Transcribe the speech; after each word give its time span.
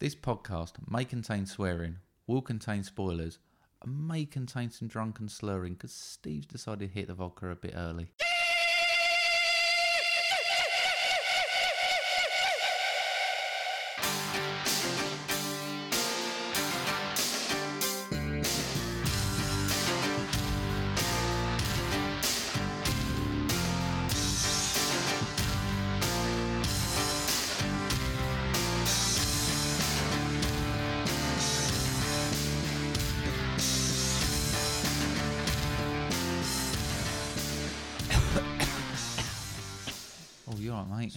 This 0.00 0.14
podcast 0.14 0.76
may 0.90 1.04
contain 1.04 1.44
swearing, 1.44 1.98
will 2.26 2.40
contain 2.40 2.82
spoilers, 2.84 3.38
and 3.82 4.08
may 4.08 4.24
contain 4.24 4.70
some 4.70 4.88
drunken 4.88 5.28
slurring 5.28 5.74
because 5.74 5.92
Steve's 5.92 6.46
decided 6.46 6.88
to 6.88 6.98
hit 6.98 7.08
the 7.08 7.12
vodka 7.12 7.50
a 7.50 7.54
bit 7.54 7.74
early. 7.76 8.10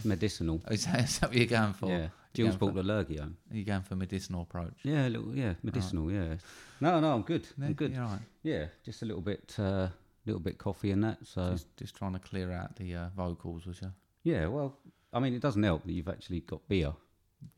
Medicinal. 0.05 0.61
Oh, 0.67 0.73
Is 0.73 0.85
that, 0.85 1.03
is 1.03 1.19
that 1.19 1.29
what 1.29 1.37
you're 1.37 1.47
going 1.47 1.73
for? 1.73 1.89
Yeah. 1.89 2.07
Jill's 2.33 2.55
going 2.55 2.73
brought 2.73 2.75
the 2.75 2.83
lurgy 2.93 3.17
home. 3.17 3.37
for, 3.47 3.55
you're 3.55 3.65
going 3.65 3.81
for 3.83 3.95
medicinal 3.95 4.41
approach. 4.41 4.73
Yeah, 4.83 5.07
a 5.07 5.09
little, 5.09 5.35
yeah, 5.35 5.53
medicinal. 5.61 6.11
Yeah. 6.11 6.35
No, 6.81 6.99
no, 6.99 7.13
I'm 7.13 7.21
good. 7.21 7.45
Yeah, 7.59 7.65
I'm 7.67 7.73
good. 7.73 7.95
Right. 7.95 8.19
Yeah, 8.41 8.65
just 8.83 9.03
a 9.03 9.05
little 9.05 9.21
bit, 9.21 9.55
uh, 9.59 9.87
little 10.25 10.41
bit 10.41 10.57
coffee 10.57 10.91
and 10.91 11.03
that. 11.03 11.19
So 11.23 11.51
Just, 11.51 11.77
just 11.77 11.95
trying 11.95 12.13
to 12.13 12.19
clear 12.19 12.51
out 12.51 12.75
the 12.75 12.95
uh, 12.95 13.09
vocals, 13.15 13.65
was 13.67 13.81
you? 13.81 13.91
yeah, 14.23 14.47
well, 14.47 14.77
I 15.13 15.19
mean, 15.19 15.33
it 15.35 15.41
doesn't 15.41 15.61
help 15.61 15.85
that 15.85 15.91
you've 15.91 16.07
actually 16.09 16.39
got 16.41 16.67
beer. 16.67 16.93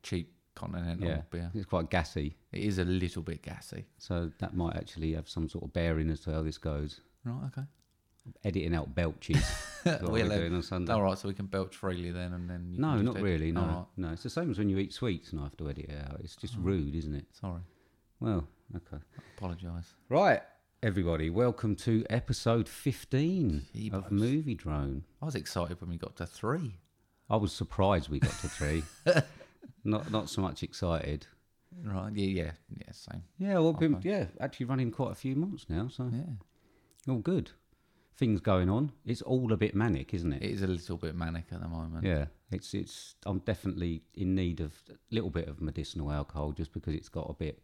Cheap 0.03 0.33
continental 0.55 1.07
Yeah, 1.07 1.21
beer. 1.29 1.51
it's 1.53 1.65
quite 1.65 1.89
gassy, 1.89 2.35
It 2.51 2.63
is 2.63 2.77
a 2.79 2.85
little 2.85 3.21
bit 3.21 3.41
gassy. 3.43 3.85
so 3.97 4.29
that 4.39 4.55
might 4.55 4.75
actually 4.75 5.13
have 5.13 5.29
some 5.29 5.47
sort 5.47 5.63
of 5.63 5.71
bearing 5.73 6.09
as 6.09 6.19
to 6.21 6.31
how 6.33 6.41
this 6.43 6.57
goes. 6.57 6.99
Right, 7.23 7.45
okay. 7.47 7.67
Editing 8.43 8.73
out 8.73 8.93
belches. 8.95 9.43
what 9.83 10.09
we're 10.11 10.27
doing 10.27 10.53
on 10.55 10.63
Sunday. 10.63 10.91
All 10.93 11.03
right, 11.03 11.17
so 11.17 11.27
we 11.27 11.33
can 11.35 11.45
belch 11.45 11.75
freely 11.75 12.11
then, 12.11 12.33
and 12.33 12.49
then 12.49 12.73
No, 12.77 12.95
not 13.01 13.19
really. 13.21 13.51
No, 13.51 13.61
right, 13.61 13.85
no. 13.97 14.09
It's 14.13 14.23
the 14.23 14.29
same 14.29 14.49
as 14.49 14.57
when 14.57 14.69
you 14.69 14.77
eat 14.79 14.93
sweets 14.93 15.31
and 15.31 15.39
I 15.39 15.43
have 15.43 15.57
to 15.57 15.69
edit 15.69 15.85
it 15.89 16.01
out. 16.09 16.19
It's 16.21 16.35
just 16.35 16.55
Oh. 16.57 16.61
rude, 16.61 16.95
isn't 16.95 17.13
it? 17.13 17.25
sorry, 17.33 17.61
Well, 18.19 18.47
okay. 18.75 18.97
apologise. 19.37 19.93
Right, 20.09 20.41
everybody, 20.81 21.29
welcome 21.29 21.75
to 21.77 22.03
episode 22.09 22.67
15 22.67 23.67
Jeebos. 23.75 23.93
of 23.93 24.11
Movie 24.11 24.55
Drone. 24.55 25.03
I 25.21 25.25
was 25.25 25.35
excited 25.35 25.79
when 25.79 25.91
we 25.91 25.97
got 25.97 26.15
to 26.17 26.25
three. 26.25 26.79
I 27.29 27.35
was 27.37 27.53
surprised 27.53 28.09
we 28.09 28.19
got 28.19 28.31
to 28.39 28.49
three. 28.49 28.83
not 29.83 30.09
not 30.11 30.29
so 30.29 30.41
much 30.41 30.63
excited. 30.63 31.27
Right? 31.83 32.11
Yeah, 32.15 32.43
yeah, 32.45 32.51
yeah. 32.75 32.91
Same. 32.91 33.23
Yeah, 33.37 33.59
well, 33.59 33.73
been, 33.73 33.99
yeah, 34.03 34.25
actually 34.39 34.65
running 34.67 34.89
quite 34.91 35.11
a 35.11 35.15
few 35.15 35.35
months 35.35 35.65
now, 35.69 35.89
so 35.89 36.09
Yeah, 36.11 37.11
all 37.11 37.19
good. 37.19 37.51
Things 38.17 38.39
going 38.39 38.69
on. 38.69 38.91
It's 39.05 39.21
all 39.21 39.51
a 39.51 39.57
bit 39.57 39.75
manic, 39.75 40.13
isn't 40.13 40.31
it 40.31 40.41
it? 40.41 40.49
is 40.49 40.61
a 40.61 40.67
little 40.67 40.97
bit 40.97 41.15
manic 41.15 41.45
at 41.51 41.61
the 41.61 41.67
moment. 41.67 42.05
Yeah, 42.05 42.25
it's 42.51 42.73
it's. 42.73 43.15
I'm 43.25 43.39
definitely 43.39 44.03
in 44.13 44.35
need 44.35 44.61
of 44.61 44.73
a 44.89 44.93
little 45.11 45.29
bit 45.29 45.47
of 45.47 45.61
medicinal 45.61 46.11
alcohol 46.11 46.51
just 46.53 46.71
because 46.71 46.93
it's 46.93 47.09
got 47.09 47.29
a 47.29 47.33
bit. 47.33 47.61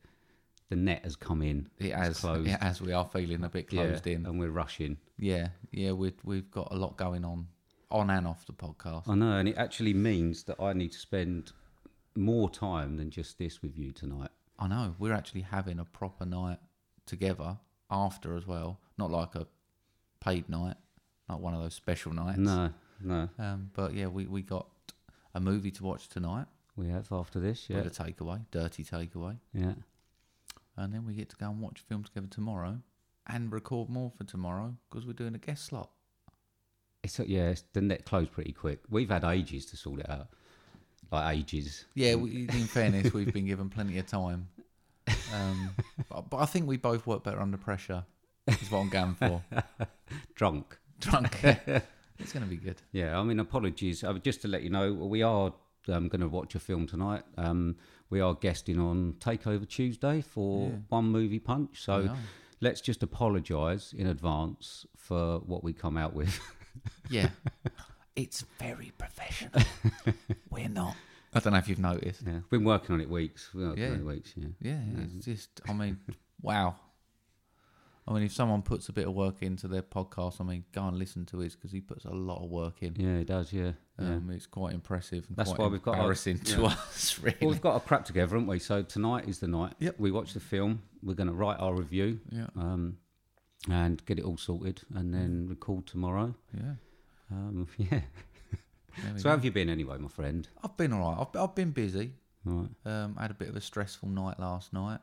The 0.70 0.76
net 0.78 1.02
has 1.04 1.18
come 1.18 1.42
in. 1.42 1.68
It 1.80 1.94
has, 1.94 2.22
closed. 2.22 2.48
it 2.48 2.62
has. 2.62 2.82
We 2.82 2.94
are 2.94 3.06
feeling 3.06 3.44
a 3.44 3.50
bit 3.50 3.70
closed 3.70 4.08
yeah, 4.08 4.16
in. 4.16 4.26
and 4.26 4.40
we're 4.40 4.52
rushing. 4.52 4.98
Yeah, 5.18 5.50
yeah. 5.72 5.92
We've 5.92 6.20
we've 6.24 6.50
got 6.52 6.70
a 6.72 6.76
lot 6.76 6.98
going 6.98 7.24
on, 7.24 7.48
on 7.90 8.10
and 8.10 8.28
off 8.28 8.46
the 8.46 8.54
podcast. 8.54 9.08
I 9.08 9.16
know, 9.16 9.38
and 9.38 9.48
it 9.48 9.58
actually 9.58 9.94
means 9.94 10.44
that 10.44 10.62
I 10.62 10.74
need 10.74 10.92
to 10.92 11.00
spend 11.00 11.54
more 12.16 12.50
time 12.50 12.98
than 12.98 13.10
just 13.10 13.38
this 13.38 13.62
with 13.62 13.78
you 13.78 13.92
tonight. 13.92 14.32
I 14.60 14.68
know 14.68 14.96
we're 15.00 15.14
actually 15.14 15.42
having 15.42 15.80
a 15.80 15.86
proper 15.86 16.26
night 16.26 16.60
together 17.06 17.58
after 17.90 18.36
as 18.36 18.46
well. 18.46 18.80
Not 18.98 19.12
like 19.12 19.36
a 19.36 19.48
paid 20.22 20.48
night, 20.48 20.78
not 21.28 21.42
one 21.42 21.54
of 21.54 21.62
those 21.62 21.74
special 21.74 22.14
nights. 22.14 22.38
No, 22.40 22.70
no, 23.04 23.28
Um, 23.38 23.72
but 23.74 23.94
yeah, 23.94 24.08
we, 24.08 24.26
we 24.26 24.42
got 24.42 24.68
a 25.34 25.42
movie 25.42 25.72
to 25.72 25.84
watch 25.84 26.08
tonight 26.08 26.46
we 26.78 26.88
have 26.88 27.12
after 27.12 27.40
this. 27.40 27.70
Yeah, 27.70 27.82
with 27.82 28.00
a 28.00 28.04
takeaway, 28.04 28.46
dirty 28.52 28.84
takeaway, 28.86 29.38
yeah. 29.54 29.74
and 30.78 30.94
then 30.94 31.06
we 31.06 31.14
get 31.14 31.30
to 31.30 31.36
go 31.36 31.48
and 31.48 31.60
watch 31.60 31.82
a 31.82 31.84
film 31.84 32.04
together 32.04 32.28
tomorrow 32.30 32.80
and 33.28 33.52
record 33.52 33.90
more 33.90 34.12
for 34.18 34.24
tomorrow 34.24 34.76
because 34.90 35.06
we're 35.06 35.14
doing 35.14 35.36
a 35.36 35.40
guest 35.40 35.66
slot. 35.66 35.90
It's 37.04 37.20
uh, 37.20 37.24
yeah, 37.28 37.50
it's, 37.50 37.64
the 37.74 37.82
net 37.82 38.06
closed 38.06 38.32
pretty 38.32 38.52
quick. 38.52 38.80
We've 38.90 39.10
had 39.10 39.24
ages 39.24 39.66
to 39.68 39.78
sort 39.78 40.02
it 40.02 40.10
out, 40.10 40.28
like 41.12 41.38
ages. 41.38 41.86
Yeah, 41.96 42.16
we, 42.16 42.42
in 42.42 42.68
fairness, 42.68 43.14
we've 43.14 43.34
been 43.34 43.48
given 43.48 43.70
plenty 43.70 43.98
of 43.98 44.08
time. 44.08 44.48
Um, 45.34 45.72
but, 46.10 46.30
but 46.30 46.38
I 46.38 46.46
think 46.46 46.68
we 46.68 46.78
both 46.78 47.08
work 47.08 47.24
better 47.24 47.40
under 47.40 47.58
pressure. 47.58 48.06
Is 48.48 48.72
what 48.72 48.80
I'm 48.80 48.90
going 48.90 49.16
for. 49.16 49.44
Drunk. 50.36 50.78
Drunk. 51.00 51.38
it's 51.44 52.34
going 52.34 52.44
to 52.44 52.50
be 52.50 52.58
good. 52.58 52.82
Yeah, 52.92 53.20
I 53.20 53.24
mean, 53.24 53.40
apologies. 53.40 54.04
Uh, 54.04 54.14
just 54.14 54.42
to 54.42 54.48
let 54.48 54.64
you 54.64 54.70
know, 54.70 54.94
we 54.94 55.22
are 55.22 55.54
um, 55.88 56.08
going 56.10 56.22
to 56.22 56.28
watch 56.28 56.56
a 56.56 56.60
film 56.60 56.88
tonight. 56.88 57.24
Um, 57.38 57.76
we 58.10 58.20
are 58.20 58.34
guesting 58.34 58.80
on 58.80 59.14
Takeover 59.20 59.68
Tuesday 59.68 60.22
for 60.22 60.70
Yeah. 60.70 60.76
One 60.90 61.06
Movie 61.06 61.40
Punch. 61.40 61.84
So 61.84 62.16
let's 62.60 62.82
just 62.82 63.04
apologise 63.04 63.94
in 63.94 64.08
advance 64.08 64.86
for 64.98 65.40
what 65.40 65.64
we 65.64 65.74
come 65.74 65.98
out 65.98 66.14
with. 66.14 66.40
Yeah. 67.10 67.28
It's 68.16 68.46
very 68.58 68.94
professional. 68.98 69.62
We're 70.50 70.70
not. 70.70 70.96
I 71.34 71.40
don't 71.42 71.52
know 71.52 71.60
if 71.60 71.68
you've 71.68 71.80
noticed. 71.80 72.22
yeah, 72.26 72.40
been 72.50 72.64
working 72.64 72.96
on 72.96 73.02
it 73.02 73.10
weeks. 73.10 73.50
Well, 73.54 73.78
Yeah. 73.78 73.92
yeah. 73.92 73.98
weeks. 73.98 74.34
Yeah. 74.38 74.48
Yeah, 74.62 74.80
it's 75.04 75.26
just, 75.26 75.50
I 75.68 75.74
mean, 75.74 75.98
wow. 76.42 76.76
I 78.08 78.14
mean, 78.14 78.24
if 78.24 78.34
someone 78.34 78.64
puts 78.64 78.90
a 78.90 78.94
bit 78.94 79.08
of 79.08 79.14
work 79.14 79.42
into 79.42 79.68
their 79.68 79.84
podcast, 79.84 80.42
I 80.42 80.44
mean, 80.44 80.66
go 80.72 80.88
and 80.88 80.98
listen 80.98 81.26
to 81.28 81.38
his 81.40 81.56
because 81.56 81.72
he 81.72 81.82
puts 81.82 82.06
a 82.06 82.10
lot 82.10 82.44
of 82.44 82.50
work 82.50 82.82
in. 82.82 82.96
Yeah, 82.96 83.20
he 83.20 83.24
does. 83.24 83.54
Yeah. 83.54 83.74
yeah. 84.00 84.16
Um, 84.16 84.32
It's 84.34 84.48
quite 84.48 84.74
impressive. 84.74 85.26
That's 85.30 85.50
quite 85.50 85.60
why 85.60 85.68
we've 85.68 85.84
got 85.84 85.96
our- 85.96 86.02
embarrassing 86.02 86.40
to 86.40 86.62
yeah. 86.62 86.68
us, 86.68 87.20
really. 87.22 87.38
Well, 87.42 87.52
we've 87.52 87.62
got 87.62 87.76
a 87.76 87.80
crap 87.80 88.06
together, 88.06 88.36
haven't 88.36 88.48
we? 88.48 88.58
So 88.60 88.82
tonight 88.82 89.30
is 89.30 89.40
the 89.40 89.48
night. 89.48 89.74
Yep. 89.80 89.96
We 90.00 90.12
watch 90.12 90.34
the 90.34 90.40
film. 90.40 90.82
We're 91.04 91.14
going 91.14 91.28
to 91.28 91.34
write 91.34 91.60
our 91.60 91.76
review 91.76 92.20
yeah, 92.32 92.48
um, 92.56 92.98
and 93.70 94.04
get 94.06 94.18
it 94.18 94.26
all 94.26 94.38
sorted, 94.38 94.82
and 94.96 95.14
then 95.14 95.48
record 95.48 95.86
tomorrow. 95.86 96.34
yeah. 96.56 96.74
Um, 97.32 97.68
yeah. 97.78 98.02
So 99.18 99.24
go. 99.24 99.30
how 99.30 99.36
have 99.36 99.46
you 99.46 99.52
been 99.52 99.70
anyway, 99.70 99.98
my 100.00 100.10
friend? 100.10 100.48
I've 100.64 100.76
been 100.76 100.92
all 100.92 101.12
right. 101.12 101.22
I've, 101.22 101.42
I've 101.42 101.56
been 101.56 101.72
busy. 101.72 102.14
All 102.48 102.68
right. 102.84 102.92
Um, 102.92 103.16
I 103.18 103.22
had 103.22 103.32
a 103.32 103.36
bit 103.36 103.48
of 103.48 103.56
a 103.56 103.62
stressful 103.62 104.10
night 104.10 104.40
last 104.40 104.74
night. 104.74 105.00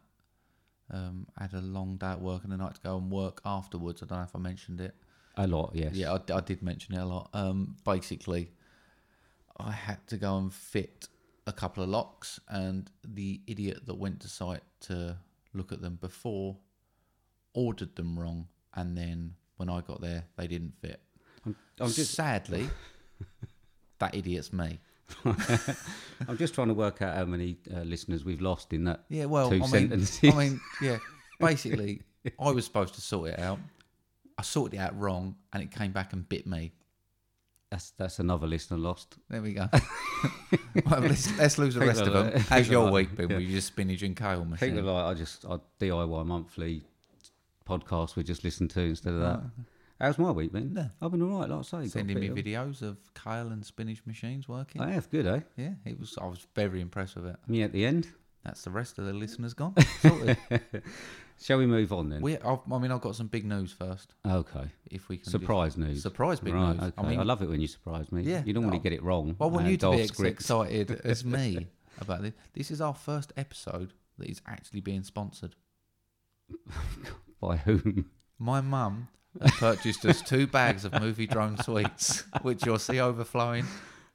Um, 0.90 1.26
I 1.36 1.42
had 1.42 1.52
a 1.52 1.60
long 1.60 1.96
day 1.96 2.06
at 2.06 2.20
work 2.20 2.44
and 2.44 2.52
a 2.52 2.56
night 2.56 2.74
to 2.76 2.80
go 2.80 2.96
and 2.96 3.10
work 3.10 3.40
afterwards. 3.44 4.02
I 4.02 4.06
don't 4.06 4.18
know 4.18 4.24
if 4.24 4.34
I 4.34 4.38
mentioned 4.38 4.80
it. 4.80 4.94
A 5.36 5.46
lot, 5.46 5.72
yes. 5.74 5.94
Yeah, 5.94 6.14
I, 6.14 6.32
I 6.32 6.40
did 6.40 6.62
mention 6.62 6.94
it 6.94 7.00
a 7.00 7.04
lot. 7.04 7.30
Um, 7.32 7.76
basically, 7.84 8.50
I 9.58 9.70
had 9.70 10.04
to 10.08 10.16
go 10.16 10.38
and 10.38 10.52
fit 10.52 11.08
a 11.46 11.52
couple 11.52 11.82
of 11.82 11.88
locks, 11.88 12.40
and 12.48 12.90
the 13.06 13.40
idiot 13.46 13.86
that 13.86 13.94
went 13.94 14.20
to 14.20 14.28
site 14.28 14.62
to 14.80 15.16
look 15.54 15.72
at 15.72 15.80
them 15.80 15.98
before 16.00 16.56
ordered 17.54 17.96
them 17.96 18.18
wrong, 18.18 18.46
and 18.74 18.96
then 18.96 19.34
when 19.56 19.68
I 19.68 19.80
got 19.80 20.00
there, 20.00 20.24
they 20.36 20.46
didn't 20.46 20.74
fit. 20.80 21.00
I'm, 21.44 21.56
I'm 21.80 21.90
just, 21.90 22.14
Sadly, 22.14 22.68
that 23.98 24.14
idiot's 24.14 24.52
me. 24.52 24.78
I'm 26.28 26.36
just 26.36 26.54
trying 26.54 26.68
to 26.68 26.74
work 26.74 27.02
out 27.02 27.16
how 27.16 27.24
many 27.24 27.56
uh, 27.74 27.80
listeners 27.80 28.24
we've 28.24 28.40
lost 28.40 28.72
in 28.72 28.84
that. 28.84 29.04
Yeah, 29.08 29.26
well, 29.26 29.48
Two 29.50 29.56
I 29.56 29.58
mean, 29.58 29.68
sentences. 29.68 30.34
I 30.34 30.36
mean, 30.36 30.60
yeah. 30.82 30.98
Basically, 31.40 32.02
I 32.38 32.50
was 32.50 32.64
supposed 32.64 32.94
to 32.94 33.00
sort 33.00 33.30
it 33.30 33.38
out. 33.38 33.58
I 34.36 34.42
sorted 34.42 34.78
it 34.78 34.82
out 34.82 34.98
wrong, 34.98 35.36
and 35.52 35.62
it 35.62 35.70
came 35.70 35.92
back 35.92 36.12
and 36.12 36.28
bit 36.28 36.46
me. 36.46 36.72
That's 37.70 37.90
that's 37.90 38.18
another 38.18 38.46
listener 38.46 38.78
lost. 38.78 39.18
There 39.28 39.42
we 39.42 39.52
go. 39.52 39.68
well, 40.86 41.00
let's, 41.00 41.36
let's 41.38 41.58
lose 41.58 41.74
the 41.74 41.80
Think 41.80 41.92
rest 41.92 42.00
of 42.02 42.12
them. 42.12 42.40
How's 42.48 42.68
your 42.68 42.90
week 42.92 43.14
been 43.14 43.28
Yeah. 43.30 43.36
with 43.36 43.46
your 43.46 43.60
spinach 43.60 44.02
and 44.02 44.16
kale 44.16 44.44
machine? 44.44 44.74
People 44.74 44.92
like, 44.92 45.04
I 45.04 45.14
just 45.14 45.44
I 45.44 45.58
DIY 45.78 46.26
monthly 46.26 46.82
podcast 47.68 48.16
we 48.16 48.22
just 48.24 48.42
listen 48.44 48.66
to 48.68 48.80
instead 48.80 49.12
of 49.12 49.20
that. 49.20 49.42
How's 50.00 50.16
my 50.16 50.30
week 50.30 50.52
been? 50.52 50.74
Yeah. 50.76 50.88
I've 51.02 51.10
been 51.10 51.22
all 51.22 51.40
right, 51.40 51.48
like 51.50 51.58
I 51.58 51.62
say. 51.62 51.88
Sending 51.88 52.20
me 52.20 52.28
videos 52.28 52.82
of 52.82 52.98
kale 53.14 53.48
and 53.48 53.66
spinach 53.66 54.00
machines 54.06 54.48
working. 54.48 54.80
I 54.80 54.92
have, 54.92 55.10
good, 55.10 55.26
eh? 55.26 55.40
yeah, 55.56 55.72
it 55.84 55.98
was. 55.98 56.16
I 56.20 56.26
was 56.26 56.46
very 56.54 56.80
impressed 56.80 57.16
with 57.16 57.26
it. 57.26 57.36
Me 57.48 57.62
at 57.62 57.72
the 57.72 57.84
end. 57.84 58.06
That's 58.44 58.62
the 58.62 58.70
rest 58.70 58.98
of 58.98 59.06
the 59.06 59.12
listeners 59.12 59.54
gone. 59.54 59.74
Sorted. 60.00 60.38
Shall 61.40 61.58
we 61.58 61.66
move 61.66 61.92
on 61.92 62.10
then? 62.10 62.22
we, 62.22 62.36
I've, 62.38 62.60
I 62.72 62.78
mean, 62.78 62.92
I've 62.92 63.00
got 63.00 63.16
some 63.16 63.26
big 63.26 63.44
news 63.44 63.72
first. 63.72 64.14
okay. 64.24 64.70
If 64.88 65.08
we 65.08 65.18
can 65.18 65.30
Surprise 65.30 65.76
news. 65.76 66.02
surprise 66.02 66.38
big 66.38 66.54
right, 66.54 66.74
news. 66.74 66.82
Okay. 66.82 66.92
I 66.96 67.02
mean, 67.08 67.18
I 67.18 67.24
love 67.24 67.42
it 67.42 67.48
when 67.48 67.60
you 67.60 67.66
surprise 67.66 68.10
me. 68.12 68.22
Yeah. 68.22 68.42
You 68.44 68.52
don't 68.52 68.62
want 68.64 68.76
to 68.76 68.80
get 68.80 68.92
it 68.92 69.02
wrong. 69.02 69.34
I 69.40 69.46
want 69.46 69.62
and 69.62 69.70
you 69.72 69.76
to 69.78 69.90
be 69.90 70.06
script. 70.06 70.40
excited 70.40 71.00
as 71.04 71.24
me 71.24 71.66
about 72.00 72.22
this. 72.22 72.34
This 72.54 72.70
is 72.70 72.80
our 72.80 72.94
first 72.94 73.32
episode 73.36 73.92
that 74.18 74.28
is 74.30 74.40
actually 74.46 74.80
being 74.80 75.02
sponsored. 75.02 75.56
By 77.40 77.56
whom? 77.58 78.10
My 78.38 78.60
mum 78.60 79.08
has 79.40 79.50
purchased 79.52 80.04
us 80.04 80.22
two 80.22 80.46
bags 80.46 80.84
of 80.84 80.92
movie 81.00 81.26
drone 81.26 81.56
sweets, 81.58 82.24
which 82.42 82.64
you'll 82.66 82.78
see 82.78 83.00
overflowing. 83.00 83.64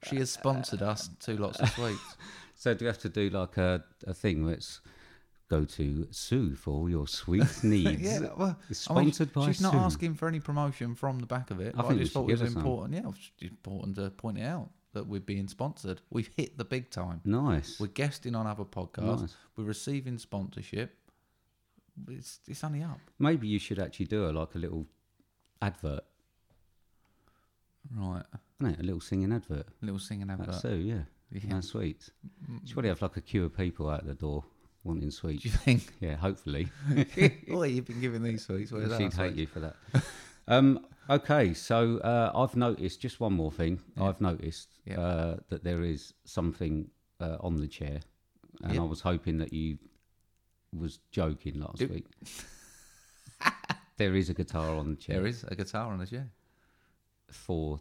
She 0.03 0.17
has 0.17 0.31
sponsored 0.31 0.81
us 0.81 1.09
two 1.19 1.37
lots 1.37 1.59
of 1.59 1.69
sweets. 1.69 2.17
So 2.55 2.73
do 2.73 2.85
you 2.85 2.87
have 2.87 2.99
to 2.99 3.09
do 3.09 3.29
like 3.29 3.57
a, 3.57 3.83
a 4.07 4.13
thing 4.13 4.43
where 4.45 4.53
it's 4.53 4.81
go 5.49 5.65
to 5.65 6.07
Sue 6.11 6.55
for 6.55 6.71
all 6.71 6.89
your 6.89 7.07
sweet 7.07 7.45
needs? 7.63 8.01
yeah, 8.01 8.19
well, 8.35 8.57
It's 8.69 8.89
I 8.89 8.95
mean, 8.95 9.11
sponsored 9.11 9.33
by 9.33 9.47
she's 9.47 9.61
not 9.61 9.75
asking 9.75 10.15
for 10.15 10.27
any 10.27 10.39
promotion 10.39 10.95
from 10.95 11.19
the 11.19 11.25
back 11.25 11.51
of 11.51 11.59
it. 11.59 11.75
I 11.77 11.81
but 11.81 11.91
I, 11.91 11.97
just 11.97 12.13
thought 12.13 12.29
it 12.29 12.31
was 12.33 12.41
her 12.41 12.47
some. 12.47 12.57
important. 12.57 12.93
Yeah, 13.03 13.09
it's 13.09 13.31
important 13.51 13.95
to 13.97 14.09
point 14.11 14.37
it 14.39 14.43
out 14.43 14.69
that 14.93 15.07
we're 15.07 15.19
being 15.19 15.47
sponsored. 15.47 16.01
We've 16.09 16.29
hit 16.37 16.57
the 16.57 16.65
big 16.65 16.89
time. 16.89 17.21
Nice. 17.25 17.79
We're 17.79 17.87
guesting 17.87 18.35
on 18.35 18.45
other 18.47 18.63
podcasts. 18.65 19.21
Nice. 19.21 19.35
We're 19.57 19.63
receiving 19.65 20.17
sponsorship. 20.17 20.95
It's 22.09 22.39
it's 22.47 22.63
only 22.63 22.83
up. 22.83 22.99
Maybe 23.19 23.47
you 23.47 23.59
should 23.59 23.79
actually 23.79 24.07
do 24.07 24.29
a 24.29 24.31
like 24.31 24.55
a 24.55 24.57
little 24.59 24.85
advert. 25.63 26.03
Right. 27.95 28.23
Isn't 28.59 28.73
it? 28.75 28.79
A 28.79 28.83
little 28.83 29.01
singing 29.01 29.31
advert. 29.33 29.67
little 29.81 29.99
singing 29.99 30.29
advert. 30.29 30.47
That's 30.47 30.61
Sue, 30.61 30.75
yeah. 30.75 31.01
Yeah. 31.31 31.55
No 31.55 31.61
sweets. 31.61 32.11
She'd 32.63 32.73
probably 32.73 32.89
have 32.89 33.01
like 33.01 33.17
a 33.17 33.21
queue 33.21 33.45
of 33.45 33.55
people 33.57 33.89
out 33.89 34.05
the 34.05 34.13
door 34.13 34.43
wanting 34.83 35.09
sweets. 35.11 35.43
Do 35.43 35.49
you 35.49 35.55
think? 35.55 35.93
Yeah, 35.99 36.15
hopefully. 36.15 36.67
oh, 37.51 37.63
you've 37.63 37.85
been 37.85 38.01
giving 38.01 38.21
these 38.23 38.45
sweets. 38.45 38.71
Where's 38.71 38.91
She'd 38.97 39.13
hate 39.13 39.13
sweet? 39.13 39.35
you 39.35 39.47
for 39.47 39.59
that. 39.61 39.75
um, 40.47 40.85
okay, 41.09 41.53
so 41.53 41.97
uh, 41.99 42.31
I've 42.35 42.55
noticed 42.55 43.01
just 43.01 43.19
one 43.19 43.33
more 43.33 43.51
thing. 43.51 43.79
I've 43.99 44.21
noticed 44.21 44.69
Yeah. 44.85 44.99
uh, 44.99 45.37
that 45.49 45.63
there 45.63 45.81
is 45.83 46.13
something 46.25 46.89
uh, 47.19 47.37
on 47.39 47.57
the 47.57 47.67
chair, 47.67 48.01
and. 48.63 48.79
I 48.79 48.83
was 48.83 49.01
hoping 49.01 49.37
that 49.39 49.53
you 49.53 49.77
was 50.77 50.99
joking 51.11 51.59
last 51.59 51.81
week. 51.81 52.05
There 53.97 54.15
is 54.15 54.29
a 54.29 54.33
guitar 54.33 54.75
on 54.75 54.89
the 54.91 54.95
chair 54.95 55.17
There 55.17 55.27
is 55.27 55.43
a 55.47 55.55
guitar 55.55 55.91
on 55.91 55.99
the 55.99 56.07
chair. 56.07 56.29
for 57.31 57.79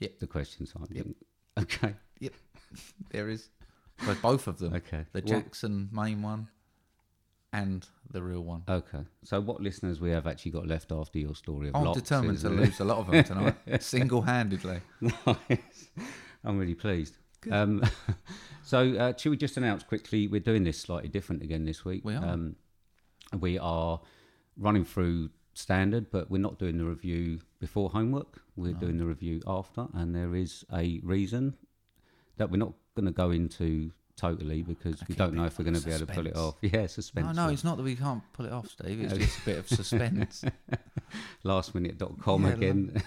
Yep. 0.00 0.18
the 0.20 0.26
question 0.26 0.66
time. 0.66 0.86
Yep. 0.90 1.06
Okay. 1.60 1.94
Yep. 2.20 2.32
There 3.10 3.28
is. 3.28 3.48
For 3.98 4.14
both 4.16 4.46
of 4.48 4.58
them. 4.58 4.74
Okay. 4.74 5.06
The 5.12 5.22
Well- 5.24 5.40
Jackson 5.40 5.88
Maine 5.92 6.22
one 6.22 6.48
and 7.52 7.86
the 8.10 8.22
real 8.22 8.40
one. 8.42 8.62
Okay. 8.68 9.04
So, 9.24 9.40
what 9.40 9.60
listeners 9.60 10.00
we 10.00 10.10
have 10.10 10.26
actually 10.26 10.52
got 10.52 10.66
left 10.66 10.90
after 10.90 11.18
your 11.18 11.34
story 11.34 11.68
of 11.68 11.76
I'm 11.76 11.84
locks 11.84 12.00
determined 12.00 12.38
to 12.40 12.48
lose 12.48 12.80
a 12.80 12.84
lot 12.84 12.98
of 12.98 13.10
them 13.10 13.22
tonight, 13.64 13.82
single 13.82 14.22
handedly. 14.22 14.80
Nice. 15.00 15.90
I'm 16.44 16.58
really 16.58 16.74
pleased. 16.74 17.18
Um, 17.50 17.82
so, 18.64 18.94
uh, 18.94 19.16
should 19.16 19.30
we 19.30 19.36
just 19.36 19.56
announce 19.56 19.82
quickly 19.84 20.26
we're 20.28 20.40
doing 20.40 20.64
this 20.64 20.78
slightly 20.80 21.08
different 21.08 21.42
again 21.42 21.64
this 21.66 21.84
week? 21.84 22.04
We 22.04 22.14
are. 22.14 22.24
Um, 22.24 22.56
we 23.38 23.58
are 23.58 24.00
running 24.56 24.84
through 24.84 25.30
standard, 25.54 26.10
but 26.10 26.30
we're 26.30 26.38
not 26.38 26.58
doing 26.58 26.78
the 26.78 26.84
review 26.84 27.40
before 27.60 27.90
homework. 27.90 28.42
We're 28.56 28.72
doing 28.72 28.98
the 28.98 29.06
review 29.06 29.42
after, 29.46 29.86
and 29.94 30.14
there 30.14 30.34
is 30.34 30.64
a 30.72 31.00
reason 31.02 31.54
that 32.36 32.50
we're 32.50 32.58
not 32.58 32.72
going 32.94 33.06
to 33.06 33.12
go 33.12 33.30
into 33.30 33.92
totally 34.16 34.62
because 34.62 35.02
we 35.08 35.14
don't 35.14 35.34
know 35.34 35.44
if 35.44 35.58
we're 35.58 35.64
going 35.64 35.76
to 35.76 35.84
be 35.84 35.90
able 35.92 36.06
to 36.06 36.12
pull 36.12 36.26
it 36.26 36.36
off. 36.36 36.56
Yeah, 36.62 36.86
suspense. 36.86 37.26
No, 37.34 37.46
no, 37.46 37.52
it's 37.52 37.64
not 37.64 37.76
that 37.76 37.82
we 37.82 37.96
can't 37.96 38.22
pull 38.32 38.46
it 38.46 38.52
off, 38.52 38.68
Steve. 38.68 39.00
It's 39.00 39.14
just 39.14 39.38
a 39.38 39.44
bit 39.44 39.58
of 39.58 39.68
suspense. 39.68 40.44
Lastminute.com 41.44 42.44
Yeah, 42.44 42.52
again, 42.52 43.02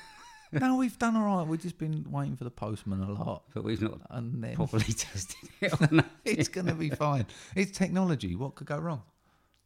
no, 0.52 0.76
we've 0.78 0.98
done 0.98 1.16
all 1.16 1.38
right. 1.38 1.48
We've 1.48 1.62
just 1.62 1.78
been 1.78 2.06
waiting 2.10 2.36
for 2.36 2.44
the 2.44 2.52
postman 2.52 3.02
a 3.02 3.12
lot. 3.12 3.44
but 3.54 3.64
we've 3.64 3.82
not 3.82 4.00
And 4.10 4.44
then 4.44 4.56
properly 4.56 4.84
tested 4.94 5.50
it 5.62 6.06
it's 6.24 6.48
going 6.48 6.68
to 6.68 6.74
be 6.74 6.90
fine. 6.90 7.26
It's 7.56 7.78
technology. 7.78 8.36
What 8.36 8.56
could 8.56 8.68
go 8.68 8.78
wrong? 8.78 9.04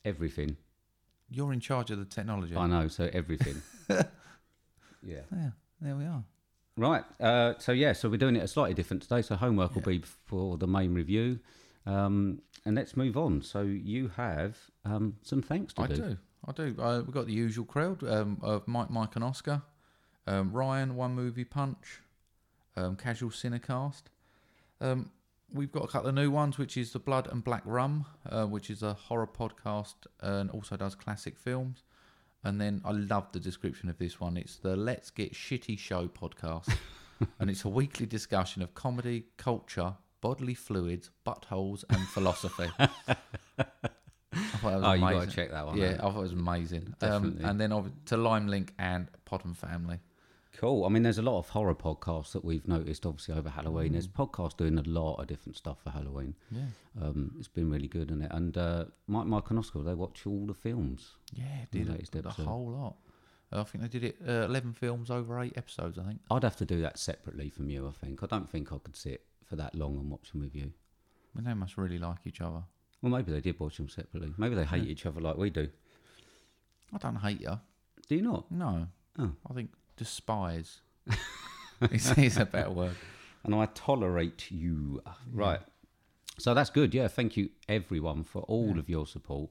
everything. 0.06 0.56
You're 1.30 1.54
in 1.54 1.60
charge 1.60 1.92
of 1.92 2.00
the 2.00 2.06
technology. 2.06 2.56
I 2.56 2.68
know, 2.68 2.88
so 2.88 3.10
everything. 3.14 3.62
yeah. 3.90 4.04
Yeah, 5.04 5.50
there 5.82 5.96
we 5.96 6.06
are. 6.06 6.24
Right. 6.76 7.04
Uh, 7.20 7.54
so 7.60 7.72
yeah, 7.72 7.94
so 7.94 8.10
we're 8.10 8.18
doing 8.18 8.36
it 8.36 8.44
a 8.44 8.48
slightly 8.48 8.74
different 8.74 9.04
today. 9.04 9.22
So 9.22 9.36
homework 9.36 9.76
will 9.76 9.82
be 9.82 10.02
for 10.26 10.58
the 10.58 10.68
main 10.68 10.94
review, 10.94 11.40
um, 11.86 12.42
and 12.66 12.76
let's 12.76 12.96
move 12.96 13.18
on. 13.18 13.42
So 13.42 13.62
you 13.62 14.12
have 14.16 14.58
um, 14.86 15.16
some 15.22 15.42
thanks 15.42 15.74
to 15.74 15.82
I 15.82 15.88
do. 15.88 15.96
do. 15.96 16.18
I 16.48 16.52
do. 16.54 16.76
Uh, 16.82 17.02
we've 17.06 17.14
got 17.14 17.28
the 17.28 17.34
usual 17.34 17.66
crowd 17.66 18.04
um, 18.04 18.40
of 18.42 18.68
Mike, 18.68 18.90
Mike, 18.90 19.16
and 19.16 19.24
Oscar. 19.24 19.62
Um, 20.26 20.52
Ryan, 20.52 20.96
One 20.96 21.16
Movie 21.16 21.44
Punch. 21.44 22.02
Um, 22.78 22.96
Casual 22.96 23.32
Cinecast. 23.32 24.04
Um, 24.80 25.12
we've 25.54 25.72
got 25.72 25.84
a 25.84 25.88
couple 25.88 26.10
of 26.10 26.16
new 26.16 26.32
ones, 26.32 26.58
which 26.58 26.78
is 26.78 26.92
the 26.92 27.00
Blood 27.00 27.28
and 27.32 27.44
Black 27.44 27.64
Rum, 27.66 28.06
uh, 28.30 28.46
which 28.46 28.70
is 28.70 28.84
a 28.84 28.94
horror 28.94 29.28
podcast 29.28 29.96
and 30.22 30.50
also 30.52 30.78
does 30.78 30.96
classic 30.96 31.38
films. 31.38 31.84
And 32.44 32.60
then 32.60 32.82
I 32.86 32.92
love 32.92 33.28
the 33.32 33.40
description 33.40 33.90
of 33.90 33.98
this 33.98 34.20
one. 34.20 34.38
It's 34.38 34.58
the 34.58 34.76
Let's 34.76 35.10
Get 35.10 35.34
Shitty 35.34 35.78
Show 35.78 36.08
podcast, 36.08 36.74
and 37.40 37.50
it's 37.50 37.66
a 37.66 37.70
weekly 37.70 38.06
discussion 38.06 38.62
of 38.62 38.74
comedy, 38.74 39.26
culture, 39.38 39.96
bodily 40.22 40.54
fluids, 40.54 41.10
buttholes, 41.26 41.84
and 41.90 42.00
philosophy. 42.08 42.70
I 42.80 43.16
thought 44.62 44.72
that 44.72 44.76
was 44.78 44.84
Oh, 44.86 44.94
you 44.94 45.02
got 45.02 45.30
to 45.30 45.36
check 45.36 45.52
that 45.52 45.66
one. 45.66 45.78
Yeah, 45.78 45.94
out. 45.94 46.00
I 46.00 46.12
thought 46.12 46.20
it 46.20 46.22
was 46.22 46.32
amazing. 46.32 46.94
Um, 47.02 47.40
and 47.44 47.60
then 47.60 47.92
to 48.06 48.18
Lime 48.18 48.48
Link 48.48 48.74
and 48.80 49.08
Potham 49.26 49.54
Family. 49.54 50.00
Cool. 50.60 50.84
I 50.84 50.90
mean, 50.90 51.04
there's 51.04 51.18
a 51.20 51.22
lot 51.22 51.40
of 51.40 51.48
horror 51.48 51.74
podcasts 51.74 52.34
that 52.34 52.44
we've 52.44 52.68
noticed, 52.68 53.06
obviously, 53.06 53.34
over 53.34 53.50
Halloween. 53.50 53.94
There's 53.94 54.10
podcasts 54.10 54.58
doing 54.58 54.78
a 54.78 54.82
lot 54.82 55.16
of 55.16 55.28
different 55.28 55.56
stuff 55.56 55.78
for 55.82 55.90
Halloween. 55.90 56.36
Yeah. 56.52 56.64
Um, 57.02 57.32
it's 57.40 57.48
been 57.48 57.72
really 57.72 57.88
good, 57.88 58.12
isn't 58.12 58.24
it? 58.24 58.32
And 58.34 58.58
uh, 58.58 58.86
Mike, 59.08 59.26
Mike 59.28 59.50
and 59.52 59.60
Oscar, 59.60 59.84
they 59.84 59.94
watch 59.94 60.28
all 60.28 60.46
the 60.46 60.54
films. 60.54 61.12
Yeah, 61.34 61.46
The 61.72 61.80
did 61.80 61.90
latest 61.90 62.14
it, 62.16 62.24
the 62.24 62.30
episode. 62.30 62.46
whole 62.46 62.72
lot. 62.72 62.96
I 63.54 63.64
think 63.64 63.84
they 63.84 63.88
did 63.88 64.04
it 64.04 64.18
uh, 64.28 64.46
11 64.50 64.74
films 64.74 65.10
over 65.10 65.40
eight 65.40 65.54
episodes, 65.56 65.98
I 65.98 66.04
think. 66.04 66.20
I'd 66.30 66.44
have 66.44 66.58
to 66.58 66.66
do 66.66 66.82
that 66.82 67.00
separately 67.00 67.50
from 67.50 67.70
you, 67.70 67.88
I 67.88 67.92
think. 68.06 68.22
I 68.22 68.26
don't 68.28 68.50
think 68.50 68.74
I 68.74 68.80
could 68.80 68.98
sit 68.98 69.24
for 69.46 69.56
that 69.56 69.74
long 69.76 69.96
and 69.98 70.12
watch 70.12 70.32
them 70.32 70.42
with 70.42 70.54
you. 70.54 70.72
I 71.34 71.38
mean, 71.40 71.46
they 71.46 71.54
must 71.54 71.78
really 71.78 72.00
like 72.00 72.20
each 72.26 72.42
other. 72.42 72.64
Well, 73.02 73.14
maybe 73.14 73.32
they 73.32 73.40
did 73.40 73.58
watch 73.62 73.78
them 73.78 73.88
separately. 73.88 74.34
Maybe 74.38 74.56
they 74.56 74.66
hate 74.66 74.88
each 74.90 75.06
other 75.06 75.22
like 75.22 75.38
we 75.38 75.50
do. 75.52 75.70
I 76.94 76.98
don't 76.98 77.16
hate 77.16 77.40
you. 77.40 77.58
Do 78.10 78.16
you 78.16 78.22
not? 78.24 78.52
No. 78.52 78.88
Oh. 79.18 79.32
I 79.50 79.54
think 79.54 79.72
despise 80.00 80.80
is, 81.92 82.18
is 82.18 82.38
a 82.38 82.46
better 82.46 82.72
word. 82.72 82.96
and 83.44 83.54
I 83.54 83.66
tolerate 83.68 84.50
you. 84.50 85.02
Mm. 85.06 85.14
Right. 85.34 85.60
So 86.40 86.54
that's 86.54 86.70
good. 86.70 86.96
Yeah. 86.96 87.10
Thank 87.10 87.36
you, 87.38 87.50
everyone, 87.68 88.24
for 88.24 88.42
all 88.44 88.80
of 88.80 88.90
your 88.90 89.06
support. 89.06 89.50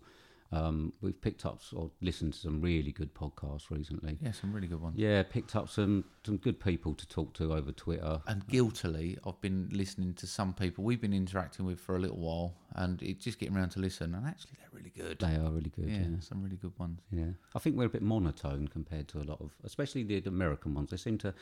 Um, 0.50 0.94
we've 1.02 1.20
picked 1.20 1.44
up 1.44 1.60
or 1.74 1.90
listened 2.00 2.32
to 2.32 2.38
some 2.38 2.60
really 2.62 2.90
good 2.90 3.12
podcasts 3.14 3.70
recently. 3.70 4.16
Yeah, 4.22 4.32
some 4.32 4.50
really 4.52 4.66
good 4.66 4.80
ones. 4.80 4.96
Yeah, 4.98 5.22
picked 5.22 5.54
up 5.54 5.68
some 5.68 6.04
some 6.24 6.38
good 6.38 6.58
people 6.58 6.94
to 6.94 7.06
talk 7.06 7.34
to 7.34 7.52
over 7.52 7.70
Twitter. 7.72 8.20
And 8.26 8.46
guiltily, 8.48 9.18
I've 9.26 9.40
been 9.42 9.68
listening 9.72 10.14
to 10.14 10.26
some 10.26 10.54
people 10.54 10.84
we've 10.84 11.00
been 11.00 11.12
interacting 11.12 11.66
with 11.66 11.78
for 11.80 11.96
a 11.96 11.98
little 11.98 12.16
while, 12.18 12.54
and 12.76 13.02
it's 13.02 13.22
just 13.24 13.38
getting 13.38 13.56
around 13.56 13.70
to 13.70 13.80
listen. 13.80 14.14
And 14.14 14.26
actually, 14.26 14.52
they're 14.58 14.70
really 14.72 14.90
good. 14.96 15.18
They 15.18 15.36
are 15.36 15.50
really 15.50 15.70
good. 15.70 15.88
yeah, 15.90 15.98
Yeah. 15.98 16.20
some 16.20 16.42
really 16.42 16.56
good 16.56 16.72
ones. 16.78 17.00
yeah, 17.10 17.32
I 17.54 17.58
think 17.58 17.76
we're 17.76 17.84
a 17.84 17.90
bit 17.90 18.02
monotone 18.02 18.68
compared 18.68 19.08
to 19.08 19.18
a 19.18 19.24
lot 19.24 19.40
of, 19.42 19.50
especially 19.64 20.02
the 20.02 20.22
American 20.26 20.72
ones. 20.72 20.90
They 20.90 20.96
seem 20.96 21.18
to 21.18 21.34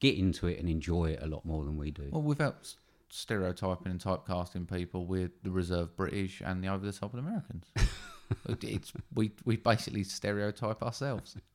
get 0.00 0.16
into 0.16 0.46
it 0.46 0.58
and 0.58 0.68
enjoy 0.68 1.10
it 1.10 1.20
a 1.22 1.26
lot 1.26 1.44
more 1.44 1.64
than 1.64 1.76
we 1.76 1.90
do. 1.90 2.08
Well, 2.10 2.22
without 2.22 2.74
stereotyping 3.08 3.90
and 3.92 4.00
typecasting 4.00 4.70
people, 4.70 5.06
we're 5.06 5.30
the 5.42 5.50
reserved 5.50 5.96
British 5.96 6.40
and 6.44 6.62
the 6.62 6.68
over 6.68 6.84
the 6.84 6.92
top 6.92 7.14
Americans. 7.14 7.66
it's 8.62 8.92
we 9.14 9.32
we 9.44 9.56
basically 9.56 10.04
stereotype 10.04 10.82
ourselves. 10.82 11.36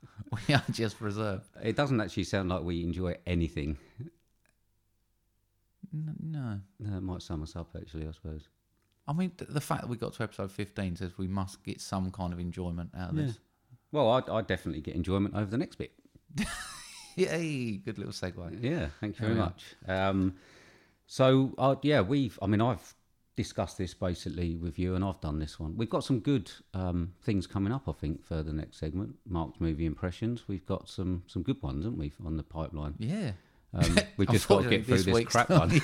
We 0.48 0.54
are 0.54 0.64
just 0.72 1.02
reserved. 1.02 1.48
It 1.62 1.76
doesn't 1.76 2.00
actually 2.00 2.24
sound 2.26 2.48
like 2.50 2.64
we 2.64 2.84
enjoy 2.84 3.16
anything. 3.26 3.78
N- 5.94 6.16
no, 6.22 6.60
That 6.80 7.02
might 7.02 7.22
sum 7.22 7.44
us 7.44 7.56
up, 7.56 7.76
actually. 7.76 8.08
I 8.08 8.12
suppose. 8.12 8.48
I 9.08 9.14
mean 9.14 9.32
th- 9.32 9.50
the 9.52 9.60
fact 9.60 9.82
that 9.82 9.88
we 9.90 9.98
got 9.98 10.14
to 10.14 10.24
episode 10.24 10.52
fifteen 10.52 10.96
says 10.96 11.18
we 11.18 11.28
must 11.28 11.64
get 11.64 11.82
some 11.82 12.12
kind 12.12 12.32
of 12.32 12.40
enjoyment 12.40 12.92
out 12.98 13.10
of 13.10 13.16
this. 13.16 13.40
Well, 13.92 14.10
I 14.10 14.22
I 14.38 14.42
definitely 14.42 14.82
get 14.82 14.96
enjoyment 14.96 15.36
over 15.36 15.46
the 15.50 15.58
next 15.58 15.76
bit. 15.78 15.92
Yay! 17.16 17.78
Good 17.78 17.98
little 17.98 18.14
segue. 18.14 18.64
Yeah, 18.64 18.88
thank 19.02 19.20
you 19.20 19.26
very 19.26 19.38
Yeah. 19.38 19.44
much. 19.46 19.64
Um, 19.88 20.36
so 21.12 21.52
uh, 21.58 21.76
yeah, 21.82 22.00
we've. 22.00 22.40
I 22.42 22.48
mean, 22.48 22.62
I've 22.62 22.96
discussed 23.36 23.78
this 23.78 23.94
basically 23.94 24.56
with 24.56 24.80
you, 24.80 24.96
and 24.96 25.04
I've 25.04 25.20
done 25.20 25.40
this 25.40 25.60
one. 25.60 25.76
We've 25.76 25.90
got 25.90 26.06
some 26.06 26.22
good 26.22 26.50
um, 26.74 27.12
things 27.22 27.46
coming 27.48 27.74
up. 27.74 27.90
I 27.90 27.92
think 27.92 28.24
for 28.24 28.42
the 28.42 28.54
next 28.54 28.78
segment, 28.78 29.16
Mark's 29.28 29.60
movie 29.60 29.86
impressions. 29.86 30.48
We've 30.48 30.66
got 30.66 30.88
some 30.88 31.24
some 31.28 31.44
good 31.44 31.62
ones, 31.62 31.84
haven't 31.84 32.00
we, 32.00 32.14
on 32.26 32.38
the 32.38 32.44
pipeline? 32.44 32.94
Yeah. 32.98 33.32
Um, 33.74 33.98
we've 34.16 34.30
just 34.30 34.48
got 34.48 34.64
to 34.64 34.70
get 34.70 34.86
through 34.86 35.00
Unfortunately, 35.00 35.24
this 35.26 35.34
crap 35.34 35.50
one. 35.50 35.82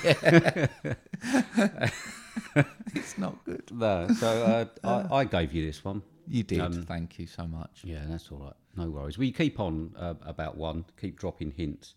It's 2.96 3.18
not 3.18 3.44
good. 3.44 3.70
No, 3.72 4.08
so 4.18 4.70
uh, 4.84 5.08
I, 5.12 5.18
I 5.18 5.24
gave 5.26 5.52
you 5.52 5.66
this 5.66 5.84
one. 5.84 6.04
You 6.26 6.44
did. 6.44 6.62
Um, 6.62 6.84
Thank 6.84 7.20
you 7.20 7.28
so 7.28 7.46
much. 7.46 7.82
Yeah, 7.84 8.04
that's 8.08 8.32
all 8.32 8.38
right. 8.38 8.54
No 8.78 8.90
worries. 8.90 9.18
We 9.18 9.34
keep 9.34 9.60
on 9.60 9.94
uh, 9.98 10.14
about 10.22 10.56
one. 10.56 10.86
Keep 11.00 11.20
dropping 11.20 11.52
hints 11.52 11.96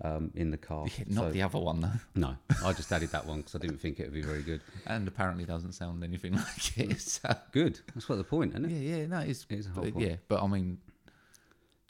um, 0.00 0.30
in 0.34 0.50
the 0.50 0.56
car. 0.56 0.86
Yeah, 0.98 1.04
not 1.08 1.20
So- 1.26 1.30
the 1.32 1.42
other 1.42 1.58
one 1.58 1.80
though, 1.80 1.90
No, 2.14 2.36
I 2.64 2.72
just 2.72 2.90
added 2.92 3.10
that 3.10 3.26
one 3.26 3.38
because 3.38 3.54
I 3.54 3.58
didn't 3.58 3.78
think 3.78 4.00
it 4.00 4.04
would 4.04 4.14
be 4.14 4.22
very 4.22 4.42
good. 4.42 4.60
and 4.86 5.06
apparently 5.06 5.44
doesn't 5.44 5.72
sound 5.72 6.02
anything 6.02 6.32
like 6.36 6.78
it. 6.78 7.00
So. 7.00 7.34
Good. 7.52 7.80
That's 7.94 8.08
what 8.08 8.16
the 8.16 8.24
point, 8.24 8.52
isn't 8.52 8.64
it? 8.64 8.70
Yeah, 8.70 8.96
yeah, 8.96 9.06
no, 9.06 9.18
it's, 9.20 9.46
It 9.50 9.58
is 9.58 9.66
a 9.66 9.70
whole 9.70 9.84
but, 9.84 9.94
point. 9.94 10.08
yeah, 10.08 10.16
but 10.28 10.42
I 10.42 10.46
mean, 10.46 10.78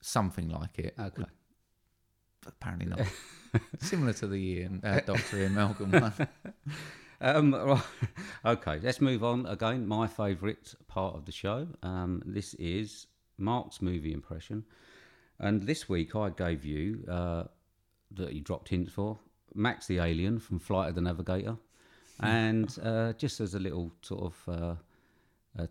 something 0.00 0.48
like 0.48 0.78
it. 0.78 0.94
Okay. 0.98 1.22
But 2.42 2.54
apparently 2.60 2.86
not. 2.86 3.00
Similar 3.80 4.12
to 4.14 4.26
the 4.26 4.66
uh, 4.82 5.00
Doctor 5.00 5.38
Ian 5.38 5.54
Malcolm 5.54 5.90
one. 5.92 6.12
Um, 7.24 7.54
right. 7.54 7.80
Okay, 8.44 8.80
let's 8.82 9.00
move 9.00 9.22
on 9.22 9.46
again. 9.46 9.86
My 9.86 10.08
favourite 10.08 10.74
part 10.88 11.14
of 11.14 11.24
the 11.24 11.30
show. 11.30 11.68
Um, 11.84 12.20
this 12.26 12.54
is 12.54 13.06
Mark's 13.38 13.80
movie 13.80 14.12
impression, 14.12 14.64
and 15.38 15.62
this 15.62 15.88
week 15.88 16.16
I 16.16 16.30
gave 16.30 16.64
you 16.64 17.04
uh, 17.08 17.44
that 18.16 18.32
you 18.32 18.40
dropped 18.40 18.68
hints 18.68 18.92
for 18.92 19.18
Max 19.54 19.86
the 19.86 19.98
Alien 19.98 20.38
from 20.38 20.58
Flight 20.58 20.88
of 20.90 20.94
the 20.94 21.00
Navigator, 21.00 21.56
and 22.20 22.76
uh, 22.82 23.12
just 23.14 23.40
as 23.40 23.54
a 23.54 23.58
little 23.58 23.92
sort 24.02 24.32
of 24.32 24.48
uh, 24.48 24.74
a 25.62 25.68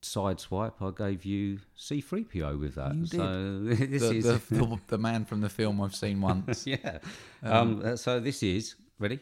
side 0.00 0.40
swipe, 0.40 0.80
I 0.82 0.90
gave 0.96 1.24
you 1.24 1.58
C3PO 1.78 2.58
with 2.58 2.74
that. 2.74 2.94
You 2.94 3.06
did. 3.06 3.10
So 3.10 3.60
this 3.62 4.02
The, 4.02 4.10
is 4.16 4.24
the, 4.24 4.40
the, 4.54 4.78
the 4.88 4.98
man 4.98 5.24
from 5.24 5.40
the 5.40 5.48
film 5.48 5.80
I've 5.80 5.94
seen 5.94 6.20
once. 6.20 6.66
yeah. 6.66 6.98
Um, 7.42 7.82
uh, 7.84 7.96
so 7.96 8.18
this 8.20 8.42
is 8.42 8.74
ready. 8.98 9.20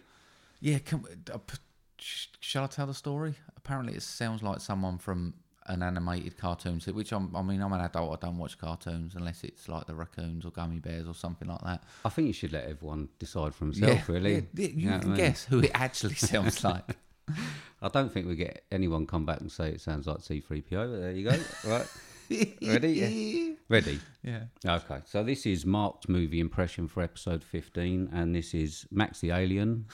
yeah, 0.60 0.78
can, 0.78 1.04
uh, 1.32 1.38
p- 1.38 1.56
shall 1.98 2.64
I 2.64 2.66
tell 2.68 2.86
the 2.86 2.94
story? 2.94 3.34
Apparently, 3.56 3.94
it 3.94 4.02
sounds 4.02 4.42
like 4.42 4.60
someone 4.60 4.96
from 4.98 5.34
an 5.70 5.82
animated 5.82 6.36
cartoon 6.36 6.80
which 6.92 7.12
I'm, 7.12 7.34
I 7.34 7.42
mean, 7.42 7.62
I'm 7.62 7.72
an 7.72 7.80
adult. 7.80 8.22
I 8.22 8.26
don't 8.26 8.38
watch 8.38 8.58
cartoons 8.58 9.14
unless 9.14 9.44
it's 9.44 9.68
like 9.68 9.86
the 9.86 9.94
raccoons 9.94 10.44
or 10.44 10.50
gummy 10.50 10.80
bears 10.80 11.06
or 11.06 11.14
something 11.14 11.48
like 11.48 11.60
that. 11.62 11.84
I 12.04 12.08
think 12.08 12.26
you 12.26 12.32
should 12.32 12.52
let 12.52 12.64
everyone 12.64 13.08
decide 13.18 13.54
for 13.54 13.64
himself. 13.66 14.08
really, 14.08 14.34
yeah, 14.34 14.40
yeah, 14.54 14.68
you 14.68 14.86
know 14.86 14.92
what 14.92 15.00
can 15.02 15.10
I 15.12 15.14
mean? 15.14 15.24
guess 15.24 15.44
who 15.44 15.60
it 15.60 15.70
actually 15.74 16.14
sounds 16.32 16.62
like. 16.64 16.84
I 17.82 17.88
don't 17.88 18.12
think 18.12 18.26
we 18.26 18.34
get 18.34 18.64
anyone 18.72 19.06
come 19.06 19.24
back 19.24 19.40
and 19.40 19.50
say 19.50 19.68
it 19.70 19.80
sounds 19.80 20.06
like 20.06 20.18
C3PO. 20.18 20.70
But 20.70 21.00
there 21.00 21.12
you 21.12 21.24
go. 21.30 21.38
right, 21.64 21.86
ready? 22.62 22.92
Yeah. 22.92 23.54
Ready. 23.68 24.00
Yeah. 24.22 24.44
Okay. 24.66 24.98
So 25.06 25.22
this 25.22 25.46
is 25.46 25.64
Mark's 25.64 26.08
movie 26.08 26.40
impression 26.40 26.88
for 26.88 27.02
episode 27.02 27.44
fifteen, 27.44 28.10
and 28.12 28.34
this 28.34 28.52
is 28.52 28.86
Max 28.90 29.20
the 29.20 29.30
Alien 29.30 29.86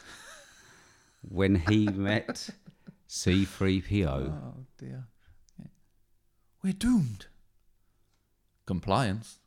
when 1.28 1.56
he 1.56 1.87
met 1.88 2.49
C3PO. 3.09 4.33
Oh 4.33 4.54
dear. 4.78 5.04
We're 6.66 6.73
doomed. 6.73 7.26
Compliance. 8.66 9.38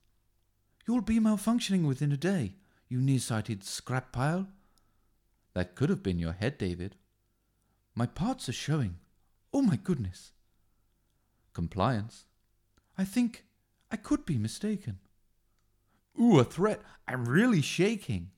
You'll 0.87 1.01
be 1.01 1.19
malfunctioning 1.19 1.85
within 1.85 2.13
a 2.13 2.17
day, 2.17 2.53
you 2.87 3.01
nearsighted 3.01 3.65
scrap 3.65 4.13
pile. 4.13 4.47
That 5.53 5.75
could 5.75 5.89
have 5.89 6.01
been 6.01 6.17
your 6.17 6.31
head, 6.31 6.57
David. 6.57 6.95
My 7.93 8.05
parts 8.05 8.47
are 8.47 8.53
showing. 8.53 8.99
Oh 9.53 9.61
my 9.61 9.75
goodness. 9.75 10.31
Compliance. 11.51 12.23
I 12.97 13.03
think 13.03 13.43
I 13.91 13.97
could 13.97 14.25
be 14.25 14.37
mistaken. 14.37 14.99
Ooh, 16.17 16.39
a 16.39 16.45
threat. 16.45 16.79
I'm 17.05 17.25
really 17.25 17.61
shaking. 17.61 18.29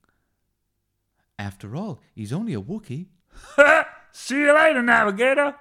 After 1.37 1.75
all, 1.75 2.01
he's 2.15 2.33
only 2.33 2.55
a 2.55 2.59
Wookiee. 2.59 3.09
See 4.11 4.39
you 4.39 4.55
later, 4.55 4.81
navigator. 4.81 5.53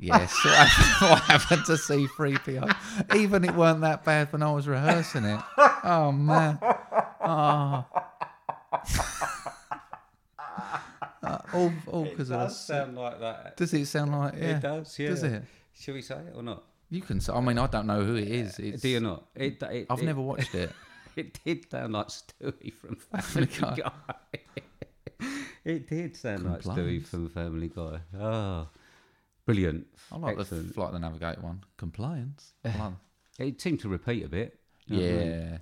Yes, 0.00 0.32
what 1.00 1.20
happened 1.22 1.64
to 1.66 1.72
C3PO? 1.72 3.14
Even 3.16 3.44
it 3.44 3.54
weren't 3.54 3.80
that 3.80 4.04
bad 4.04 4.32
when 4.32 4.42
I 4.42 4.52
was 4.52 4.68
rehearsing 4.68 5.24
it. 5.24 5.40
Oh 5.84 6.12
man. 6.12 6.58
Oh. 6.62 7.84
Uh, 11.20 11.38
all 11.52 11.72
all 11.88 12.04
because 12.04 12.30
of 12.30 12.50
sound 12.52 12.96
like 12.96 13.18
that. 13.20 13.56
Does 13.56 13.74
it 13.74 13.86
sound 13.86 14.12
like 14.12 14.34
yeah? 14.34 14.56
It 14.56 14.60
does. 14.62 14.98
Yeah. 14.98 15.08
Does 15.08 15.22
it? 15.24 15.42
Should 15.78 15.94
we 15.94 16.02
say 16.02 16.14
it 16.14 16.32
or 16.34 16.42
not? 16.42 16.62
You 16.90 17.00
can. 17.02 17.20
say- 17.20 17.32
I 17.32 17.40
mean, 17.40 17.58
I 17.58 17.66
don't 17.66 17.86
know 17.86 18.02
who 18.04 18.14
it 18.14 18.28
is. 18.28 18.58
It's, 18.58 18.82
Do 18.82 18.88
you 18.88 19.00
not? 19.00 19.24
It, 19.34 19.62
it, 19.64 19.86
I've 19.90 19.98
it- 20.00 20.04
never 20.06 20.20
watched 20.20 20.54
it. 20.54 20.70
It 21.16 21.36
did 21.44 21.68
sound 21.68 21.94
like 21.94 22.06
Stewie 22.08 22.72
from 22.72 22.94
Family 22.94 23.46
Guy. 23.60 23.74
Guy. 23.74 24.58
it 25.64 25.88
did 25.88 26.16
sound 26.16 26.44
like 26.44 26.62
Stewie 26.62 27.04
from 27.04 27.28
Family 27.28 27.66
Guy. 27.68 27.98
Oh, 28.16 28.68
brilliant. 29.48 29.86
I 30.12 30.18
like 30.18 30.36
the 30.36 30.42
Excellent. 30.42 30.74
flight 30.74 30.92
the 30.92 30.98
navigator 30.98 31.40
one. 31.40 31.64
Compliance. 31.78 32.52
Compliance. 32.62 32.98
It 33.38 33.60
seemed 33.60 33.80
to 33.80 33.88
repeat 33.88 34.24
a 34.24 34.28
bit. 34.28 34.58
you 34.86 35.00
know 35.00 35.06
what 35.06 35.14
I 35.14 35.24
mean? 35.24 35.60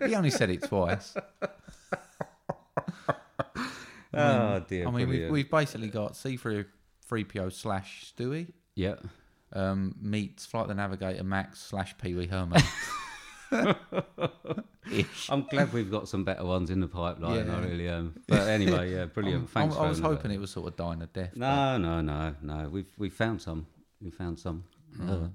Yeah. 0.00 0.08
he 0.08 0.14
only 0.14 0.30
said 0.30 0.50
it 0.50 0.62
twice. 0.62 1.14
Oh 4.18 4.64
dear. 4.66 4.88
I 4.88 4.90
mean, 4.90 4.94
we've, 4.94 5.08
brilliant. 5.08 5.32
we've 5.32 5.50
basically 5.50 5.88
got 5.88 6.14
C3 6.14 6.64
3PO 7.10 7.52
slash 7.52 8.14
Stewie 8.16 8.50
yeah. 8.74 8.94
um, 9.52 9.94
meets 10.00 10.46
Flight 10.46 10.68
the 10.68 10.74
Navigator 10.74 11.22
Max 11.22 11.60
slash 11.60 11.94
Pee 11.98 12.14
Wee 12.14 12.26
Herman. 12.26 12.62
I'm 13.52 15.42
glad 15.50 15.72
we've 15.72 15.90
got 15.90 16.08
some 16.08 16.24
better 16.24 16.44
ones 16.44 16.70
in 16.70 16.80
the 16.80 16.86
pipeline. 16.88 17.50
I 17.50 17.64
really 17.64 17.88
am. 17.88 18.14
But 18.28 18.48
anyway, 18.48 18.92
yeah, 18.92 19.06
brilliant. 19.06 19.42
I'm- 19.42 19.46
Thanks. 19.48 19.74
I 19.76 19.78
for 19.78 19.88
was 19.88 19.98
hoping 20.00 20.30
it 20.30 20.40
was 20.40 20.50
sort 20.50 20.68
of 20.68 20.76
dying 20.76 21.02
a 21.02 21.06
death. 21.06 21.36
No, 21.36 21.76
no, 21.76 22.00
no, 22.00 22.34
no. 22.42 22.68
We've 22.68 22.90
we 22.98 23.08
found 23.10 23.42
some. 23.42 23.66
We 24.00 24.10
found 24.10 24.38
some 24.38 24.64
uh, 25.02 25.28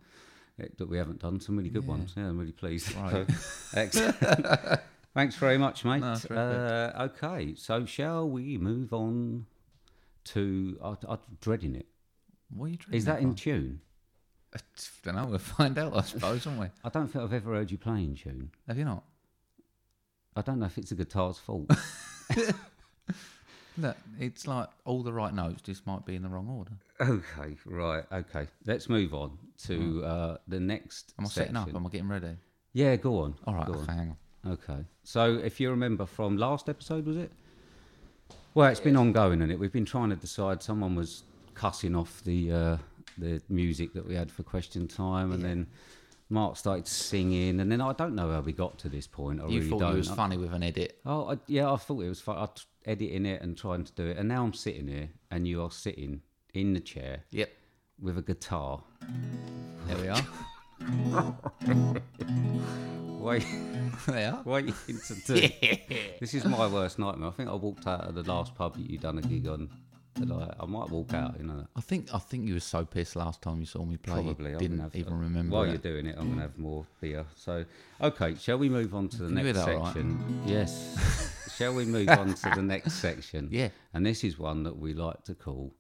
that 0.78 0.88
we 0.88 0.98
haven't 0.98 1.20
done. 1.22 1.40
Some 1.40 1.58
really 1.58 1.70
good 1.70 1.88
ones. 1.88 2.14
Yeah, 2.16 2.28
I'm 2.28 2.38
really 2.38 2.52
pleased. 2.52 2.94
Right. 2.96 3.28
Excellent. 3.74 4.16
Thanks 5.14 5.36
very 5.36 5.58
much, 5.58 5.84
mate. 5.84 6.00
No, 6.00 6.14
it's 6.14 6.24
very 6.24 6.40
good. 6.54 6.72
uh, 6.72 7.10
okay, 7.12 7.56
so 7.56 7.86
shall 7.86 8.30
we 8.30 8.58
move 8.58 8.94
on 8.94 9.46
to? 10.26 10.78
I, 10.82 10.96
I'm 11.10 11.20
dreading 11.42 11.76
it. 11.76 11.88
What 12.50 12.66
are 12.66 12.70
you 12.70 12.78
dreading? 12.78 12.98
Is 12.98 13.06
that 13.06 13.20
in 13.20 13.30
in? 13.30 13.36
tune? 13.36 13.82
I 14.54 14.60
don't 15.04 15.16
know. 15.16 15.26
We'll 15.26 15.40
find 15.40 15.78
out, 15.78 15.96
I 15.96 16.02
suppose, 16.02 16.46
won't 16.46 16.60
we? 16.60 16.66
I 16.84 16.90
don't 16.90 17.08
think 17.08 17.24
I've 17.24 17.34
ever 17.34 17.54
heard 17.54 17.72
you 17.72 17.78
playing 17.78 18.16
tune. 18.16 18.52
Have 18.68 18.78
you 18.78 18.86
not? 18.86 19.04
I 20.36 20.42
don't 20.42 20.60
know 20.60 20.66
if 20.66 20.78
it's 20.78 20.92
a 20.92 20.96
guitar's 20.96 21.38
fault. 21.38 21.70
Look, 23.78 23.98
it's 24.20 24.48
like 24.48 24.68
all 24.86 25.02
the 25.02 25.14
right 25.14 25.34
notes, 25.34 25.62
just 25.62 25.88
might 25.88 26.06
be 26.06 26.16
in 26.16 26.22
the 26.22 26.30
wrong 26.30 26.48
order. 26.50 26.72
okay, 27.00 27.56
right. 27.66 28.04
Okay, 28.12 28.48
let's 28.66 28.90
move 28.90 29.14
on 29.14 29.38
to 29.64 30.04
uh, 30.04 30.38
the 30.48 30.60
next. 30.60 31.14
Am 31.18 31.26
I 31.26 31.30
setting 31.30 31.56
up? 31.56 31.74
Am 31.74 31.86
I 31.86 31.90
getting 31.90 32.10
ready? 32.10 32.36
Yeah, 32.74 32.96
go 32.98 33.20
on. 33.20 33.36
All 33.48 33.54
right, 33.54 33.66
go 33.66 33.74
okay, 33.74 33.92
on. 33.92 33.98
hang 33.98 34.10
on. 34.10 34.52
Okay. 34.54 34.86
So 35.04 35.36
if 35.38 35.60
you 35.60 35.70
remember 35.70 36.06
from 36.06 36.38
last 36.38 36.68
episode, 36.68 37.06
was 37.06 37.18
it? 37.18 37.32
Well, 38.54 38.70
it's 38.70 38.80
been 38.82 38.98
ongoing, 38.98 39.42
and 39.42 39.52
it 39.52 39.58
we've 39.60 39.72
been 39.72 39.86
trying 39.86 40.10
to 40.10 40.16
decide. 40.16 40.62
Someone 40.62 40.96
was 40.96 41.24
cussing 41.54 41.96
off 41.96 42.22
the 42.24 42.52
uh, 42.52 42.78
the 43.18 43.42
music 43.50 43.94
that 43.94 44.08
we 44.08 44.16
had 44.16 44.32
for 44.32 44.44
question 44.44 44.88
time, 44.88 45.32
and 45.32 45.44
then 45.44 45.68
Mark 46.30 46.56
started 46.58 46.88
singing, 46.88 47.60
and 47.60 47.72
then 47.72 47.82
I 47.82 47.94
don't 47.94 48.16
know 48.16 48.32
how 48.32 48.40
we 48.42 48.54
got 48.54 48.78
to 48.80 48.90
this 48.90 49.08
point. 49.08 49.42
I 49.42 49.48
You 49.48 49.58
really 49.60 49.70
thought 49.70 49.80
don't. 49.80 49.92
you 49.92 49.98
was 49.98 50.10
funny 50.10 50.38
with 50.38 50.54
an 50.54 50.64
edit. 50.64 51.00
Oh, 51.06 51.32
I, 51.34 51.38
yeah, 51.48 51.72
I 51.72 51.76
thought 51.76 52.02
it 52.02 52.10
was 52.10 52.22
fun. 52.22 52.38
I 52.38 52.46
t- 52.46 52.64
editing 52.86 53.26
it 53.26 53.42
and 53.42 53.58
trying 53.58 53.84
to 53.84 53.92
do 53.94 54.06
it, 54.08 54.18
and 54.18 54.30
now 54.30 54.44
I'm 54.44 54.54
sitting 54.54 54.88
here, 54.88 55.10
and 55.30 55.48
you 55.48 55.62
are 55.62 55.72
sitting 55.72 56.22
in 56.54 56.74
the 56.74 56.80
chair 56.80 57.24
Yep. 57.32 57.50
with 58.02 58.18
a 58.18 58.22
guitar. 58.22 58.82
There 59.88 59.98
we 59.98 60.08
are. 60.08 60.22
Wait, 63.22 63.46
there. 64.08 64.40
waiting 64.46 64.74
to 65.08 65.16
do. 65.28 65.48
This 66.20 66.34
is 66.34 66.44
my 66.44 66.66
worst 66.68 66.98
nightmare. 66.98 67.28
I 67.30 67.32
think 67.32 67.50
I 67.50 67.54
walked 67.54 67.86
out 67.86 68.02
of 68.08 68.16
the 68.16 68.24
last 68.24 68.56
pub 68.56 68.76
that 68.76 68.90
you 68.90 68.98
done 68.98 69.20
a 69.20 69.22
gig 69.22 69.48
on. 69.48 69.70
And 70.16 70.34
I, 70.34 70.66
might 70.66 70.90
walk 70.90 71.08
mm. 71.08 71.24
out, 71.24 71.38
you 71.40 71.46
know. 71.46 71.66
I 71.76 71.82
think 71.82 72.14
I 72.14 72.20
think 72.20 72.48
you 72.48 72.56
were 72.56 72.60
so 72.60 72.84
pissed 72.84 73.16
last 73.16 73.42
time 73.42 73.60
you 73.60 73.66
saw 73.66 73.86
me 73.86 73.98
play. 73.98 74.16
Probably. 74.16 74.52
you 74.52 74.58
didn't 74.58 74.78
gonna 74.78 74.90
have- 74.90 74.96
even 74.96 75.18
remember. 75.18 75.56
While 75.56 75.64
it. 75.64 75.70
you're 75.70 75.78
doing 75.78 76.06
it, 76.06 76.16
I'm 76.18 76.26
going 76.26 76.36
to 76.36 76.42
have 76.42 76.58
more 76.58 76.86
beer. 77.00 77.26
So, 77.36 77.66
okay, 78.02 78.36
shall 78.36 78.58
we 78.58 78.68
move 78.68 78.94
on 78.94 79.08
to 79.10 79.24
the 79.24 79.30
next 79.30 79.60
that 79.60 79.70
all 79.70 79.80
right? 79.80 79.86
section? 79.86 80.42
Yes. 80.46 81.54
shall 81.58 81.74
we 81.74 81.86
move 81.86 82.10
on 82.10 82.34
to 82.34 82.52
the 82.56 82.62
next 82.62 82.94
section? 82.94 83.48
Yeah. 83.52 83.70
And 83.94 84.06
this 84.06 84.24
is 84.24 84.38
one 84.38 84.64
that 84.64 84.78
we 84.78 84.94
like 84.94 85.24
to 85.26 85.36
call 85.36 85.74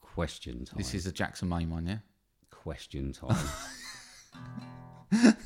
question 0.00 0.64
time. 0.64 0.78
This 0.78 0.94
is 0.94 1.06
a 1.06 1.12
Jackson 1.12 1.48
Maine 1.48 1.70
one, 1.70 1.86
yeah. 1.86 1.98
question 2.50 3.12
time. 3.12 3.36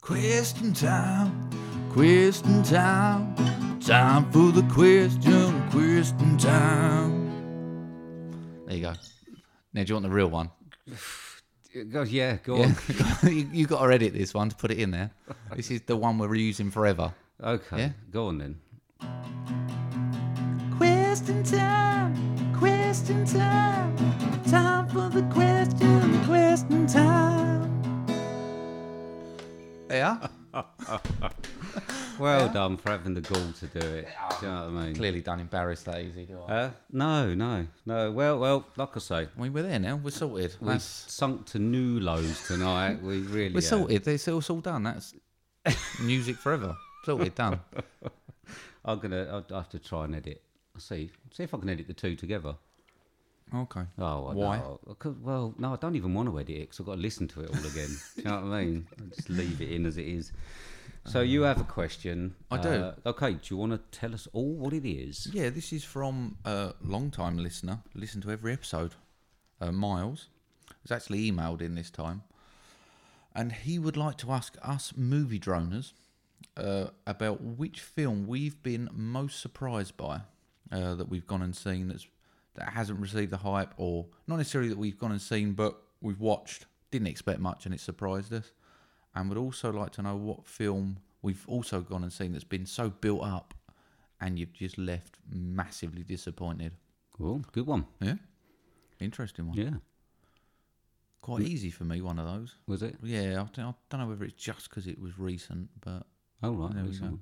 Question 0.00 0.72
time, 0.72 1.50
question 1.92 2.62
time, 2.62 3.34
time 3.80 4.30
for 4.32 4.50
the 4.50 4.62
question, 4.72 5.49
question 5.70 6.36
time. 6.38 7.30
There 8.66 8.76
you 8.76 8.82
go. 8.82 8.92
Now, 9.72 9.82
do 9.84 9.88
you 9.88 9.94
want 9.94 10.04
the 10.04 10.10
real 10.10 10.28
one? 10.28 10.50
Go- 11.92 12.02
yeah, 12.02 12.36
go 12.42 12.56
Yeah, 12.56 12.72
on. 13.22 13.28
you, 13.32 13.48
you 13.52 13.66
got 13.66 13.86
to 13.86 13.92
edit 13.94 14.12
this 14.12 14.34
one 14.34 14.48
to 14.48 14.56
put 14.56 14.72
it 14.72 14.78
in 14.80 14.90
there. 14.90 15.12
This 15.54 15.70
is 15.70 15.82
the 15.82 15.96
one 15.96 16.18
we're 16.18 16.34
using 16.34 16.68
forever. 16.68 17.14
Okay, 17.40 17.78
Yeah? 17.78 17.90
go 18.10 18.26
on 18.26 18.38
then. 18.38 18.58
Question 20.76 21.44
time, 21.44 22.12
question 22.58 23.24
time, 23.24 23.96
time 24.50 24.88
for 24.88 25.08
the 25.10 25.22
question, 25.32 26.24
question 26.24 26.86
time. 26.88 27.70
Yeah, 29.88 30.26
Well 32.20 32.48
done 32.48 32.76
for 32.76 32.90
having 32.90 33.14
the 33.14 33.22
gall 33.22 33.52
to 33.52 33.66
do 33.66 33.78
it. 33.78 34.08
Do 34.40 34.46
you 34.46 34.52
know 34.52 34.70
what 34.70 34.82
I 34.82 34.84
mean? 34.84 34.94
clearly 34.94 35.20
don't 35.20 35.40
embarrass 35.40 35.82
that 35.84 36.00
easy, 36.00 36.26
do 36.26 36.38
I? 36.46 36.52
Uh, 36.52 36.70
no, 36.92 37.34
no, 37.34 37.66
no. 37.86 38.10
Well, 38.12 38.38
well, 38.38 38.66
like 38.76 38.96
I 38.96 39.00
say, 39.00 39.28
I 39.36 39.40
mean, 39.40 39.52
we're 39.52 39.62
there 39.62 39.78
now. 39.78 39.96
We're 39.96 40.10
sorted. 40.10 40.54
we've 40.60 40.72
That's, 40.72 40.84
sunk 40.84 41.46
to 41.46 41.58
new 41.58 41.98
lows 41.98 42.46
tonight. 42.46 43.02
We 43.02 43.20
really 43.20 43.54
we're 43.54 43.60
have. 43.60 43.64
sorted. 43.64 44.06
It's, 44.06 44.28
it's 44.28 44.50
all 44.50 44.60
done. 44.60 44.82
That's 44.82 45.14
music 46.02 46.36
forever. 46.36 46.76
Sorted, 47.04 47.34
done. 47.34 47.60
I'm 48.84 48.98
gonna. 48.98 49.44
I'll 49.50 49.56
have 49.56 49.70
to 49.70 49.78
try 49.78 50.04
and 50.04 50.14
edit. 50.14 50.42
I'll 50.74 50.80
see. 50.80 51.10
See 51.32 51.42
if 51.42 51.54
I 51.54 51.58
can 51.58 51.68
edit 51.68 51.86
the 51.86 51.94
two 51.94 52.16
together. 52.16 52.54
Okay. 53.54 53.82
Oh, 53.98 54.26
I 54.26 54.34
Why? 54.34 54.56
I 54.56 55.08
well, 55.22 55.54
no, 55.58 55.72
I 55.72 55.76
don't 55.76 55.96
even 55.96 56.14
want 56.14 56.28
to 56.28 56.38
edit 56.38 56.56
it 56.56 56.60
because 56.60 56.80
I've 56.80 56.86
got 56.86 56.94
to 56.94 57.00
listen 57.00 57.26
to 57.28 57.40
it 57.40 57.50
all 57.50 57.66
again. 57.66 57.88
Do 58.16 58.22
you 58.22 58.24
know 58.24 58.34
what 58.36 58.44
I 58.44 58.64
mean? 58.64 58.86
I 58.98 59.14
just 59.14 59.28
leave 59.28 59.60
it 59.60 59.70
in 59.72 59.86
as 59.86 59.96
it 59.98 60.06
is. 60.06 60.32
So 61.06 61.22
you 61.22 61.42
have 61.42 61.60
a 61.60 61.64
question. 61.64 62.34
I 62.50 62.58
do. 62.58 62.68
Uh, 62.68 62.94
okay, 63.06 63.32
do 63.32 63.40
you 63.44 63.56
want 63.56 63.72
to 63.72 63.98
tell 63.98 64.14
us 64.14 64.28
all 64.32 64.54
what 64.54 64.72
it 64.72 64.88
is? 64.88 65.28
Yeah, 65.32 65.48
this 65.50 65.72
is 65.72 65.82
from 65.82 66.36
a 66.44 66.74
long-time 66.82 67.38
listener. 67.38 67.80
Listen 67.94 68.20
to 68.22 68.30
every 68.30 68.52
episode. 68.52 68.94
Uh, 69.60 69.72
Miles 69.72 70.28
has 70.82 70.92
actually 70.92 71.30
emailed 71.30 71.62
in 71.62 71.74
this 71.74 71.90
time, 71.90 72.22
and 73.34 73.52
he 73.52 73.78
would 73.78 73.96
like 73.96 74.18
to 74.18 74.30
ask 74.30 74.56
us 74.62 74.92
movie 74.96 75.40
droners 75.40 75.92
uh, 76.56 76.86
about 77.06 77.42
which 77.42 77.80
film 77.80 78.26
we've 78.26 78.62
been 78.62 78.88
most 78.92 79.40
surprised 79.40 79.96
by 79.96 80.20
uh, 80.70 80.94
that 80.94 81.08
we've 81.08 81.26
gone 81.26 81.42
and 81.42 81.56
seen 81.56 81.88
that's 81.88 82.06
that 82.54 82.70
hasn't 82.72 82.98
received 82.98 83.30
the 83.30 83.38
hype, 83.38 83.72
or 83.76 84.06
not 84.26 84.36
necessarily 84.36 84.68
that 84.68 84.78
we've 84.78 84.98
gone 84.98 85.12
and 85.12 85.20
seen, 85.22 85.52
but 85.52 85.80
we've 86.00 86.20
watched, 86.20 86.66
didn't 86.90 87.06
expect 87.06 87.38
much, 87.38 87.64
and 87.64 87.74
it 87.74 87.80
surprised 87.80 88.32
us. 88.32 88.50
And 89.14 89.28
would 89.28 89.38
also 89.38 89.72
like 89.72 89.90
to 89.92 90.02
know 90.02 90.16
what 90.16 90.46
film 90.46 90.98
we've 91.22 91.44
also 91.48 91.80
gone 91.80 92.02
and 92.02 92.12
seen 92.12 92.32
that's 92.32 92.44
been 92.44 92.66
so 92.66 92.90
built 92.90 93.22
up 93.24 93.54
and 94.20 94.38
you've 94.38 94.52
just 94.52 94.78
left 94.78 95.16
massively 95.28 96.02
disappointed. 96.02 96.72
Well, 97.18 97.42
good 97.52 97.66
one. 97.66 97.86
Yeah, 98.00 98.14
interesting 99.00 99.48
one. 99.48 99.56
Yeah. 99.56 99.70
Quite 101.22 101.42
easy 101.42 101.70
for 101.70 101.84
me, 101.84 102.00
one 102.00 102.18
of 102.18 102.26
those. 102.26 102.54
Was 102.66 102.82
it? 102.82 102.96
Yeah, 103.02 103.42
I 103.42 103.48
don't, 103.52 103.58
I 103.58 103.74
don't 103.90 104.00
know 104.00 104.06
whether 104.06 104.24
it's 104.24 104.42
just 104.42 104.70
because 104.70 104.86
it 104.86 104.98
was 104.98 105.18
recent, 105.18 105.68
but 105.82 106.06
Oh 106.42 106.52
right. 106.52 106.74
There 106.74 106.84
we 106.84 106.96
go. 106.96 107.18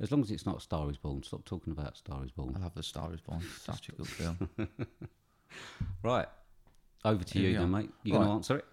As 0.00 0.10
long 0.12 0.22
as 0.22 0.30
it's 0.30 0.46
not 0.46 0.62
Star 0.62 0.90
is 0.90 0.96
Born, 0.96 1.22
stop 1.22 1.44
talking 1.44 1.72
about 1.72 1.96
Star 1.96 2.24
is 2.24 2.30
Born. 2.30 2.54
I 2.56 2.62
love 2.62 2.74
The 2.74 2.82
Star 2.82 3.12
Is 3.14 3.20
Born. 3.20 3.42
Such 3.60 3.88
a 3.88 3.92
good 3.92 4.08
film. 4.08 4.48
Right. 6.02 6.26
Over 7.04 7.22
to 7.22 7.38
Here 7.38 7.50
you 7.50 7.58
then, 7.58 7.70
mate. 7.70 7.90
You 8.02 8.12
going 8.12 8.26
to 8.26 8.32
answer 8.32 8.56
it? 8.56 8.64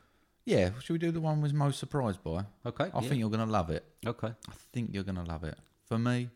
Yeah, 0.46 0.72
should 0.80 0.94
we 0.94 1.00
do 1.00 1.12
the 1.12 1.22
one 1.22 1.42
was 1.42 1.54
most 1.54 1.80
surprised 1.80 2.24
by? 2.24 2.46
Okay. 2.66 2.86
I 2.86 3.02
yeah. 3.02 3.02
think 3.02 3.20
you're 3.20 3.30
going 3.30 3.46
to 3.46 3.52
love 3.52 3.70
it. 3.70 3.86
Okay. 4.06 4.28
I 4.28 4.54
think 4.74 4.90
you're 4.94 5.04
going 5.04 5.24
to 5.24 5.24
love 5.24 5.44
it. 5.44 5.58
For 5.86 6.00
me, 6.00 6.30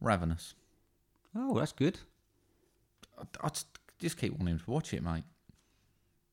Ravenous. 0.00 0.54
Oh, 1.34 1.58
that's 1.58 1.72
good. 1.72 1.98
I, 3.18 3.24
I 3.42 3.48
just, 3.48 3.66
just 3.98 4.16
keep 4.16 4.38
wanting 4.38 4.58
to 4.58 4.70
watch 4.70 4.94
it, 4.94 5.02
mate. 5.02 5.24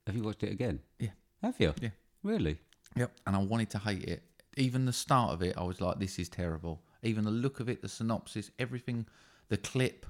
Have 0.08 0.16
you 0.16 0.24
watched 0.24 0.44
it 0.44 0.52
again? 0.52 0.80
Yeah. 1.00 1.10
Have 1.42 1.56
you? 1.60 1.74
Yeah. 1.82 1.90
Really? 2.24 2.58
Yep. 2.96 3.12
And 3.28 3.36
I 3.36 3.40
wanted 3.40 3.70
to 3.72 3.80
hate 3.80 4.04
it. 4.04 4.24
Even 4.56 4.86
the 4.86 4.94
start 4.94 5.34
of 5.34 5.42
it, 5.42 5.58
I 5.58 5.64
was 5.64 5.82
like, 5.82 6.00
this 6.00 6.20
is 6.20 6.30
terrible. 6.30 6.84
Even 7.02 7.26
the 7.26 7.32
look 7.32 7.60
of 7.60 7.68
it, 7.68 7.82
the 7.82 7.90
synopsis, 7.90 8.52
everything, 8.60 9.08
the 9.50 9.58
clip, 9.58 10.06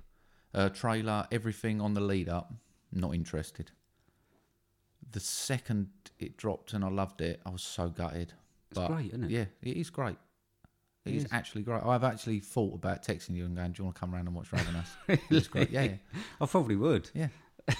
uh, 0.54 0.70
trailer, 0.70 1.26
everything 1.32 1.82
on 1.82 1.94
the 1.94 2.02
lead 2.02 2.30
up, 2.30 2.54
not 2.92 3.16
interested. 3.16 3.72
The 5.14 5.20
second 5.20 5.88
it 6.20 6.38
dropped 6.38 6.74
and 6.74 6.84
I 6.84 6.90
loved 6.90 7.22
it, 7.22 7.40
I 7.46 7.50
was 7.50 7.64
so 7.64 7.88
gutted. 7.90 8.34
It's 8.72 8.80
great, 8.88 9.08
isn't 9.08 9.24
it? 9.26 9.32
Yeah, 9.32 9.46
it 9.62 9.78
is 9.78 9.90
great. 9.90 10.18
It 11.06 11.12
It 11.12 11.16
is 11.18 11.24
is. 11.26 11.30
actually 11.34 11.62
great. 11.64 11.84
I've 11.84 12.04
actually 12.04 12.40
thought 12.40 12.74
about 12.76 13.04
texting 13.04 13.36
you 13.36 13.46
and 13.46 13.56
going, 13.56 13.72
"Do 13.74 13.80
you 13.82 13.86
want 13.86 13.96
to 13.96 14.00
come 14.00 14.14
around 14.14 14.28
and 14.28 14.36
watch 14.36 14.52
Ravenous?" 14.52 14.90
It's 15.30 15.48
great. 15.48 15.70
Yeah, 15.70 15.84
yeah, 15.84 15.96
I 16.42 16.46
probably 16.46 16.76
would. 16.76 17.10
yeah. 17.14 17.30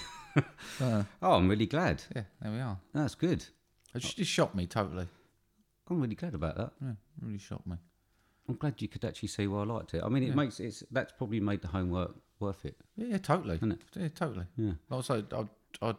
Uh, 0.80 1.04
Oh, 1.22 1.34
I'm 1.34 1.48
really 1.48 1.66
glad. 1.66 2.02
yeah, 2.14 2.24
there 2.42 2.50
we 2.50 2.58
are. 2.58 2.76
That's 2.92 3.14
good. 3.14 3.44
It 3.94 4.00
just, 4.00 4.18
shocked 4.24 4.56
me 4.56 4.66
totally. 4.66 5.06
I'm 5.88 6.00
really 6.00 6.16
glad 6.16 6.34
about 6.34 6.56
that. 6.56 6.72
Yeah, 6.82 6.92
really 7.20 7.38
shocked 7.38 7.68
me. 7.68 7.76
I'm 8.48 8.56
glad 8.56 8.82
you 8.82 8.88
could 8.88 9.04
actually 9.04 9.28
see 9.28 9.46
why 9.46 9.60
I 9.60 9.64
liked 9.64 9.94
it. 9.94 10.02
I 10.02 10.08
mean, 10.08 10.24
it 10.24 10.30
Yeah. 10.30 10.34
makes 10.34 10.58
it's 10.58 10.82
that's 10.90 11.12
probably 11.12 11.38
made 11.40 11.62
the 11.62 11.68
homework 11.68 12.16
worth 12.40 12.64
it. 12.64 12.76
Yeah, 12.96 13.18
totally. 13.18 13.56
Isn't 13.56 13.72
it? 13.72 13.80
Yeah, 13.94 14.08
totally. 14.08 14.46
Yeah. 14.56 14.72
Also, 14.90 15.18
I'd, 15.18 15.48
I'd 15.82 15.96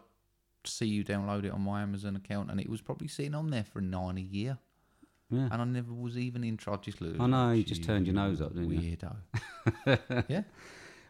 see 0.67 0.85
you 0.87 1.03
download 1.03 1.45
it 1.45 1.51
on 1.51 1.61
my 1.61 1.81
Amazon 1.81 2.15
account, 2.15 2.51
and 2.51 2.59
it 2.59 2.69
was 2.69 2.81
probably 2.81 3.07
sitting 3.07 3.35
on 3.35 3.49
there 3.49 3.63
for 3.63 3.81
nine 3.81 4.17
a 4.17 4.21
year, 4.21 4.57
Yeah. 5.29 5.49
and 5.51 5.61
I 5.61 5.65
never 5.65 5.93
was 5.93 6.17
even 6.17 6.43
in. 6.43 6.59
I 6.67 6.75
just 6.77 7.01
looked. 7.01 7.19
I 7.19 7.27
know, 7.27 7.51
you 7.51 7.63
just 7.63 7.83
turned 7.83 8.05
your 8.07 8.15
nose 8.15 8.41
up, 8.41 8.53
didn't 8.53 8.71
you? 8.71 8.97
Weirdo. 8.97 10.25
yeah. 10.29 10.43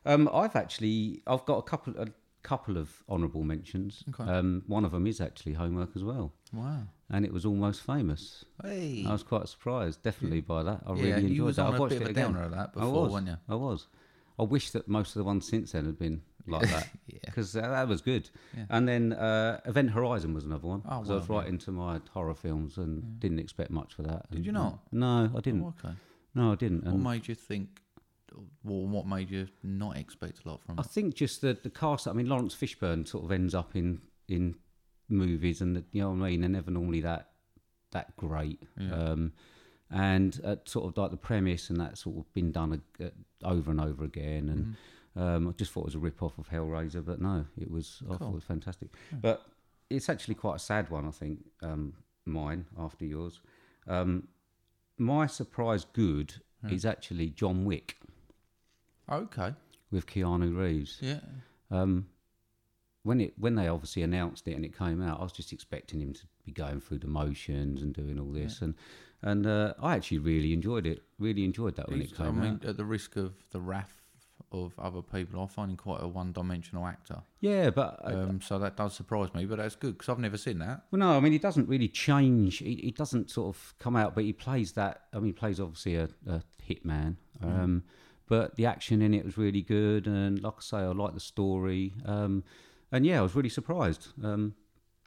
Um, 0.06 0.30
I've 0.34 0.56
actually 0.56 1.22
I've 1.26 1.46
got 1.46 1.58
a 1.58 1.62
couple 1.64 1.94
a 1.98 2.08
couple 2.44 2.78
of 2.78 3.04
honourable 3.10 3.44
mentions. 3.44 4.04
Okay. 4.10 4.24
Um, 4.32 4.64
one 4.68 4.86
of 4.86 4.92
them 4.92 5.08
is 5.08 5.20
actually 5.20 5.54
homework 5.54 5.90
as 5.96 6.04
well, 6.04 6.32
Wow. 6.54 6.84
and 7.10 7.26
it 7.26 7.34
was 7.34 7.44
almost 7.46 7.82
famous. 7.82 8.46
Hey. 8.64 9.04
I 9.08 9.12
was 9.12 9.24
quite 9.24 9.48
surprised, 9.50 10.04
definitely 10.04 10.42
by 10.42 10.62
that. 10.64 10.82
I 10.86 10.94
yeah, 10.94 11.02
really 11.02 11.12
enjoyed 11.14 11.32
you 11.32 11.44
was 11.46 11.56
that. 11.56 11.66
on 11.66 11.74
I 11.74 11.78
a 11.78 11.80
watched 11.80 11.90
bit 11.94 12.02
it 12.02 12.04
of 12.04 12.08
a 12.10 12.12
again. 12.12 12.34
downer 12.34 12.44
of 12.46 12.52
that 12.52 12.70
I 12.76 12.80
before, 12.82 13.04
was. 13.04 13.12
weren't 13.14 13.28
you? 13.28 13.38
I 13.50 13.56
was. 13.56 13.88
I 14.38 14.44
wish 14.44 14.70
that 14.72 14.88
most 14.88 15.16
of 15.16 15.20
the 15.20 15.24
ones 15.24 15.48
since 15.48 15.72
then 15.72 15.86
had 15.86 15.98
been 15.98 16.22
like 16.48 16.70
that 16.70 16.88
Yeah. 17.08 17.20
because 17.26 17.54
that, 17.54 17.70
that 17.70 17.88
was 17.88 18.02
good. 18.02 18.30
Yeah. 18.56 18.66
And 18.70 18.88
then 18.88 19.14
uh, 19.14 19.60
Event 19.66 19.92
Horizon 19.92 20.34
was 20.34 20.46
another 20.46 20.68
one 20.68 20.82
Oh, 20.88 20.98
because 21.00 21.12
I 21.12 21.16
was 21.16 21.30
right 21.30 21.48
into 21.48 21.72
my 21.72 22.00
horror 22.12 22.36
films 22.36 22.78
and 22.78 23.20
didn't 23.20 23.40
expect 23.40 23.72
much 23.72 23.94
for 23.94 24.04
that. 24.04 24.30
Did 24.30 24.38
And, 24.38 24.46
you 24.46 24.52
not? 24.52 24.80
No, 24.92 25.32
I 25.36 25.40
didn't. 25.42 25.64
Oh, 25.64 25.74
okay. 25.84 25.96
No, 26.34 26.52
I 26.52 26.56
didn't. 26.56 26.84
What 26.86 26.94
And 26.94 27.04
made 27.04 27.28
you 27.28 27.36
think? 27.36 27.82
Well, 28.64 28.86
what 28.88 29.08
made 29.08 29.30
you 29.32 29.48
not 29.64 29.96
expect 29.98 30.42
a 30.46 30.50
lot 30.50 30.62
from 30.66 30.78
I 30.80 30.82
it? 30.82 30.88
think 30.88 31.16
just 31.16 31.42
the 31.42 31.58
the 31.64 31.70
cast. 31.70 32.08
I 32.08 32.12
mean, 32.14 32.28
Laurence 32.28 32.54
Fishburne 32.54 33.08
sort 33.08 33.24
of 33.24 33.32
ends 33.32 33.56
up 33.56 33.76
in 33.76 34.02
in 34.28 34.56
movies, 35.08 35.62
and 35.62 35.76
the, 35.78 35.84
you 35.92 36.02
know 36.02 36.10
what 36.10 36.26
I 36.26 36.30
mean. 36.32 36.42
They're 36.42 36.50
never 36.50 36.72
normally 36.72 37.02
that 37.02 37.30
that 37.92 38.16
great. 38.18 38.62
Yeah. 38.78 38.92
Um, 38.94 39.32
and 39.92 40.42
uh, 40.44 40.56
sort 40.66 40.86
of 40.88 40.98
like 40.98 41.12
the 41.12 41.18
premise 41.18 41.70
and 41.70 41.80
that 41.80 41.98
sort 41.98 42.18
of 42.18 42.34
been 42.34 42.52
done 42.52 42.82
uh, 43.02 43.06
over 43.44 43.72
and 43.72 43.80
over 43.80 44.04
again. 44.04 44.50
And 44.50 44.62
Mm-hmm. 44.64 44.72
Um, 45.16 45.48
I 45.48 45.52
just 45.54 45.72
thought 45.72 45.82
it 45.82 45.86
was 45.86 45.96
a 45.96 46.00
rip 46.00 46.22
off 46.24 46.38
of 46.38 46.50
Hellraiser, 46.50 47.06
but 47.06 47.22
no, 47.22 47.46
it 47.58 47.70
was. 47.72 48.02
I 48.12 48.18
thought 48.18 48.30
it 48.30 48.36
was 48.36 48.44
fantastic. 48.44 48.90
But 49.12 49.46
it's 49.90 50.10
actually 50.10 50.36
quite 50.36 50.56
a 50.58 50.60
sad 50.60 50.90
one, 50.90 51.08
I 51.08 51.12
think. 51.12 51.46
Um, 51.62 51.94
mine 52.26 52.66
after 52.78 53.06
yours. 53.06 53.40
Um, 53.88 54.28
my 54.98 55.28
surprise 55.28 55.86
good 55.94 56.34
Hmm. 56.62 56.74
is 56.74 56.86
actually 56.86 57.30
John 57.30 57.66
Wick 57.66 57.98
Okay. 59.10 59.54
with 59.92 60.06
Keanu 60.08 60.58
Reeves. 60.58 60.98
Yeah. 61.02 61.20
Um, 61.70 62.08
when 63.04 63.22
it 63.22 63.34
when 63.38 63.54
they 63.56 63.68
obviously 63.68 64.02
announced 64.02 64.48
it 64.48 64.54
and 64.54 64.66
it 64.66 64.76
came 64.76 65.02
out, 65.02 65.20
I 65.20 65.24
was 65.24 65.32
just 65.32 65.54
expecting 65.54 66.00
him 66.02 66.14
to 66.14 66.22
be 66.44 66.52
going 66.52 66.80
through 66.80 67.00
the 67.00 67.08
motions 67.08 67.82
and 67.84 67.94
doing 67.94 68.20
all 68.20 68.32
this, 68.32 68.62
and 68.62 68.74
and 69.22 69.46
uh, 69.46 69.74
I 69.80 69.96
actually 69.96 70.18
really 70.20 70.54
enjoyed 70.54 70.88
it. 70.88 71.04
Really 71.20 71.44
enjoyed 71.44 71.76
that 71.76 71.90
when 71.90 72.00
He's- 72.00 72.12
it 72.14 72.20
I 72.22 72.26
came 72.26 72.40
mean, 72.40 72.54
out. 72.56 72.66
at 72.66 72.78
the 72.78 72.86
risk 72.86 73.16
of 73.16 73.34
the 73.52 73.62
wrath 73.62 74.02
of 74.64 74.78
other 74.80 75.02
people, 75.02 75.42
I 75.44 75.48
find 75.48 75.70
him 75.72 75.78
quite 75.78 76.02
a 76.02 76.08
one-dimensional 76.08 76.86
actor. 76.86 77.22
Yeah, 77.42 77.70
but 77.70 78.00
uh, 78.04 78.28
Um, 78.30 78.42
so 78.42 78.58
that 78.60 78.76
does 78.78 78.94
surprise 78.94 79.34
me, 79.34 79.46
but 79.46 79.58
that's 79.58 79.76
good 79.76 79.98
because 79.98 80.10
I've 80.10 80.20
never 80.20 80.38
seen 80.38 80.60
that. 80.60 80.86
well, 80.92 81.00
no, 81.00 81.18
I 81.18 81.20
mean 81.20 81.32
he 81.34 81.40
doesn't 81.40 81.68
really 81.68 81.88
change. 81.90 82.58
He, 82.60 82.76
he 82.76 82.92
doesn't 82.92 83.30
sort 83.30 83.56
of 83.56 83.74
come 83.80 83.96
out, 83.96 84.16
but 84.16 84.24
he 84.24 84.34
plays 84.34 84.72
that. 84.74 85.02
I 85.14 85.18
mean, 85.18 85.28
he 85.28 85.34
plays 85.34 85.60
obviously 85.60 85.96
a, 85.96 86.10
a 86.28 86.42
hitman. 86.68 87.16
Um, 87.44 87.84
But 88.28 88.56
the 88.56 88.66
action 88.66 89.02
in 89.04 89.14
it 89.14 89.24
was 89.24 89.38
really 89.38 89.62
good, 89.62 90.08
and 90.08 90.42
like 90.42 90.54
I 90.58 90.62
say, 90.62 90.78
I 90.78 90.88
like 90.88 91.14
the 91.14 91.20
story. 91.20 91.94
Um, 92.06 92.44
and 92.92 93.06
yeah, 93.06 93.20
I 93.20 93.22
was 93.22 93.36
really 93.36 93.50
surprised. 93.50 94.08
Um, 94.24 94.56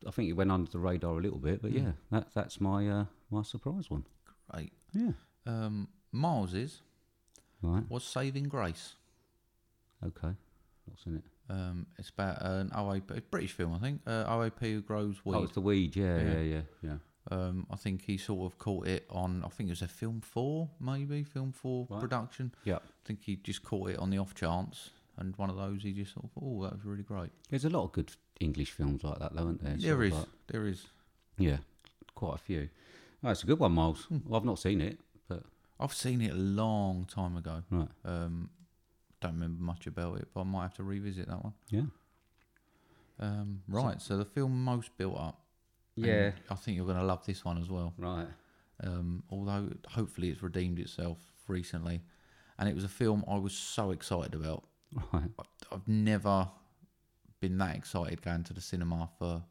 I 0.07 0.13
think 0.13 0.29
it 0.29 0.35
went 0.35 0.53
under 0.53 0.71
the 0.71 0.79
radar 0.79 1.19
a 1.19 1.21
little 1.21 1.41
bit, 1.41 1.61
but 1.61 1.73
yeah, 1.73 1.93
that 2.13 2.29
that's 2.33 2.61
my 2.61 2.89
uh, 2.89 3.05
my 3.31 3.43
surprise 3.43 3.91
one. 3.91 4.05
Great. 4.51 4.73
Yeah. 4.93 5.13
Um, 5.47 5.89
Miles's 6.13 6.83
Right. 7.61 7.83
was 7.91 8.05
Saving 8.05 8.45
Grace. 8.49 8.95
Okay. 10.07 10.35
What's 10.87 11.05
in 11.07 11.17
it? 11.17 11.23
Um, 11.51 11.87
it's 11.99 12.11
about 12.11 12.43
an 12.43 12.71
OAP, 12.71 13.11
a 13.17 13.21
British 13.23 13.53
film, 13.53 13.75
I 13.75 13.79
think. 13.79 14.01
Uh, 14.07 14.25
OAP 14.27 14.59
who 14.61 14.81
grows 14.83 15.17
weed. 15.25 15.35
Oh, 15.37 15.43
it's 15.45 15.53
the 15.55 15.61
weed. 15.61 15.97
Yeah, 15.97 16.19
Yeah. 16.21 16.33
yeah, 16.33 16.41
yeah, 16.41 16.61
yeah. 16.83 16.97
Um, 17.31 17.67
I 17.71 17.77
think 17.77 18.03
he 18.03 18.17
sort 18.17 18.51
of 18.51 18.59
caught 18.59 18.87
it 18.87 19.05
on. 19.11 19.43
I 19.45 19.49
think 19.49 19.69
it 19.69 19.73
was 19.73 19.83
a 19.83 19.89
film 19.89 20.21
four, 20.23 20.71
maybe 20.81 21.23
film 21.25 21.53
four 21.53 21.87
Right. 21.91 22.01
production. 22.01 22.55
Yeah. 22.65 22.77
I 22.77 23.07
think 23.07 23.23
he 23.23 23.37
just 23.37 23.63
caught 23.63 23.91
it 23.91 23.99
on 23.99 24.09
the 24.11 24.19
off 24.19 24.35
chance, 24.35 24.91
and 25.19 25.37
one 25.37 25.51
of 25.51 25.57
those 25.57 25.83
he 25.83 25.93
just 25.93 26.15
thought, 26.15 26.31
oh, 26.41 26.63
that 26.63 26.73
was 26.75 26.85
really 26.85 27.03
great. 27.03 27.31
There's 27.51 27.67
a 27.67 27.71
lot 27.71 27.85
of 27.85 27.93
good 27.93 28.13
English 28.41 28.71
films 28.71 29.05
like 29.05 29.19
that, 29.19 29.35
though, 29.35 29.45
aren't 29.47 29.63
there? 29.63 29.73
there 29.77 29.81
Sort 29.91 29.95
of 29.95 30.03
is, 30.05 30.13
like- 30.15 30.29
there 30.47 30.67
is. 30.67 30.87
yeah, 31.39 31.59
quite 32.15 32.35
a 32.37 32.39
few. 32.39 32.69
Oh, 33.25 33.31
it's 33.31 33.43
a 33.43 33.47
good 33.47 33.59
one, 33.59 33.73
Miles. 33.73 34.05
Hmm. 34.05 34.19
Well, 34.25 34.39
I've 34.41 34.47
not 34.47 34.59
seen 34.59 34.81
it, 34.81 34.99
but 35.29 35.43
I've 35.81 35.93
seen 35.93 36.21
it 36.23 36.31
a 36.33 36.37
long 36.37 37.05
time 37.05 37.37
ago. 37.37 37.63
right. 37.71 37.89
Um, 38.07 38.51
don't 39.21 39.35
remember 39.35 39.63
much 39.63 39.87
about 39.87 40.19
it, 40.19 40.29
but 40.35 40.41
I 40.41 40.45
might 40.45 40.63
have 40.63 40.75
to 40.75 40.83
revisit 40.85 41.29
that 41.29 41.43
one. 41.43 41.53
Yeah. 41.71 41.83
Um, 43.21 43.63
right, 43.69 44.01
so 44.01 44.17
the 44.17 44.25
film 44.25 44.65
most 44.65 44.97
built 44.97 45.19
up. 45.19 45.41
Yeah. 45.97 46.31
I 46.51 46.55
think 46.55 46.77
you're 46.77 46.87
going 46.87 46.99
to 46.99 47.05
love 47.05 47.27
this 47.27 47.45
one 47.45 47.59
as 47.59 47.69
well. 47.69 47.93
Right. 47.99 48.27
um, 48.85 49.25
although 49.31 49.71
hopefully 49.89 50.29
it's 50.29 50.43
redeemed 50.43 50.79
itself 50.79 51.19
recently. 51.49 52.01
And 52.61 52.69
it 52.69 52.75
was 52.75 52.85
a 52.85 52.89
film 52.89 53.25
I 53.29 53.37
was 53.37 53.53
so 53.55 53.91
excited 53.91 54.35
about. 54.35 54.65
Right. 55.13 55.31
I- 55.39 55.75
I've 55.75 55.87
never 55.89 56.49
been 57.41 57.59
that 57.59 57.77
excited 57.77 58.23
going 58.23 58.45
to 58.45 58.53
the 58.55 58.61
cinema 58.61 59.09
for. 59.19 59.43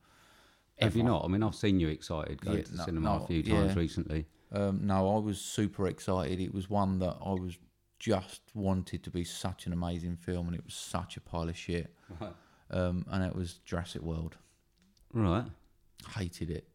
Have 0.80 0.96
you 0.96 1.04
not? 1.04 1.26
I 1.26 1.28
mean, 1.28 1.44
I've 1.44 1.56
seen 1.56 1.80
you 1.80 1.88
excited 1.90 2.40
going 2.42 2.58
Yeah, 2.58 2.64
to 2.64 2.72
the 2.72 2.78
no- 2.78 2.86
cinema 2.86 3.18
no, 3.18 3.24
a 3.24 3.28
few 3.28 3.44
times 3.44 3.74
yeah. 3.74 3.80
recently. 3.80 4.26
Um, 4.52 4.80
no, 4.88 5.16
I 5.16 5.20
was 5.20 5.40
super 5.42 5.88
excited. 5.88 6.40
It 6.40 6.54
was 6.54 6.70
one 6.70 7.00
that 7.00 7.18
I 7.24 7.32
was 7.32 7.58
just 8.00 8.42
wanted 8.54 9.04
to 9.04 9.10
be 9.10 9.24
such 9.24 9.66
an 9.66 9.74
amazing 9.74 10.16
film, 10.18 10.48
and 10.48 10.56
it 10.56 10.64
was 10.64 10.74
such 10.76 11.18
a 11.18 11.22
pile 11.22 11.50
of 11.50 11.58
shit. 11.58 11.94
Right. 12.20 12.34
Um, 12.70 13.06
and 13.10 13.24
it 13.24 13.36
was 13.36 13.60
Jurassic 13.66 14.02
World. 14.02 14.36
Right. 15.14 15.46
Hated 16.16 16.50
it, 16.50 16.68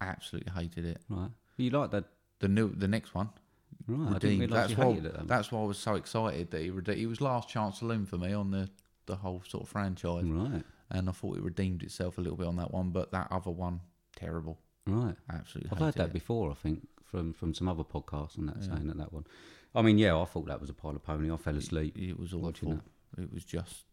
absolutely 0.00 0.52
hated 0.52 0.84
it. 0.84 1.00
Right. 1.08 1.30
You 1.56 1.70
like 1.70 1.90
that? 1.90 2.04
The 2.38 2.48
new, 2.48 2.70
the 2.74 2.88
next 2.88 3.14
one, 3.14 3.28
Right. 3.86 4.14
I 4.16 4.18
didn't 4.18 4.40
Redeemed. 4.40 4.52
That's 4.52 4.76
why. 4.76 4.84
hated 4.94 5.06
it. 5.06 5.26
That's 5.26 5.52
why 5.52 5.60
I 5.60 5.64
was 5.64 5.78
so 5.78 5.94
excited 5.96 6.50
that 6.52 6.62
he 6.62 6.70
rede- 6.70 6.96
he 6.96 7.06
was 7.06 7.20
last 7.20 7.48
chance 7.48 7.78
saloon 7.80 8.06
for 8.06 8.16
me 8.18 8.32
on 8.32 8.50
the 8.50 8.70
the 9.06 9.16
whole 9.16 9.42
sort 9.48 9.64
of 9.64 9.68
franchise, 9.68 10.24
Right. 10.24 10.62
and 10.90 11.08
I 11.08 11.12
thought 11.12 11.36
it 11.36 11.42
redeemed 11.42 11.82
itself 11.82 12.16
a 12.16 12.20
little 12.20 12.36
bit 12.36 12.46
on 12.46 12.56
that 12.56 12.70
one, 12.72 12.90
but 12.90 13.10
that 13.10 13.26
other 13.32 13.50
one, 13.50 13.80
terrible, 14.14 14.58
Right. 14.86 15.16
absolutely. 15.28 15.72
I've 15.72 15.78
heard 15.78 15.94
that 15.94 16.08
it. 16.10 16.12
before. 16.12 16.50
I 16.52 16.54
think 16.54 16.86
from 17.10 17.32
from 17.32 17.54
some 17.54 17.68
other 17.68 17.84
podcasts 17.84 18.36
and 18.38 18.48
that 18.48 18.62
saying 18.62 18.86
that 18.88 18.98
that 18.98 19.12
one. 19.12 19.24
I 19.74 19.82
mean, 19.82 19.98
yeah, 19.98 20.16
I 20.18 20.24
thought 20.24 20.46
that 20.46 20.60
was 20.60 20.70
a 20.70 20.74
pile 20.74 20.96
of 20.96 21.02
pony. 21.04 21.30
I 21.30 21.36
fell 21.36 21.56
asleep. 21.56 21.96
It 21.98 22.18
was 22.18 22.34
watching 22.34 22.70
awful. 22.72 22.84
It 23.18 23.32
was 23.32 23.44
just 23.44 23.84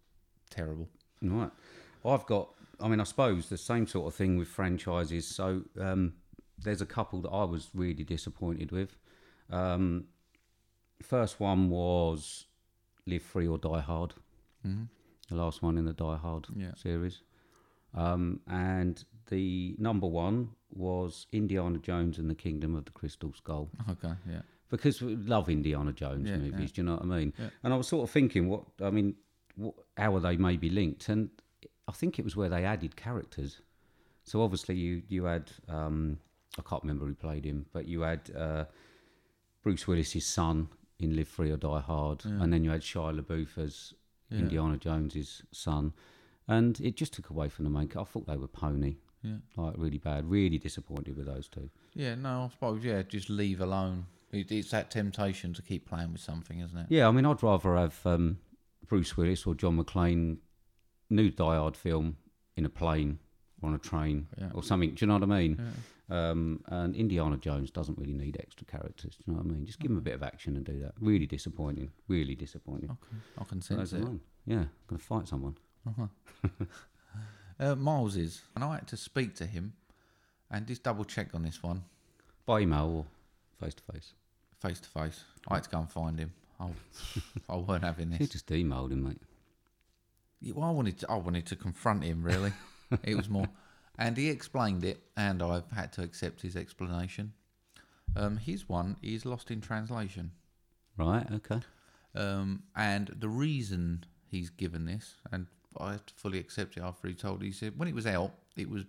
terrible. 0.50 0.88
Right. 1.22 1.52
I've 2.06 2.26
got, 2.26 2.50
I 2.80 2.88
mean, 2.88 3.00
I 3.00 3.04
suppose 3.04 3.50
the 3.50 3.58
same 3.58 3.86
sort 3.88 4.08
of 4.08 4.16
thing 4.16 4.38
with 4.38 4.48
franchises. 4.48 5.28
So 5.28 5.64
um, 5.80 6.14
there's 6.58 6.82
a 6.82 6.86
couple 6.86 7.22
that 7.22 7.30
I 7.30 7.44
was 7.44 7.70
really 7.74 8.04
disappointed 8.04 8.72
with. 8.72 8.96
Um, 9.52 10.06
first 11.02 11.40
one 11.40 11.70
was 11.70 12.46
Live 13.06 13.24
Free 13.24 13.48
or 13.48 13.58
Die 13.58 13.82
Hard, 13.82 14.14
hmm 14.64 14.84
the 15.30 15.36
last 15.36 15.62
one 15.62 15.78
in 15.78 15.84
the 15.84 15.92
Die 15.94 16.16
Hard 16.18 16.48
Yeah. 16.56 16.74
series. 16.76 17.20
Um, 17.94 18.40
and 18.48 19.04
the 19.30 19.76
number 19.78 20.08
one 20.08 20.52
was 20.74 21.28
Indiana 21.32 21.78
Jones 21.80 22.18
and 22.18 22.30
the 22.30 22.36
Kingdom 22.36 22.76
of 22.76 22.86
the 22.86 22.92
Crystal 22.92 23.34
Skull. 23.34 23.70
Okay. 23.90 24.14
Yeah. 24.30 24.42
because 24.70 25.02
we 25.02 25.16
love 25.16 25.50
Indiana 25.50 25.94
Jones 25.94 26.30
Yeah, 26.30 26.38
movies. 26.38 26.54
yeah. 26.60 26.66
Do 26.76 26.82
you 26.82 26.84
know 26.84 26.94
what 26.96 27.04
I 27.04 27.06
mean? 27.06 27.34
Yeah. 27.38 27.50
And 27.64 27.74
I 27.74 27.78
was 27.78 27.88
sort 27.88 28.04
of 28.04 28.12
thinking, 28.12 28.50
what 28.50 28.64
I 28.84 28.90
mean, 28.90 29.16
what, 29.56 29.74
how 29.96 30.16
are 30.16 30.20
they 30.20 30.38
maybe 30.38 30.70
linked? 30.70 31.08
And 31.10 31.30
I 31.88 31.92
think 31.94 32.20
it 32.20 32.26
was 32.26 32.36
where 32.36 32.50
they 32.50 32.66
added 32.66 32.96
characters. 32.96 33.62
So 34.24 34.42
obviously, 34.42 34.76
you 34.76 35.04
you 35.08 35.24
had 35.24 35.50
um, 35.70 36.20
I 36.60 36.62
can't 36.70 36.84
remember 36.84 37.06
who 37.06 37.14
played 37.16 37.46
him, 37.46 37.66
but 37.72 37.88
you 37.88 38.02
had 38.02 38.30
uh, 38.38 38.66
Bruce 39.64 39.88
Willis's 39.88 40.26
son 40.26 40.68
in 41.00 41.16
Live 41.16 41.28
Free 41.30 41.52
or 41.52 41.58
Die 41.58 41.80
Hard, 41.80 42.26
and 42.26 42.52
then 42.52 42.64
you 42.64 42.72
had 42.72 42.82
Shia 42.82 43.20
LaBeouf 43.20 43.58
as. 43.58 43.94
Indiana 44.30 44.76
Jones's 44.76 45.42
son, 45.54 45.94
and 46.50 46.82
it 46.82 46.98
just 46.98 47.14
took 47.14 47.30
away 47.30 47.48
from 47.48 47.64
the 47.64 47.72
main. 47.72 47.90
I 47.98 48.04
thought 48.04 48.28
they 48.28 48.36
were 48.36 48.50
pony, 48.50 48.98
Yeah. 49.28 49.64
like 49.64 49.74
really 49.78 49.98
bad, 49.98 50.30
really 50.30 50.58
disappointed 50.58 51.18
with 51.18 51.26
those 51.28 51.48
two. 51.48 51.70
Yeah. 51.94 52.16
No, 52.16 52.46
I 52.46 52.50
suppose. 52.52 52.84
Yeah. 52.84 53.02
Just 53.04 53.30
leave 53.30 53.62
alone. 53.62 54.06
It, 54.32 54.52
it's 54.52 54.72
that 54.72 54.92
temptation 54.92 55.54
to 55.54 55.62
keep 55.62 55.88
playing 55.88 56.12
with 56.12 56.22
something, 56.22 56.60
isn't 56.60 56.78
it? 56.78 56.86
Yeah, 56.90 57.08
I 57.08 57.12
mean, 57.12 57.26
I'd 57.26 57.42
rather 57.44 57.76
have 57.78 58.00
um, 58.06 58.40
Bruce 58.88 59.16
Willis 59.16 59.46
or 59.48 59.56
John 59.56 59.78
McClane 59.82 60.38
new 61.10 61.30
Die 61.30 61.56
Hard 61.56 61.78
film 61.78 62.18
in 62.58 62.66
a 62.66 62.70
plane 62.70 63.20
or 63.62 63.70
on 63.70 63.76
a 63.76 63.80
train 63.80 64.28
Yeah. 64.38 64.50
or 64.54 64.64
something. 64.64 64.92
Do 64.92 64.98
you 65.00 65.08
know 65.08 65.14
what 65.16 65.24
I 65.24 65.28
mean? 65.28 65.58
Yeah. 65.60 65.72
Um, 66.10 66.62
and 66.68 66.96
Indiana 66.96 67.36
Jones 67.38 67.70
doesn't 67.72 67.98
really 67.98 68.14
need 68.14 68.38
extra 68.40 68.66
characters. 68.66 69.16
Do 69.18 69.24
you 69.28 69.34
know 69.34 69.40
what 69.42 69.50
I 69.52 69.56
mean? 69.56 69.66
Just 69.66 69.80
give 69.80 69.92
him 69.92 69.98
a 69.98 70.02
bit 70.02 70.14
of 70.14 70.24
action 70.24 70.56
and 70.56 70.66
do 70.66 70.80
that. 70.80 70.94
Really 71.02 71.26
disappointing. 71.26 71.92
Really 72.08 72.36
disappointing. 72.36 72.92
Okay. 72.92 73.22
I 73.38 73.44
can 73.44 73.62
sense 73.62 73.92
are 73.94 73.98
it. 73.98 74.04
Yeah, 74.46 74.66
going 74.88 74.98
to 75.00 75.04
fight 75.04 75.28
someone. 75.28 75.58
Uh, 77.60 77.76
Miles 77.76 78.16
is, 78.16 78.42
and 78.56 78.64
I 78.64 78.76
had 78.76 78.88
to 78.90 78.98
speak 78.98 79.36
to 79.36 79.46
him, 79.46 79.74
and 80.52 80.68
just 80.68 80.84
double 80.84 81.06
check 81.06 81.30
on 81.34 81.44
this 81.44 81.62
one, 81.64 81.84
By 82.46 82.62
email 82.62 82.86
or 82.90 83.06
face 83.66 83.74
to 83.76 83.84
face. 83.94 84.14
face 84.62 84.80
to 84.80 84.90
face. 84.90 85.24
I 85.48 85.56
had 85.56 85.64
to 85.64 85.70
go 85.70 85.80
and 85.80 85.92
find 85.92 86.20
him. 86.20 86.34
I, 86.60 86.68
I 87.50 87.56
weren't 87.58 87.84
having 87.84 88.10
this. 88.12 88.20
You 88.20 88.28
just 88.28 88.48
emailed 88.48 88.92
him, 88.92 89.04
mate. 89.04 89.22
Yeah, 90.40 90.54
Well, 90.56 90.68
I 90.70 90.72
wanted 90.72 91.00
to, 91.00 91.12
I 91.12 91.16
wanted 91.16 91.46
to 91.48 91.56
confront 91.56 92.04
him. 92.04 92.22
Really, 92.24 92.54
it 93.04 93.16
was 93.16 93.28
more, 93.30 93.48
and 93.98 94.16
he 94.18 94.30
explained 94.30 94.84
it, 94.84 95.02
and 95.16 95.42
I've 95.42 95.70
had 95.72 95.92
to 95.94 96.04
accept 96.04 96.42
his 96.42 96.56
explanation. 96.56 97.34
Um, 98.16 98.38
his 98.38 98.70
one 98.70 98.96
is 99.04 99.26
lost 99.26 99.52
in 99.52 99.62
translation, 99.62 100.32
Right, 100.96 101.28
okay. 101.32 101.60
um, 102.16 102.64
and 102.76 103.08
the 103.20 103.28
reason 103.30 104.06
he's 104.30 104.50
given 104.50 104.86
this, 104.86 105.16
and 105.32 105.48
I 105.80 106.00
fully 106.16 106.40
accept 106.40 106.78
it 106.78 106.84
after 106.84 107.08
he 107.08 107.14
told. 107.14 107.42
He 107.42 107.52
said 107.52 107.78
when 107.78 107.88
it 107.88 107.96
was 107.96 108.08
out, 108.08 108.32
it 108.56 108.70
was 108.70 108.84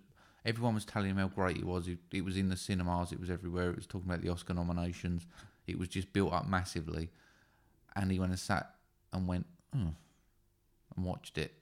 everyone 0.45 0.75
was 0.75 0.85
telling 0.85 1.09
him 1.09 1.17
how 1.17 1.27
great 1.27 1.57
it 1.57 1.65
was. 1.65 1.87
It, 1.87 1.99
it 2.11 2.23
was 2.23 2.37
in 2.37 2.49
the 2.49 2.57
cinemas, 2.57 3.11
it 3.11 3.19
was 3.19 3.29
everywhere. 3.29 3.69
It 3.69 3.75
was 3.75 3.87
talking 3.87 4.09
about 4.09 4.21
the 4.21 4.29
Oscar 4.29 4.53
nominations. 4.53 5.25
It 5.67 5.77
was 5.77 5.89
just 5.89 6.11
built 6.13 6.33
up 6.33 6.47
massively, 6.47 7.09
and 7.95 8.11
he 8.11 8.19
went 8.19 8.31
and 8.31 8.39
sat 8.39 8.73
and 9.13 9.27
went 9.27 9.45
"Hmm," 9.73 9.89
and 10.95 11.05
watched 11.05 11.37
it, 11.37 11.53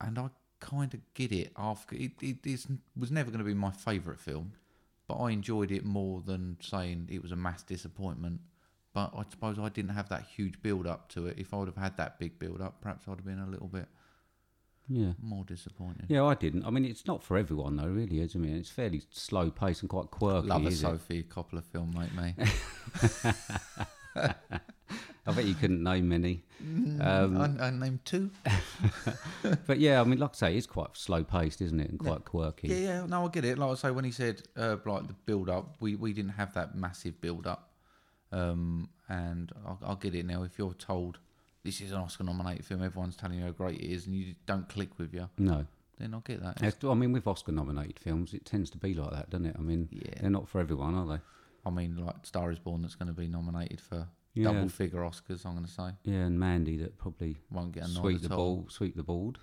and 0.00 0.18
I 0.18 0.30
kind 0.60 0.94
of 0.94 1.00
get 1.14 1.32
it. 1.32 1.52
After 1.56 1.94
it, 1.96 2.12
it 2.22 2.46
is, 2.46 2.66
was 2.96 3.10
never 3.10 3.30
going 3.30 3.44
to 3.44 3.44
be 3.44 3.54
my 3.54 3.70
favourite 3.70 4.20
film, 4.20 4.52
but 5.06 5.16
I 5.16 5.30
enjoyed 5.30 5.70
it 5.70 5.84
more 5.84 6.22
than 6.24 6.56
saying 6.60 7.08
it 7.10 7.22
was 7.22 7.32
a 7.32 7.36
mass 7.36 7.62
disappointment. 7.62 8.40
But 8.94 9.12
I 9.14 9.24
suppose 9.28 9.58
I 9.58 9.68
didn't 9.68 9.90
have 9.90 10.08
that 10.08 10.24
huge 10.24 10.62
build 10.62 10.86
up 10.86 11.10
to 11.10 11.26
it. 11.26 11.38
If 11.38 11.52
I 11.52 11.58
would 11.58 11.68
have 11.68 11.76
had 11.76 11.98
that 11.98 12.18
big 12.18 12.38
build 12.38 12.62
up, 12.62 12.80
perhaps 12.80 13.06
I'd 13.06 13.16
have 13.16 13.26
been 13.26 13.40
a 13.40 13.46
little 13.46 13.68
bit 13.68 13.88
Yeah. 14.88 15.12
more 15.20 15.44
disappointed. 15.44 16.06
Yeah, 16.08 16.24
I 16.24 16.34
didn't. 16.34 16.64
I 16.64 16.70
mean, 16.70 16.84
it's 16.84 17.06
not 17.06 17.22
for 17.22 17.36
everyone, 17.36 17.76
though, 17.76 17.88
really, 17.88 18.20
is 18.20 18.34
it? 18.34 18.38
I 18.38 18.40
mean, 18.40 18.56
it's 18.56 18.70
fairly 18.70 19.02
slow 19.10 19.50
paced 19.50 19.82
and 19.82 19.90
quite 19.90 20.10
quirky. 20.10 20.46
Love 20.48 20.64
a 20.64 20.68
is 20.68 20.82
it? 20.82 21.28
Coppola 21.28 21.62
film, 21.64 21.94
mate, 21.96 22.14
me. 22.14 22.34
I 25.26 25.32
bet 25.32 25.44
you 25.44 25.54
couldn't 25.54 25.82
name 25.82 26.08
many. 26.08 26.44
Um, 27.00 27.36
I, 27.36 27.66
I 27.66 27.70
named 27.70 28.04
two. 28.04 28.30
But 29.66 29.80
yeah, 29.80 30.00
I 30.00 30.04
mean, 30.04 30.18
like 30.18 30.30
I 30.30 30.34
say, 30.34 30.56
it's 30.56 30.66
quite 30.66 30.96
slow 30.96 31.24
paced, 31.24 31.60
isn't 31.60 31.80
it? 31.80 31.90
And 31.90 31.98
quite 31.98 32.24
quirky. 32.24 32.68
Yeah, 32.68 32.76
yeah, 32.76 33.06
no, 33.06 33.26
I 33.26 33.28
get 33.28 33.44
it. 33.44 33.58
Like 33.58 33.70
I 33.70 33.74
say, 33.74 33.90
when 33.90 34.04
he 34.04 34.12
said 34.12 34.42
uh, 34.56 34.76
like 34.84 35.06
the 35.06 35.14
build 35.24 35.48
up, 35.48 35.76
we, 35.80 35.96
we 35.96 36.12
didn't 36.12 36.32
have 36.32 36.54
that 36.54 36.76
massive 36.76 37.20
build 37.20 37.46
up, 37.46 37.72
um, 38.32 38.88
and 39.08 39.52
I'll, 39.64 39.78
I'll 39.84 39.96
get 39.96 40.14
it 40.14 40.26
now. 40.26 40.42
If 40.44 40.58
you're 40.58 40.74
told 40.74 41.18
this 41.66 41.80
is 41.80 41.90
an 41.92 41.98
Oscar 41.98 42.24
nominated 42.24 42.64
film, 42.64 42.82
everyone's 42.82 43.16
telling 43.16 43.38
you 43.38 43.44
how 43.44 43.50
great 43.50 43.78
it 43.80 43.84
is, 43.86 44.06
and 44.06 44.14
you 44.14 44.34
don't 44.46 44.68
click 44.68 44.98
with 44.98 45.12
you, 45.12 45.28
No. 45.36 45.66
then 45.98 46.14
I'll 46.14 46.20
get 46.20 46.40
that. 46.42 46.62
It's- 46.62 46.84
I 46.84 46.94
mean, 46.94 47.12
with 47.12 47.26
Oscar 47.26 47.52
nominated 47.52 47.98
films, 47.98 48.32
it 48.32 48.44
tends 48.46 48.70
to 48.70 48.78
be 48.78 48.94
like 48.94 49.10
that, 49.10 49.30
doesn't 49.30 49.46
it? 49.46 49.56
I 49.58 49.62
mean, 49.62 49.88
Yeah. 49.90 50.20
they're 50.20 50.30
not 50.30 50.48
for 50.48 50.60
everyone, 50.60 50.94
are 50.94 51.06
they? 51.06 51.20
I 51.66 51.70
mean, 51.70 51.96
like 51.96 52.24
Star 52.24 52.50
Is 52.52 52.58
Born, 52.60 52.82
that's 52.82 52.94
going 52.94 53.08
to 53.08 53.12
be 53.12 53.26
nominated 53.28 53.80
for 53.80 54.08
Yeah. 54.34 54.44
double 54.52 54.68
figure 54.68 55.00
Oscars. 55.00 55.44
I'm 55.44 55.54
going 55.54 55.64
to 55.66 55.70
say 55.70 55.90
Yeah, 56.04 56.24
and 56.26 56.38
Mandy 56.38 56.76
that 56.78 56.96
probably 56.98 57.36
won't 57.50 57.72
get 57.72 57.84
a 57.84 57.88
nod 57.88 58.00
sweep 58.02 58.22
at 58.22 58.30
the 58.30 58.36
all. 58.36 58.56
ball, 58.62 58.68
sweep 58.68 58.94
the 58.96 59.02
board. 59.02 59.38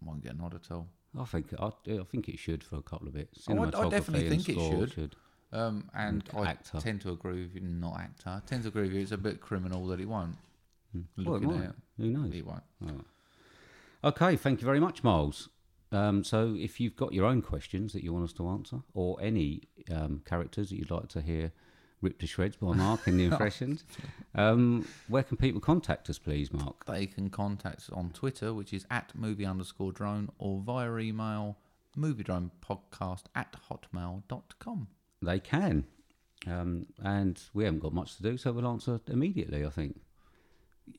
Won't 0.00 0.22
get 0.22 0.34
a 0.34 0.36
nod 0.36 0.54
at 0.54 0.70
all. 0.70 0.88
I 1.18 1.24
think 1.24 1.52
I, 1.58 1.66
I 1.88 2.04
think 2.04 2.28
it 2.28 2.38
should 2.38 2.62
for 2.64 2.76
a 2.76 2.82
couple 2.82 3.08
of 3.08 3.14
bits. 3.14 3.44
Oh, 3.48 3.56
I- 3.58 3.86
I 3.86 3.88
definitely 3.90 4.28
think 4.28 4.48
it 4.48 4.54
score 4.54 4.86
should. 4.86 5.16
Um, 5.52 5.88
and 5.94 6.22
And 6.34 6.46
I 6.46 6.50
actor. 6.50 6.80
tend 6.80 7.00
to 7.02 7.10
agree 7.12 7.42
with 7.42 7.54
you, 7.54 7.60
not 7.62 8.00
actor. 8.00 8.30
I 8.30 8.40
tend 8.46 8.62
to 8.64 8.68
agree 8.68 8.82
with 8.84 8.92
you. 8.94 9.00
It's 9.00 9.12
a 9.12 9.16
bit 9.18 9.40
criminal 9.40 9.86
that 9.88 10.00
it 10.00 10.06
won't. 10.08 10.36
Hmm. 11.16 11.24
Well, 11.24 11.36
it 11.36 11.42
might. 11.42 11.64
at 11.64 11.74
Who 11.98 12.10
knows? 12.10 12.34
it, 12.34 12.46
won't. 12.46 12.62
Okay, 14.04 14.36
thank 14.36 14.60
you 14.60 14.66
very 14.66 14.80
much, 14.80 15.02
Miles. 15.02 15.48
Um, 15.92 16.24
so, 16.24 16.54
if 16.58 16.80
you've 16.80 16.96
got 16.96 17.12
your 17.12 17.26
own 17.26 17.42
questions 17.42 17.92
that 17.92 18.02
you 18.02 18.12
want 18.12 18.24
us 18.24 18.32
to 18.34 18.48
answer, 18.48 18.78
or 18.94 19.18
any 19.20 19.62
um, 19.90 20.22
characters 20.24 20.70
that 20.70 20.76
you'd 20.76 20.90
like 20.90 21.08
to 21.08 21.20
hear 21.20 21.52
ripped 22.02 22.20
to 22.20 22.26
shreds 22.26 22.56
by 22.56 22.72
Mark 22.74 23.08
in 23.08 23.16
the 23.16 23.24
impressions, 23.30 23.84
um, 24.34 24.86
where 25.08 25.22
can 25.22 25.36
people 25.36 25.60
contact 25.60 26.10
us, 26.10 26.18
please, 26.18 26.52
Mark? 26.52 26.84
They 26.86 27.06
can 27.06 27.30
contact 27.30 27.78
us 27.78 27.90
on 27.90 28.10
Twitter, 28.10 28.52
which 28.52 28.72
is 28.72 28.86
at 28.90 29.12
movie 29.14 29.46
underscore 29.46 29.92
drone, 29.92 30.30
or 30.38 30.60
via 30.60 30.94
email, 30.98 31.56
movie 31.96 32.24
drone 32.24 32.50
podcast 32.64 33.24
at 33.34 33.56
hotmail.com. 33.70 34.88
They 35.22 35.40
can. 35.40 35.86
Um, 36.46 36.86
and 37.02 37.40
we 37.54 37.64
haven't 37.64 37.80
got 37.80 37.94
much 37.94 38.16
to 38.16 38.22
do, 38.22 38.36
so 38.36 38.52
we'll 38.52 38.68
answer 38.68 39.00
immediately, 39.08 39.64
I 39.64 39.70
think. 39.70 40.00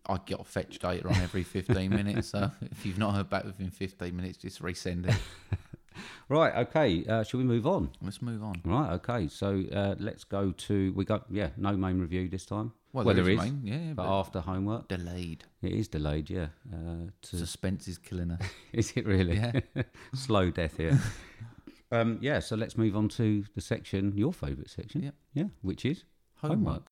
I 0.05 0.17
get 0.25 0.39
off 0.39 0.47
fetch 0.47 0.79
data 0.79 1.07
on 1.07 1.15
every 1.15 1.43
15 1.43 1.89
minutes, 1.89 2.29
so 2.29 2.49
if 2.71 2.85
you've 2.85 2.97
not 2.97 3.13
heard 3.15 3.29
back 3.29 3.43
within 3.45 3.69
15 3.69 4.15
minutes, 4.15 4.37
just 4.37 4.61
resend 4.61 5.07
it. 5.09 5.15
Right, 6.29 6.53
okay, 6.67 7.03
uh, 7.05 7.23
shall 7.23 7.39
we 7.39 7.43
move 7.45 7.65
on? 7.65 7.89
Let's 8.03 8.21
move 8.21 8.43
on. 8.43 8.61
Right, 8.65 8.91
okay, 8.93 9.27
so 9.29 9.63
uh, 9.73 9.95
let's 9.97 10.23
go 10.23 10.51
to. 10.51 10.93
We 10.93 11.05
got, 11.05 11.25
yeah, 11.29 11.49
no 11.57 11.75
main 11.75 11.99
review 11.99 12.27
this 12.27 12.45
time. 12.45 12.73
Well, 12.93 13.05
Well, 13.05 13.15
there 13.15 13.29
is 13.29 13.39
main, 13.39 13.61
yeah, 13.63 13.93
but 13.95 14.03
but 14.03 14.19
after 14.19 14.39
homework. 14.41 14.87
delayed. 14.89 15.45
It 15.61 15.71
is 15.71 15.87
delayed, 15.87 16.29
yeah. 16.29 16.47
Uh, 16.71 17.09
to, 17.23 17.37
Suspense 17.37 17.87
is 17.87 17.97
killing 17.97 18.31
us. 18.31 18.41
is 18.73 18.93
it 18.95 19.05
really? 19.07 19.37
Yeah. 19.37 19.61
Slow 20.13 20.51
death 20.51 20.77
here. 20.77 20.99
um, 21.91 22.19
yeah, 22.21 22.39
so 22.39 22.55
let's 22.55 22.77
move 22.77 22.95
on 22.95 23.07
to 23.09 23.45
the 23.55 23.61
section, 23.61 24.13
your 24.15 24.33
favourite 24.33 24.69
section. 24.69 25.03
Yep. 25.03 25.15
Yeah, 25.33 25.45
which 25.61 25.85
is 25.85 26.03
Homework. 26.41 26.83
There 26.83 26.86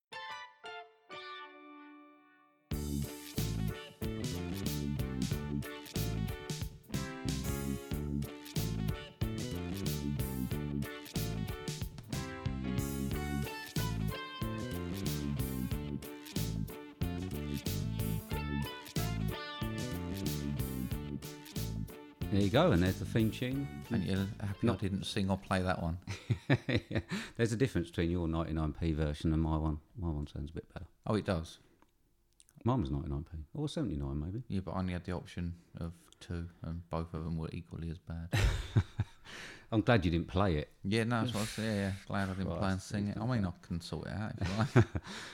go, 22.56 22.72
and 22.72 22.82
there's 22.82 23.00
the 23.00 23.06
theme 23.06 23.30
tune. 23.30 23.68
And 23.92 24.02
you're 24.06 24.28
happy 24.40 24.70
I 24.70 24.76
didn't 24.76 25.04
sing 25.04 25.30
or 25.30 25.38
play 25.38 25.62
that 25.62 25.82
one. 25.84 25.98
Yeah. 26.90 27.00
There's 27.36 27.52
a 27.52 27.58
difference 27.58 27.90
between 27.90 28.12
your 28.12 28.28
99p 28.28 28.96
version 28.96 29.34
and 29.34 29.42
my 29.42 29.58
one. 29.58 29.80
My 30.00 30.10
one 30.10 30.26
sounds 30.28 30.52
a 30.52 30.54
bit 30.54 30.74
better. 30.74 30.86
Oh, 31.06 31.16
it 31.16 31.26
does. 31.26 31.58
Mine 32.64 32.80
was 32.82 32.90
99p, 32.92 33.26
or 33.54 33.68
79 33.68 34.20
maybe. 34.20 34.44
Yeah, 34.48 34.62
but 34.64 34.72
I 34.72 34.80
only 34.80 34.94
had 34.94 35.04
the 35.04 35.12
option 35.12 35.54
of 35.82 35.92
two, 36.22 36.48
and 36.64 36.90
both 36.90 37.14
of 37.14 37.26
them 37.26 37.38
were 37.38 37.50
equally 37.52 37.90
as 37.90 37.98
bad. 37.98 38.30
I'm 39.72 39.82
glad 39.82 40.06
you 40.06 40.12
didn't 40.12 40.28
play 40.28 40.56
it. 40.56 40.70
yeah, 40.84 41.04
no, 41.04 41.22
that's 41.22 41.34
what 41.34 41.40
I 41.40 41.44
was, 41.44 41.58
yeah, 41.58 41.74
yeah. 41.74 41.92
Glad 42.08 42.30
I 42.30 42.34
didn't 42.34 42.48
Right, 42.50 42.60
play 42.60 42.72
and 42.72 42.82
sing 42.82 43.08
it. 43.10 43.18
I 43.20 43.26
mean, 43.26 43.46
I 43.46 43.52
can 43.68 43.82
sort 43.82 44.08
it 44.08 44.14
out 44.14 44.32
if 44.40 44.48
you 44.48 44.54
like. 44.76 44.86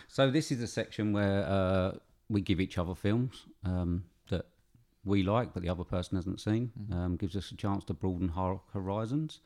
So 0.08 0.32
this 0.32 0.52
is 0.52 0.62
a 0.62 0.68
section 0.68 1.14
where 1.14 1.44
uh, 1.46 1.92
we 2.30 2.42
give 2.42 2.60
each 2.60 2.78
other 2.80 2.96
films 2.96 3.46
um, 3.64 4.06
we 5.04 5.24
like, 5.24 5.54
but 5.54 5.64
the 5.64 5.70
other 5.70 5.84
person 5.84 6.16
hasn't 6.16 6.40
seen. 6.40 6.72
Um, 6.92 7.16
gives 7.16 7.36
us 7.36 7.52
a 7.52 7.56
chance 7.56 7.84
to 7.86 7.94
broaden 7.94 8.32
our 8.36 8.62
horizons. 8.74 9.40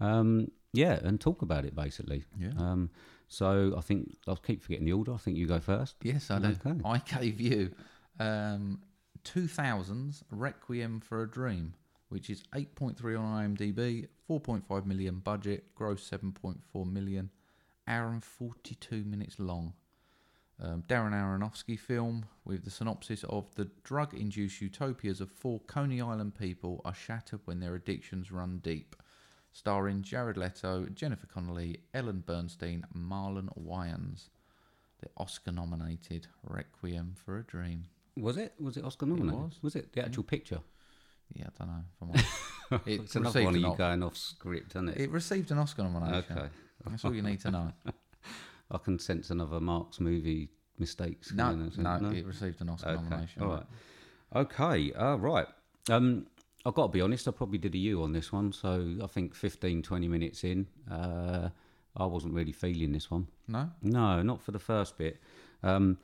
Um, 0.00 0.50
yeah, 0.72 0.98
and 1.02 1.20
talk 1.20 1.42
about 1.42 1.64
it 1.64 1.74
basically. 1.74 2.24
Yeah. 2.38 2.50
Um, 2.58 2.90
so 3.28 3.74
I 3.76 3.80
think 3.80 4.16
I'll 4.26 4.36
keep 4.36 4.62
forgetting 4.62 4.84
the 4.84 4.92
order. 4.92 5.14
I 5.14 5.16
think 5.16 5.36
you 5.36 5.46
go 5.46 5.60
first. 5.60 5.96
Yes, 6.02 6.30
I 6.30 6.38
do. 6.38 6.56
Okay. 6.64 6.80
I 6.84 6.98
gave 6.98 7.40
you 7.40 7.72
um, 8.20 8.80
2000's 9.24 10.22
Requiem 10.30 11.00
for 11.00 11.22
a 11.22 11.30
Dream, 11.30 11.74
which 12.08 12.30
is 12.30 12.42
8.3 12.54 13.18
on 13.18 13.56
IMDb, 13.56 14.08
4.5 14.28 14.86
million 14.86 15.18
budget, 15.18 15.74
gross 15.74 16.08
7.4 16.08 16.90
million, 16.90 17.30
hour 17.88 18.08
and 18.08 18.24
42 18.24 19.04
minutes 19.04 19.38
long. 19.38 19.72
Um, 20.62 20.82
Darren 20.88 21.12
Aronofsky 21.12 21.78
film 21.78 22.24
with 22.44 22.64
the 22.64 22.70
synopsis 22.70 23.24
of 23.24 23.54
the 23.56 23.68
drug 23.84 24.14
induced 24.14 24.60
utopias 24.62 25.20
of 25.20 25.30
four 25.30 25.60
Coney 25.66 26.00
Island 26.00 26.34
people 26.38 26.80
are 26.84 26.94
shattered 26.94 27.40
when 27.44 27.60
their 27.60 27.74
addictions 27.74 28.32
run 28.32 28.58
deep. 28.62 28.96
Starring 29.52 30.02
Jared 30.02 30.36
Leto, 30.36 30.86
Jennifer 30.94 31.26
Connelly, 31.26 31.80
Ellen 31.94 32.22
Burstyn, 32.26 32.84
Marlon 32.94 33.48
Wayans 33.58 34.28
the 35.00 35.08
Oscar 35.16 35.52
nominated 35.52 36.26
Requiem 36.42 37.14
for 37.24 37.38
a 37.38 37.42
Dream. 37.44 37.84
Was 38.16 38.36
it? 38.36 38.54
Was 38.58 38.76
it 38.76 38.84
Oscar 38.84 39.06
nominated? 39.06 39.40
was. 39.40 39.62
was. 39.62 39.76
it 39.76 39.92
the 39.92 40.04
actual 40.04 40.22
picture? 40.22 40.60
Yeah, 41.34 41.46
I 41.60 41.64
don't 41.64 42.14
know. 42.14 42.20
It, 42.84 43.02
It's 43.02 43.14
another 43.14 43.44
one 43.44 43.54
of 43.54 43.60
you 43.60 43.66
o- 43.68 43.74
going 43.76 44.02
off 44.02 44.16
script, 44.16 44.72
isn't 44.72 44.88
it? 44.88 44.96
it 44.98 45.10
received 45.10 45.52
an 45.52 45.58
Oscar 45.58 45.84
nomination. 45.84 46.36
Okay. 46.36 46.48
That's 46.84 47.04
all 47.04 47.14
you 47.14 47.22
need 47.22 47.40
to 47.42 47.52
know. 47.52 47.72
I 48.70 48.78
can 48.78 48.98
sense 48.98 49.30
another 49.30 49.60
Mark's 49.60 50.00
movie 50.00 50.50
mistakes. 50.78 51.32
no, 51.32 51.54
no, 51.54 51.70
something. 51.70 52.16
it 52.16 52.26
received 52.26 52.60
an 52.60 52.68
Oscar 52.70 52.90
Okay. 52.90 53.02
nomination. 53.02 53.42
All 53.42 53.48
right. 53.48 53.66
Okay. 54.34 54.92
Uh, 54.92 55.16
right. 55.16 55.46
Um, 55.90 56.26
I've 56.64 56.74
got 56.74 56.86
to 56.88 56.92
be 56.92 57.00
honest. 57.00 57.28
I 57.28 57.30
probably 57.30 57.58
did 57.58 57.74
a 57.74 57.78
U 57.78 58.02
on 58.02 58.12
this 58.12 58.32
one. 58.32 58.52
So 58.52 58.96
I 59.02 59.06
think 59.06 59.34
15, 59.34 59.82
20 59.82 60.08
minutes 60.08 60.42
in, 60.44 60.66
uh, 60.90 61.48
I 61.96 62.06
wasn't 62.06 62.34
really 62.34 62.52
feeling 62.52 62.92
this 62.92 63.10
one. 63.10 63.28
No? 63.48 63.70
No, 63.82 64.20
not 64.22 64.42
for 64.42 64.50
the 64.52 64.58
first 64.58 64.98
bit. 64.98 65.18
Um, 65.62 65.98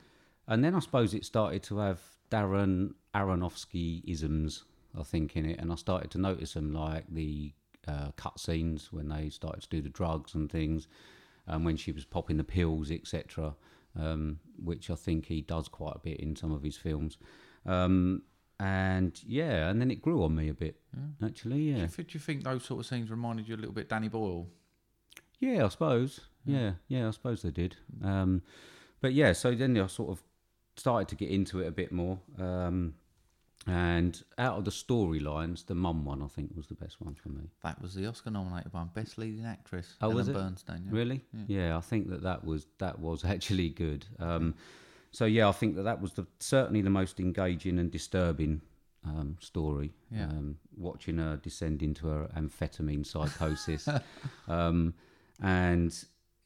and 0.46 0.64
then 0.64 0.74
I 0.74 0.78
suppose 0.78 1.14
it 1.14 1.24
started 1.24 1.62
to 1.64 1.78
have 1.78 2.00
Darren 2.30 2.94
Aronofsky 3.14 4.02
isms, 4.06 4.64
I 4.98 5.02
think, 5.02 5.36
in 5.36 5.44
it. 5.46 5.58
And 5.58 5.72
I 5.72 5.74
started 5.74 6.10
to 6.12 6.18
notice 6.18 6.54
them 6.54 6.72
like 6.72 7.04
the 7.08 7.52
uh, 7.88 8.12
cut 8.16 8.38
scenes 8.38 8.92
when 8.92 9.08
they 9.08 9.28
started 9.30 9.62
to 9.62 9.68
do 9.68 9.80
the 9.82 9.88
drugs 9.88 10.34
and 10.34 10.50
things, 10.50 10.86
and 11.46 11.64
when 11.64 11.76
she 11.76 11.92
was 11.92 12.04
popping 12.04 12.36
the 12.36 12.44
pills, 12.44 12.90
etc., 12.90 13.54
um, 13.98 14.38
which 14.62 14.90
I 14.90 14.94
think 14.94 15.26
he 15.26 15.42
does 15.42 15.68
quite 15.68 15.96
a 15.96 15.98
bit 15.98 16.18
in 16.20 16.34
some 16.36 16.52
of 16.52 16.62
his 16.62 16.76
films. 16.76 17.18
Um, 17.66 18.22
and 18.60 19.20
yeah, 19.26 19.68
and 19.68 19.80
then 19.80 19.90
it 19.90 20.00
grew 20.00 20.22
on 20.24 20.34
me 20.34 20.48
a 20.48 20.54
bit, 20.54 20.80
actually. 21.24 21.56
Do, 21.56 21.62
Yeah. 21.70 21.76
you, 21.82 21.88
thi- 21.88 22.02
do 22.04 22.10
you 22.14 22.20
think 22.20 22.44
those 22.44 22.64
sort 22.64 22.80
of 22.80 22.86
scenes 22.86 23.10
reminded 23.10 23.48
you 23.48 23.54
a 23.54 23.58
little 23.58 23.74
bit 23.74 23.88
Danny 23.88 24.08
Boyle? 24.08 24.46
Yeah, 25.40 25.64
I 25.64 25.68
suppose. 25.68 26.20
Yeah, 26.44 26.72
yeah, 26.88 27.08
I 27.08 27.10
suppose 27.10 27.42
they 27.42 27.50
did. 27.50 27.76
Um, 28.02 28.42
but 29.00 29.12
yeah, 29.14 29.32
so 29.32 29.54
then 29.54 29.76
I 29.76 29.86
sort 29.88 30.10
of 30.10 30.22
started 30.76 31.08
to 31.08 31.16
get 31.16 31.30
into 31.30 31.60
it 31.60 31.66
a 31.66 31.72
bit 31.72 31.90
more. 31.92 32.18
Um, 32.38 32.94
and 33.66 34.20
out 34.38 34.58
of 34.58 34.64
the 34.64 34.70
storylines, 34.72 35.66
the 35.66 35.74
mum 35.74 36.04
one 36.04 36.22
I 36.22 36.26
think 36.26 36.50
was 36.56 36.66
the 36.66 36.74
best 36.74 37.00
one 37.00 37.14
for 37.14 37.28
me. 37.28 37.50
That 37.62 37.80
was 37.80 37.94
the 37.94 38.06
Oscar 38.06 38.30
nominated 38.30 38.72
one, 38.72 38.90
Best 38.94 39.18
Leading 39.18 39.44
Actress. 39.46 39.94
Oh, 40.00 40.06
Ellen 40.06 40.16
was 40.16 40.28
it? 40.28 40.34
Burstyn. 40.36 40.84
Yeah. 40.86 40.90
Really? 40.90 41.24
Yeah. 41.46 41.76
I 41.76 41.80
think 41.80 42.08
that 42.10 42.22
that 42.22 42.44
was 42.44 42.66
that 42.78 42.98
was 42.98 43.24
actually 43.34 43.68
good. 43.68 44.04
Um, 44.18 44.54
so 45.12 45.26
yeah, 45.26 45.48
I 45.48 45.52
think 45.52 45.76
that 45.76 45.82
that 45.82 46.00
was 46.00 46.12
the 46.14 46.26
certainly 46.40 46.80
the 46.82 46.90
most 46.90 47.20
engaging 47.20 47.78
and 47.78 47.90
disturbing 47.90 48.62
um, 49.04 49.36
story. 49.40 49.92
Yeah. 50.10 50.24
Um, 50.26 50.56
watching 50.76 51.18
her 51.18 51.36
descend 51.36 51.82
into 51.82 52.06
her 52.08 52.28
amphetamine 52.36 53.06
psychosis, 53.06 53.88
um, 54.48 54.94
and 55.40 55.94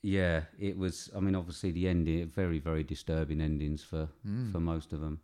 yeah, 0.02 0.42
it 0.58 0.76
was. 0.76 1.10
I 1.16 1.20
mean, 1.20 1.34
obviously 1.34 1.70
the 1.72 1.88
ending, 1.88 2.26
very 2.28 2.58
very 2.58 2.82
disturbing 2.84 3.40
endings 3.40 3.82
for 3.82 4.08
Hmm. 4.22 4.50
for 4.52 4.60
most 4.60 4.92
of 4.92 5.00
them. 5.00 5.20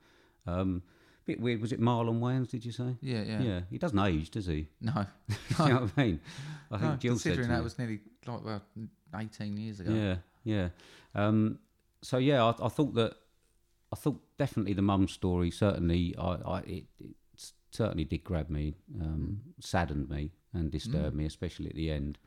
Um, 1.23 1.27
bit 1.27 1.41
weird. 1.41 1.61
Was 1.61 1.73
it 1.73 1.81
Marlon 1.81 2.21
Wayans? 2.21 2.51
Did 2.51 2.65
you 2.65 2.73
say? 2.73 2.97
Yeah, 3.01 3.23
yeah. 3.23 3.41
Yeah, 3.43 3.61
he 3.71 3.79
doesn't 3.79 3.99
age, 3.99 4.31
does 4.31 4.47
he? 4.47 4.69
No, 4.81 5.07
you 5.29 5.69
know 5.69 5.81
what 5.83 5.91
I 5.97 6.03
mean? 6.03 6.21
I 6.71 6.79
think 6.79 6.91
no 6.91 6.97
Jill 6.97 7.13
considering 7.13 7.49
that 7.49 7.59
me- 7.59 7.65
was 7.65 7.79
nearly 7.79 8.01
like 8.27 8.45
well, 8.45 8.63
18 9.17 9.57
years 9.57 9.81
ago. 9.81 9.93
yeah, 9.93 10.17
yeah. 10.45 10.69
Um, 11.15 11.59
so 12.03 12.19
yeah, 12.19 12.45
I, 12.45 12.67
I 12.67 12.69
thought 12.69 12.95
that 12.95 13.15
I 13.93 13.97
thought 13.97 14.21
definitely 14.39 14.73
the 14.73 14.83
mum 14.83 15.07
story 15.07 15.51
certainly 15.51 16.15
I, 16.19 16.37
I 16.47 16.59
it, 16.61 16.85
it 16.99 17.15
certainly 17.71 18.05
did 18.05 18.25
grab 18.25 18.51
me, 18.51 18.75
um, 19.01 19.41
saddened 19.61 20.09
me, 20.09 20.31
and 20.53 20.71
disturbed 20.71 21.15
me, 21.17 21.27
especially 21.27 21.69
at 21.69 21.75
the 21.75 21.91
end. 21.91 22.19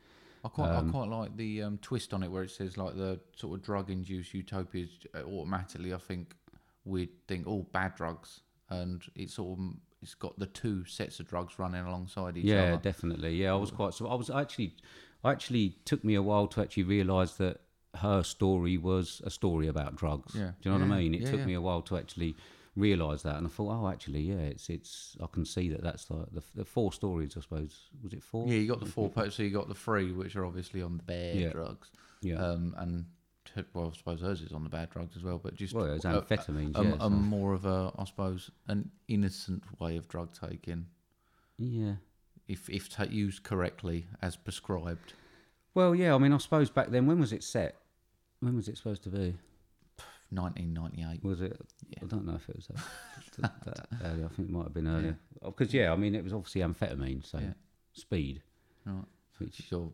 I 0.44 0.48
quite, 0.48 0.70
I 0.70 0.82
quite 0.82 1.08
like 1.08 1.36
the 1.36 1.62
um, 1.62 1.78
twist 1.78 2.14
on 2.14 2.22
it 2.22 2.30
where 2.30 2.44
it 2.44 2.50
says 2.52 2.76
like 2.76 2.94
the 2.96 3.18
sort 3.36 3.58
of 3.58 3.64
drug-induced 3.64 4.32
utopias. 4.32 4.90
uh, 5.14 5.22
Automatically, 5.22 5.92
I 5.92 5.98
think 5.98 6.36
we'd 6.84 7.10
think 7.26 7.48
all 7.48 7.64
bad 7.72 7.96
drugs, 7.96 8.40
and 8.70 9.02
it's 9.14 9.38
all 9.38 9.58
it's 10.02 10.14
got 10.14 10.38
the 10.38 10.46
two 10.46 10.84
sets 10.84 11.20
of 11.20 11.28
drugs 11.28 11.58
running 11.58 11.84
alongside 11.84 12.36
each 12.36 12.44
yeah, 12.44 12.62
other. 12.62 12.70
Yeah, 12.72 12.76
definitely. 12.76 13.34
Yeah, 13.36 13.52
I 13.52 13.56
was 13.56 13.70
quite. 13.70 13.94
So 13.94 14.06
I 14.06 14.14
was 14.14 14.30
actually, 14.30 14.76
I 15.24 15.32
actually 15.32 15.76
took 15.84 16.04
me 16.04 16.14
a 16.14 16.22
while 16.22 16.46
to 16.48 16.60
actually 16.60 16.84
realise 16.84 17.32
that 17.32 17.60
her 17.96 18.22
story 18.22 18.76
was 18.76 19.22
a 19.24 19.30
story 19.30 19.68
about 19.68 19.96
drugs. 19.96 20.34
Yeah. 20.34 20.52
Do 20.60 20.70
you 20.70 20.78
know 20.78 20.86
what 20.86 20.94
I 20.94 20.98
mean? 20.98 21.14
It 21.14 21.22
yeah, 21.22 21.30
took 21.30 21.40
yeah. 21.40 21.46
me 21.46 21.54
a 21.54 21.60
while 21.60 21.82
to 21.82 21.96
actually 21.96 22.36
realise 22.76 23.22
that, 23.22 23.36
and 23.36 23.46
I 23.46 23.50
thought, 23.50 23.72
oh, 23.72 23.88
actually, 23.88 24.20
yeah, 24.20 24.34
it's 24.34 24.68
it's. 24.68 25.16
I 25.22 25.26
can 25.32 25.44
see 25.44 25.70
that 25.70 25.82
that's 25.82 26.10
like 26.10 26.26
the 26.32 26.42
the 26.54 26.64
four 26.64 26.92
stories. 26.92 27.36
I 27.36 27.40
suppose 27.40 27.88
was 28.02 28.12
it 28.12 28.22
four? 28.22 28.46
Yeah, 28.46 28.58
you 28.58 28.68
got 28.68 28.80
the 28.80 28.86
four. 28.86 29.10
So 29.30 29.42
you 29.42 29.50
got 29.50 29.68
the 29.68 29.74
three, 29.74 30.12
which 30.12 30.36
are 30.36 30.44
obviously 30.44 30.82
on 30.82 30.98
the 30.98 31.02
bad 31.02 31.36
Yeah. 31.36 31.50
drugs. 31.50 31.90
Yeah. 32.22 32.36
Um, 32.36 32.74
and 32.78 33.06
well, 33.74 33.90
I 33.92 33.96
suppose 33.96 34.20
hers 34.20 34.40
is 34.42 34.52
on 34.52 34.64
the 34.64 34.70
bad 34.70 34.90
drugs 34.90 35.16
as 35.16 35.22
well, 35.22 35.38
but 35.42 35.54
just 35.54 35.74
Well, 35.74 35.86
it's 35.86 36.04
uh, 36.04 36.20
amphetamines, 36.20 36.78
a, 36.78 36.82
yeah, 36.84 36.94
a 36.94 37.00
so- 37.00 37.10
more 37.10 37.52
of 37.54 37.64
a, 37.66 37.92
I 37.98 38.04
suppose, 38.04 38.50
an 38.68 38.90
innocent 39.08 39.62
way 39.80 39.96
of 39.96 40.08
drug 40.08 40.30
taking, 40.32 40.86
yeah. 41.58 41.94
if 42.48 42.68
if 42.68 42.88
ta- 42.90 43.04
used 43.10 43.42
correctly 43.42 44.06
as 44.22 44.36
prescribed. 44.36 45.12
Well, 45.74 45.94
yeah. 45.94 46.14
I 46.14 46.18
mean, 46.18 46.32
I 46.32 46.38
suppose 46.38 46.70
back 46.70 46.88
then, 46.90 47.06
when 47.06 47.18
was 47.20 47.32
it 47.32 47.42
set? 47.44 47.76
When 48.40 48.56
was 48.56 48.68
it 48.68 48.76
supposed 48.78 49.02
to 49.04 49.10
be? 49.10 49.34
1998. 50.30 51.22
Was 51.24 51.40
it? 51.40 51.56
Yeah. 51.88 51.98
I 52.02 52.06
don't 52.06 52.26
know 52.26 52.34
if 52.34 52.48
it 52.48 52.56
was 52.56 52.66
that, 53.38 53.52
that, 53.64 53.86
early. 54.04 54.24
I 54.24 54.28
think 54.28 54.48
it 54.48 54.50
might 54.50 54.64
have 54.64 54.74
been 54.74 54.88
earlier. 54.88 55.16
Because 55.44 55.72
oh, 55.74 55.78
yeah, 55.78 55.92
I 55.92 55.96
mean, 55.96 56.14
it 56.14 56.24
was 56.24 56.32
obviously 56.32 56.62
amphetamine, 56.62 57.24
so 57.24 57.38
Yeah. 57.38 57.52
speed. 57.92 58.42
Right. 58.84 59.04
Which, 59.38 59.54
Sure. 59.68 59.90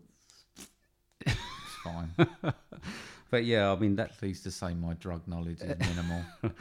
it's 1.26 1.36
fine. 1.84 2.10
but 3.32 3.46
yeah, 3.46 3.72
I 3.72 3.76
mean 3.76 3.96
that. 3.96 4.18
Pleased 4.18 4.44
to 4.44 4.50
say 4.50 4.74
my 4.74 4.92
drug 4.92 5.26
knowledge 5.26 5.60
is 5.62 5.78
minimal. 5.78 6.22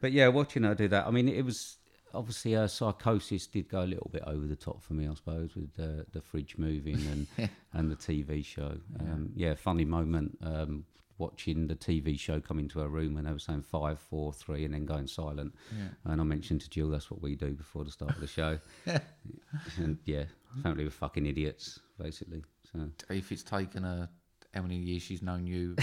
But 0.00 0.12
yeah, 0.12 0.28
watching 0.28 0.62
her 0.62 0.76
do 0.76 0.86
that, 0.86 1.08
I 1.08 1.10
mean, 1.10 1.28
it 1.28 1.44
was 1.44 1.78
obviously 2.14 2.52
her 2.52 2.68
psychosis 2.68 3.48
did 3.48 3.68
go 3.68 3.82
a 3.82 3.84
little 3.84 4.08
bit 4.12 4.22
over 4.28 4.46
the 4.46 4.54
top 4.54 4.80
for 4.80 4.92
me, 4.92 5.08
I 5.08 5.14
suppose, 5.14 5.56
with 5.56 5.74
the 5.74 6.06
the 6.12 6.20
fridge 6.20 6.56
moving 6.56 7.00
and 7.38 7.50
and 7.72 7.90
the 7.90 7.96
TV 7.96 8.44
show. 8.44 8.76
Um, 9.00 9.32
yeah, 9.34 9.54
funny 9.54 9.84
moment 9.84 10.38
um, 10.40 10.84
watching 11.18 11.66
the 11.66 11.74
TV 11.74 12.16
show 12.16 12.40
come 12.40 12.60
into 12.60 12.78
her 12.78 12.88
room 12.88 13.14
when 13.14 13.24
they 13.24 13.32
were 13.32 13.40
saying 13.40 13.62
five, 13.62 13.98
four, 13.98 14.32
three, 14.32 14.64
and 14.64 14.74
then 14.74 14.86
going 14.86 15.08
silent. 15.08 15.52
Yeah. 15.76 16.12
And 16.12 16.20
I 16.20 16.24
mentioned 16.24 16.60
to 16.60 16.70
Jill 16.70 16.90
that's 16.90 17.10
what 17.10 17.20
we 17.20 17.34
do 17.34 17.50
before 17.54 17.84
the 17.84 17.90
start 17.90 18.14
of 18.14 18.20
the 18.20 18.28
show. 18.28 18.60
and 19.78 19.98
yeah, 20.04 20.24
apparently 20.60 20.84
we're 20.84 20.90
fucking 20.90 21.26
idiots, 21.26 21.80
basically. 22.00 22.44
So 22.72 22.88
if 23.10 23.32
it's 23.32 23.42
taken 23.42 23.82
her 23.82 24.08
how 24.54 24.62
many 24.62 24.76
years 24.76 25.02
she's 25.02 25.22
known 25.22 25.46
you, 25.46 25.76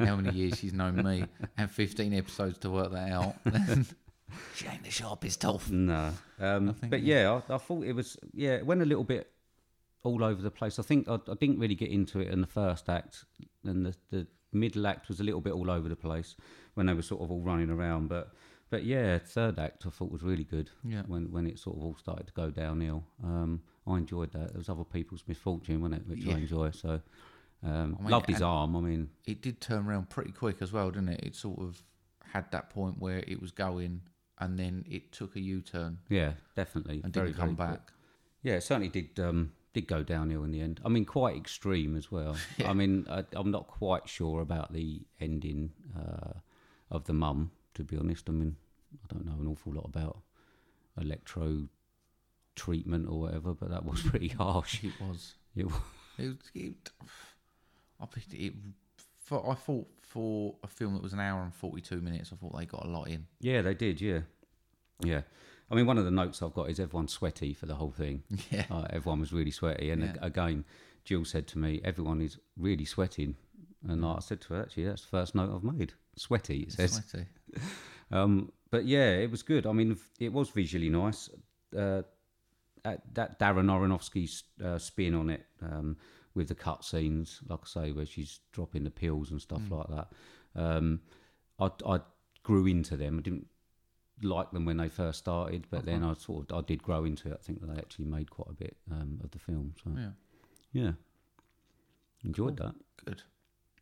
how 0.00 0.16
many 0.16 0.36
years 0.36 0.58
she's 0.58 0.72
known 0.72 1.02
me, 1.04 1.24
and 1.56 1.70
15 1.70 2.14
episodes 2.14 2.58
to 2.58 2.70
work 2.70 2.92
that 2.92 3.10
out, 3.12 3.34
she 4.54 4.66
ain't 4.66 4.84
the 4.84 4.90
sharpest 4.90 5.40
tool. 5.40 5.60
no, 5.70 6.12
um, 6.38 6.74
but 6.88 7.02
yeah, 7.02 7.40
I, 7.48 7.54
I 7.54 7.58
thought 7.58 7.84
it 7.84 7.92
was 7.94 8.16
yeah, 8.32 8.54
it 8.56 8.66
went 8.66 8.82
a 8.82 8.86
little 8.86 9.04
bit 9.04 9.30
all 10.02 10.22
over 10.24 10.40
the 10.40 10.50
place. 10.50 10.78
I 10.78 10.82
think 10.82 11.08
I, 11.08 11.14
I 11.14 11.34
didn't 11.34 11.58
really 11.58 11.74
get 11.74 11.90
into 11.90 12.20
it 12.20 12.28
in 12.28 12.40
the 12.40 12.46
first 12.46 12.88
act, 12.88 13.24
and 13.64 13.84
the, 13.86 13.94
the 14.10 14.26
middle 14.52 14.86
act 14.86 15.08
was 15.08 15.20
a 15.20 15.24
little 15.24 15.40
bit 15.40 15.52
all 15.52 15.70
over 15.70 15.88
the 15.88 15.96
place 15.96 16.36
when 16.74 16.86
they 16.86 16.94
were 16.94 17.02
sort 17.02 17.22
of 17.22 17.30
all 17.30 17.40
running 17.42 17.70
around. 17.70 18.08
But 18.08 18.32
but 18.70 18.84
yeah, 18.84 19.18
third 19.18 19.58
act 19.58 19.84
I 19.86 19.90
thought 19.90 20.10
was 20.12 20.22
really 20.22 20.44
good. 20.44 20.70
Yeah. 20.84 21.02
When 21.06 21.30
when 21.32 21.46
it 21.46 21.58
sort 21.58 21.76
of 21.76 21.82
all 21.84 21.96
started 21.96 22.26
to 22.28 22.32
go 22.32 22.50
downhill, 22.50 23.04
um, 23.24 23.62
I 23.86 23.96
enjoyed 23.98 24.32
that. 24.32 24.48
There 24.52 24.58
was 24.58 24.68
other 24.68 24.84
people's 24.84 25.24
misfortune, 25.26 25.80
wasn't 25.82 26.02
it, 26.02 26.08
which 26.08 26.20
Yeah. 26.24 26.34
I 26.34 26.38
enjoy. 26.38 26.70
So 26.70 27.00
um, 27.62 27.96
I 27.98 28.02
mean, 28.02 28.10
loved 28.10 28.28
his 28.28 28.42
arm. 28.42 28.74
I 28.76 28.80
mean, 28.80 29.10
It 29.26 29.42
did 29.42 29.60
turn 29.60 29.86
around 29.86 30.08
pretty 30.10 30.32
quick 30.32 30.62
as 30.62 30.72
well, 30.72 30.90
didn't 30.90 31.10
it? 31.10 31.20
It 31.22 31.34
sort 31.36 31.58
of 31.60 31.82
had 32.32 32.50
that 32.52 32.70
point 32.70 32.98
where 32.98 33.18
it 33.26 33.40
was 33.40 33.50
going, 33.50 34.02
and 34.38 34.58
then 34.58 34.84
it 34.88 35.12
took 35.12 35.36
a 35.36 35.40
U-turn 35.40 35.98
yeah, 36.08 36.32
definitely. 36.56 37.00
and 37.04 37.12
very, 37.12 37.28
didn't 37.28 37.38
come 37.38 37.56
very 37.56 37.68
quick. 37.68 37.78
back. 37.86 37.92
Yeah, 38.42 38.54
it 38.54 38.62
certainly 38.62 38.88
did. 38.88 39.18
Um, 39.20 39.52
did 39.72 39.86
go 39.86 40.02
downhill 40.02 40.42
in 40.42 40.50
the 40.50 40.60
end. 40.60 40.80
I 40.84 40.88
mean, 40.88 41.04
quite 41.04 41.36
extreme 41.36 41.94
as 41.96 42.10
well. 42.10 42.36
I 42.64 42.72
mean, 42.72 43.06
I, 43.08 43.24
I'm 43.34 43.50
not 43.52 43.68
quite 43.68 44.08
sure 44.08 44.40
about 44.40 44.72
the 44.72 45.02
ending 45.20 45.70
uh, 45.96 46.32
of 46.90 47.04
the 47.04 47.12
mum. 47.12 47.52
To 47.74 47.84
be 47.84 47.96
honest, 47.96 48.28
I 48.28 48.32
mean, 48.32 48.56
I 49.04 49.14
don't 49.14 49.24
know 49.26 49.36
an 49.40 49.46
awful 49.46 49.72
lot 49.74 49.84
about 49.84 50.18
electro 51.00 51.68
treatment 52.56 53.08
or 53.08 53.20
whatever, 53.20 53.54
but 53.54 53.70
that 53.70 53.84
was 53.84 54.02
pretty 54.04 54.28
harsh. 54.28 54.82
It 54.82 54.92
was. 55.00 55.34
It 55.54 55.66
wa- 55.66 55.72
It 56.18 56.26
was. 56.28 56.36
It, 56.54 56.90
I 58.00 58.06
picked 58.06 58.32
it. 58.34 58.52
For, 59.18 59.48
I 59.48 59.54
thought 59.54 59.86
for 60.02 60.56
a 60.64 60.66
film 60.66 60.94
that 60.94 61.02
was 61.02 61.12
an 61.12 61.20
hour 61.20 61.42
and 61.42 61.54
forty-two 61.54 62.00
minutes, 62.00 62.32
I 62.32 62.36
thought 62.36 62.56
they 62.58 62.66
got 62.66 62.84
a 62.84 62.88
lot 62.88 63.08
in. 63.08 63.26
yeah, 63.40 63.62
they 63.62 63.74
did. 63.74 64.00
Yeah, 64.00 64.20
yeah. 65.04 65.22
I 65.70 65.76
mean, 65.76 65.86
one 65.86 65.98
of 65.98 66.04
the 66.04 66.10
notes 66.10 66.42
I've 66.42 66.52
got 66.54 66.68
is 66.68 66.80
everyone's 66.80 67.12
sweaty 67.12 67.54
for 67.54 67.66
the 67.66 67.76
whole 67.76 67.92
thing. 67.92 68.24
Yeah. 68.50 68.64
Uh, 68.70 68.86
everyone 68.90 69.20
was 69.20 69.32
really 69.32 69.52
sweaty, 69.52 69.90
and 69.90 70.02
Yeah. 70.02 70.14
again, 70.20 70.64
Jill 71.04 71.24
said 71.24 71.46
to 71.48 71.58
me, 71.58 71.80
"Everyone 71.84 72.20
is 72.20 72.38
really 72.56 72.84
sweating," 72.84 73.36
and 73.88 74.04
I 74.04 74.18
said 74.18 74.40
to 74.42 74.54
her, 74.54 74.62
"Actually, 74.62 74.86
that's 74.86 75.02
the 75.02 75.08
first 75.08 75.34
note 75.36 75.54
I've 75.54 75.62
made. 75.78 75.92
Sweaty." 76.16 76.60
It 76.62 76.72
says. 76.72 77.02
Sweaty. 77.08 77.26
Um, 78.12 78.50
but 78.72 78.86
yeah, 78.86 79.10
it 79.18 79.30
was 79.30 79.42
good. 79.44 79.66
I 79.68 79.72
mean, 79.72 79.96
it 80.18 80.32
was 80.32 80.50
visually 80.50 80.88
nice. 80.88 81.30
Uh, 81.76 82.02
that, 82.82 83.38
Darren 83.38 83.66
Aronofsky's 83.70 84.42
uh, 84.64 84.78
spin 84.78 85.14
on 85.14 85.30
it 85.30 85.46
um, 85.62 85.96
with 86.34 86.48
the 86.48 86.54
cut 86.54 86.84
scenes, 86.84 87.40
like 87.48 87.60
I 87.62 87.66
say, 87.66 87.92
where 87.92 88.06
she's 88.06 88.40
dropping 88.52 88.84
the 88.84 88.90
pills 88.90 89.30
and 89.30 89.40
stuff 89.40 89.62
like 89.70 89.86
that. 89.88 90.08
Um, 90.54 91.00
I, 91.58 91.70
I 91.86 92.00
grew 92.42 92.66
into 92.66 92.96
them. 92.96 93.18
I 93.18 93.22
didn't 93.22 93.46
like 94.22 94.50
them 94.52 94.64
when 94.64 94.76
they 94.76 94.88
first 94.88 95.18
started, 95.20 95.66
but 95.70 95.84
then 95.86 96.04
I 96.04 96.14
sort 96.14 96.50
of 96.50 96.56
I 96.58 96.66
did 96.66 96.82
grow 96.82 97.04
into 97.04 97.28
it. 97.30 97.38
I 97.40 97.42
think 97.44 97.60
that 97.60 97.74
they 97.74 97.78
actually 97.80 98.04
made 98.06 98.30
quite 98.30 98.48
a 98.50 98.54
bit 98.54 98.76
um, 98.90 99.18
of 99.24 99.30
the 99.30 99.38
film. 99.38 99.74
So 99.82 99.90
Yeah. 99.96 100.10
yeah, 100.72 100.92
enjoyed 102.24 102.56
that. 102.58 102.74
Good. 103.04 103.22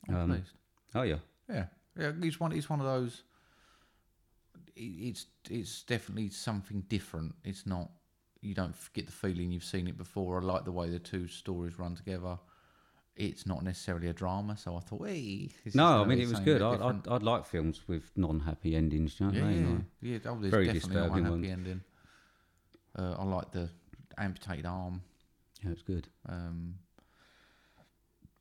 I'm 0.09 0.15
Um, 0.17 0.31
pleased. 0.31 0.53
Oh 0.95 1.03
yeah, 1.03 1.19
Yeah, 1.49 1.67
yeah. 1.99 2.13
It's 2.23 2.41
one. 2.41 2.53
It's 2.53 2.71
one 2.71 2.81
of 2.81 2.87
those. 2.87 3.25
It's 4.77 5.27
it's 5.51 5.83
definitely 5.83 6.31
something 6.31 6.83
different. 6.89 7.35
It's 7.45 7.67
not. 7.67 7.91
You 8.41 8.55
don't 8.55 8.75
get 8.93 9.07
the 9.07 9.13
feeling 9.13 9.51
you've 9.51 9.65
seen 9.65 9.89
it 9.89 9.99
before. 9.99 10.41
I 10.41 10.45
like 10.45 10.65
the 10.65 10.73
way 10.73 10.91
the 10.91 10.99
two 10.99 11.27
stories 11.27 11.79
run 11.79 11.97
together. 11.97 12.39
It's 13.17 13.47
not 13.47 13.65
necessarily 13.65 14.07
a 14.07 14.13
drama, 14.13 14.57
so 14.57 14.77
I 14.77 14.81
thought, 14.81 15.09
hey. 15.09 15.51
no, 15.75 16.03
I 16.03 16.05
mean 16.05 16.21
it 16.21 16.29
was 16.29 16.39
good. 16.39 16.63
a 16.63 16.67
I. 16.67 16.89
I'd, 16.91 17.09
I'd 17.09 17.23
like 17.25 17.47
films 17.47 17.83
with 17.89 18.13
non-happy 18.15 18.77
endings. 18.77 19.19
You 19.19 19.27
know 19.27 19.33
what 19.33 19.39
yeah, 19.39 19.51
yeah, 19.51 19.67
mean? 19.67 19.87
yeah. 20.01 20.19
Oh, 20.27 20.39
there's 20.41 20.53
Very 20.53 20.67
definitely 20.67 20.95
disturbing 20.95 21.27
unhappy 21.27 21.51
ending. 21.51 21.81
Uh, 22.97 23.17
I 23.19 23.25
like 23.25 23.51
the 23.51 23.71
amputated 24.17 24.67
arm. 24.67 25.03
Yeah, 25.65 25.73
it's 25.73 25.83
good. 25.83 26.07
Um, 26.29 26.77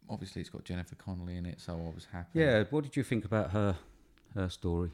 obviously, 0.08 0.42
it's 0.42 0.50
got 0.52 0.64
Jennifer 0.64 0.96
Connelly 0.96 1.38
in 1.38 1.48
it, 1.48 1.60
so 1.60 1.74
I 1.74 1.96
was 1.96 2.08
happy. 2.12 2.40
Yeah, 2.40 2.64
what 2.70 2.84
did 2.84 2.96
you 2.96 3.04
think 3.04 3.26
about 3.26 3.52
her 3.52 3.76
her 4.36 4.50
story? 4.50 4.92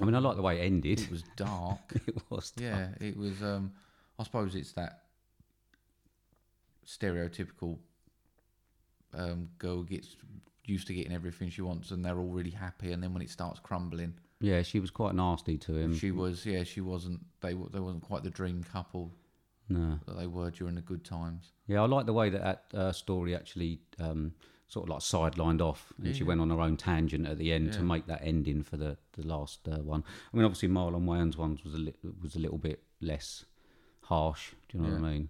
I 0.00 0.04
mean, 0.04 0.14
I 0.14 0.18
like 0.18 0.36
the 0.36 0.42
way 0.42 0.60
it 0.60 0.64
ended. 0.64 1.00
it 1.00 1.10
was 1.10 1.24
dark. 1.36 1.78
it 2.06 2.22
was. 2.30 2.50
Dark. 2.52 2.62
Yeah, 3.00 3.06
it 3.06 3.16
was. 3.16 3.42
Um, 3.42 3.72
I 4.18 4.24
suppose 4.24 4.54
it's 4.54 4.72
that 4.72 5.04
stereotypical 6.86 7.78
um, 9.14 9.48
girl 9.58 9.82
gets 9.82 10.16
used 10.64 10.86
to 10.86 10.94
getting 10.94 11.12
everything 11.12 11.50
she 11.50 11.62
wants, 11.62 11.90
and 11.90 12.04
they're 12.04 12.18
all 12.18 12.28
really 12.28 12.50
happy, 12.50 12.92
and 12.92 13.02
then 13.02 13.12
when 13.12 13.22
it 13.22 13.30
starts 13.30 13.60
crumbling, 13.60 14.14
Yeah, 14.40 14.62
she 14.62 14.80
was 14.80 14.90
quite 14.90 15.14
nasty 15.14 15.58
to 15.58 15.76
him. 15.76 15.94
she 15.96 16.10
was. 16.10 16.46
Yeah, 16.46 16.64
she 16.64 16.80
wasn't. 16.80 17.20
They 17.40 17.54
they 17.54 17.80
wasn't 17.80 18.02
quite 18.02 18.22
the 18.22 18.30
dream 18.30 18.64
couple 18.72 19.12
no. 19.68 19.98
that 20.06 20.18
they 20.18 20.26
were 20.26 20.50
during 20.50 20.74
the 20.76 20.82
good 20.82 21.04
times. 21.04 21.52
Yeah, 21.66 21.82
I 21.82 21.86
like 21.86 22.06
the 22.06 22.12
way 22.12 22.30
that 22.30 22.42
that 22.70 22.78
uh, 22.78 22.92
story 22.92 23.34
actually 23.34 23.80
um, 23.98 24.32
sort 24.70 24.84
of 24.84 24.90
like 24.90 25.00
sidelined 25.00 25.60
off, 25.60 25.92
and 26.02 26.14
she 26.16 26.24
went 26.24 26.40
on 26.40 26.48
her 26.50 26.60
own 26.60 26.76
tangent 26.76 27.26
at 27.26 27.36
the 27.38 27.52
end 27.52 27.72
to 27.74 27.82
make 27.82 28.06
that 28.06 28.20
ending 28.24 28.62
for 28.62 28.76
the 28.78 28.96
the 29.12 29.26
last 29.26 29.68
uh, 29.68 29.78
one. 29.82 30.02
I 30.32 30.36
mean, 30.36 30.46
obviously 30.46 30.68
Marlon 30.68 31.04
Wayans 31.04 31.36
ones 31.36 31.62
was 31.64 31.74
a 31.74 31.78
li- 31.78 31.94
was 32.22 32.36
a 32.36 32.38
little 32.38 32.58
bit 32.58 32.82
less 33.00 33.44
harsh. 34.02 34.52
Do 34.68 34.78
you 34.78 34.84
know 34.84 34.90
what 34.94 35.04
I 35.08 35.12
mean? 35.12 35.28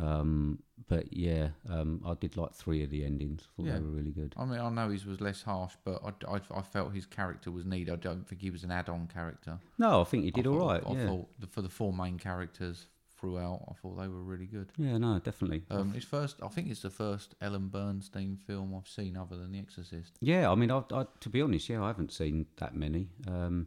Um, 0.00 0.58
but 0.86 1.12
yeah, 1.12 1.48
um, 1.68 2.00
I 2.06 2.14
did 2.14 2.36
like 2.36 2.54
three 2.54 2.84
of 2.84 2.90
the 2.90 3.04
endings. 3.04 3.42
I 3.42 3.56
thought 3.56 3.66
Yeah. 3.66 3.74
they 3.74 3.80
were 3.80 3.90
really 3.90 4.12
good. 4.12 4.32
I 4.36 4.44
mean, 4.44 4.60
I 4.60 4.68
know 4.70 4.90
his 4.90 5.04
was 5.04 5.20
less 5.20 5.42
harsh, 5.42 5.74
but 5.84 6.00
I, 6.04 6.34
I, 6.36 6.40
I 6.54 6.62
felt 6.62 6.94
his 6.94 7.04
character 7.04 7.50
was 7.50 7.64
needed. 7.66 7.92
I 7.92 7.96
don't 7.96 8.26
think 8.28 8.40
he 8.40 8.50
was 8.50 8.62
an 8.62 8.70
add-on 8.70 9.08
character. 9.08 9.58
No, 9.76 10.00
I 10.00 10.04
think 10.04 10.22
he 10.24 10.30
did 10.30 10.46
I 10.46 10.50
all 10.50 10.58
thought, 10.60 10.68
right. 10.70 10.82
I 10.86 10.92
yeah, 11.00 11.06
thought 11.08 11.28
for 11.50 11.62
the 11.62 11.68
four 11.68 11.92
main 11.92 12.16
characters 12.18 12.86
throughout, 13.18 13.62
I 13.68 13.72
thought 13.80 13.96
they 14.00 14.08
were 14.08 14.22
really 14.22 14.46
good. 14.46 14.70
yeah, 14.76 14.98
no, 14.98 15.18
definitely. 15.18 15.62
Um, 15.70 15.92
his 15.92 16.04
first, 16.04 16.36
I 16.42 16.48
think 16.48 16.70
it's 16.70 16.82
the 16.82 16.90
first 16.90 17.34
Ellen 17.40 17.68
Burstyn 17.72 18.38
film 18.38 18.74
I've 18.76 18.88
seen 18.88 19.16
other 19.16 19.36
than 19.36 19.52
The 19.52 19.58
Exorcist. 19.58 20.16
Yeah, 20.20 20.50
I 20.50 20.54
mean, 20.54 20.70
I, 20.70 20.82
I, 20.92 21.04
to 21.20 21.28
be 21.28 21.42
honest, 21.42 21.68
yeah, 21.68 21.82
I 21.82 21.88
haven't 21.88 22.12
seen 22.12 22.46
that 22.58 22.74
many. 22.76 23.08
Um, 23.26 23.66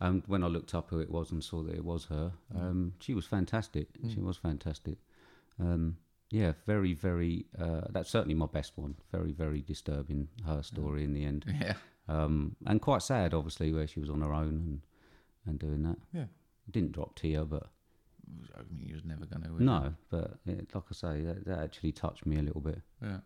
and 0.00 0.22
when 0.26 0.44
I 0.44 0.46
looked 0.48 0.74
up 0.74 0.90
who 0.90 1.00
it 1.00 1.10
was 1.10 1.30
and 1.30 1.42
saw 1.42 1.62
that 1.62 1.74
it 1.74 1.84
was 1.84 2.04
her, 2.06 2.32
um, 2.54 2.92
she 3.00 3.14
was 3.14 3.26
fantastic. 3.26 3.88
She 4.12 4.20
was 4.20 4.36
fantastic. 4.36 4.98
Um, 5.58 5.96
yeah, 6.30 6.52
very, 6.66 6.92
very. 6.92 7.46
Uh, 7.58 7.82
that's 7.90 8.10
certainly 8.10 8.34
my 8.34 8.46
best 8.46 8.72
one. 8.76 8.96
Very, 9.12 9.32
very 9.32 9.62
disturbing 9.62 10.28
her 10.44 10.62
story 10.62 11.02
in 11.04 11.12
the 11.14 11.24
end, 11.24 11.44
Yeah, 11.60 11.74
um, 12.08 12.56
and 12.66 12.82
quite 12.82 13.00
sad, 13.02 13.32
obviously, 13.32 13.72
where 13.72 13.86
she 13.86 14.00
was 14.00 14.10
on 14.10 14.20
her 14.20 14.34
own 14.34 14.48
and 14.48 14.80
and 15.46 15.58
doing 15.58 15.82
that. 15.84 15.96
yeah. 16.12 16.24
Didn't 16.70 16.92
drop 16.92 17.14
tear, 17.14 17.44
but 17.44 17.68
I 18.56 18.60
mean, 18.72 18.92
was 18.92 19.04
never 19.04 19.24
going 19.26 19.42
to. 19.42 19.62
no, 19.62 19.94
but 20.10 20.38
it, 20.46 20.74
like 20.74 20.84
I 20.90 20.94
say, 20.94 21.20
that, 21.24 21.44
that 21.46 21.58
actually 21.60 21.92
touched 21.92 22.26
me 22.26 22.38
a 22.38 22.42
little 22.42 22.60
bit 22.60 22.80
Yeah. 23.02 23.18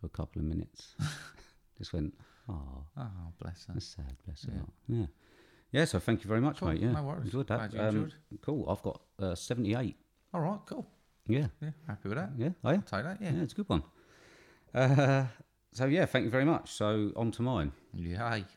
for 0.00 0.06
a 0.06 0.08
couple 0.10 0.40
of 0.40 0.46
minutes. 0.48 0.94
Just 1.78 1.92
went, 1.92 2.14
oh, 2.48 2.84
Oh, 2.96 3.32
bless 3.40 3.66
her. 3.66 3.74
That's 3.74 3.86
sad, 3.86 4.16
bless 4.24 4.44
her. 4.44 4.52
Yeah. 4.52 4.58
heart. 4.58 4.72
Yeah. 4.88 5.06
Yeah, 5.72 5.84
so 5.84 5.98
thank 5.98 6.22
you 6.24 6.28
very 6.28 6.40
much, 6.40 6.60
Cool, 6.60 6.68
mate. 6.68 6.80
Yeah, 6.80 6.92
no 6.92 7.02
worries. 7.02 7.24
enjoyed 7.26 7.48
that. 7.48 7.72
You 7.74 7.80
Um. 7.80 8.10
Cool. 8.40 8.68
I've 8.70 8.82
got 8.82 9.00
uh, 9.18 9.34
78. 9.34 9.96
All 10.32 10.40
right, 10.40 10.60
cool. 10.66 10.86
Yeah, 11.28 11.48
Yeah, 11.60 11.70
happy 11.86 12.08
with 12.08 12.18
that. 12.18 12.30
yeah, 12.38 12.50
oh, 12.64 12.70
yeah. 12.70 12.76
Take 12.76 13.02
that. 13.02 13.18
yeah, 13.20 13.32
Yeah. 13.32 13.42
it's 13.42 13.52
a 13.52 13.56
good 13.56 13.68
one. 13.68 13.82
Uh, 14.72 15.26
so 15.72 15.86
yeah, 15.86 16.06
thank 16.06 16.24
you 16.24 16.30
very 16.30 16.44
much. 16.44 16.70
So 16.70 17.12
on 17.16 17.30
to 17.32 17.42
mine. 17.42 17.72
Yay. 17.94 18.44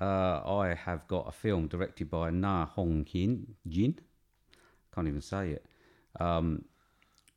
Uh, 0.00 0.40
I 0.46 0.74
have 0.74 1.08
got 1.08 1.26
a 1.26 1.32
film 1.32 1.66
directed 1.66 2.08
by 2.08 2.30
Na 2.30 2.66
Hong 2.66 3.04
Jin. 3.04 3.98
Can't 4.98 5.06
even 5.06 5.22
say 5.22 5.50
it. 5.50 5.64
Um, 6.18 6.64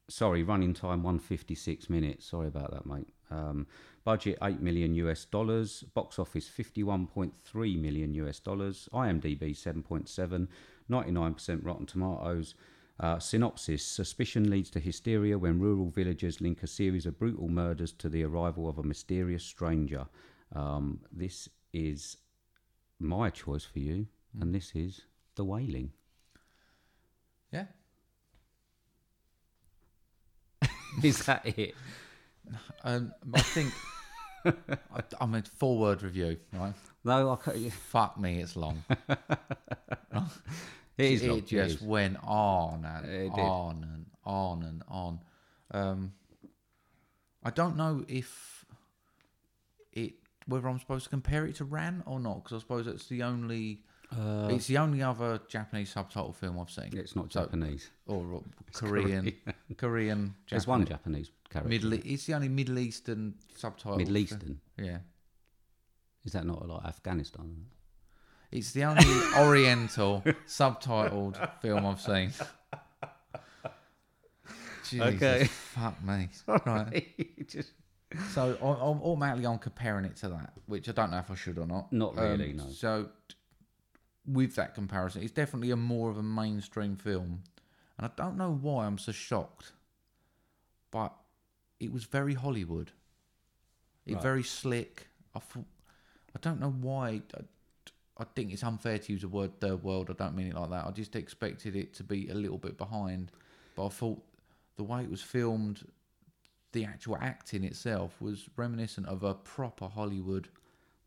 sorry, 0.10 0.42
running 0.42 0.74
time 0.74 1.04
156 1.04 1.92
minutes. 1.92 2.26
Sorry 2.26 2.48
about 2.48 2.72
that, 2.72 2.88
mate. 2.88 3.14
Um, 3.30 3.68
budget 4.04 4.40
8 4.42 4.60
million 4.62 4.96
US 4.96 5.26
dollars. 5.26 5.84
Box 5.94 6.18
office 6.18 6.50
51.3 6.50 7.80
million 7.80 8.16
US 8.16 8.40
dollars. 8.40 8.90
IMDb 8.92 9.56
7.7. 9.56 10.48
99% 10.90 11.60
Rotten 11.64 11.86
Tomatoes. 11.86 12.56
Uh, 13.00 13.20
synopsis 13.20 13.86
Suspicion 13.86 14.50
leads 14.50 14.72
to 14.72 14.80
hysteria 14.80 15.38
when 15.38 15.60
rural 15.60 15.92
villagers 15.92 16.42
link 16.42 16.64
a 16.64 16.68
series 16.68 17.06
of 17.06 17.20
brutal 17.20 17.48
murders 17.48 17.92
to 17.92 18.10
the 18.10 18.24
arrival 18.24 18.68
of 18.68 18.80
a 18.80 18.84
mysterious 18.84 19.44
stranger. 19.44 20.08
Um, 20.56 21.02
this 21.12 21.48
is 21.74 22.18
my 22.98 23.30
choice 23.30 23.66
for 23.66 23.78
you, 23.78 24.08
and 24.40 24.56
this 24.56 24.72
is 24.74 25.02
The 25.36 25.46
Wailing. 25.46 25.92
Yeah. 27.52 27.66
is 31.04 31.26
that 31.26 31.46
it? 31.46 31.76
Um, 32.84 33.14
I 33.34 33.42
think. 33.42 33.74
I, 34.46 35.04
I 35.20 35.26
mean, 35.26 35.44
four 35.44 35.78
word 35.78 36.02
review, 36.04 36.38
right? 36.54 36.74
No, 37.04 37.32
I 37.32 37.36
can't. 37.36 37.72
Fuck 37.74 38.20
me, 38.20 38.42
it's 38.42 38.56
long. 38.56 38.84
It 40.98 41.14
is 41.14 41.24
it 41.24 41.30
long, 41.30 41.46
just 41.46 41.76
is. 41.78 41.82
went 41.82 42.18
on 42.22 42.86
and 42.86 43.06
It 43.10 43.34
did. 43.34 43.40
on 43.42 43.84
and 43.84 44.06
on 44.24 44.64
and 44.64 44.84
on. 44.88 45.20
Um, 45.72 46.14
I 47.44 47.50
don't 47.50 47.76
know 47.76 48.06
if 48.08 48.66
it 49.94 50.14
whether 50.46 50.68
I'm 50.68 50.80
supposed 50.80 51.06
to 51.06 51.10
compare 51.10 51.46
it 51.46 51.56
to 51.56 51.66
Ran 51.66 52.04
or 52.06 52.20
not 52.20 52.44
because 52.44 52.58
I 52.58 52.60
suppose 52.60 52.86
it's 52.88 53.08
the 53.08 53.24
only 53.24 53.82
it's 54.50 54.68
the 54.68 54.78
only 54.78 55.02
other 55.02 55.40
Japanese 55.48 55.90
subtitle 55.92 56.34
film 56.34 56.60
I've 56.60 56.70
seen. 56.70 56.90
Uh, 56.94 57.00
It's 57.00 57.16
not 57.16 57.32
So- 57.32 57.42
Japanese. 57.44 57.90
or 58.08 58.36
uh, 58.36 58.40
Korean, 58.74 59.34
Korean. 59.78 60.36
There's 60.50 60.68
one 60.68 60.86
Japanese 60.86 61.32
character. 61.50 61.70
Middle. 61.70 61.94
It's 61.94 62.26
the 62.26 62.34
only 62.34 62.50
Middle 62.50 62.80
Eastern 62.80 63.36
subtitle. 63.56 63.98
Middle 63.98 64.18
Eastern. 64.18 64.60
Yeah, 64.78 65.00
Is 66.26 66.34
that 66.34 66.46
not 66.46 66.68
like 66.68 66.86
Afghanistan? 66.86 67.66
It's 68.52 68.74
the 68.74 68.84
only 68.84 69.06
Oriental 69.38 70.24
subtitled 70.46 71.38
film 71.62 71.86
I've 71.86 72.02
seen. 72.02 72.32
Jesus, 74.90 75.16
Okay. 75.16 75.46
fuck 75.46 76.04
me. 76.04 76.28
Right. 76.66 77.48
Just- 77.48 77.72
So 78.34 78.58
I- 78.62 78.90
I'm 78.90 79.02
automatically 79.02 79.46
I'm 79.48 79.58
comparing 79.58 80.04
it 80.04 80.18
to 80.18 80.28
that, 80.30 80.52
which 80.66 80.90
I 80.90 80.92
don't 80.92 81.12
know 81.12 81.20
if 81.20 81.32
I 81.32 81.36
should 81.36 81.58
or 81.58 81.66
not. 81.66 81.88
Um, 81.94 81.98
Not 81.98 82.16
really, 82.18 82.52
no. 82.52 82.68
So 82.70 83.08
with 84.26 84.56
that 84.56 84.76
comparison, 84.76 85.24
it's 85.24 85.32
definitely 85.32 85.72
a 85.72 85.76
more 85.76 86.10
of 86.10 86.18
a 86.18 86.24
mainstream 86.24 86.96
film, 86.96 87.44
and 87.98 88.06
I 88.06 88.12
don't 88.16 88.38
know 88.38 88.52
why 88.52 88.86
I'm 88.86 88.98
so 88.98 89.12
shocked, 89.12 89.72
but 90.92 91.14
it 91.80 91.92
was 91.92 92.04
very 92.06 92.34
Hollywood. 92.34 92.92
It 94.06 94.16
Right. 94.16 94.24
very 94.24 94.44
slick. 94.44 95.08
I 95.36 95.40
thought, 95.40 95.66
I 96.36 96.40
don't 96.40 96.60
know 96.60 96.72
why. 96.72 97.22
I, 97.36 97.42
I 98.18 98.26
think 98.36 98.52
it's 98.54 98.64
unfair 98.64 99.00
to 99.00 99.12
use 99.14 99.22
the 99.22 99.28
word 99.28 99.60
third 99.60 99.84
world. 99.84 100.10
I 100.10 100.14
don't 100.14 100.36
mean 100.36 100.48
it 100.48 100.56
like 100.56 100.70
that. 100.70 100.86
I 100.86 100.92
just 100.92 101.16
expected 101.16 101.76
it 101.76 101.94
to 101.96 102.04
be 102.04 102.30
a 102.30 102.36
little 102.36 102.58
bit 102.58 102.78
behind, 102.78 103.32
but 103.76 103.86
I 103.88 103.90
thought 103.90 104.22
the 104.76 104.84
way 104.84 105.02
it 105.04 105.10
was 105.10 105.22
filmed, 105.22 105.86
the 106.72 106.86
actual 106.86 107.18
acting 107.20 107.64
itself 107.64 108.22
was 108.22 108.50
reminiscent 108.56 109.08
of 109.08 109.24
a 109.24 109.34
proper 109.34 109.88
Hollywood. 109.88 110.50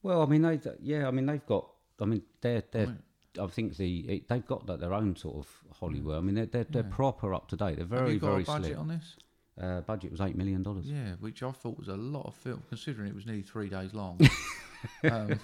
Well, 0.02 0.22
I 0.22 0.26
mean, 0.26 0.42
they, 0.42 0.60
yeah, 0.82 1.06
I 1.08 1.10
mean, 1.10 1.26
they've 1.26 1.44
got. 1.46 1.68
I 2.00 2.04
mean, 2.04 2.22
they're 2.40 2.62
they're. 2.70 2.96
I 3.40 3.46
think 3.48 3.76
the 3.76 3.98
it, 4.00 4.28
they've 4.28 4.46
got 4.46 4.68
like, 4.68 4.78
their 4.78 4.94
own 4.94 5.16
sort 5.16 5.36
of 5.36 5.48
Hollywood. 5.78 6.18
I 6.18 6.20
mean, 6.20 6.36
they're 6.36 6.46
they're, 6.46 6.64
they're 6.64 6.82
proper 6.84 7.34
up 7.34 7.48
to 7.48 7.56
date. 7.56 7.76
They're 7.76 7.86
Have 7.86 7.88
very 7.88 8.12
you 8.14 8.20
got 8.20 8.30
very 8.30 8.42
a 8.42 8.46
budget 8.46 8.64
slick. 8.66 8.78
on 8.78 8.88
this? 8.88 9.16
Uh, 9.60 9.80
budget 9.82 10.10
was 10.10 10.20
eight 10.20 10.36
million 10.36 10.62
dollars. 10.62 10.86
Yeah, 10.86 11.14
which 11.20 11.42
I 11.42 11.52
thought 11.52 11.78
was 11.78 11.88
a 11.88 11.96
lot 11.96 12.26
of 12.26 12.34
film, 12.34 12.62
considering 12.68 13.08
it 13.08 13.14
was 13.14 13.26
nearly 13.26 13.42
three 13.42 13.68
days 13.68 13.94
long. 13.94 14.20
um, 15.10 15.38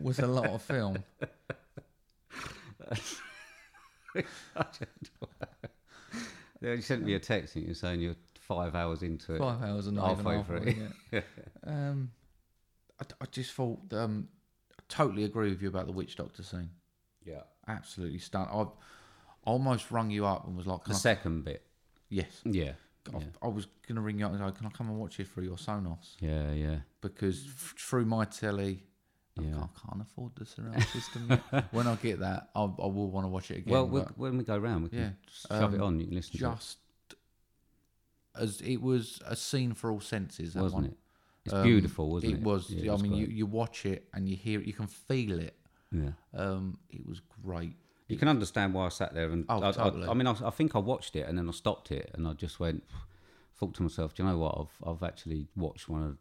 was 0.00 0.18
a 0.18 0.26
lot 0.26 0.46
of 0.46 0.62
film. 0.62 0.98
Yeah, 6.62 6.74
you 6.74 6.82
sent 6.82 7.04
me 7.04 7.14
a 7.14 7.18
text 7.18 7.56
and 7.56 7.64
you're 7.64 7.74
saying 7.74 8.00
you're 8.00 8.14
five 8.38 8.76
hours 8.76 9.02
into 9.02 9.34
it. 9.34 9.38
Five 9.38 9.62
hours 9.62 9.88
and 9.88 9.98
even 9.98 10.08
Halfway 10.08 10.36
halfway. 10.36 10.76
Yeah. 11.10 11.20
um, 11.66 12.12
I, 13.00 13.04
I 13.20 13.24
just 13.32 13.52
thought. 13.52 13.80
Um, 13.92 14.28
totally 14.92 15.24
agree 15.24 15.48
with 15.50 15.62
you 15.62 15.68
about 15.68 15.86
the 15.86 15.92
witch 15.92 16.16
doctor 16.16 16.42
scene. 16.42 16.70
Yeah. 17.24 17.42
Absolutely 17.66 18.18
stunned. 18.18 18.48
I 18.52 18.66
almost 19.44 19.90
rung 19.90 20.10
you 20.10 20.26
up 20.26 20.46
and 20.46 20.56
was 20.56 20.66
like, 20.66 20.84
The 20.84 20.92
I, 20.94 20.96
second 20.96 21.44
bit. 21.44 21.64
"Yes." 22.08 22.40
Yeah. 22.44 22.72
I, 23.14 23.18
Yeah. 23.18 23.24
I 23.42 23.48
was 23.48 23.66
going 23.86 23.96
to 23.96 24.02
ring 24.02 24.18
you 24.18 24.26
up 24.26 24.32
and 24.32 24.40
go, 24.40 24.50
"Can 24.52 24.66
I 24.66 24.70
come 24.70 24.88
and 24.90 24.98
watch 24.98 25.18
it 25.20 25.28
through 25.28 25.44
your 25.44 25.56
Sonos?" 25.56 26.16
Yeah. 26.20 26.52
Yeah. 26.52 26.78
Because 27.00 27.44
f- 27.46 27.74
through 27.78 28.04
my 28.04 28.24
telly, 28.24 28.82
I 29.38 29.42
Yeah. 29.42 29.50
can't- 29.52 29.70
I 29.76 29.88
can't 29.88 30.02
afford 30.02 30.32
the 30.36 30.44
surround 30.46 30.82
system. 30.84 31.26
yet. 31.30 31.66
when 31.72 31.86
I 31.86 31.94
get 31.96 32.18
that, 32.20 32.50
I, 32.54 32.60
I 32.62 32.64
will 32.96 33.10
want 33.10 33.24
to 33.24 33.28
watch 33.28 33.50
it 33.50 33.58
again. 33.58 33.72
well, 33.72 33.88
we'll 33.88 34.04
when 34.16 34.36
we 34.38 34.44
go 34.44 34.58
round, 34.58 34.84
we 34.84 34.90
can 34.90 34.98
Yeah. 34.98 35.10
shove 35.58 35.74
it 35.74 35.80
Um, 35.80 35.86
on. 35.86 36.00
You 36.00 36.06
can 36.06 36.14
listen 36.16 36.32
to 36.32 36.38
just 36.38 36.78
as 38.34 38.60
it 38.62 38.80
was 38.80 39.20
a 39.26 39.36
scene 39.36 39.74
for 39.74 39.90
all 39.90 40.00
senses, 40.00 40.50
it, 40.50 40.54
that 40.54 40.62
wasn't 40.62 40.82
one. 40.82 40.90
it? 40.92 40.98
It's 41.44 41.52
Um, 41.54 41.62
beautiful, 41.64 42.08
wasn't 42.10 42.32
it? 42.34 42.36
It 42.38 42.42
was. 42.42 42.70
Yeah, 42.70 42.90
I 42.90 42.94
was 42.94 43.02
mean, 43.02 43.14
you, 43.14 43.26
you 43.26 43.46
watch 43.46 43.84
it 43.86 44.08
and 44.14 44.28
you 44.28 44.36
hear 44.36 44.60
it, 44.60 44.66
you 44.66 44.72
can 44.72 44.86
feel 44.86 45.38
it. 45.40 45.56
Yeah. 45.90 46.12
Um, 46.34 46.78
it 46.90 47.04
was 47.06 47.20
great. 47.42 47.76
You 48.08 48.16
can 48.16 48.28
understand 48.28 48.74
why 48.74 48.86
I 48.86 48.88
sat 48.90 49.14
there 49.14 49.30
and 49.30 49.44
Oh, 49.48 49.60
I, 49.62 49.68
I- 49.68 49.72
totally. 49.72 50.08
I, 50.08 50.14
mean, 50.14 50.26
I, 50.26 50.34
I 50.44 50.50
think 50.50 50.74
I 50.76 50.78
watched 50.78 51.16
it 51.16 51.26
and 51.28 51.36
then 51.38 51.48
I 51.48 51.52
stopped 51.52 51.90
it 51.90 52.10
and 52.14 52.26
I 52.28 52.32
just 52.34 52.60
went, 52.60 52.84
thought 53.56 53.74
to 53.74 53.82
myself, 53.82 54.14
do 54.14 54.22
you 54.22 54.28
know 54.28 54.38
what? 54.38 54.56
I've 54.60 54.88
I've 54.88 55.02
actually 55.02 55.48
watched 55.56 55.88
one 55.88 56.02
of 56.02 56.18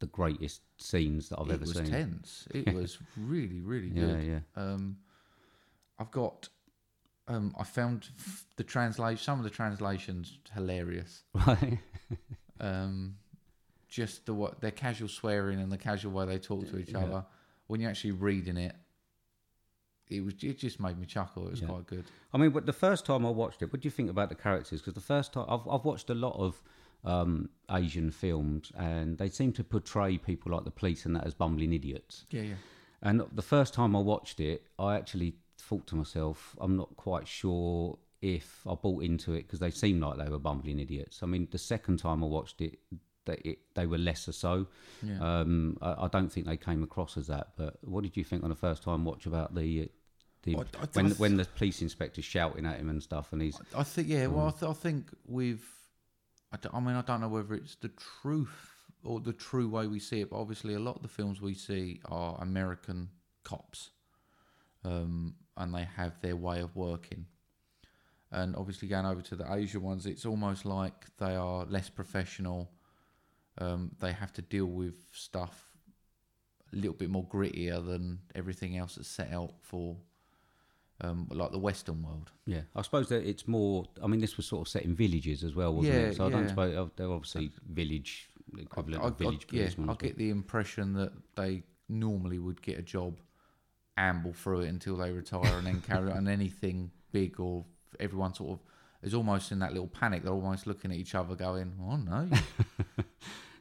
the 0.00 0.06
greatest 0.06 0.62
scenes 0.78 1.28
that 1.28 1.38
I've 1.40 1.48
it 1.50 1.54
ever 1.54 1.60
was 1.60 1.72
seen. 1.76 1.86
tense. 1.86 2.48
It 2.54 2.72
was 2.74 2.98
really, 3.16 3.60
really 3.60 3.90
good. 3.90 4.24
yeah. 4.24 4.40
Um, 4.56 4.98
I've 5.98 6.10
got. 6.10 6.48
Um, 7.28 7.54
I 7.58 7.62
found 7.64 8.08
the 8.56 8.64
translation. 8.64 9.22
Some 9.22 9.38
of 9.38 9.44
the 9.44 9.50
translations 9.50 10.38
hilarious. 10.54 11.22
Right. 11.46 11.78
Um, 12.60 13.16
just 13.92 14.24
the 14.24 14.32
what 14.32 14.60
their 14.62 14.70
casual 14.70 15.06
swearing 15.08 15.60
and 15.60 15.70
the 15.70 15.76
casual 15.76 16.12
way 16.12 16.24
they 16.24 16.38
talk 16.38 16.66
to 16.70 16.78
each 16.78 16.92
Yeah. 16.92 17.00
other. 17.04 17.26
When 17.66 17.80
you're 17.80 17.90
actually 17.90 18.12
reading 18.12 18.56
it, 18.56 18.74
it 20.08 20.24
was 20.24 20.34
it 20.42 20.58
just 20.58 20.80
made 20.80 20.98
me 20.98 21.06
chuckle. 21.06 21.46
It 21.46 21.50
was 21.50 21.60
Yeah. 21.60 21.68
quite 21.68 21.86
good. 21.86 22.04
I 22.32 22.38
mean, 22.38 22.50
but 22.50 22.64
the 22.64 22.72
first 22.72 23.04
time 23.04 23.26
I 23.26 23.30
watched 23.30 23.60
it, 23.62 23.70
what 23.70 23.82
do 23.82 23.86
you 23.86 23.90
think 23.90 24.08
about 24.10 24.30
the 24.30 24.34
characters? 24.34 24.80
Because 24.80 24.94
the 24.94 25.00
first 25.14 25.32
time 25.34 25.44
I've 25.48 25.66
I've 25.68 25.84
watched 25.84 26.08
a 26.10 26.14
lot 26.14 26.36
of 26.36 26.62
um, 27.04 27.50
Asian 27.70 28.10
films, 28.12 28.70
and 28.76 29.18
they 29.18 29.28
seem 29.28 29.52
to 29.54 29.64
portray 29.64 30.16
people 30.18 30.52
like 30.52 30.64
the 30.64 30.70
police 30.70 31.04
and 31.04 31.14
that 31.16 31.24
as 31.26 31.34
bumbling 31.34 31.72
idiots. 31.72 32.26
Yeah, 32.30 32.42
yeah. 32.42 32.54
And 33.02 33.20
the 33.32 33.42
first 33.42 33.74
time 33.74 33.96
I 33.96 33.98
watched 33.98 34.38
it, 34.38 34.68
I 34.78 34.94
actually 34.96 35.34
thought 35.58 35.86
to 35.88 35.96
myself, 35.96 36.54
I'm 36.60 36.76
not 36.76 36.96
quite 36.96 37.26
sure 37.26 37.98
if 38.20 38.64
I 38.68 38.74
bought 38.76 39.02
into 39.02 39.32
it 39.34 39.42
because 39.48 39.58
they 39.58 39.72
seemed 39.72 40.00
like 40.00 40.16
they 40.18 40.28
were 40.30 40.38
bumbling 40.38 40.78
idiots. 40.78 41.24
I 41.24 41.26
mean, 41.26 41.48
the 41.50 41.58
second 41.58 41.98
time 41.98 42.22
I 42.22 42.28
watched 42.28 42.60
it, 42.60 42.78
they, 43.24 43.34
it, 43.44 43.58
they 43.74 43.86
were 43.86 43.98
lesser 43.98 44.32
so. 44.32 44.66
Yeah. 45.02 45.18
Um, 45.40 45.76
I, 45.80 46.04
I 46.04 46.08
don't 46.08 46.30
think 46.32 46.46
they 46.46 46.56
came 46.56 46.82
across 46.82 47.16
as 47.16 47.26
that. 47.28 47.48
But 47.56 47.76
what 47.82 48.02
did 48.04 48.16
you 48.16 48.24
think 48.24 48.42
on 48.42 48.50
the 48.50 48.56
first 48.56 48.82
time 48.82 49.04
watch 49.04 49.26
about 49.26 49.54
the 49.54 49.90
the 50.42 50.56
I- 50.56 50.60
I- 50.60 50.86
when 50.94 51.10
when 51.12 51.36
the 51.36 51.44
police 51.44 51.82
inspector's 51.82 52.24
shouting 52.24 52.66
at 52.66 52.78
him 52.78 52.88
and 52.90 53.02
stuff, 53.02 53.32
and 53.32 53.40
he's 53.42 53.60
I 53.76 53.82
think 53.84 54.08
yeah. 54.08 54.24
Mm. 54.26 54.32
Well, 54.32 54.46
I, 54.48 54.50
th- 54.50 54.70
I 54.70 54.74
think 54.74 55.10
we've. 55.26 55.64
I, 56.52 56.56
d- 56.58 56.68
I 56.74 56.80
mean, 56.80 56.96
I 56.96 57.02
don't 57.02 57.20
know 57.20 57.28
whether 57.28 57.54
it's 57.54 57.76
the 57.76 57.88
truth 58.22 58.70
or 59.04 59.20
the 59.20 59.32
true 59.32 59.68
way 59.68 59.86
we 59.86 59.98
see 59.98 60.20
it, 60.20 60.30
but 60.30 60.36
obviously, 60.40 60.74
a 60.74 60.78
lot 60.80 60.96
of 60.96 61.02
the 61.02 61.08
films 61.08 61.40
we 61.40 61.54
see 61.54 62.00
are 62.06 62.36
American 62.42 63.08
cops, 63.44 63.90
um, 64.84 65.34
and 65.56 65.74
they 65.74 65.84
have 65.96 66.20
their 66.20 66.36
way 66.36 66.60
of 66.60 66.74
working. 66.76 67.26
And 68.30 68.56
obviously, 68.56 68.88
going 68.88 69.06
over 69.06 69.20
to 69.22 69.36
the 69.36 69.52
Asia 69.52 69.78
ones, 69.80 70.06
it's 70.06 70.24
almost 70.24 70.64
like 70.64 71.06
they 71.18 71.34
are 71.36 71.64
less 71.66 71.88
professional. 71.90 72.70
Um, 73.58 73.90
they 74.00 74.12
have 74.12 74.32
to 74.34 74.42
deal 74.42 74.66
with 74.66 74.94
stuff 75.12 75.70
a 76.72 76.76
little 76.76 76.94
bit 76.94 77.10
more 77.10 77.26
grittier 77.26 77.84
than 77.84 78.20
everything 78.34 78.78
else 78.78 78.94
that's 78.94 79.08
set 79.08 79.30
out 79.32 79.52
for, 79.60 79.96
um, 81.02 81.28
like 81.30 81.50
the 81.52 81.58
Western 81.58 82.02
world. 82.02 82.30
yeah. 82.46 82.62
I 82.74 82.80
suppose 82.82 83.08
that 83.10 83.28
it's 83.28 83.46
more. 83.46 83.84
I 84.02 84.06
mean, 84.06 84.20
this 84.20 84.36
was 84.38 84.46
sort 84.46 84.62
of 84.66 84.68
set 84.68 84.82
in 84.84 84.94
villages 84.94 85.44
as 85.44 85.54
well, 85.54 85.74
wasn't 85.74 85.94
Yeah, 85.94 86.00
it? 86.00 86.16
So 86.16 86.26
I 86.26 86.30
don't 86.30 86.42
yeah. 86.44 86.48
suppose 86.48 86.76
oh, 86.76 86.90
they're 86.96 87.10
obviously 87.12 87.50
village 87.70 88.28
equivalent 88.58 89.02
I, 89.02 89.08
of 89.08 89.18
village 89.18 89.46
I, 89.52 89.56
yeah. 89.56 89.68
I 89.88 89.94
get 89.94 90.16
the 90.16 90.30
impression 90.30 90.94
that 90.94 91.12
they 91.36 91.62
normally 91.88 92.38
would 92.38 92.62
get 92.62 92.78
a 92.78 92.82
job, 92.82 93.20
amble 93.98 94.32
through 94.32 94.60
it 94.62 94.68
until 94.68 94.96
they 94.96 95.10
retire, 95.12 95.58
and 95.58 95.66
then 95.66 95.82
carry 95.82 96.10
on. 96.10 96.18
And 96.18 96.28
anything 96.40 96.90
big 97.12 97.38
or 97.38 97.66
everyone 98.00 98.32
sort 98.32 98.52
of 98.52 98.60
is 99.02 99.12
almost 99.14 99.52
in 99.52 99.58
that 99.58 99.72
little 99.72 99.88
panic. 99.88 100.22
They're 100.22 100.32
almost 100.32 100.66
looking 100.66 100.90
at 100.90 100.96
each 100.96 101.14
other, 101.14 101.34
going, 101.34 101.72
"Oh 101.82 101.96
no." 101.96 102.28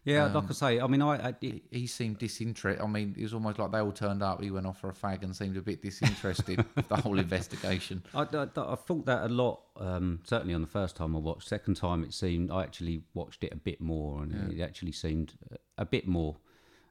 Yeah, 0.04 0.26
Um, 0.26 0.34
like 0.34 0.50
I 0.50 0.54
say, 0.54 0.80
I 0.80 0.88
mean, 0.88 1.02
I, 1.02 1.30
I 1.30 1.36
it, 1.42 1.62
he, 1.70 1.86
seemed 1.86 2.18
disinterested. 2.18 2.84
I 2.84 2.88
mean, 2.88 3.16
it 3.18 3.22
was 3.22 3.34
almost 3.36 3.60
like 3.60 3.72
they 3.72 3.80
all 3.80 3.92
turned 3.92 4.24
up. 4.24 4.42
He 4.42 4.50
went 4.50 4.66
off 4.66 4.80
for 4.80 4.90
a 4.90 4.94
fag 4.94 5.22
and 5.22 5.36
seemed 5.36 5.58
a 5.58 5.62
bit 5.62 5.84
disinterested 5.84 6.66
with 6.76 6.88
the 6.88 6.96
whole 6.96 7.20
investigation. 7.20 8.04
I, 8.14 8.22
I, 8.22 8.48
I 8.56 8.76
thought 8.76 9.06
that 9.06 9.26
a 9.26 9.30
lot. 9.30 9.62
Um, 9.78 10.20
certainly 10.24 10.56
on 10.56 10.62
the 10.62 10.68
first 10.68 10.96
time 10.96 11.16
I 11.16 11.20
watched. 11.20 11.48
Second 11.48 11.76
time 11.76 12.04
it 12.04 12.14
seemed 12.14 12.50
I 12.50 12.64
actually 12.64 13.04
watched 13.14 13.44
it 13.44 13.54
a 13.54 13.58
bit 13.58 13.80
more, 13.80 14.24
and 14.24 14.52
it 14.52 14.62
actually 14.62 14.92
seemed 14.92 15.34
a 15.78 15.86
bit 15.86 16.08
more 16.08 16.38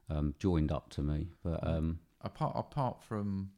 um, 0.09 0.33
joined 0.39 0.71
up 0.71 0.89
to 0.91 1.01
me. 1.01 1.27
But 1.43 1.65
um, 1.67 1.99
Apart 2.21 2.53
apart 2.55 3.03
from 3.03 3.51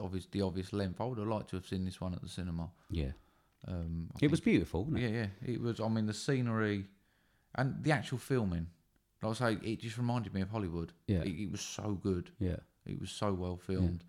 obvious 0.00 0.26
the 0.26 0.42
obvious 0.42 0.72
length, 0.72 1.00
I 1.00 1.04
would 1.04 1.18
have 1.18 1.28
liked 1.28 1.50
to 1.50 1.56
have 1.56 1.66
seen 1.66 1.84
this 1.84 2.00
one 2.00 2.14
at 2.14 2.22
the 2.22 2.28
cinema. 2.28 2.70
yeah, 2.90 3.12
Um, 3.68 4.10
it 4.20 4.30
was 4.30 4.40
beautiful, 4.40 4.84
wasn't 4.84 5.02
it? 5.04 5.10
Yeah, 5.10 5.26
yeah. 5.44 5.52
It 5.52 5.60
was. 5.60 5.80
I 5.80 5.88
mean, 5.88 6.06
the 6.06 6.14
scenery 6.14 6.86
and 7.54 7.82
the 7.82 7.92
actual 7.92 8.18
filming. 8.18 8.66
Like 9.22 9.40
I 9.40 9.54
say, 9.54 9.58
it 9.62 9.80
just 9.80 9.96
reminded 9.96 10.34
me 10.34 10.42
of 10.42 10.50
Hollywood. 10.50 10.92
Yeah. 11.06 11.20
it, 11.22 11.28
it 11.28 11.50
was 11.50 11.60
so 11.62 11.92
good. 12.02 12.30
Yeah, 12.38 12.56
It 12.86 13.00
was 13.00 13.10
so 13.10 13.32
well 13.32 13.56
filmed. 13.56 14.04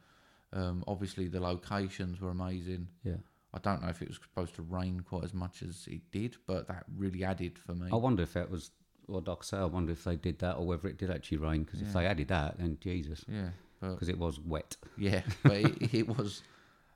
Um, 0.54 0.84
obviously, 0.88 1.28
the 1.28 1.40
locations 1.40 2.20
were 2.22 2.30
amazing. 2.32 2.88
yeah. 3.04 3.18
I 3.54 3.60
don't 3.60 3.82
know 3.82 3.88
if 3.88 4.02
it 4.02 4.10
was 4.10 4.18
supposed 4.22 4.56
to 4.56 4.64
rain 4.64 5.00
quite 5.00 5.24
as 5.24 5.34
much 5.34 5.62
as 5.64 5.88
it 5.90 6.02
did, 6.12 6.36
but 6.46 6.68
that 6.68 6.84
really 6.98 7.24
added 7.24 7.58
for 7.58 7.74
me. 7.74 7.90
I 7.92 7.96
wonder 7.96 8.22
if 8.24 8.34
that 8.34 8.52
was. 8.52 8.72
or 9.08 9.24
I 9.26 9.34
say, 9.44 9.58
I 9.58 9.64
wonder 9.66 9.94
if 9.94 10.04
they 10.04 10.18
did 10.18 10.40
that 10.40 10.56
or 10.58 10.66
whether 10.68 10.90
it 10.90 10.98
did 10.98 11.10
actually 11.10 11.38
rain. 11.38 11.64
Because 11.64 11.82
if 11.82 11.94
they 11.94 12.06
added 12.06 12.28
that, 12.28 12.58
then 12.58 12.78
Jesus, 12.82 13.24
Yeah, 13.30 13.52
because 13.80 14.10
it 14.10 14.18
was 14.18 14.40
wet. 14.42 14.76
yeah, 14.98 15.22
but 15.44 15.54
it, 15.54 15.94
it 15.94 16.08
was. 16.18 16.42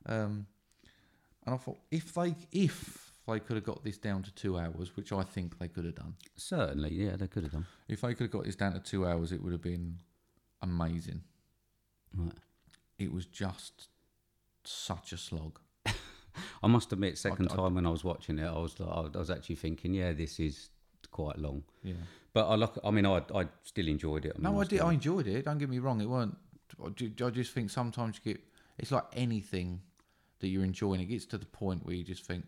Um, 0.06 0.47
and 1.45 1.56
I 1.56 1.58
thought 1.58 1.78
if 1.91 2.14
they 2.14 2.36
if 2.52 3.09
they 3.32 3.40
could 3.40 3.56
have 3.56 3.64
got 3.66 3.84
this 3.84 3.98
down 3.98 4.24
to 4.24 4.32
two 4.34 4.58
hours, 4.58 4.96
which 4.96 5.12
I 5.12 5.24
think 5.24 5.58
they 5.60 5.68
could 5.68 5.86
have 5.86 5.96
done. 5.96 6.16
Certainly, 6.36 6.94
yeah, 6.94 7.16
they 7.16 7.28
could 7.28 7.44
have 7.44 7.52
done. 7.54 7.66
If 7.88 8.02
they 8.02 8.14
could 8.14 8.26
have 8.26 8.32
got 8.32 8.46
this 8.46 8.56
down 8.56 8.74
to 8.74 8.80
two 8.80 9.06
hours, 9.08 9.32
it 9.32 9.42
would 9.42 9.52
have 9.54 9.62
been 9.62 9.98
amazing. 10.62 11.22
Right. 12.16 12.34
It 12.98 13.12
was 13.14 13.26
just 13.26 13.88
such 14.64 15.14
a 15.14 15.18
slog. 15.18 15.60
I 16.64 16.68
must 16.68 16.92
admit, 16.92 17.18
second 17.18 17.50
I- 17.52 17.56
time 17.56 17.76
when 17.76 17.86
I 17.86 17.90
was 17.90 18.04
watching 18.04 18.40
it, 18.40 18.46
I 18.48 18.58
was 18.60 18.80
like, 18.80 19.16
I 19.16 19.18
was 19.18 19.30
actually 19.30 19.56
thinking, 19.56 19.94
yeah, 19.94 20.12
this 20.14 20.40
is 20.40 20.70
quite 21.12 21.38
long. 21.38 21.64
Yeah. 21.84 21.94
But 22.34 22.48
I 22.48 22.56
look, 22.56 22.78
I 22.84 22.92
mean, 22.92 23.06
I 23.06 23.24
I 23.34 23.48
still 23.64 23.88
enjoyed 23.88 24.26
it. 24.26 24.34
I 24.36 24.40
mean, 24.40 24.54
No, 24.54 24.62
I 24.62 24.64
did. 24.66 24.82
I 24.82 24.94
enjoyed 24.94 25.28
it. 25.28 25.46
Don't 25.46 25.58
get 25.58 25.70
me 25.70 25.80
wrong. 25.80 26.00
It 26.02 26.10
weren't 26.10 26.38
I 26.86 26.90
just 27.32 27.54
think 27.54 27.70
sometimes 27.70 28.20
you 28.24 28.34
get. 28.34 28.44
It's 28.78 28.92
like 28.92 29.06
anything 29.14 29.82
that 30.40 30.48
you're 30.48 30.64
enjoying. 30.64 31.02
It 31.02 31.06
gets 31.06 31.26
to 31.28 31.38
the 31.38 31.46
point 31.46 31.86
where 31.86 31.96
you 31.96 32.04
just 32.04 32.26
think, 32.26 32.46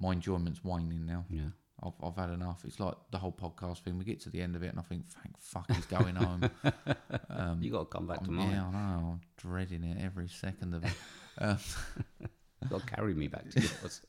my 0.00 0.12
enjoyment's 0.12 0.62
waning 0.64 1.06
now. 1.06 1.24
Yeah. 1.30 1.48
I've, 1.82 1.92
I've 2.02 2.16
had 2.16 2.30
enough. 2.30 2.64
It's 2.64 2.80
like 2.80 2.94
the 3.10 3.18
whole 3.18 3.32
podcast 3.32 3.80
thing. 3.80 3.98
We 3.98 4.04
get 4.04 4.20
to 4.22 4.30
the 4.30 4.40
end 4.40 4.56
of 4.56 4.62
it, 4.62 4.68
and 4.68 4.78
I 4.78 4.82
think, 4.82 5.04
thank 5.22 5.36
fuck, 5.38 5.70
he's 5.72 5.86
going 5.86 6.16
home. 6.16 6.50
Um, 7.28 7.62
you 7.62 7.70
got 7.70 7.90
to 7.90 7.96
come 7.98 8.06
back 8.06 8.20
to 8.24 8.30
I'm- 8.30 8.34
mine. 8.34 8.50
yeah, 8.50 8.64
I 8.66 8.70
know. 8.72 9.10
I'm 9.12 9.20
dreading 9.36 9.84
it 9.84 10.02
every 10.02 10.28
second 10.28 10.74
of 10.74 10.84
it. 10.84 10.92
Um, 11.38 11.58
to 12.70 12.80
carry 12.86 13.12
me 13.12 13.28
back 13.28 13.50
to 13.50 13.60
yours. 13.82 14.00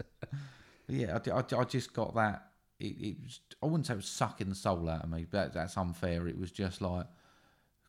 yeah, 0.88 1.19
I, 1.25 1.29
I, 1.31 1.43
I 1.59 1.63
just 1.65 1.91
got 1.91 2.15
that. 2.15 2.51
It, 2.79 2.85
it 3.01 3.17
was, 3.21 3.41
I 3.61 3.65
wouldn't 3.65 3.85
say 3.85 3.93
it 3.93 3.97
was 3.97 4.07
sucking 4.07 4.47
the 4.47 4.55
soul 4.55 4.88
out 4.89 5.03
of 5.03 5.09
me, 5.09 5.25
but 5.29 5.53
that's 5.53 5.75
unfair. 5.77 6.27
It 6.29 6.38
was 6.39 6.51
just 6.51 6.81
like, 6.81 7.05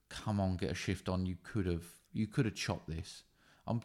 come 0.08 0.40
on, 0.40 0.56
get 0.56 0.72
a 0.72 0.74
shift 0.74 1.08
on. 1.08 1.24
You 1.24 1.36
could 1.44 1.66
have, 1.66 1.84
you 2.12 2.26
could 2.26 2.46
have 2.46 2.54
chopped 2.56 2.88
this. 2.88 3.22
I'm, 3.66 3.80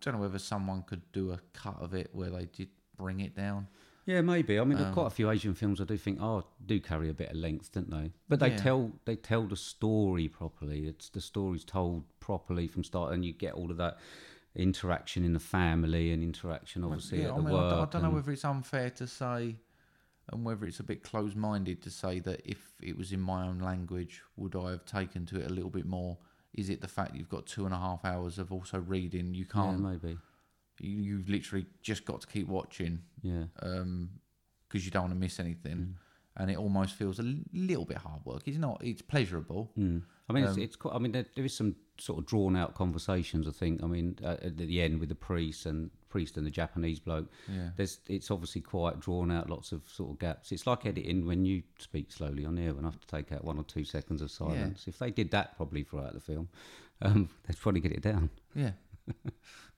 don't 0.00 0.14
know 0.14 0.20
whether 0.20 0.38
someone 0.38 0.82
could 0.82 1.02
do 1.12 1.32
a 1.32 1.40
cut 1.52 1.76
of 1.78 1.92
it 1.92 2.08
where 2.14 2.30
they 2.30 2.46
did 2.46 2.68
bring 2.96 3.20
it 3.20 3.34
down. 3.34 3.68
yeah, 4.06 4.20
maybe. 4.20 4.58
I 4.60 4.64
mean, 4.64 4.76
Um, 4.78 4.92
quite 4.92 5.06
a 5.06 5.10
few 5.10 5.30
Asian 5.30 5.54
films 5.54 5.80
I 5.80 5.84
do 5.84 5.96
think, 5.96 6.20
oh, 6.20 6.44
do 6.66 6.78
carry 6.78 7.08
a 7.08 7.14
bit 7.14 7.30
of 7.30 7.36
length, 7.36 7.72
don't 7.72 7.88
they? 7.90 8.12
But 8.28 8.38
they 8.40 8.50
Yeah. 8.50 8.56
tell 8.58 8.92
they 9.06 9.16
tell 9.16 9.46
the 9.46 9.56
story 9.56 10.28
properly. 10.28 10.86
It's 10.86 11.08
the 11.08 11.20
story's 11.22 11.64
told 11.64 12.04
properly 12.20 12.66
from 12.68 12.84
start, 12.84 13.12
and 13.14 13.24
you 13.24 13.32
get 13.32 13.54
all 13.54 13.70
of 13.70 13.76
that 13.78 13.98
interaction 14.54 15.24
in 15.24 15.32
the 15.32 15.40
family 15.40 16.12
and 16.12 16.22
interaction, 16.22 16.84
obviously, 16.84 17.22
yeah, 17.22 17.28
at 17.28 17.32
I 17.32 17.36
the 17.36 17.42
mean, 17.42 17.54
I 17.54 17.60
work. 17.62 17.70
d- 17.70 17.76
I, 17.76 17.84
don't 17.86 18.02
know 18.02 18.14
whether 18.14 18.30
it's 18.32 18.44
unfair 18.44 18.90
to 18.90 19.06
say, 19.06 19.56
and 20.32 20.44
whether 20.44 20.64
it's 20.66 20.80
a 20.80 20.84
bit 20.84 21.02
closed-minded 21.02 21.82
to 21.82 21.90
say 21.90 22.20
that 22.20 22.40
if 22.44 22.74
it 22.80 22.96
was 22.96 23.12
in 23.12 23.20
my 23.20 23.46
own 23.46 23.58
language, 23.58 24.22
would 24.36 24.54
I 24.54 24.70
have 24.70 24.84
taken 24.84 25.26
to 25.26 25.40
it 25.40 25.50
a 25.50 25.52
little 25.52 25.70
bit 25.70 25.86
more? 25.86 26.18
Is 26.52 26.70
it 26.70 26.80
the 26.80 26.88
fact 26.88 27.16
you've 27.16 27.28
got 27.28 27.46
two 27.46 27.64
and 27.64 27.74
a 27.74 27.78
half 27.78 28.04
hours 28.04 28.38
of 28.38 28.52
also 28.52 28.78
reading? 28.78 29.34
You 29.34 29.44
can't. 29.44 29.80
maybe. 29.80 30.18
You, 30.80 30.90
you've 31.00 31.28
literally 31.28 31.66
just 31.82 32.04
got 32.04 32.20
to 32.22 32.26
keep 32.26 32.48
watching 32.48 33.00
Yeah. 33.22 33.44
because 33.54 34.84
you 34.84 34.90
don't 34.90 35.02
want 35.04 35.14
to 35.14 35.18
miss 35.20 35.38
anything. 35.40 35.76
Mm. 35.76 35.94
And 36.36 36.50
it 36.50 36.56
almost 36.58 36.96
feels 36.96 37.20
a 37.20 37.34
little 37.52 37.84
bit 37.84 37.98
hard 37.98 38.24
work. 38.24 38.42
It's 38.46 38.58
not. 38.58 38.82
It's 38.82 39.00
pleasurable. 39.02 39.70
Mm. 39.78 40.02
I 40.28 40.32
mean, 40.32 40.42
Um, 40.42 40.48
it's, 40.50 40.58
it's 40.58 40.74
quite. 40.76 40.92
I 40.96 40.98
mean, 40.98 41.12
there, 41.12 41.26
there 41.36 41.44
is 41.44 41.54
some 41.56 41.76
sort 41.96 42.18
of 42.18 42.26
drawn 42.26 42.56
out 42.56 42.74
conversations. 42.74 43.46
I 43.46 43.52
think. 43.52 43.84
I 43.84 43.86
mean, 43.86 44.18
uh, 44.20 44.36
at 44.42 44.56
the 44.56 44.82
end 44.82 44.98
with 44.98 45.10
the 45.10 45.14
priest 45.14 45.64
and 45.64 45.92
priest 46.08 46.36
and 46.36 46.44
the 46.44 46.50
Japanese 46.50 46.98
bloke. 46.98 47.30
Yeah. 47.48 47.68
There's. 47.76 48.00
It's 48.08 48.32
obviously 48.32 48.62
quite 48.62 48.98
drawn 48.98 49.30
out. 49.30 49.48
Lots 49.48 49.70
of 49.70 49.82
sort 49.88 50.10
of 50.10 50.18
gaps. 50.18 50.50
It's 50.50 50.66
like 50.66 50.86
editing 50.86 51.24
when 51.24 51.44
you 51.44 51.62
speak 51.78 52.10
slowly 52.10 52.44
on 52.44 52.58
air 52.58 52.70
and 52.70 52.80
I 52.80 52.90
have 52.90 52.98
to 52.98 53.06
take 53.06 53.30
out 53.30 53.44
one 53.44 53.56
or 53.58 53.62
two 53.64 53.84
seconds 53.84 54.20
of 54.20 54.28
silence. 54.32 54.88
If 54.88 54.98
they 54.98 55.12
did 55.12 55.30
that 55.30 55.56
probably 55.56 55.84
throughout 55.84 56.14
the 56.14 56.20
film, 56.20 56.48
um, 57.00 57.28
they'd 57.46 57.56
probably 57.56 57.80
get 57.80 57.92
it 57.92 58.02
down. 58.02 58.28
Yeah. 58.56 58.72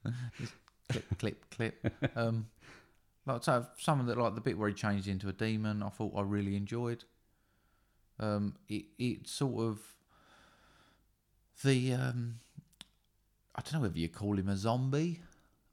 Clip, 0.89 1.17
clip, 1.17 1.49
clip. 1.51 1.93
Um, 2.15 2.47
like 3.25 3.43
so, 3.43 3.65
some 3.77 3.99
of 3.99 4.05
the 4.05 4.15
like 4.15 4.35
the 4.35 4.41
bit 4.41 4.57
where 4.57 4.69
he 4.69 4.73
changed 4.73 5.07
into 5.07 5.27
a 5.27 5.33
demon, 5.33 5.83
I 5.83 5.89
thought 5.89 6.13
I 6.15 6.21
really 6.21 6.55
enjoyed. 6.55 7.03
Um, 8.19 8.55
it 8.69 8.85
it 8.97 9.27
sort 9.27 9.65
of 9.65 9.79
the 11.63 11.93
um, 11.93 12.39
I 13.55 13.61
don't 13.61 13.73
know 13.73 13.81
whether 13.81 13.99
you 13.99 14.07
call 14.07 14.37
him 14.37 14.47
a 14.47 14.55
zombie, 14.55 15.19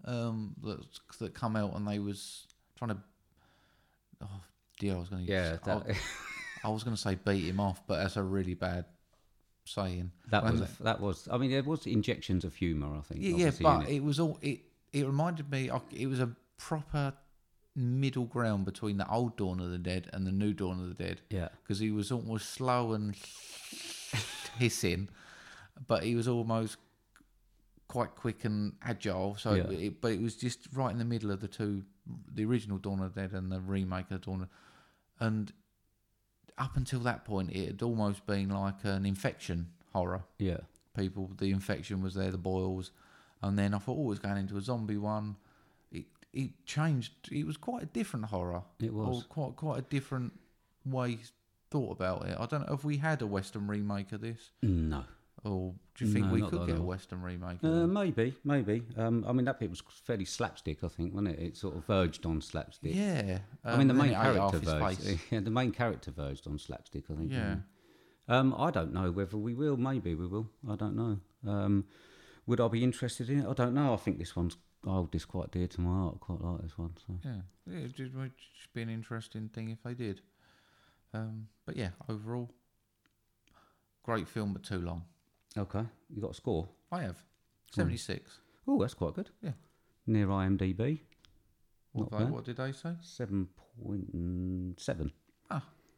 um, 0.05 0.55
that 0.63 0.81
that 1.21 1.35
come 1.35 1.57
out 1.57 1.75
and 1.75 1.87
they 1.87 1.99
was 1.99 2.47
trying 2.77 2.91
to. 2.91 2.97
Oh 4.23 4.41
dear, 4.79 4.95
I 4.95 4.99
was 4.99 5.09
going 5.09 5.27
to 5.27 5.33
Yeah. 5.33 5.57
I, 5.63 5.67
That, 5.67 5.97
I 6.65 6.69
was 6.69 6.83
going 6.83 6.97
to 6.97 7.01
say 7.01 7.15
beat 7.15 7.45
him 7.45 7.61
off, 7.61 7.83
but 7.87 7.99
that's 7.99 8.17
a 8.17 8.23
really 8.23 8.55
bad 8.55 8.87
saying. 9.65 10.11
that 10.31 10.45
was. 10.45 10.79
that 10.79 11.01
was. 11.01 11.29
I 11.31 11.39
mean, 11.39 11.51
there 11.51 11.63
was 11.63 11.87
injections 11.87 12.45
of 12.45 12.55
humour. 12.55 12.97
I 12.97 13.01
think. 13.03 13.21
Yeah, 13.23 13.37
yeah, 13.37 13.51
but 13.61 13.89
it. 13.89 13.97
it 13.97 14.05
was 14.05 14.19
all 14.19 14.39
it. 14.43 14.61
It 14.95 15.05
reminded 15.05 15.51
me. 15.51 15.71
It 15.93 16.07
was 16.07 16.21
a 16.21 16.31
proper 16.57 17.13
middle 17.77 18.25
ground 18.27 18.65
between 18.65 18.97
the 18.97 19.11
old 19.11 19.37
Dawn 19.37 19.59
of 19.61 19.71
the 19.71 19.79
Dead 19.79 20.09
and 20.13 20.25
the 20.25 20.33
new 20.33 20.53
Dawn 20.55 20.81
of 20.81 20.89
the 20.89 20.95
Dead 21.05 21.21
yeah. 21.29 21.49
because 21.63 21.81
he 21.81 21.91
was 21.91 22.13
almost 22.13 22.51
slow 22.51 22.93
and 22.93 23.17
hissing, 24.59 25.09
but 25.89 26.05
he 26.05 26.15
was 26.15 26.29
almost 26.29 26.77
quite 27.89 28.15
quick 28.15 28.45
and 28.45 28.75
agile. 28.83 29.37
So, 29.37 29.55
Yeah. 29.55 29.71
it, 29.71 30.01
but 30.01 30.13
it 30.13 30.23
was 30.23 30.37
just 30.37 30.69
right 30.73 30.93
in 30.93 30.99
the 30.99 31.05
middle 31.05 31.33
of 31.33 31.41
the 31.41 31.49
two, 31.49 31.83
the 32.33 32.45
original 32.45 32.79
Dawn 32.79 33.01
of 33.01 33.15
the 33.15 33.21
Dead 33.23 33.33
and 33.33 33.51
the 33.51 33.61
remake 33.61 34.13
of 34.13 34.21
Dawn, 34.21 34.43
of, 34.43 34.49
and 35.19 35.53
up 36.57 36.77
until 36.77 37.01
that 37.01 37.25
point, 37.25 37.51
it 37.51 37.67
had 37.67 37.83
almost 37.83 38.25
been 38.27 38.51
like 38.51 38.85
an 38.85 39.05
infection 39.05 39.71
horror 39.93 40.23
Yeah. 40.39 40.59
people. 40.97 41.33
The 41.37 41.51
infection 41.51 42.01
was 42.01 42.15
there, 42.15 42.31
the 42.31 42.39
boils, 42.39 42.93
and 43.49 43.59
then 43.59 43.75
I 43.75 43.79
thought, 43.79 43.97
oh, 43.99 44.05
it 44.07 44.09
was 44.09 44.19
going 44.19 44.37
into 44.39 44.57
a 44.57 44.61
zombie 44.61 44.97
one. 44.97 45.37
It 45.93 46.07
it 46.33 46.51
changed. 46.67 47.13
It 47.31 47.47
was 47.47 47.57
quite 47.57 47.83
a 47.83 47.87
different 47.87 48.27
horror. 48.27 48.63
It 48.81 48.93
was. 48.93 49.23
or 49.23 49.23
quite 49.29 49.57
quite 49.57 49.79
a 49.79 49.83
different 49.83 50.33
way 50.85 51.19
thought 51.71 51.93
about 51.93 52.27
it. 52.27 52.37
I 52.39 52.47
don't 52.47 52.67
know 52.69 52.75
if 52.75 52.85
we 52.85 52.97
had 52.99 53.23
a 53.23 53.27
Western 53.27 53.67
remake 53.67 54.13
of 54.13 54.21
this, 54.21 54.51
No. 54.63 55.05
or 55.45 55.75
do 55.97 56.05
you 56.07 56.13
think 56.13 56.27
No, 56.27 56.33
we 56.33 56.43
could 56.43 56.67
get 56.67 56.79
a. 56.79 56.83
Western 56.83 57.21
remake? 57.23 57.63
of 57.63 57.71
Uh, 57.73 57.87
maybe, 57.87 58.35
maybe. 58.45 58.83
Um, 58.97 59.25
I 59.27 59.33
mean, 59.33 59.45
that 59.47 59.59
bit 59.59 59.71
was 59.71 59.83
fairly 60.05 60.25
slapstick, 60.25 60.85
I 60.85 60.89
think, 60.89 61.15
wasn't 61.15 61.35
it? 61.35 61.41
It 61.41 61.57
sort 61.57 61.77
of 61.77 61.85
verged 61.85 62.27
on 62.27 62.41
slapstick. 62.41 62.95
yeah, 62.95 63.39
I 63.65 63.77
mean, 63.77 63.89
the 63.89 63.95
um, 63.95 63.99
main 63.99 64.11
it 64.11 64.13
ate 64.13 64.39
off 64.39 64.53
character 64.53 64.59
verged. 64.79 65.21
Yeah, 65.31 65.41
the 65.41 65.51
main 65.51 65.73
character 65.73 66.11
verged 66.11 66.47
on 66.47 66.59
slapstick, 66.59 67.05
I 67.11 67.15
think. 67.15 67.33
Yeah. 67.33 67.57
Um, 68.29 68.55
I 68.57 68.71
don't 68.71 68.93
know 68.93 69.11
whether 69.11 69.37
we 69.37 69.55
will. 69.55 69.77
Maybe 69.77 70.15
we 70.15 70.27
will. 70.27 70.49
I 70.69 70.77
don't 70.77 70.97
know. 70.97 71.19
Would 72.47 72.61
I 72.61 72.69
be 72.69 72.85
interested 72.85 73.31
in 73.31 73.41
it? 73.41 73.47
I 73.49 73.53
don't 73.55 73.75
know. 73.75 73.93
I 73.95 73.97
think 73.97 74.19
this 74.19 74.37
one's. 74.37 74.57
I 74.87 74.91
hold 74.91 75.13
this 75.13 75.25
quite 75.25 75.51
dear 75.51 75.67
to 75.67 75.81
my 75.81 75.91
heart. 75.91 76.17
I 76.17 76.25
quite 76.25 76.41
like 76.43 76.61
this 76.63 76.77
one. 76.77 76.93
So. 77.07 77.15
Yeah, 77.25 77.37
yeah, 77.67 77.79
it'd 77.79 77.97
just 77.97 78.13
it'd 78.15 78.33
just 78.37 78.73
be 78.75 78.83
an 78.83 78.91
interesting 78.91 79.49
thing 79.49 79.71
if 79.71 79.83
they 79.83 79.95
did. 79.95 80.21
Um, 81.15 81.49
but 81.65 81.77
yeah, 81.77 81.91
overall, 82.09 82.51
great 84.03 84.29
film, 84.29 84.53
but 84.53 84.63
too 84.63 84.81
long. 84.81 85.05
Okay, 85.57 85.85
you 86.11 86.21
got 86.21 86.33
a 86.33 86.35
score? 86.35 86.69
I 86.93 87.03
have 87.03 87.17
seventy 87.73 87.97
six. 87.97 88.41
Oh, 88.69 88.79
that's 88.81 88.95
quite 88.95 89.15
good. 89.15 89.31
Yeah. 89.43 89.53
Near 90.07 90.27
IMDb, 90.27 91.01
What, 91.93 92.11
they- 92.11 92.25
what 92.25 92.45
did 92.45 92.57
they 92.59 92.73
say? 92.73 92.95
seven 93.01 93.49
point 93.83 94.79
seven. 94.81 95.13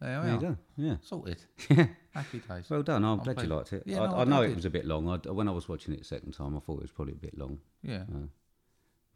There 0.00 0.20
we 0.20 0.26
There 0.26 0.34
are. 0.34 0.34
you 0.34 0.40
go. 0.40 0.56
Yeah. 0.76 0.96
Sorted. 1.02 1.42
Happy 2.12 2.38
days. 2.40 2.68
Well 2.68 2.82
done. 2.82 3.04
I'm, 3.04 3.18
I'm 3.20 3.24
glad 3.24 3.42
you 3.42 3.48
liked 3.48 3.72
it. 3.72 3.82
Yeah, 3.86 4.02
I, 4.02 4.06
no, 4.06 4.14
I 4.16 4.20
I 4.20 4.24
know 4.24 4.42
it 4.42 4.54
was 4.54 4.64
a 4.66 4.70
bit 4.70 4.84
long. 4.84 5.08
I, 5.08 5.16
when 5.30 5.48
I 5.48 5.52
was 5.52 5.68
watching 5.68 5.94
it 5.94 5.98
the 6.00 6.04
second 6.04 6.32
time, 6.32 6.56
I 6.56 6.60
thought 6.60 6.78
it 6.78 6.82
was 6.82 6.90
probably 6.92 7.14
a 7.14 7.16
bit 7.16 7.36
long. 7.38 7.58
Yeah. 7.82 8.04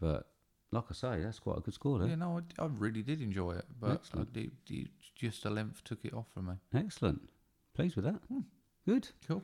But 0.01 0.27
like 0.73 0.85
I 0.91 0.95
say, 0.95 1.21
that's 1.23 1.39
quite 1.39 1.59
a 1.59 1.61
good 1.61 1.75
score 1.75 1.99
there. 1.99 2.09
Yeah, 2.09 2.15
no, 2.15 2.41
I, 2.59 2.63
I 2.63 2.67
really 2.79 3.03
did 3.03 3.21
enjoy 3.21 3.53
it, 3.53 3.67
but 3.81 3.91
I 3.91 3.95
Excellent. 3.95 4.33
did, 4.33 4.53
did- 4.65 4.89
just 5.15 5.43
the 5.43 5.51
length 5.51 5.85
took 5.85 6.03
it 6.05 6.15
off 6.15 6.27
from 6.33 6.47
me. 6.47 6.55
Excellent. 6.75 7.29
Pleased 7.75 7.97
with 7.97 8.07
that. 8.07 8.21
Hmm. 8.29 8.41
Good. 8.87 9.09
Cool. 9.29 9.43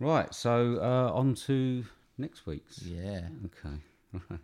Right. 0.00 0.34
So 0.34 0.78
uh, 0.82 1.12
on 1.16 1.34
to 1.46 1.84
next 2.18 2.46
week's. 2.46 2.82
Yeah. 2.82 3.28
Okay. 3.46 4.28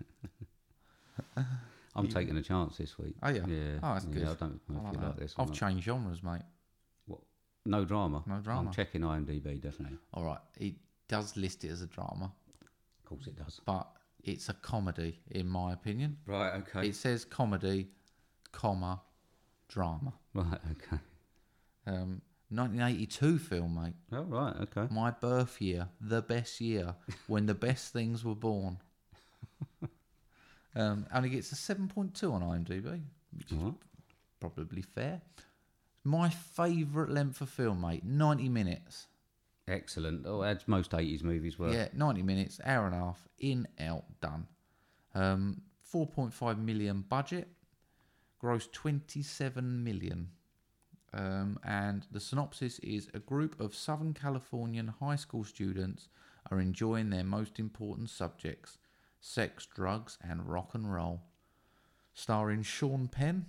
I'm 2.00 2.08
taking 2.08 2.36
a 2.36 2.42
chance 2.42 2.76
this 2.76 2.98
week. 2.98 3.14
Oh, 3.22 3.28
yeah. 3.30 3.46
Yeah. 3.46 3.78
Oh, 3.82 3.94
that's 3.94 4.04
yeah, 4.06 4.12
good. 4.12 4.22
I 4.22 4.34
don't 4.34 4.60
know 4.68 4.82
I 4.84 4.88
if 4.88 4.94
you 4.94 5.00
that. 5.00 5.06
like 5.06 5.16
this. 5.18 5.34
I've 5.38 5.48
not. 5.48 5.56
changed 5.56 5.84
genres, 5.84 6.22
mate. 6.22 6.42
What? 7.06 7.20
No 7.66 7.84
drama. 7.84 8.22
No 8.26 8.38
drama. 8.40 8.68
I'm 8.68 8.74
checking 8.74 9.02
IMDb 9.02 9.60
definitely. 9.60 9.98
All 10.14 10.24
right. 10.24 10.38
It 10.58 10.74
does 11.08 11.36
list 11.36 11.64
it 11.64 11.70
as 11.70 11.82
a 11.82 11.86
drama, 11.86 12.32
Of 13.02 13.04
course 13.08 13.26
it 13.26 13.36
does. 13.36 13.60
but 13.64 13.88
it's 14.22 14.48
a 14.48 14.54
comedy, 14.54 15.18
in 15.30 15.48
my 15.48 15.72
opinion. 15.72 16.16
Right. 16.26 16.54
Okay. 16.60 16.88
It 16.88 16.94
says 16.94 17.24
comedy, 17.24 17.88
comma, 18.52 19.00
drama. 19.68 20.12
Right. 20.34 20.60
Okay. 20.72 20.98
Um, 21.86 22.22
1982 22.50 23.38
film, 23.38 23.74
mate. 23.82 23.94
Oh 24.12 24.22
right. 24.22 24.54
Okay. 24.62 24.92
My 24.92 25.10
birth 25.10 25.60
year, 25.60 25.88
the 26.00 26.20
best 26.22 26.60
year, 26.60 26.94
when 27.28 27.46
the 27.46 27.54
best 27.54 27.92
things 27.92 28.24
were 28.24 28.34
born. 28.34 28.78
um, 30.76 31.06
only 31.12 31.30
gets 31.30 31.52
a 31.52 31.54
7.2 31.54 32.32
on 32.32 32.42
IMDb, 32.42 33.02
which 33.36 33.50
is 33.50 33.58
right. 33.58 33.74
probably 34.38 34.82
fair. 34.82 35.20
My 36.04 36.28
favourite 36.28 37.10
length 37.10 37.40
of 37.40 37.50
film, 37.50 37.82
mate, 37.82 38.04
90 38.04 38.48
minutes. 38.48 39.08
Excellent. 39.68 40.26
Oh, 40.26 40.42
as 40.42 40.66
most 40.66 40.92
80s 40.92 41.22
movies 41.22 41.58
were. 41.58 41.72
Yeah, 41.72 41.88
90 41.92 42.22
minutes, 42.22 42.60
hour 42.64 42.86
and 42.86 42.94
a 42.94 42.98
half, 42.98 43.28
in, 43.38 43.68
out, 43.78 44.04
done. 44.20 44.46
Um, 45.14 45.62
4.5 45.92 46.58
million 46.58 47.04
budget, 47.08 47.48
gross 48.38 48.68
27 48.72 49.84
million. 49.84 50.30
Um, 51.12 51.58
and 51.64 52.06
the 52.12 52.20
synopsis 52.20 52.78
is 52.80 53.08
a 53.14 53.18
group 53.18 53.60
of 53.60 53.74
Southern 53.74 54.14
Californian 54.14 54.94
high 55.00 55.16
school 55.16 55.44
students 55.44 56.08
are 56.50 56.60
enjoying 56.60 57.10
their 57.10 57.24
most 57.24 57.58
important 57.58 58.10
subjects 58.10 58.78
sex, 59.20 59.66
drugs, 59.74 60.18
and 60.28 60.46
rock 60.48 60.74
and 60.74 60.92
roll. 60.92 61.20
Starring 62.14 62.62
Sean 62.62 63.08
Penn, 63.08 63.46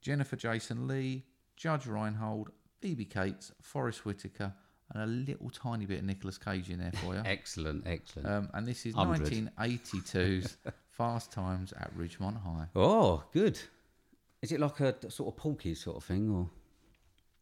Jennifer 0.00 0.36
Jason 0.36 0.88
Lee, 0.88 1.24
Judge 1.56 1.86
Reinhold, 1.86 2.50
Phoebe 2.80 3.04
Cates, 3.04 3.52
Forest 3.62 4.04
Whitaker, 4.04 4.52
and 4.92 5.02
a 5.02 5.06
little 5.06 5.48
tiny 5.50 5.86
bit 5.86 6.00
of 6.00 6.04
Nicolas 6.04 6.36
Cage 6.36 6.68
in 6.68 6.78
there 6.80 6.92
for 6.92 7.14
you. 7.14 7.22
Excellent, 7.24 7.86
excellent. 7.86 8.28
Um, 8.28 8.50
and 8.54 8.66
this 8.66 8.84
is 8.84 8.94
100. 8.94 9.28
1982's 9.30 10.56
Fast 10.90 11.32
Times 11.32 11.72
at 11.78 11.96
Ridgemont 11.96 12.42
High. 12.42 12.66
oh, 12.76 13.22
good. 13.32 13.58
Is 14.42 14.52
it 14.52 14.60
like 14.60 14.80
a 14.80 15.10
sort 15.10 15.32
of 15.32 15.36
Porky 15.36 15.74
sort 15.74 15.96
of 15.98 16.04
thing, 16.04 16.28
or 16.30 16.50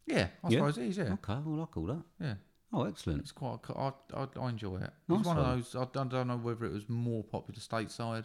Yeah, 0.07 0.29
I 0.45 0.49
Yeah. 0.51 0.59
suppose 0.59 0.79
it 0.79 0.85
is. 0.89 0.99
Yeah, 0.99 1.05
okay? 1.14 1.41
Well, 1.45 1.55
I 1.55 1.59
like 1.61 1.77
all 1.77 1.87
that. 1.87 2.03
yeah. 2.21 2.35
Oh, 2.73 2.85
excellent. 2.85 3.23
It's 3.23 3.33
quite. 3.33 3.59
I, 3.75 3.93
I, 4.14 4.27
I 4.41 4.49
enjoy 4.49 4.77
it. 4.77 4.91
Nice 5.09 5.18
it's 5.18 5.27
one 5.27 5.39
of 5.39 5.47
those. 5.47 5.75
I 5.75 5.87
don't, 5.93 6.09
don't 6.09 6.29
know 6.29 6.37
whether 6.37 6.64
it 6.64 6.73
was 6.73 6.89
more 6.89 7.25
popular 7.25 7.59
stateside, 7.59 8.25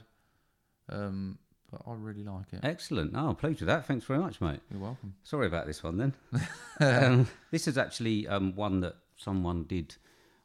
um, 0.90 1.40
but 1.72 1.82
I 1.88 1.94
really 1.96 2.24
like 2.24 2.54
it. 2.54 2.60
Excellent. 2.64 3.14
Oh, 3.16 3.34
pleased 3.34 3.62
with 3.62 3.68
that. 3.68 3.88
Thanks 3.88 4.06
very 4.06 4.20
much, 4.20 4.42
mate. 4.42 4.60
You're 4.72 4.82
welcome. 4.82 5.16
Sorry 5.24 5.48
about 5.48 5.66
this 5.66 5.84
one 5.84 5.98
then. 5.98 6.14
um, 6.80 7.28
this 7.50 7.68
is 7.68 7.78
actually 7.78 8.28
um, 8.28 8.56
one 8.56 8.82
that 8.82 8.96
someone 9.18 9.64
did. 9.64 9.96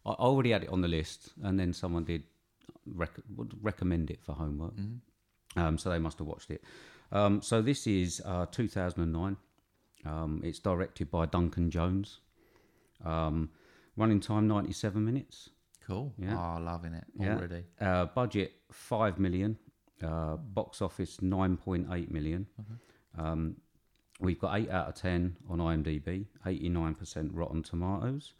I 0.06 0.12
already 0.12 0.52
had 0.52 0.62
it 0.62 0.70
on 0.70 0.80
the 0.80 0.88
list, 0.88 1.30
and 1.42 1.60
then 1.60 1.74
someone 1.74 2.04
did 2.04 2.22
rec- 2.86 3.20
would 3.36 3.54
recommend 3.62 4.10
it 4.10 4.20
for 4.24 4.34
homework. 4.34 4.74
Um, 5.56 5.76
so 5.78 5.90
they 5.90 5.98
must 5.98 6.18
have 6.18 6.26
watched 6.26 6.50
it. 6.50 6.62
Um, 7.12 7.42
so 7.42 7.60
this 7.60 7.86
is 7.86 8.22
uh, 8.24 8.46
2009. 8.46 9.36
Um, 10.06 10.40
it's 10.42 10.58
directed 10.58 11.10
by 11.10 11.26
Duncan 11.26 11.70
Jones. 11.70 12.20
Um, 13.04 13.50
running 13.96 14.20
time 14.20 14.46
97 14.48 15.04
minutes. 15.04 15.50
Cool. 15.86 16.12
Yeah. 16.18 16.36
Oh, 16.56 16.60
loving 16.62 16.94
it 16.94 17.04
Yeah. 17.18 17.36
already. 17.36 17.64
Uh, 17.80 18.06
budget 18.06 18.52
five 18.70 19.18
million. 19.18 19.58
Uh, 20.02 20.36
box 20.36 20.80
office 20.80 21.20
nine 21.20 21.56
point 21.56 21.86
eight 21.92 22.10
million. 22.10 22.46
Um, 23.18 23.56
we've 24.20 24.38
got 24.38 24.56
eight 24.58 24.70
out 24.70 24.88
of 24.88 24.94
ten 24.94 25.36
on 25.48 25.58
IMDb. 25.58 26.26
Eighty 26.46 26.68
nine 26.68 26.94
percent 26.94 27.32
Rotten 27.34 27.62
Tomatoes. 27.62 28.32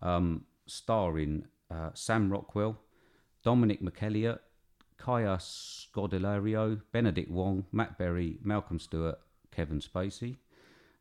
Um, 0.00 0.44
starring 0.66 1.44
uh, 1.70 1.90
Sam 1.94 2.30
Rockwell, 2.30 2.78
Dominique 3.42 3.82
McElligott, 3.82 4.38
Kaya 4.96 5.36
Scodelario, 5.38 6.80
Benedict 6.92 7.30
Wong, 7.30 7.64
Matt 7.72 7.98
Berry, 7.98 8.38
Malcolm 8.42 8.78
Stewart, 8.78 9.18
Kevin 9.50 9.80
Spacey. 9.80 10.36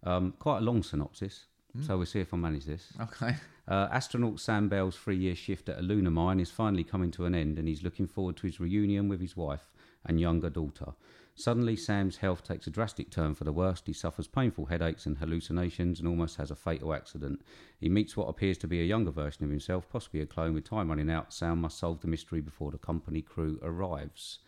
Um, 0.03 0.33
quite 0.39 0.57
a 0.57 0.61
long 0.61 0.81
synopsis, 0.83 1.45
so 1.85 1.97
we'll 1.97 2.05
see 2.05 2.19
if 2.19 2.33
I 2.33 2.37
manage 2.37 2.65
this. 2.65 2.91
Okay. 2.99 3.35
Uh, 3.67 3.87
astronaut 3.91 4.39
Sam 4.39 4.67
Bell's 4.67 4.97
three 4.97 5.17
year 5.17 5.35
shift 5.35 5.69
at 5.69 5.79
a 5.79 5.81
lunar 5.81 6.11
mine 6.11 6.39
is 6.39 6.51
finally 6.51 6.83
coming 6.83 7.11
to 7.11 7.25
an 7.25 7.33
end, 7.33 7.57
and 7.57 7.67
he's 7.67 7.83
looking 7.83 8.07
forward 8.07 8.37
to 8.37 8.47
his 8.47 8.59
reunion 8.59 9.07
with 9.07 9.21
his 9.21 9.37
wife 9.37 9.71
and 10.05 10.19
younger 10.19 10.49
daughter. 10.49 10.93
Suddenly, 11.35 11.77
Sam's 11.77 12.17
health 12.17 12.43
takes 12.43 12.67
a 12.67 12.71
drastic 12.71 13.09
turn 13.09 13.35
for 13.35 13.45
the 13.45 13.53
worst. 13.53 13.87
He 13.87 13.93
suffers 13.93 14.27
painful 14.27 14.65
headaches 14.65 15.05
and 15.05 15.17
hallucinations 15.17 15.99
and 15.99 16.07
almost 16.07 16.35
has 16.37 16.51
a 16.51 16.55
fatal 16.55 16.93
accident. 16.93 17.41
He 17.79 17.87
meets 17.87 18.17
what 18.17 18.27
appears 18.27 18.57
to 18.59 18.67
be 18.67 18.81
a 18.81 18.85
younger 18.85 19.11
version 19.11 19.45
of 19.45 19.49
himself, 19.49 19.89
possibly 19.89 20.19
a 20.19 20.25
clone 20.25 20.53
with 20.53 20.69
time 20.69 20.89
running 20.89 21.09
out. 21.09 21.33
Sam 21.33 21.61
must 21.61 21.79
solve 21.79 22.01
the 22.01 22.07
mystery 22.07 22.41
before 22.41 22.71
the 22.71 22.77
company 22.77 23.21
crew 23.21 23.59
arrives. 23.63 24.39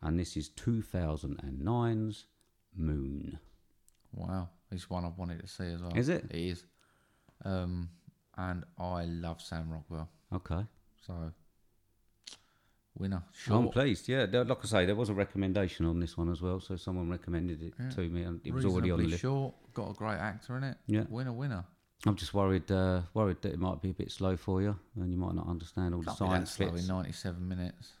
And 0.00 0.18
this 0.18 0.36
is 0.36 0.48
2009's 0.50 2.26
Moon. 2.76 3.38
Wow. 4.12 4.48
It's 4.72 4.88
one 4.88 5.04
I've 5.04 5.18
wanted 5.18 5.40
to 5.40 5.48
see 5.48 5.64
as 5.64 5.82
well. 5.82 5.92
Is 5.96 6.08
it? 6.08 6.24
It 6.30 6.36
is. 6.36 6.64
Um, 7.44 7.88
and 8.36 8.64
I 8.78 9.04
love 9.04 9.40
Sam 9.40 9.70
Rockwell. 9.70 10.08
Okay. 10.32 10.64
So, 11.06 11.32
winner. 12.96 13.22
I'm 13.48 13.68
pleased. 13.68 14.08
Yeah, 14.08 14.26
like 14.30 14.58
I 14.62 14.66
say, 14.66 14.86
there 14.86 14.94
was 14.94 15.08
a 15.08 15.14
recommendation 15.14 15.86
on 15.86 15.98
this 15.98 16.16
one 16.16 16.30
as 16.30 16.40
well, 16.40 16.60
so 16.60 16.76
someone 16.76 17.10
recommended 17.10 17.62
it 17.62 17.74
to 17.94 18.00
me, 18.02 18.22
and 18.22 18.40
it 18.44 18.52
was 18.52 18.64
already 18.64 18.90
on 18.90 19.02
the 19.02 19.08
list. 19.08 19.22
short. 19.22 19.54
Got 19.74 19.90
a 19.90 19.94
great 19.94 20.18
actor 20.18 20.56
in 20.56 20.64
it. 20.64 20.76
Yeah. 20.86 21.04
Winner, 21.08 21.32
winner. 21.32 21.64
I'm 22.06 22.16
just 22.16 22.32
worried, 22.32 22.70
uh, 22.70 23.02
worried 23.12 23.42
that 23.42 23.52
it 23.52 23.58
might 23.58 23.82
be 23.82 23.90
a 23.90 23.94
bit 23.94 24.10
slow 24.10 24.36
for 24.36 24.62
you, 24.62 24.78
and 24.96 25.10
you 25.10 25.18
might 25.18 25.34
not 25.34 25.46
understand 25.46 25.94
all 25.94 26.00
the 26.00 26.06
Can't 26.06 26.18
be 26.18 26.24
that 26.24 26.48
science 26.48 26.50
slow 26.52 26.68
in 26.68 26.86
97 26.86 27.48
minutes. 27.48 27.92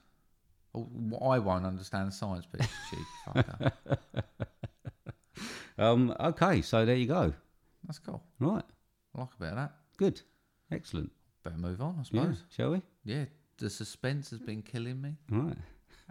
Oh, 0.74 0.88
I 1.20 1.38
won't 1.38 1.66
understand 1.66 2.08
the 2.08 2.12
science 2.12 2.46
bit. 2.46 2.62
Cheeky 2.90 3.02
fucker. 3.26 3.72
Um, 5.78 6.14
okay, 6.20 6.60
so 6.62 6.84
there 6.84 6.96
you 6.96 7.06
go. 7.06 7.32
That's 7.84 7.98
cool. 7.98 8.22
Right, 8.38 8.64
I 9.14 9.20
like 9.20 9.28
a 9.38 9.42
bit 9.42 9.48
of 9.50 9.56
that. 9.56 9.72
good, 9.96 10.20
excellent. 10.70 11.10
Better 11.44 11.56
move 11.58 11.80
on, 11.80 11.94
I 11.94 11.98
Yeah, 11.98 12.22
suppose. 12.22 12.44
shall 12.50 12.70
we? 12.72 12.82
Yeah. 13.04 13.24
The 13.58 13.70
suspense 13.70 14.30
has 14.30 14.38
been 14.40 14.62
killing 14.62 15.00
me, 15.00 15.16
Right, 15.30 15.56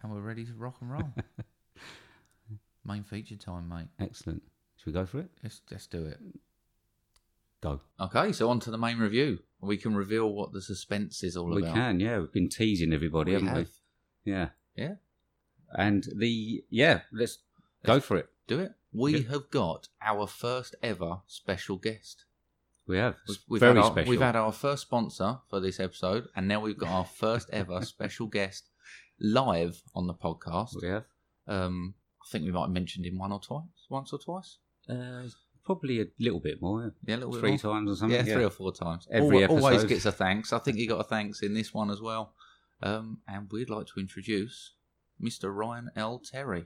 and 0.03 0.11
we're 0.11 0.21
ready 0.21 0.45
to 0.45 0.53
rock 0.53 0.77
and 0.81 0.91
roll. 0.91 1.13
Main 2.85 3.03
feature 3.03 3.35
time, 3.35 3.67
mate. 3.69 3.87
excellent. 3.99 4.41
Should 4.77 4.87
we 4.87 4.93
go 4.93 5.05
for 5.05 5.19
it? 5.19 5.29
Let's 5.43 5.61
let's 5.69 5.85
do 5.87 6.05
it. 6.05 6.19
Go. 7.61 7.81
Okay, 7.99 8.31
so 8.31 8.49
on 8.49 8.59
to 8.61 8.71
the 8.71 8.77
main 8.77 8.97
review. 8.97 9.39
We 9.61 9.75
can 9.77 9.93
reveal 9.93 10.31
what 10.31 10.53
the 10.53 10.61
suspense 10.61 11.23
is 11.23 11.35
all 11.35 11.47
about. 11.47 11.55
we 11.55 11.63
about. 11.63 11.73
can, 11.75 11.99
yeah. 11.99 12.17
We've 12.19 12.31
been 12.31 12.47
teasing 12.49 12.93
everybody, 12.93 13.31
We 13.31 13.33
haven't 13.33 13.47
have. 13.49 13.57
we? 14.25 14.31
Yeah. 14.31 14.49
Yeah. 14.77 14.93
And 15.73 16.07
the 16.15 16.63
yeah, 16.69 17.01
let's 17.11 17.39
go 17.85 17.99
for 17.99 18.15
it. 18.17 18.29
Do 18.47 18.59
it. 18.59 18.71
We 18.91 19.21
have 19.23 19.49
got 19.51 19.87
our 20.01 20.25
first 20.27 20.75
ever 20.81 21.19
special 21.27 21.77
guest. 21.77 22.25
We 22.87 22.97
have 22.97 23.17
We've, 23.27 23.37
we've 23.47 23.59
very 23.59 23.75
had 23.75 23.83
our, 23.83 23.91
special. 23.91 24.09
We've 24.09 24.21
had 24.21 24.35
our 24.35 24.51
first 24.51 24.81
sponsor 24.83 25.37
for 25.49 25.59
this 25.59 25.79
episode, 25.79 26.27
and 26.35 26.47
now 26.47 26.59
we've 26.59 26.77
got 26.77 26.89
our 26.89 27.05
first 27.05 27.49
ever 27.51 27.81
special 27.85 28.25
guest 28.27 28.69
live 29.19 29.81
on 29.93 30.07
the 30.07 30.13
podcast. 30.15 30.81
we 30.81 30.87
have 30.87 31.05
Um, 31.47 31.93
I 32.23 32.25
think 32.31 32.45
we 32.45 32.51
might 32.51 32.61
have 32.61 32.71
mentioned 32.71 33.05
him 33.05 33.17
one 33.19 33.31
or 33.31 33.39
twice, 33.39 33.63
once 33.89 34.11
or 34.11 34.17
twice. 34.19 34.57
uh, 34.89 35.27
probably 35.63 36.01
a 36.01 36.05
little 36.19 36.39
bit 36.39 36.59
more. 36.61 36.91
Yeah, 37.05 37.15
a 37.15 37.17
little 37.17 37.31
bit 37.33 37.39
Three 37.41 37.49
more. 37.51 37.57
times 37.59 37.91
or 37.91 37.95
something. 37.95 38.25
Yeah, 38.25 38.33
three 38.33 38.43
or 38.43 38.49
four 38.49 38.71
times. 38.73 39.07
Every 39.11 39.43
Alwa- 39.45 39.61
always 39.61 39.83
gets 39.83 40.05
a 40.07 40.11
thanks. 40.11 40.51
I 40.51 40.57
think 40.57 40.77
he 40.77 40.87
got 40.87 40.99
a 40.99 41.03
thanks 41.03 41.43
in 41.43 41.53
this 41.53 41.71
one 41.73 41.91
as 41.91 42.01
well. 42.01 42.33
Um, 42.81 43.19
and 43.27 43.51
we'd 43.51 43.69
like 43.69 43.85
to 43.87 43.99
introduce 43.99 44.73
Mr. 45.21 45.53
Ryan 45.55 45.91
L. 45.95 46.17
Terry. 46.17 46.65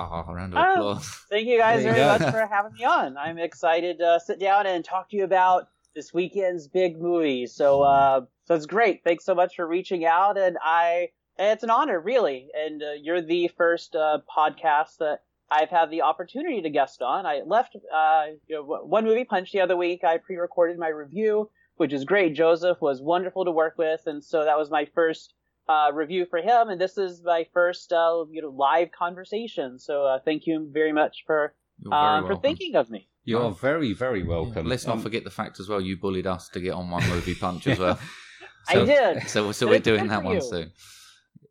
A 0.00 0.24
round 0.32 0.54
of 0.54 0.58
Oh. 0.58 0.72
applause. 0.72 1.08
Thank 1.28 1.46
you 1.46 1.58
guys 1.58 1.82
very 1.82 1.96
go. 1.96 2.06
much 2.18 2.22
for 2.30 2.46
having 2.46 2.72
me 2.72 2.84
on. 2.84 3.16
I'm 3.18 3.38
excited 3.38 3.98
to 3.98 4.18
sit 4.24 4.38
down 4.40 4.66
and 4.66 4.82
talk 4.84 5.10
to 5.10 5.16
you 5.16 5.24
about 5.24 5.68
this 5.94 6.14
weekend's 6.14 6.68
big 6.68 6.98
movie. 7.00 7.46
So, 7.46 7.82
uh, 7.82 8.22
so 8.46 8.54
it's 8.54 8.66
great. 8.66 9.02
Thanks 9.04 9.24
so 9.24 9.34
much 9.34 9.56
for 9.56 9.66
reaching 9.66 10.06
out, 10.06 10.38
and 10.38 10.56
I, 10.62 11.08
and 11.36 11.50
it's 11.50 11.64
an 11.64 11.70
honor, 11.70 12.00
really. 12.00 12.48
And 12.54 12.82
uh, 12.82 12.92
you're 13.00 13.20
the 13.20 13.48
first 13.58 13.94
uh, 13.94 14.18
podcast 14.34 14.96
that 15.00 15.20
I've 15.50 15.68
had 15.68 15.90
the 15.90 16.02
opportunity 16.02 16.62
to 16.62 16.70
guest 16.70 17.02
on. 17.02 17.26
I 17.26 17.40
left, 17.44 17.76
uh, 17.94 18.24
you 18.46 18.56
know, 18.56 18.62
one 18.62 19.04
movie 19.04 19.24
punch 19.24 19.52
the 19.52 19.60
other 19.60 19.76
week. 19.76 20.02
I 20.04 20.16
pre-recorded 20.18 20.78
my 20.78 20.88
review, 20.88 21.50
which 21.76 21.92
is 21.92 22.04
great. 22.04 22.34
Joseph 22.34 22.80
was 22.80 23.02
wonderful 23.02 23.44
to 23.44 23.50
work 23.50 23.76
with, 23.76 24.06
and 24.06 24.22
so 24.24 24.44
that 24.44 24.56
was 24.56 24.70
my 24.70 24.86
first 24.94 25.34
uh, 25.70 25.92
review 25.92 26.26
for 26.32 26.38
him, 26.40 26.68
and 26.70 26.80
this 26.80 26.96
is 26.98 27.22
my 27.24 27.42
first 27.52 27.92
uh, 27.92 28.24
you 28.34 28.40
know 28.42 28.50
live 28.68 28.88
conversation. 29.04 29.78
So 29.78 29.94
uh, 30.10 30.18
thank 30.24 30.46
you 30.48 30.68
very 30.80 30.92
much 30.92 31.14
for 31.26 31.54
You're 31.78 31.90
very 31.90 32.02
um, 32.18 32.26
for 32.26 32.36
thinking 32.36 32.74
of 32.80 32.90
me. 32.90 33.08
You 33.24 33.38
Oh. 33.38 33.48
are 33.48 33.52
very, 33.70 33.92
very 33.92 34.22
welcome. 34.36 34.64
Let's 34.66 34.86
not 34.86 34.96
Um, 34.96 35.02
forget 35.02 35.24
the 35.24 35.30
fact 35.40 35.60
as 35.60 35.68
well. 35.68 35.80
You 35.88 35.94
bullied 36.04 36.26
us 36.26 36.48
to 36.54 36.60
get 36.60 36.72
on 36.80 36.90
one 36.90 37.06
movie 37.14 37.34
punch 37.34 37.66
as 37.66 37.78
well. 37.78 37.98
I 38.68 38.74
did. 38.84 39.28
So, 39.28 39.52
so 39.52 39.66
But 39.66 39.70
we're 39.72 39.78
doing 39.80 40.08
that 40.08 40.22
one 40.24 40.36
you. 40.36 40.40
soon. 40.42 40.72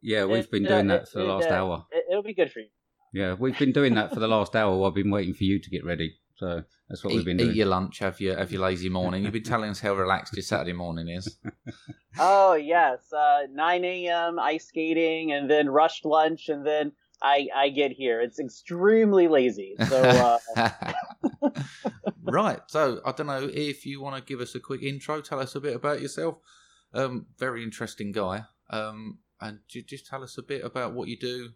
Yeah, 0.01 0.25
we've 0.25 0.45
It- 0.45 0.51
been 0.51 0.65
uh, 0.65 0.69
doing 0.69 0.87
that 0.87 1.01
it- 1.03 1.09
for 1.09 1.19
the 1.19 1.25
last 1.25 1.47
uh, 1.49 1.53
hour. 1.53 1.85
It, 1.91 2.03
it'll 2.11 2.23
be 2.23 2.33
good 2.33 2.51
for 2.51 2.59
you. 2.59 2.69
Yeah, 3.13 3.33
we've 3.33 3.57
been 3.57 3.71
doing 3.71 3.93
that 3.95 4.13
for 4.13 4.19
the 4.19 4.27
last 4.27 4.55
hour. 4.55 4.75
while 4.77 4.89
I've 4.89 4.95
been 4.95 5.09
waiting 5.11 5.33
for 5.33 5.43
you 5.43 5.59
to 5.59 5.69
get 5.69 5.83
ready. 5.85 6.09
So 6.39 6.63
that's 6.87 7.03
what 7.03 7.13
we've 7.13 7.25
been 7.25 7.35
been 7.35 7.49
eat 7.51 7.57
your 7.57 7.67
lunch, 7.67 7.99
have 7.99 8.21
your 8.21 8.37
have 8.37 8.49
your 8.51 8.61
lazy 8.61 8.87
morning. 8.87 9.23
You've 9.23 9.33
been 9.33 9.43
telling 9.43 9.69
us 9.69 9.81
how 9.81 9.93
relaxed 9.93 10.33
your 10.37 10.43
Saturday 10.43 10.73
morning 10.73 11.09
is. 11.09 11.37
Oh 12.17 12.53
yes, 12.55 13.13
uh, 13.13 13.43
9 13.51 13.85
a.m. 13.85 14.39
ice 14.39 14.65
skating, 14.67 15.31
and 15.31 15.49
then 15.49 15.69
rushed 15.69 16.05
lunch, 16.05 16.49
and 16.49 16.65
then 16.65 16.91
I 17.21 17.47
I 17.55 17.69
get 17.69 17.91
here. 17.91 18.19
It's 18.19 18.39
extremely 18.39 19.27
lazy. 19.27 19.75
So 19.87 20.39
uh, 20.57 20.69
right. 22.23 22.59
So 22.67 22.99
I 23.05 23.11
don't 23.11 23.27
know 23.27 23.49
if 23.53 23.85
you 23.85 24.01
want 24.01 24.15
to 24.15 24.21
give 24.27 24.41
us 24.41 24.55
a 24.55 24.59
quick 24.59 24.81
intro. 24.81 25.21
Tell 25.21 25.39
us 25.39 25.55
a 25.55 25.61
bit 25.61 25.75
about 25.75 26.01
yourself. 26.01 26.37
Um, 26.93 27.27
very 27.37 27.63
interesting 27.63 28.11
guy. 28.11 28.45
Um, 28.69 29.19
and 29.39 29.59
ju- 29.67 29.83
just 29.83 30.07
tell 30.07 30.23
us 30.23 30.37
a 30.37 30.43
bit 30.43 30.65
about 30.65 30.93
what 30.93 31.07
you 31.07 31.17
do. 31.17 31.49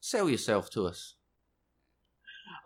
Sell 0.00 0.30
yourself 0.30 0.70
to 0.70 0.86
us. 0.86 1.16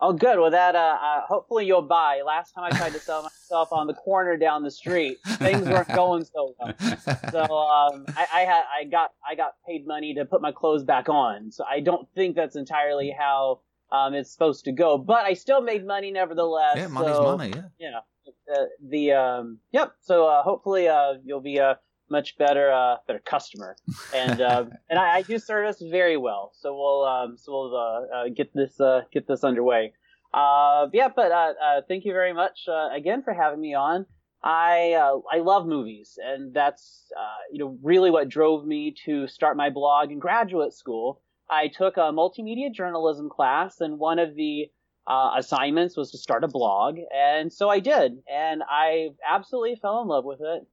Oh 0.01 0.13
good. 0.13 0.39
Well, 0.39 0.51
that 0.51 0.75
uh, 0.75 0.97
uh, 1.01 1.21
hopefully 1.27 1.65
you'll 1.65 1.81
buy. 1.81 2.21
Last 2.25 2.53
time 2.53 2.63
I 2.65 2.75
tried 2.75 2.93
to 2.93 2.99
sell 2.99 3.23
myself 3.23 3.71
on 3.71 3.87
the 3.87 3.93
corner 3.93 4.37
down 4.37 4.63
the 4.63 4.71
street, 4.71 5.17
things 5.23 5.67
weren't 5.67 5.93
going 5.93 6.25
so 6.25 6.55
well. 6.59 6.73
so 7.31 7.41
um, 7.41 8.05
I, 8.15 8.27
I 8.33 8.39
had 8.41 8.63
I 8.79 8.83
got 8.85 9.11
I 9.27 9.35
got 9.35 9.55
paid 9.67 9.85
money 9.85 10.13
to 10.15 10.25
put 10.25 10.41
my 10.41 10.51
clothes 10.51 10.83
back 10.83 11.09
on. 11.09 11.51
So 11.51 11.63
I 11.69 11.79
don't 11.79 12.07
think 12.15 12.35
that's 12.35 12.55
entirely 12.55 13.15
how 13.17 13.61
um, 13.91 14.13
it's 14.13 14.31
supposed 14.31 14.65
to 14.65 14.71
go. 14.71 14.97
But 14.97 15.25
I 15.25 15.33
still 15.33 15.61
made 15.61 15.85
money 15.85 16.11
nevertheless. 16.11 16.77
yeah, 16.77 16.87
money's 16.87 17.15
so, 17.15 17.37
money. 17.37 17.53
Yeah. 17.55 17.63
You 17.77 17.91
know, 17.91 18.01
uh, 18.55 18.65
the 18.87 19.11
um, 19.13 19.59
yep. 19.71 19.93
So 20.01 20.27
uh, 20.27 20.43
hopefully 20.43 20.87
uh, 20.87 21.15
you'll 21.23 21.41
be 21.41 21.57
a 21.57 21.79
much 22.09 22.37
better 22.37 22.71
uh, 22.71 22.97
better 23.07 23.21
customer, 23.25 23.75
and 24.13 24.41
uh, 24.41 24.65
and 24.89 24.99
I, 24.99 25.17
I 25.17 25.21
do 25.21 25.39
service 25.39 25.81
very 25.81 26.17
well. 26.17 26.51
So 26.59 26.75
we'll 26.75 27.05
um, 27.05 27.37
so 27.37 27.51
we'll 27.51 27.75
uh, 27.75 28.15
uh, 28.15 28.29
get 28.35 28.53
this 28.53 28.79
uh, 28.79 29.01
get 29.11 29.27
this 29.27 29.43
underway. 29.43 29.93
Uh, 30.33 30.87
yeah, 30.93 31.09
but 31.13 31.31
uh, 31.31 31.53
uh, 31.63 31.81
thank 31.87 32.05
you 32.05 32.13
very 32.13 32.33
much 32.33 32.67
uh, 32.67 32.89
again 32.93 33.23
for 33.23 33.33
having 33.33 33.59
me 33.59 33.73
on. 33.73 34.05
I 34.43 34.93
uh, 34.93 35.19
I 35.31 35.39
love 35.39 35.65
movies, 35.65 36.17
and 36.23 36.53
that's 36.53 37.11
uh, 37.17 37.43
you 37.51 37.59
know 37.59 37.77
really 37.83 38.11
what 38.11 38.29
drove 38.29 38.65
me 38.65 38.95
to 39.05 39.27
start 39.27 39.57
my 39.57 39.69
blog 39.69 40.11
in 40.11 40.19
graduate 40.19 40.73
school. 40.73 41.21
I 41.49 41.67
took 41.67 41.97
a 41.97 42.11
multimedia 42.11 42.71
journalism 42.71 43.29
class, 43.29 43.81
and 43.81 43.99
one 43.99 44.19
of 44.19 44.35
the 44.35 44.69
uh, 45.07 45.31
assignments 45.35 45.97
was 45.97 46.11
to 46.11 46.17
start 46.17 46.43
a 46.43 46.47
blog, 46.47 46.99
and 47.13 47.51
so 47.51 47.69
I 47.69 47.79
did, 47.79 48.19
and 48.31 48.61
I 48.69 49.09
absolutely 49.27 49.75
fell 49.75 50.01
in 50.03 50.07
love 50.07 50.23
with 50.23 50.39
it, 50.41 50.65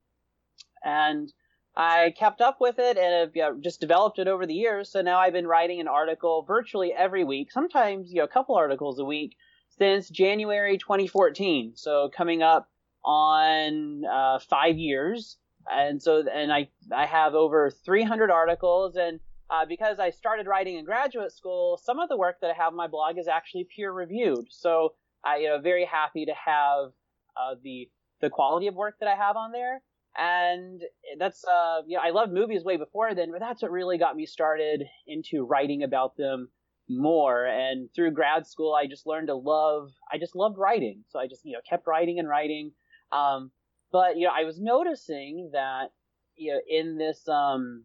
and 0.84 1.32
I 1.76 2.14
kept 2.16 2.40
up 2.40 2.58
with 2.58 2.78
it 2.78 2.96
and 2.96 3.14
have 3.14 3.36
you 3.36 3.42
know, 3.42 3.58
just 3.60 3.80
developed 3.80 4.18
it 4.18 4.28
over 4.28 4.46
the 4.46 4.54
years. 4.54 4.90
So 4.90 5.02
now 5.02 5.18
I've 5.18 5.34
been 5.34 5.46
writing 5.46 5.78
an 5.80 5.88
article 5.88 6.42
virtually 6.42 6.92
every 6.92 7.22
week, 7.22 7.52
sometimes 7.52 8.10
you 8.10 8.18
know 8.18 8.24
a 8.24 8.28
couple 8.28 8.54
articles 8.54 8.98
a 8.98 9.04
week 9.04 9.36
since 9.78 10.08
January 10.08 10.78
2014. 10.78 11.72
So 11.74 12.10
coming 12.16 12.42
up 12.42 12.70
on 13.04 14.04
uh, 14.04 14.38
five 14.38 14.78
years, 14.78 15.36
and 15.70 16.02
so 16.02 16.24
and 16.26 16.52
I 16.52 16.68
I 16.90 17.04
have 17.06 17.34
over 17.34 17.70
300 17.70 18.30
articles, 18.30 18.96
and 18.96 19.20
uh, 19.50 19.66
because 19.66 19.98
I 19.98 20.10
started 20.10 20.46
writing 20.46 20.76
in 20.76 20.84
graduate 20.84 21.32
school, 21.32 21.78
some 21.82 21.98
of 21.98 22.08
the 22.08 22.16
work 22.16 22.40
that 22.40 22.50
I 22.50 22.54
have 22.54 22.68
on 22.72 22.76
my 22.76 22.88
blog 22.88 23.18
is 23.18 23.28
actually 23.28 23.64
peer 23.64 23.92
reviewed. 23.92 24.46
So 24.50 24.94
I 25.24 25.38
you 25.38 25.48
know 25.48 25.60
very 25.60 25.84
happy 25.84 26.24
to 26.24 26.32
have 26.34 26.92
uh, 27.36 27.56
the 27.62 27.90
the 28.22 28.30
quality 28.30 28.66
of 28.66 28.74
work 28.74 28.96
that 29.00 29.08
I 29.08 29.14
have 29.14 29.36
on 29.36 29.52
there. 29.52 29.82
And 30.18 30.82
that's 31.18 31.44
uh 31.44 31.82
you 31.86 31.96
know 31.96 32.02
I 32.02 32.10
loved 32.10 32.32
movies 32.32 32.64
way 32.64 32.76
before 32.76 33.14
then, 33.14 33.30
but 33.32 33.40
that's 33.40 33.62
what 33.62 33.70
really 33.70 33.98
got 33.98 34.16
me 34.16 34.26
started 34.26 34.84
into 35.06 35.44
writing 35.44 35.82
about 35.82 36.16
them 36.16 36.48
more. 36.88 37.44
And 37.44 37.88
through 37.94 38.12
grad 38.12 38.46
school, 38.46 38.74
I 38.74 38.86
just 38.86 39.06
learned 39.06 39.28
to 39.28 39.34
love. 39.34 39.90
I 40.12 40.18
just 40.18 40.36
loved 40.36 40.58
writing, 40.58 41.04
so 41.08 41.18
I 41.18 41.26
just 41.26 41.44
you 41.44 41.52
know 41.52 41.60
kept 41.68 41.86
writing 41.86 42.18
and 42.18 42.28
writing. 42.28 42.72
Um, 43.12 43.50
but 43.92 44.16
you 44.16 44.26
know, 44.26 44.32
I 44.36 44.44
was 44.44 44.60
noticing 44.60 45.50
that 45.52 45.90
you 46.36 46.52
know 46.52 46.60
in 46.68 46.98
this 46.98 47.26
um, 47.28 47.84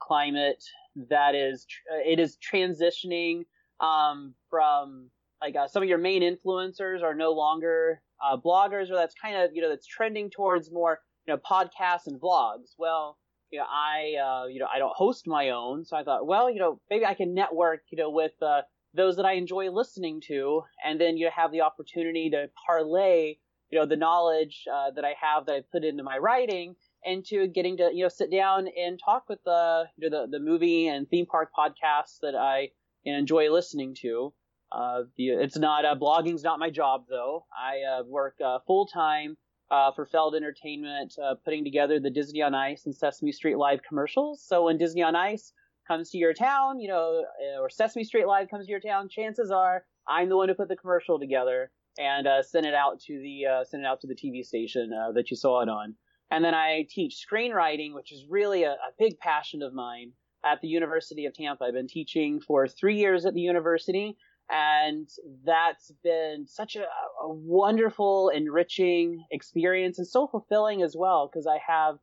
climate 0.00 0.62
that 1.10 1.34
is 1.34 1.66
uh, 1.92 2.08
it 2.08 2.18
is 2.18 2.38
transitioning 2.38 3.42
um, 3.80 4.34
from 4.50 5.10
like 5.42 5.56
uh, 5.56 5.68
some 5.68 5.82
of 5.82 5.88
your 5.88 5.98
main 5.98 6.22
influencers 6.22 7.02
are 7.02 7.14
no 7.14 7.32
longer 7.32 8.00
uh, 8.24 8.36
bloggers, 8.36 8.90
or 8.90 8.96
that's 8.96 9.14
kind 9.20 9.36
of 9.36 9.50
you 9.54 9.62
know 9.62 9.68
that's 9.68 9.86
trending 9.86 10.30
towards 10.30 10.70
more 10.70 11.00
you 11.26 11.34
know 11.34 11.38
podcasts 11.38 12.06
and 12.06 12.20
vlogs. 12.20 12.74
Well, 12.78 13.18
you 13.50 13.58
know 13.58 13.66
I 13.68 14.14
uh, 14.18 14.46
you 14.46 14.60
know 14.60 14.68
I 14.72 14.78
don't 14.78 14.94
host 14.94 15.26
my 15.26 15.50
own, 15.50 15.84
so 15.84 15.96
I 15.96 16.04
thought, 16.04 16.26
well, 16.26 16.50
you 16.50 16.58
know 16.58 16.80
maybe 16.90 17.06
I 17.06 17.14
can 17.14 17.34
network 17.34 17.82
you 17.90 17.98
know 17.98 18.10
with 18.10 18.32
uh, 18.42 18.62
those 18.94 19.16
that 19.16 19.26
I 19.26 19.32
enjoy 19.32 19.70
listening 19.70 20.20
to, 20.28 20.62
and 20.84 21.00
then 21.00 21.16
you 21.16 21.30
have 21.34 21.52
the 21.52 21.62
opportunity 21.62 22.30
to 22.30 22.50
parlay 22.66 23.36
you 23.70 23.78
know 23.78 23.86
the 23.86 23.96
knowledge 23.96 24.64
uh, 24.72 24.90
that 24.92 25.04
I 25.04 25.14
have 25.20 25.46
that 25.46 25.52
I 25.52 25.60
put 25.72 25.84
into 25.84 26.02
my 26.02 26.18
writing 26.18 26.76
into 27.04 27.46
getting 27.46 27.76
to 27.78 27.90
you 27.92 28.04
know 28.04 28.08
sit 28.08 28.30
down 28.30 28.68
and 28.68 29.00
talk 29.04 29.28
with 29.28 29.42
the 29.44 29.84
you 29.96 30.08
know, 30.08 30.22
the 30.22 30.38
the 30.38 30.44
movie 30.44 30.88
and 30.88 31.08
theme 31.08 31.26
park 31.26 31.50
podcasts 31.56 32.20
that 32.22 32.34
I 32.34 32.70
enjoy 33.04 33.50
listening 33.50 33.94
to. 34.02 34.32
Uh, 34.72 35.02
it's 35.16 35.56
not 35.56 35.84
uh, 35.84 35.94
blogging's 35.94 36.42
not 36.42 36.58
my 36.58 36.70
job 36.70 37.04
though. 37.08 37.46
I 37.56 37.98
uh, 37.98 38.04
work 38.04 38.36
uh, 38.44 38.58
full 38.66 38.86
time 38.86 39.36
uh, 39.74 39.90
for 39.90 40.06
Feld 40.06 40.36
Entertainment, 40.36 41.14
uh, 41.22 41.34
putting 41.44 41.64
together 41.64 41.98
the 41.98 42.10
Disney 42.10 42.42
on 42.42 42.54
Ice 42.54 42.86
and 42.86 42.94
Sesame 42.94 43.32
Street 43.32 43.56
Live 43.56 43.80
commercials. 43.86 44.40
So 44.46 44.66
when 44.66 44.78
Disney 44.78 45.02
on 45.02 45.16
Ice 45.16 45.52
comes 45.88 46.10
to 46.10 46.18
your 46.18 46.32
town, 46.32 46.78
you 46.78 46.88
know, 46.88 47.24
or 47.60 47.68
Sesame 47.68 48.04
Street 48.04 48.26
Live 48.26 48.48
comes 48.48 48.66
to 48.66 48.70
your 48.70 48.80
town, 48.80 49.08
chances 49.08 49.50
are 49.50 49.84
I'm 50.06 50.28
the 50.28 50.36
one 50.36 50.48
who 50.48 50.54
put 50.54 50.68
the 50.68 50.76
commercial 50.76 51.18
together 51.18 51.72
and 51.98 52.26
uh, 52.26 52.42
send 52.42 52.66
it 52.66 52.74
out 52.74 53.00
to 53.06 53.18
the 53.18 53.46
uh, 53.46 53.64
send 53.64 53.82
it 53.82 53.86
out 53.86 54.00
to 54.02 54.06
the 54.06 54.14
TV 54.14 54.44
station 54.44 54.92
uh, 54.92 55.10
that 55.12 55.30
you 55.30 55.36
saw 55.36 55.60
it 55.60 55.68
on. 55.68 55.96
And 56.30 56.44
then 56.44 56.54
I 56.54 56.86
teach 56.88 57.24
screenwriting, 57.28 57.94
which 57.94 58.12
is 58.12 58.24
really 58.30 58.62
a, 58.62 58.72
a, 58.72 58.92
big 58.98 59.18
passion 59.18 59.62
of 59.62 59.74
mine 59.74 60.12
at 60.44 60.60
the 60.60 60.68
University 60.68 61.26
of 61.26 61.34
Tampa. 61.34 61.64
I've 61.64 61.74
been 61.74 61.88
teaching 61.88 62.40
for 62.40 62.68
three 62.68 62.96
years 62.96 63.26
at 63.26 63.34
the 63.34 63.40
university, 63.40 64.16
and 64.50 65.08
that's 65.44 65.92
been 66.02 66.46
such 66.46 66.76
a, 66.76 66.82
a 67.22 67.28
wonderful, 67.28 68.28
enriching 68.28 69.24
experience 69.30 69.98
and 69.98 70.06
so 70.06 70.26
fulfilling 70.26 70.82
as 70.82 70.94
well 70.96 71.30
because 71.30 71.46
I 71.46 71.58
have 71.66 71.96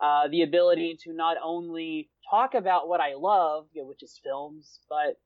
uh, 0.00 0.28
the 0.28 0.42
ability 0.42 0.98
to 1.04 1.12
not 1.12 1.36
only 1.42 2.10
talk 2.28 2.54
about 2.54 2.88
what 2.88 3.00
I 3.00 3.14
love, 3.16 3.66
you 3.72 3.82
know, 3.82 3.88
which 3.88 4.02
is 4.02 4.20
films, 4.22 4.80
but 4.88 5.16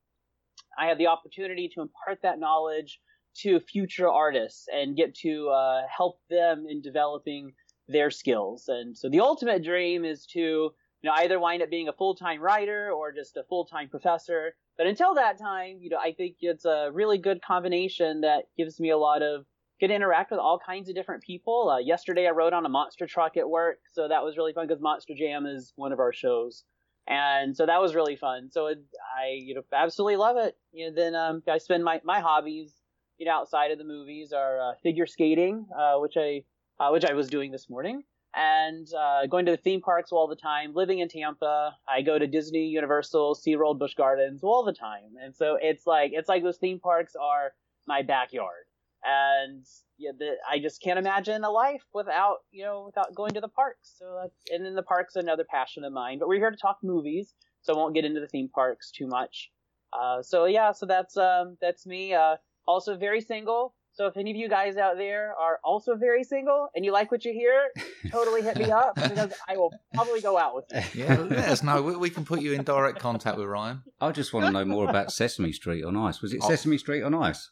I 0.78 0.86
have 0.86 0.98
the 0.98 1.06
opportunity 1.06 1.70
to 1.74 1.80
impart 1.80 2.20
that 2.22 2.38
knowledge 2.38 3.00
to 3.38 3.60
future 3.60 4.08
artists 4.08 4.66
and 4.72 4.96
get 4.96 5.14
to 5.14 5.48
uh, 5.48 5.82
help 5.94 6.20
them 6.28 6.66
in 6.68 6.82
developing 6.82 7.52
their 7.88 8.10
skills. 8.10 8.64
And 8.68 8.96
so 8.96 9.08
the 9.08 9.20
ultimate 9.20 9.64
dream 9.64 10.04
is 10.04 10.26
to 10.32 10.38
you 10.40 10.72
know 11.04 11.12
either 11.16 11.38
wind 11.40 11.62
up 11.62 11.70
being 11.70 11.88
a 11.88 11.92
full-time 11.92 12.40
writer 12.40 12.90
or 12.90 13.12
just 13.12 13.36
a 13.36 13.44
full-time 13.48 13.88
professor. 13.88 14.54
But 14.78 14.86
until 14.86 15.14
that 15.14 15.38
time, 15.38 15.78
you 15.80 15.90
know, 15.90 15.98
I 15.98 16.12
think 16.12 16.36
it's 16.40 16.64
a 16.64 16.90
really 16.92 17.18
good 17.18 17.42
combination 17.42 18.22
that 18.22 18.44
gives 18.56 18.80
me 18.80 18.90
a 18.90 18.96
lot 18.96 19.22
of 19.22 19.44
get 19.80 19.88
to 19.88 19.94
interact 19.94 20.30
with 20.30 20.40
all 20.40 20.58
kinds 20.58 20.88
of 20.88 20.94
different 20.94 21.22
people. 21.22 21.68
Uh, 21.68 21.78
yesterday, 21.78 22.26
I 22.26 22.30
rode 22.30 22.52
on 22.52 22.64
a 22.64 22.68
monster 22.68 23.06
truck 23.06 23.36
at 23.36 23.48
work, 23.48 23.78
so 23.92 24.08
that 24.08 24.24
was 24.24 24.36
really 24.36 24.52
fun 24.52 24.66
because 24.66 24.80
Monster 24.80 25.14
Jam 25.16 25.46
is 25.46 25.72
one 25.76 25.92
of 25.92 25.98
our 25.98 26.12
shows, 26.12 26.64
and 27.06 27.56
so 27.56 27.66
that 27.66 27.80
was 27.80 27.94
really 27.94 28.16
fun. 28.16 28.50
So 28.50 28.68
it, 28.68 28.78
I, 29.20 29.32
you 29.32 29.54
know, 29.54 29.62
absolutely 29.72 30.16
love 30.16 30.36
it. 30.36 30.56
You 30.72 30.88
know, 30.88 30.94
then 30.94 31.14
um, 31.14 31.42
I 31.48 31.58
spend 31.58 31.84
my 31.84 32.00
my 32.04 32.20
hobbies 32.20 32.72
you 33.18 33.26
know, 33.26 33.32
outside 33.32 33.70
of 33.70 33.78
the 33.78 33.84
movies 33.84 34.32
are 34.32 34.60
uh, 34.60 34.72
figure 34.82 35.06
skating, 35.06 35.66
uh, 35.76 35.96
which 35.96 36.16
I 36.16 36.44
uh, 36.80 36.90
which 36.90 37.04
I 37.04 37.12
was 37.12 37.28
doing 37.28 37.50
this 37.50 37.68
morning, 37.68 38.04
and 38.34 38.86
uh, 38.98 39.26
going 39.26 39.46
to 39.46 39.52
the 39.52 39.56
theme 39.56 39.80
parks 39.80 40.12
all 40.12 40.28
the 40.28 40.36
time. 40.36 40.72
Living 40.74 40.98
in 40.98 41.08
Tampa, 41.08 41.76
I 41.88 42.02
go 42.02 42.18
to 42.18 42.26
Disney, 42.26 42.66
Universal, 42.66 43.36
SeaWorld, 43.36 43.78
Busch 43.78 43.94
Gardens 43.94 44.42
all 44.42 44.64
the 44.64 44.72
time, 44.72 45.16
and 45.22 45.34
so 45.34 45.58
it's 45.60 45.86
like 45.86 46.12
it's 46.14 46.28
like 46.28 46.42
those 46.42 46.58
theme 46.58 46.80
parks 46.80 47.14
are 47.16 47.52
my 47.86 48.02
backyard, 48.02 48.66
and 49.04 49.64
yeah, 49.98 50.10
the, 50.16 50.34
I 50.48 50.58
just 50.58 50.82
can't 50.82 50.98
imagine 50.98 51.42
a 51.42 51.50
life 51.50 51.82
without 51.92 52.38
you 52.50 52.64
know 52.64 52.84
without 52.86 53.14
going 53.14 53.34
to 53.34 53.40
the 53.40 53.48
parks. 53.48 53.94
So 53.98 54.20
that's, 54.22 54.36
and 54.50 54.64
then 54.64 54.74
the 54.74 54.82
parks 54.82 55.16
another 55.16 55.44
passion 55.48 55.84
of 55.84 55.92
mine. 55.92 56.18
But 56.18 56.28
we're 56.28 56.38
here 56.38 56.50
to 56.50 56.56
talk 56.56 56.78
movies, 56.82 57.34
so 57.62 57.74
I 57.74 57.76
won't 57.76 57.94
get 57.94 58.04
into 58.04 58.20
the 58.20 58.28
theme 58.28 58.48
parks 58.48 58.90
too 58.90 59.06
much. 59.06 59.50
Uh, 59.92 60.22
so 60.22 60.44
yeah, 60.44 60.72
so 60.72 60.86
that's 60.86 61.16
um, 61.16 61.56
that's 61.60 61.86
me. 61.86 62.14
Uh, 62.14 62.36
also 62.66 62.96
very 62.96 63.20
single. 63.20 63.74
So 63.98 64.06
if 64.06 64.16
any 64.16 64.30
of 64.30 64.36
you 64.36 64.48
guys 64.48 64.76
out 64.76 64.96
there 64.96 65.34
are 65.36 65.58
also 65.64 65.96
very 65.96 66.22
single 66.22 66.68
and 66.76 66.84
you 66.84 66.92
like 66.92 67.10
what 67.10 67.24
you 67.24 67.32
hear, 67.32 67.66
totally 68.12 68.42
hit 68.42 68.56
me 68.56 68.70
up 68.70 68.94
because 68.94 69.32
I 69.48 69.56
will 69.56 69.74
probably 69.92 70.20
go 70.20 70.38
out 70.38 70.54
with 70.54 70.66
you. 70.94 71.02
Yeah, 71.02 71.18
let 71.18 71.48
us 71.48 71.64
know. 71.64 71.82
We, 71.82 71.96
we 71.96 72.08
can 72.08 72.24
put 72.24 72.40
you 72.40 72.52
in 72.52 72.62
direct 72.62 73.00
contact 73.00 73.36
with 73.38 73.48
Ryan. 73.48 73.82
I 74.00 74.12
just 74.12 74.32
want 74.32 74.46
to 74.46 74.52
know 74.52 74.64
more 74.64 74.88
about 74.88 75.10
Sesame 75.10 75.50
Street 75.50 75.82
on 75.82 75.96
Ice. 75.96 76.22
Was 76.22 76.32
it 76.32 76.38
oh. 76.44 76.48
Sesame 76.48 76.78
Street 76.78 77.02
on 77.02 77.12
Ice? 77.12 77.50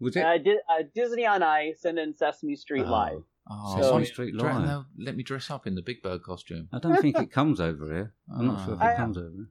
Was 0.00 0.16
it? 0.16 0.22
Uh, 0.22 0.36
Di- 0.36 0.60
uh, 0.68 0.82
Disney 0.94 1.24
on 1.24 1.42
Ice 1.42 1.86
and 1.86 1.96
then 1.96 2.14
Sesame 2.14 2.56
Street 2.56 2.84
oh. 2.86 2.90
Live. 2.90 3.22
Oh, 3.50 3.80
Sesame 3.80 4.04
Street 4.04 4.34
Live. 4.34 4.84
let 4.98 5.16
me 5.16 5.22
dress 5.22 5.50
up 5.50 5.66
in 5.66 5.76
the 5.76 5.82
Big 5.82 6.02
Bird 6.02 6.22
costume. 6.22 6.68
I 6.74 6.78
don't 6.78 7.00
think 7.00 7.18
it 7.18 7.32
comes 7.32 7.58
over 7.58 7.86
here. 7.86 8.12
I'm 8.30 8.48
not 8.48 8.66
sure 8.66 8.74
if 8.74 8.82
it 8.82 8.84
I, 8.84 8.96
comes 8.96 9.16
over 9.16 9.30
here 9.34 9.48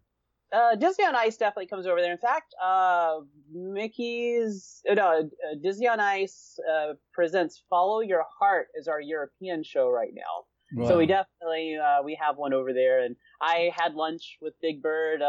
uh, 0.52 0.76
Disney 0.76 1.06
on 1.06 1.16
Ice 1.16 1.38
definitely 1.38 1.68
comes 1.68 1.86
over 1.86 2.02
there. 2.02 2.12
In 2.12 2.18
fact, 2.18 2.54
uh, 2.64 3.20
Mickey's 3.54 4.82
uh, 4.90 4.94
no, 4.94 5.08
uh, 5.20 5.56
Disney 5.62 5.88
on 5.88 6.00
Ice 6.00 6.60
uh, 6.72 6.94
presents 7.14 7.64
Follow 7.70 8.02
Your 8.02 8.24
Heart 8.40 8.68
is 8.76 8.88
our 8.88 9.02
European 9.02 9.64
show 9.64 9.90
right 9.90 10.12
now. 10.14 10.46
Wow. 10.72 10.90
So 10.90 10.98
we 10.98 11.08
definitely 11.08 11.78
uh, 11.78 12.04
we 12.04 12.18
have 12.22 12.38
one 12.38 12.54
over 12.54 12.74
there, 12.74 13.04
and 13.04 13.16
I 13.42 13.72
had 13.76 13.96
lunch 13.96 14.38
with 14.42 14.54
Big 14.62 14.82
Bird 14.82 15.22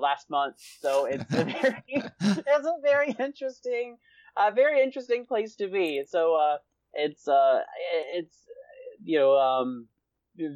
last 0.00 0.30
month. 0.30 0.56
So 0.80 1.04
it's 1.06 1.24
a 1.34 1.44
very 1.44 1.84
it's 1.88 2.66
a 2.66 2.80
very 2.82 3.14
interesting, 3.18 3.98
uh 4.36 4.50
very 4.54 4.82
interesting 4.82 5.26
place 5.26 5.56
to 5.56 5.68
be. 5.68 6.02
So 6.08 6.56
it's 6.94 7.28
uh, 7.28 7.60
it's 8.14 8.36
you 9.04 9.18
know 9.18 9.36
um, 9.36 9.88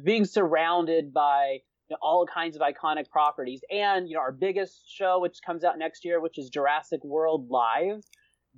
being 0.03 0.25
surrounded 0.25 1.13
by 1.13 1.59
you 1.89 1.93
know, 1.93 1.97
all 2.01 2.25
kinds 2.25 2.55
of 2.55 2.61
iconic 2.61 3.09
properties. 3.09 3.61
And, 3.71 4.07
you 4.07 4.15
know, 4.15 4.21
our 4.21 4.31
biggest 4.31 4.83
show, 4.89 5.19
which 5.19 5.39
comes 5.45 5.63
out 5.63 5.77
next 5.77 6.03
year, 6.03 6.19
which 6.19 6.37
is 6.37 6.49
Jurassic 6.49 7.03
World 7.03 7.49
Live, 7.49 8.03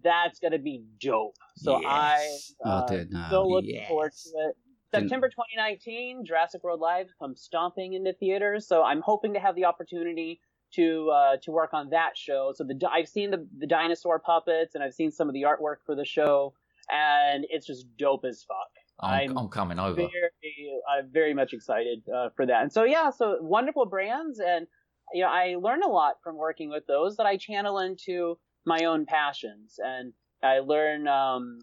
that's 0.03 0.39
going 0.39 0.53
to 0.53 0.59
be 0.59 0.83
dope. 0.99 1.35
So 1.57 1.79
yes. 1.81 2.53
I, 2.65 2.69
uh, 2.69 2.87
oh, 2.89 3.05
still 3.27 3.51
looking 3.51 3.75
yes. 3.75 3.87
forward 3.87 4.11
to 4.11 4.29
it. 4.47 4.55
September 4.91 5.29
2019, 5.29 6.25
Jurassic 6.25 6.63
World 6.63 6.79
Live 6.79 7.07
comes 7.19 7.41
stomping 7.41 7.93
into 7.93 8.13
theaters. 8.13 8.67
So 8.67 8.83
I'm 8.83 9.01
hoping 9.01 9.33
to 9.33 9.39
have 9.39 9.55
the 9.55 9.65
opportunity 9.65 10.41
to 10.73 11.09
uh, 11.09 11.37
to 11.43 11.51
work 11.51 11.73
on 11.73 11.89
that 11.89 12.15
show. 12.15 12.53
So 12.55 12.63
the 12.63 12.79
I've 12.91 13.07
seen 13.07 13.31
the 13.31 13.47
the 13.57 13.67
dinosaur 13.67 14.19
puppets 14.19 14.75
and 14.75 14.83
I've 14.83 14.93
seen 14.93 15.11
some 15.11 15.27
of 15.27 15.33
the 15.33 15.43
artwork 15.43 15.77
for 15.85 15.95
the 15.95 16.05
show, 16.05 16.53
and 16.91 17.45
it's 17.49 17.67
just 17.67 17.85
dope 17.97 18.25
as 18.25 18.43
fuck. 18.43 18.78
I'm, 19.01 19.37
I'm, 19.37 19.47
coming 19.47 19.79
over. 19.79 19.95
Very, 19.95 20.11
I'm 20.89 21.09
very 21.11 21.33
much 21.33 21.53
excited 21.53 22.03
uh, 22.13 22.29
for 22.35 22.45
that. 22.45 22.61
And 22.61 22.71
so 22.71 22.83
yeah, 22.83 23.09
so 23.09 23.37
wonderful 23.41 23.85
brands, 23.85 24.39
and 24.39 24.67
you 25.13 25.23
know 25.23 25.29
I 25.29 25.55
learn 25.59 25.83
a 25.83 25.87
lot 25.87 26.15
from 26.23 26.35
working 26.37 26.69
with 26.69 26.85
those 26.87 27.17
that 27.17 27.25
I 27.25 27.37
channel 27.37 27.79
into 27.79 28.37
my 28.65 28.85
own 28.85 29.05
passions, 29.05 29.79
and 29.83 30.13
I 30.43 30.59
learn 30.59 31.07
um, 31.07 31.59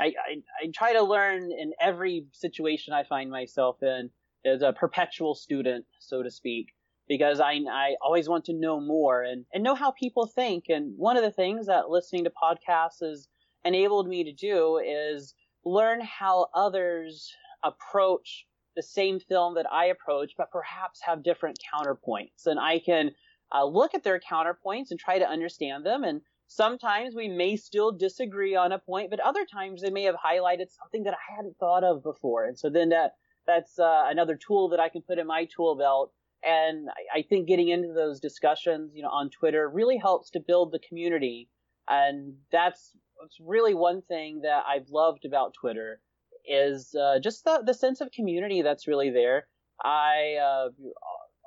I, 0.00 0.06
I, 0.06 0.42
I 0.62 0.70
try 0.74 0.92
to 0.92 1.02
learn 1.02 1.50
in 1.52 1.72
every 1.80 2.26
situation 2.32 2.92
I 2.94 3.04
find 3.04 3.30
myself 3.30 3.82
in 3.82 4.10
as 4.44 4.62
a 4.62 4.72
perpetual 4.72 5.34
student, 5.34 5.84
so 5.98 6.22
to 6.22 6.30
speak, 6.30 6.68
because 7.08 7.40
I, 7.40 7.60
I 7.70 7.96
always 8.02 8.28
want 8.28 8.44
to 8.46 8.52
know 8.52 8.80
more 8.80 9.22
and, 9.22 9.44
and 9.52 9.62
know 9.62 9.74
how 9.74 9.92
people 9.92 10.26
think. 10.26 10.64
And 10.68 10.96
one 10.96 11.16
of 11.16 11.22
the 11.22 11.30
things 11.30 11.66
that 11.66 11.90
listening 11.90 12.24
to 12.24 12.30
podcasts 12.30 13.00
has 13.06 13.28
enabled 13.64 14.08
me 14.08 14.24
to 14.24 14.32
do 14.32 14.78
is 14.78 15.34
learn 15.64 16.00
how 16.00 16.48
others 16.54 17.32
approach 17.62 18.46
the 18.74 18.82
same 18.82 19.20
film 19.20 19.54
that 19.54 19.70
I 19.70 19.86
approach, 19.86 20.32
but 20.36 20.50
perhaps 20.50 21.00
have 21.02 21.22
different 21.22 21.58
counterpoints. 21.74 22.46
And 22.46 22.58
I 22.58 22.78
can 22.78 23.12
uh, 23.54 23.64
look 23.64 23.94
at 23.94 24.02
their 24.02 24.20
counterpoints 24.20 24.90
and 24.90 24.98
try 24.98 25.18
to 25.18 25.28
understand 25.28 25.84
them. 25.84 26.04
And 26.04 26.22
sometimes 26.48 27.14
we 27.14 27.28
may 27.28 27.56
still 27.56 27.92
disagree 27.92 28.56
on 28.56 28.72
a 28.72 28.78
point, 28.78 29.10
but 29.10 29.20
other 29.20 29.44
times 29.44 29.82
they 29.82 29.90
may 29.90 30.04
have 30.04 30.16
highlighted 30.16 30.70
something 30.70 31.04
that 31.04 31.14
I 31.14 31.36
hadn't 31.36 31.58
thought 31.58 31.84
of 31.84 32.02
before. 32.02 32.46
And 32.46 32.58
so 32.58 32.70
then 32.70 32.88
that 32.90 33.12
that's 33.46 33.78
uh, 33.78 34.04
another 34.06 34.36
tool 34.36 34.68
that 34.68 34.80
I 34.80 34.88
can 34.88 35.02
put 35.02 35.18
in 35.18 35.26
my 35.26 35.48
tool 35.54 35.76
belt. 35.76 36.12
And 36.44 36.88
I, 36.88 37.18
I 37.18 37.22
think 37.22 37.48
getting 37.48 37.68
into 37.68 37.92
those 37.92 38.20
discussions, 38.20 38.92
you 38.94 39.02
know, 39.02 39.10
on 39.10 39.30
Twitter 39.30 39.68
really 39.68 39.98
helps 39.98 40.30
to 40.30 40.40
build 40.40 40.72
the 40.72 40.78
community. 40.78 41.48
And 41.88 42.34
that's, 42.50 42.92
that's 43.22 43.38
really 43.40 43.72
one 43.72 44.02
thing 44.02 44.40
that 44.42 44.64
I've 44.68 44.88
loved 44.90 45.24
about 45.24 45.54
Twitter 45.54 46.00
is 46.44 46.94
uh, 46.94 47.20
just 47.20 47.44
the, 47.44 47.62
the 47.64 47.74
sense 47.74 48.00
of 48.00 48.10
community 48.10 48.62
that's 48.62 48.88
really 48.88 49.10
there. 49.10 49.46
I 49.82 50.38
uh, 50.42 50.68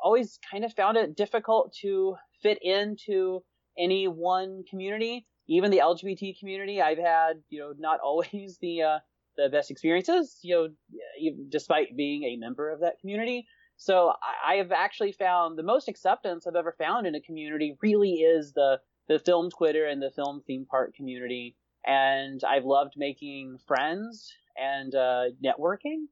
always 0.01 0.39
kind 0.49 0.63
of 0.63 0.73
found 0.73 0.97
it 0.97 1.17
difficult 1.17 1.75
to 1.81 2.15
fit 2.41 2.59
into 2.61 3.43
any 3.77 4.07
one 4.07 4.63
community, 4.69 5.27
even 5.47 5.69
the 5.69 5.79
LGBT 5.79 6.39
community. 6.39 6.81
I've 6.81 6.97
had, 6.97 7.41
you 7.49 7.59
know, 7.59 7.73
not 7.77 7.99
always 8.03 8.57
the 8.61 8.81
uh, 8.81 8.99
the 9.37 9.49
best 9.49 9.69
experiences, 9.69 10.39
you 10.43 10.55
know, 10.55 11.29
despite 11.49 11.97
being 11.97 12.23
a 12.23 12.37
member 12.37 12.71
of 12.71 12.79
that 12.79 12.99
community. 13.01 13.45
So 13.75 14.13
I 14.47 14.55
have 14.55 14.71
actually 14.71 15.11
found 15.11 15.57
the 15.57 15.63
most 15.63 15.89
acceptance 15.89 16.47
I've 16.47 16.55
ever 16.55 16.73
found 16.77 17.05
in 17.05 17.15
a 17.15 17.19
community 17.19 17.75
really 17.81 18.13
is 18.13 18.53
the 18.53 18.79
the 19.07 19.19
film 19.19 19.49
Twitter 19.49 19.85
and 19.85 20.01
the 20.01 20.11
film 20.11 20.41
theme 20.47 20.65
park 20.69 20.95
community. 20.95 21.55
And 21.85 22.41
I've 22.43 22.65
loved 22.65 22.93
making 22.97 23.59
friends 23.67 24.33
and 24.57 24.93
uh, 24.95 25.25
networking. 25.43 26.05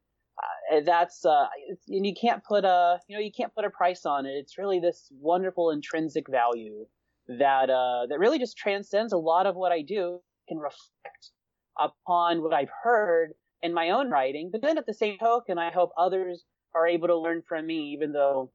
Uh, 0.71 0.81
that's 0.85 1.25
uh, 1.25 1.45
and 1.89 2.05
you 2.05 2.13
can't 2.19 2.43
put 2.43 2.65
a 2.65 2.99
you 3.07 3.15
know 3.15 3.21
you 3.21 3.31
can't 3.31 3.53
put 3.53 3.65
a 3.65 3.69
price 3.69 4.05
on 4.05 4.25
it. 4.25 4.31
It's 4.31 4.57
really 4.57 4.79
this 4.79 5.07
wonderful 5.11 5.69
intrinsic 5.69 6.27
value 6.29 6.85
that 7.27 7.69
uh, 7.69 8.07
that 8.09 8.19
really 8.19 8.39
just 8.39 8.57
transcends 8.57 9.13
a 9.13 9.17
lot 9.17 9.45
of 9.45 9.55
what 9.55 9.71
I 9.71 9.81
do. 9.81 10.19
Can 10.49 10.57
reflect 10.57 11.31
upon 11.79 12.41
what 12.41 12.53
I've 12.53 12.71
heard 12.83 13.33
in 13.61 13.73
my 13.73 13.91
own 13.91 14.09
writing, 14.09 14.49
but 14.51 14.61
then 14.61 14.77
at 14.77 14.85
the 14.85 14.93
same 14.93 15.17
token, 15.17 15.57
I 15.57 15.71
hope 15.71 15.91
others 15.97 16.43
are 16.75 16.87
able 16.87 17.07
to 17.07 17.17
learn 17.17 17.43
from 17.47 17.65
me, 17.65 17.93
even 17.93 18.11
though 18.11 18.51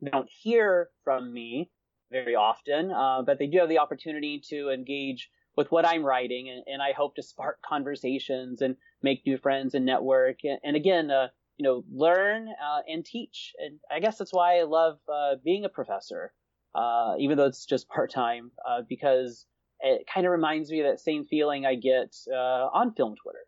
they 0.00 0.10
don't 0.10 0.30
hear 0.42 0.88
from 1.04 1.32
me 1.32 1.70
very 2.10 2.34
often, 2.34 2.90
uh, 2.90 3.22
but 3.22 3.38
they 3.38 3.46
do 3.46 3.58
have 3.58 3.68
the 3.68 3.78
opportunity 3.78 4.40
to 4.48 4.70
engage 4.70 5.28
with 5.56 5.70
what 5.70 5.86
I'm 5.86 6.04
writing, 6.04 6.48
and, 6.48 6.62
and 6.66 6.82
I 6.82 6.92
hope 6.92 7.16
to 7.16 7.22
spark 7.22 7.60
conversations 7.62 8.62
and 8.62 8.76
make 9.02 9.26
new 9.26 9.36
friends 9.36 9.74
and 9.74 9.84
network, 9.84 10.38
and, 10.44 10.58
and 10.64 10.76
again, 10.76 11.10
uh, 11.10 11.28
you 11.56 11.64
know, 11.64 11.84
learn 11.92 12.48
uh, 12.48 12.80
and 12.88 13.04
teach. 13.04 13.52
And 13.58 13.78
I 13.90 14.00
guess 14.00 14.16
that's 14.16 14.32
why 14.32 14.58
I 14.58 14.62
love 14.62 14.98
uh, 15.12 15.34
being 15.44 15.64
a 15.64 15.68
professor, 15.68 16.32
uh, 16.74 17.14
even 17.18 17.36
though 17.36 17.46
it's 17.46 17.66
just 17.66 17.88
part 17.88 18.10
time, 18.10 18.50
uh, 18.66 18.82
because 18.88 19.44
it 19.80 20.06
kind 20.12 20.26
of 20.26 20.32
reminds 20.32 20.70
me 20.70 20.80
of 20.80 20.86
that 20.86 21.00
same 21.00 21.26
feeling 21.26 21.66
I 21.66 21.74
get 21.74 22.16
uh, 22.32 22.68
on 22.72 22.94
film 22.94 23.14
Twitter, 23.22 23.40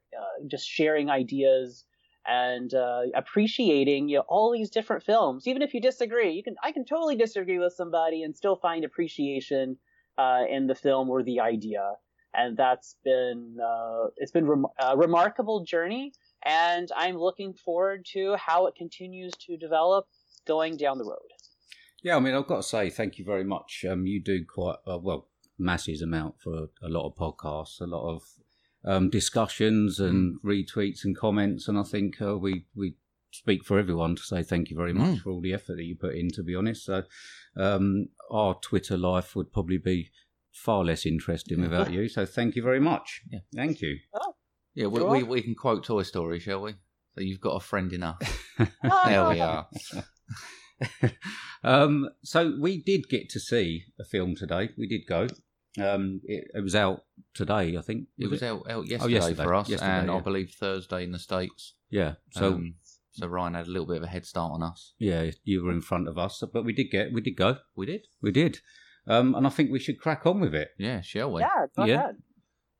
just 0.46 0.68
sharing 0.68 1.08
ideas 1.08 1.84
and 2.26 2.72
appreciating 3.14 4.08
you 4.08 4.18
know, 4.18 4.24
all 4.28 4.52
these 4.52 4.70
different 4.70 5.04
films. 5.04 5.46
Even 5.46 5.62
if 5.62 5.72
you 5.72 5.80
disagree, 5.80 6.32
you 6.32 6.42
can 6.42 6.56
I 6.62 6.72
can 6.72 6.84
totally 6.84 7.16
disagree 7.16 7.58
with 7.58 7.72
somebody 7.72 8.22
and 8.22 8.36
still 8.36 8.56
find 8.56 8.84
appreciation 8.84 9.78
in 10.18 10.66
the 10.66 10.74
film 10.74 11.10
or 11.10 11.22
the 11.22 11.40
idea. 11.40 11.92
And 12.34 12.56
that's 12.56 12.96
been 13.04 13.58
uh, 13.62 14.06
it's 14.16 14.32
been 14.32 14.46
rem- 14.46 14.66
a 14.78 14.96
remarkable 14.96 15.64
journey. 15.64 16.12
And 16.44 16.88
i'm 16.96 17.16
looking 17.16 17.54
forward 17.54 18.04
to 18.12 18.36
how 18.36 18.66
it 18.66 18.74
continues 18.74 19.32
to 19.46 19.56
develop 19.56 20.06
going 20.46 20.76
down 20.76 20.98
the 20.98 21.04
road. 21.04 21.30
Yeah 22.02 22.16
i 22.16 22.20
mean 22.20 22.34
i've 22.34 22.48
got 22.48 22.56
to 22.56 22.62
say 22.62 22.90
thank 22.90 23.18
you 23.18 23.24
very 23.24 23.44
much. 23.44 23.84
Um, 23.88 24.06
you 24.06 24.20
do 24.22 24.44
quite 24.44 24.76
uh, 24.86 24.98
well 24.98 25.28
massive 25.58 26.00
amount 26.02 26.40
for 26.40 26.68
a 26.82 26.88
lot 26.88 27.06
of 27.06 27.14
podcasts 27.14 27.80
a 27.80 27.86
lot 27.86 28.14
of 28.14 28.22
um, 28.84 29.10
discussions 29.10 30.00
and 30.00 30.40
mm. 30.40 30.44
retweets 30.44 31.04
and 31.04 31.16
comments. 31.16 31.68
And 31.68 31.78
i 31.78 31.84
think 31.84 32.20
uh, 32.20 32.36
we 32.36 32.66
we 32.74 32.96
speak 33.30 33.64
for 33.64 33.78
everyone 33.78 34.14
to 34.16 34.22
say 34.22 34.42
thank 34.42 34.70
you 34.70 34.76
very 34.76 34.92
much 34.92 35.18
mm. 35.18 35.20
for 35.20 35.30
all 35.30 35.40
the 35.40 35.54
effort 35.54 35.76
that 35.76 35.84
you 35.84 35.96
put 35.96 36.14
in 36.14 36.30
to 36.30 36.42
be 36.42 36.54
honest. 36.54 36.84
So 36.84 37.04
um, 37.56 38.08
our 38.30 38.54
twitter 38.54 38.96
life 38.96 39.36
would 39.36 39.52
probably 39.52 39.78
be 39.78 40.10
far 40.52 40.84
less 40.84 41.06
interesting 41.06 41.60
without 41.60 41.92
you. 41.92 42.08
So 42.08 42.26
thank 42.26 42.56
you 42.56 42.62
very 42.62 42.80
much. 42.80 43.22
Yeah. 43.30 43.40
Thank 43.54 43.80
you. 43.80 43.98
Oh, 44.14 44.34
yeah, 44.74 44.86
we, 44.86 45.02
we, 45.02 45.22
we, 45.22 45.42
can 45.42 45.54
quote 45.54 45.84
Toy 45.84 46.02
Story, 46.02 46.38
shall 46.38 46.62
we? 46.62 46.72
So 47.14 47.20
you've 47.20 47.40
got 47.40 47.56
a 47.56 47.60
friend 47.60 47.92
in 47.92 48.02
us. 48.02 48.16
there 48.58 49.28
we 49.28 49.40
are. 49.40 49.66
um, 51.64 52.08
so 52.22 52.56
we 52.60 52.82
did 52.82 53.08
get 53.08 53.28
to 53.30 53.40
see 53.40 53.84
a 54.00 54.04
film 54.04 54.34
today. 54.34 54.70
We 54.78 54.86
did 54.86 55.02
go. 55.06 55.26
Um, 55.82 56.20
it, 56.24 56.44
it, 56.54 56.62
was 56.62 56.74
out 56.74 57.04
today, 57.34 57.76
I 57.76 57.82
think. 57.82 58.08
Was 58.18 58.26
it 58.26 58.30
was 58.30 58.42
it? 58.42 58.46
out, 58.46 58.70
out 58.70 58.86
yesterday, 58.86 59.14
oh, 59.14 59.16
yesterday, 59.16 59.42
for 59.42 59.54
us, 59.54 59.68
yesterday, 59.68 59.98
and 59.98 60.08
yeah. 60.08 60.14
I 60.14 60.20
believe 60.20 60.50
Thursday 60.58 61.04
in 61.04 61.12
the 61.12 61.18
states. 61.18 61.74
Yeah. 61.90 62.14
So. 62.32 62.54
Um, 62.54 62.74
so 63.12 63.26
Ryan 63.26 63.54
had 63.54 63.66
a 63.66 63.70
little 63.70 63.86
bit 63.86 63.98
of 63.98 64.02
a 64.02 64.08
head 64.08 64.26
start 64.26 64.52
on 64.52 64.62
us. 64.62 64.94
Yeah, 64.98 65.30
you 65.44 65.64
were 65.64 65.70
in 65.70 65.82
front 65.82 66.08
of 66.08 66.16
us, 66.16 66.42
but 66.52 66.64
we 66.64 66.72
did 66.72 66.90
get, 66.90 67.12
we 67.12 67.20
did 67.20 67.36
go. 67.36 67.58
We 67.76 67.86
did, 67.86 68.06
we 68.20 68.30
did. 68.30 68.60
Um, 69.06 69.34
and 69.34 69.46
I 69.46 69.50
think 69.50 69.70
we 69.70 69.78
should 69.78 70.00
crack 70.00 70.26
on 70.26 70.40
with 70.40 70.54
it. 70.54 70.70
Yeah, 70.78 71.00
shall 71.02 71.32
we? 71.32 71.42
Yeah, 71.42 71.66
go 71.76 71.84
yeah. 71.84 71.94
ahead. 71.94 72.16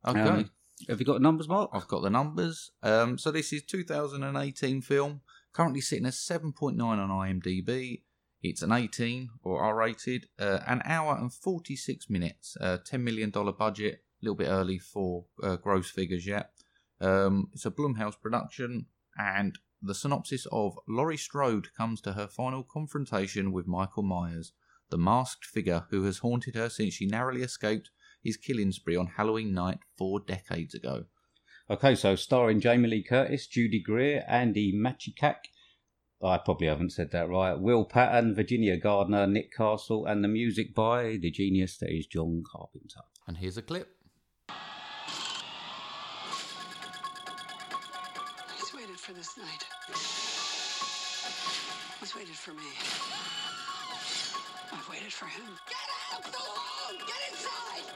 Okay. 0.07 0.19
Um, 0.19 0.49
have 0.89 0.99
you 0.99 1.05
got 1.05 1.13
the 1.13 1.19
numbers, 1.19 1.47
Mark? 1.47 1.69
I've 1.73 1.87
got 1.87 2.01
the 2.01 2.09
numbers. 2.09 2.71
Um, 2.81 3.17
so 3.17 3.31
this 3.31 3.53
is 3.53 3.63
2018 3.63 4.81
film, 4.81 5.21
currently 5.53 5.81
sitting 5.81 6.05
at 6.05 6.13
7.9 6.13 6.81
on 6.81 7.09
IMDb. 7.09 8.01
It's 8.41 8.61
an 8.61 8.73
18 8.73 9.29
or 9.43 9.61
R 9.61 9.75
rated, 9.75 10.27
uh, 10.37 10.59
an 10.67 10.81
hour 10.83 11.15
and 11.17 11.31
46 11.31 12.09
minutes, 12.09 12.57
uh, 12.59 12.79
$10 12.85 13.01
million 13.01 13.29
budget, 13.29 13.93
a 13.93 14.25
little 14.25 14.35
bit 14.35 14.49
early 14.49 14.79
for 14.79 15.25
uh, 15.41 15.55
gross 15.55 15.89
figures 15.89 16.25
yet. 16.25 16.51
Um, 16.99 17.49
it's 17.53 17.65
a 17.65 17.71
Blumhouse 17.71 18.19
production, 18.19 18.87
and 19.17 19.57
the 19.83 19.93
synopsis 19.93 20.47
of 20.51 20.77
Laurie 20.87 21.17
Strode 21.17 21.67
comes 21.75 21.99
to 22.01 22.13
her 22.13 22.27
final 22.27 22.63
confrontation 22.63 23.51
with 23.51 23.67
Michael 23.67 24.03
Myers, 24.03 24.53
the 24.89 24.97
masked 24.97 25.45
figure 25.45 25.85
who 25.89 26.03
has 26.03 26.19
haunted 26.19 26.55
her 26.55 26.69
since 26.69 26.93
she 26.93 27.05
narrowly 27.05 27.41
escaped 27.41 27.89
his 28.23 28.37
killing 28.37 28.71
spree 28.71 28.95
on 28.95 29.07
Halloween 29.17 29.53
night 29.53 29.79
four 29.97 30.19
decades 30.19 30.73
ago. 30.73 31.05
Okay, 31.69 31.95
so 31.95 32.15
starring 32.15 32.59
Jamie 32.61 32.89
Lee 32.89 33.03
Curtis, 33.03 33.47
Judy 33.47 33.81
Greer, 33.81 34.23
Andy 34.27 34.73
Machikak, 34.73 35.47
I 36.23 36.37
probably 36.37 36.67
haven't 36.67 36.91
said 36.91 37.11
that 37.11 37.27
right, 37.27 37.59
Will 37.59 37.83
Patton, 37.83 38.33
Virginia 38.33 38.77
Gardner, 38.77 39.27
Nick 39.27 39.51
Castle, 39.53 40.05
and 40.05 40.23
the 40.23 40.29
music 40.29 40.73
by 40.73 41.17
the 41.17 41.29
genius 41.29 41.77
that 41.79 41.89
is 41.89 42.07
John 42.07 42.43
Carpenter. 42.49 43.01
And 43.27 43.37
here's 43.37 43.57
a 43.57 43.61
clip. 43.61 43.89
He's 48.57 48.73
waited 48.73 48.97
for 48.97 49.11
this 49.11 49.37
night. 49.37 49.65
He's 51.99 52.15
waited 52.15 52.35
for 52.35 52.53
me. 52.53 52.63
I've 54.71 54.89
waited 54.89 55.11
for 55.11 55.25
him. 55.25 55.43
Get 55.67 55.75
out 56.13 56.23
the 56.23 56.37
wall! 56.37 56.93
Get 56.99 57.31
inside! 57.31 57.87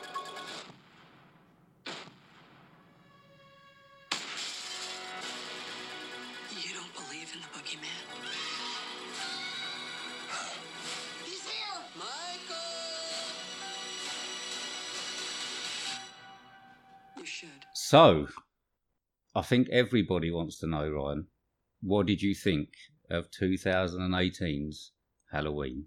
You 6.62 6.74
don't 6.74 6.94
believe 6.94 7.34
in 7.34 7.40
the 7.40 7.48
boogeyman? 7.58 8.06
He's 11.24 11.44
here! 11.48 11.82
Michael! 11.98 12.68
You 17.18 17.26
should. 17.26 17.66
So, 17.74 18.28
I 19.34 19.42
think 19.42 19.70
everybody 19.70 20.32
wants 20.32 20.58
to 20.60 20.68
know, 20.68 20.90
Ryan, 20.90 21.28
what 21.82 22.06
did 22.06 22.22
you 22.22 22.34
think 22.34 22.70
of 23.10 23.30
2018's 23.32 24.92
Halloween? 25.32 25.86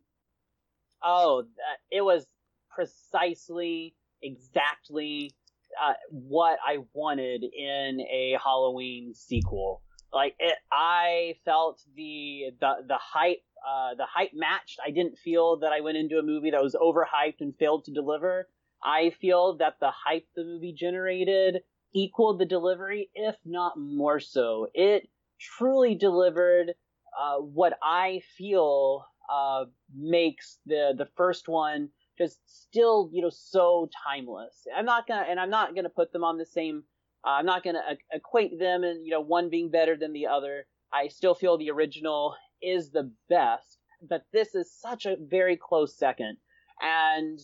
Oh, 1.02 1.44
it 1.90 2.02
was 2.02 2.26
precisely, 2.70 3.94
exactly 4.22 5.34
uh, 5.82 5.94
what 6.10 6.58
I 6.66 6.78
wanted 6.92 7.44
in 7.44 8.00
a 8.00 8.36
Halloween 8.42 9.14
sequel. 9.14 9.82
Like 10.12 10.34
it, 10.38 10.56
I 10.72 11.34
felt 11.44 11.80
the 11.94 12.50
the 12.60 12.72
the 12.88 12.98
hype, 12.98 13.42
uh, 13.66 13.94
the 13.94 14.06
hype 14.06 14.32
matched. 14.34 14.80
I 14.84 14.90
didn't 14.90 15.18
feel 15.18 15.58
that 15.58 15.72
I 15.72 15.80
went 15.80 15.98
into 15.98 16.18
a 16.18 16.22
movie 16.22 16.50
that 16.50 16.62
was 16.62 16.74
overhyped 16.74 17.40
and 17.40 17.54
failed 17.56 17.84
to 17.84 17.92
deliver. 17.92 18.48
I 18.82 19.12
feel 19.20 19.56
that 19.58 19.74
the 19.80 19.90
hype 19.90 20.26
the 20.34 20.44
movie 20.44 20.72
generated 20.72 21.62
equaled 21.94 22.40
the 22.40 22.46
delivery, 22.46 23.10
if 23.14 23.36
not 23.44 23.78
more 23.78 24.20
so. 24.20 24.68
It 24.74 25.08
truly 25.40 25.94
delivered 25.94 26.74
uh, 27.18 27.38
what 27.38 27.74
I 27.82 28.20
feel 28.36 29.04
uh, 29.32 29.64
makes 29.96 30.58
the 30.66 30.94
the 30.96 31.08
first 31.16 31.48
one 31.48 31.88
just 32.18 32.38
still 32.46 33.10
you 33.12 33.22
know 33.22 33.30
so 33.30 33.88
timeless. 34.04 34.66
I'm 34.76 34.84
not 34.84 35.06
gonna 35.06 35.26
and 35.28 35.40
I'm 35.40 35.50
not 35.50 35.74
gonna 35.74 35.88
put 35.88 36.12
them 36.12 36.24
on 36.24 36.38
the 36.38 36.46
same. 36.46 36.84
Uh, 37.26 37.30
I'm 37.30 37.46
not 37.46 37.64
gonna 37.64 37.82
equate 38.12 38.58
them 38.58 38.84
and 38.84 39.04
you 39.04 39.12
know 39.12 39.20
one 39.20 39.50
being 39.50 39.70
better 39.70 39.96
than 39.96 40.12
the 40.12 40.26
other. 40.26 40.66
I 40.92 41.08
still 41.08 41.34
feel 41.34 41.56
the 41.56 41.70
original 41.70 42.34
is 42.62 42.90
the 42.90 43.10
best, 43.28 43.78
but 44.08 44.24
this 44.32 44.54
is 44.54 44.72
such 44.72 45.06
a 45.06 45.16
very 45.18 45.56
close 45.56 45.96
second, 45.96 46.36
and 46.82 47.38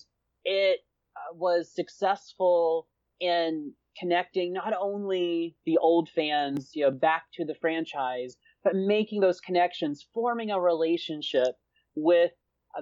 it 0.45 0.81
uh, 1.17 1.35
was 1.35 1.75
successful 1.75 2.89
in 3.21 3.73
connecting 3.99 4.53
not 4.53 4.75
only 4.79 5.57
the 5.65 5.79
old 5.79 6.09
fans, 6.09 6.71
you 6.75 6.85
know, 6.85 6.91
back 6.91 7.25
to 7.35 7.45
the 7.45 7.55
franchise, 7.55 8.37
but 8.63 8.75
making 8.75 9.21
those 9.21 9.41
connections, 9.41 10.07
forming 10.13 10.51
a 10.51 10.61
relationship 10.61 11.55
with 11.95 12.33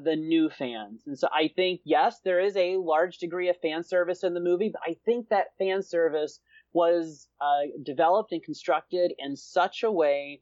the 0.03 0.17
new 0.17 0.51
fans. 0.51 1.03
And 1.07 1.19
so 1.19 1.29
I 1.33 1.51
think, 1.55 1.81
yes, 1.85 2.21
there 2.25 2.41
is 2.41 2.57
a 2.57 2.77
large 2.77 3.19
degree 3.19 3.49
of 3.49 3.57
fan 3.61 3.85
service 3.85 4.25
in 4.25 4.35
the 4.35 4.41
movie, 4.41 4.71
but 4.73 4.83
I 4.85 4.97
think 5.05 5.29
that 5.29 5.57
fan 5.59 5.83
service 5.83 6.41
was 6.73 7.29
uh, 7.41 7.69
developed 7.85 8.33
and 8.33 8.43
constructed 8.43 9.13
in 9.19 9.37
such 9.37 9.85
a 9.85 9.93
way 9.93 10.41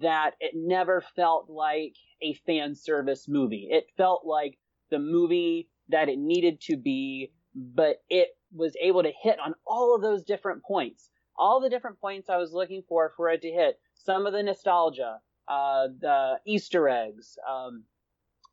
that 0.00 0.32
it 0.40 0.52
never 0.54 1.02
felt 1.16 1.48
like 1.48 1.94
a 2.20 2.34
fan 2.46 2.74
service 2.74 3.26
movie. 3.26 3.68
It 3.70 3.86
felt 3.96 4.26
like 4.26 4.58
the 4.90 4.98
movie 4.98 5.68
that 5.88 6.10
it 6.10 6.18
needed 6.18 6.60
to 6.62 6.76
be, 6.76 7.32
but 7.54 8.02
it 8.10 8.28
was 8.54 8.74
able 8.80 9.02
to 9.02 9.12
hit 9.22 9.38
on 9.38 9.54
all 9.66 9.94
of 9.94 10.02
those 10.02 10.24
different 10.24 10.62
points. 10.62 11.10
All 11.36 11.60
the 11.60 11.70
different 11.70 12.00
points 12.00 12.28
I 12.28 12.36
was 12.36 12.52
looking 12.52 12.82
for 12.88 13.12
for 13.16 13.28
it 13.30 13.42
to 13.42 13.50
hit. 13.50 13.78
Some 13.94 14.26
of 14.26 14.32
the 14.32 14.42
nostalgia, 14.42 15.20
uh, 15.48 15.88
the 15.98 16.38
Easter 16.46 16.88
eggs, 16.88 17.38
um, 17.48 17.84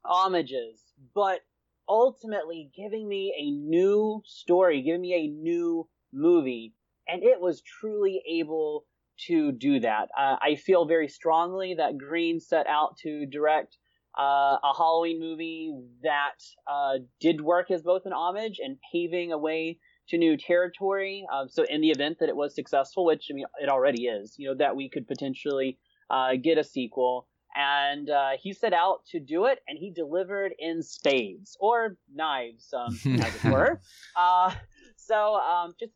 homages, 0.04 0.82
but 1.14 1.42
ultimately 1.90 2.70
giving 2.76 3.08
me 3.08 3.34
a 3.38 3.52
new 3.52 4.22
story, 4.26 4.82
giving 4.82 5.02
me 5.02 5.14
a 5.14 5.28
new 5.28 5.88
movie. 6.14 6.74
And 7.08 7.24
it 7.24 7.40
was 7.40 7.62
truly 7.62 8.22
able 8.30 8.86
to 9.28 9.52
do 9.52 9.80
that. 9.80 10.10
Uh, 10.18 10.36
I 10.42 10.56
feel 10.56 10.86
very 10.86 11.08
strongly 11.08 11.76
that 11.76 11.98
Green 11.98 12.40
set 12.40 12.68
out 12.68 12.98
to 13.00 13.26
direct 13.26 13.78
uh, 14.18 14.58
a 14.64 14.74
Halloween 14.76 15.20
movie 15.20 15.74
that 16.04 16.44
uh, 16.68 17.00
did 17.20 17.42
work 17.42 17.72
as 17.72 17.84
both 17.84 18.06
an 18.06 18.14
homage 18.14 18.60
and 18.64 18.78
paving 18.92 19.32
a 19.32 19.38
way 19.38 19.80
to 20.10 20.18
new 20.18 20.38
territory. 20.38 21.26
Um, 21.34 21.50
so, 21.50 21.64
in 21.70 21.82
the 21.82 21.90
event 21.90 22.18
that 22.20 22.30
it 22.30 22.36
was 22.36 22.56
successful, 22.56 23.06
which 23.06 23.28
I 23.32 23.34
mean, 23.34 23.46
it 23.62 23.70
already 23.70 24.06
is, 24.06 24.36
you 24.38 24.48
know, 24.48 24.56
that 24.56 24.76
we 24.76 24.90
could 24.90 25.08
potentially 25.08 25.78
uh, 26.10 26.36
get 26.42 26.58
a 26.58 26.64
sequel 26.64 27.28
and 27.58 28.10
uh, 28.10 28.32
he 28.40 28.54
set 28.54 28.72
out 28.72 29.06
to 29.08 29.20
do 29.20 29.46
it, 29.46 29.60
and 29.68 29.80
he 29.80 29.90
delivered 29.90 30.54
in 30.60 30.84
spades 30.84 31.58
or 31.60 31.98
knives, 32.14 32.72
um, 32.72 32.94
as 33.22 33.36
it 33.36 33.52
were. 33.52 33.82
Uh, 34.16 34.54
so, 34.96 35.36
um, 35.36 35.74
just 35.80 35.94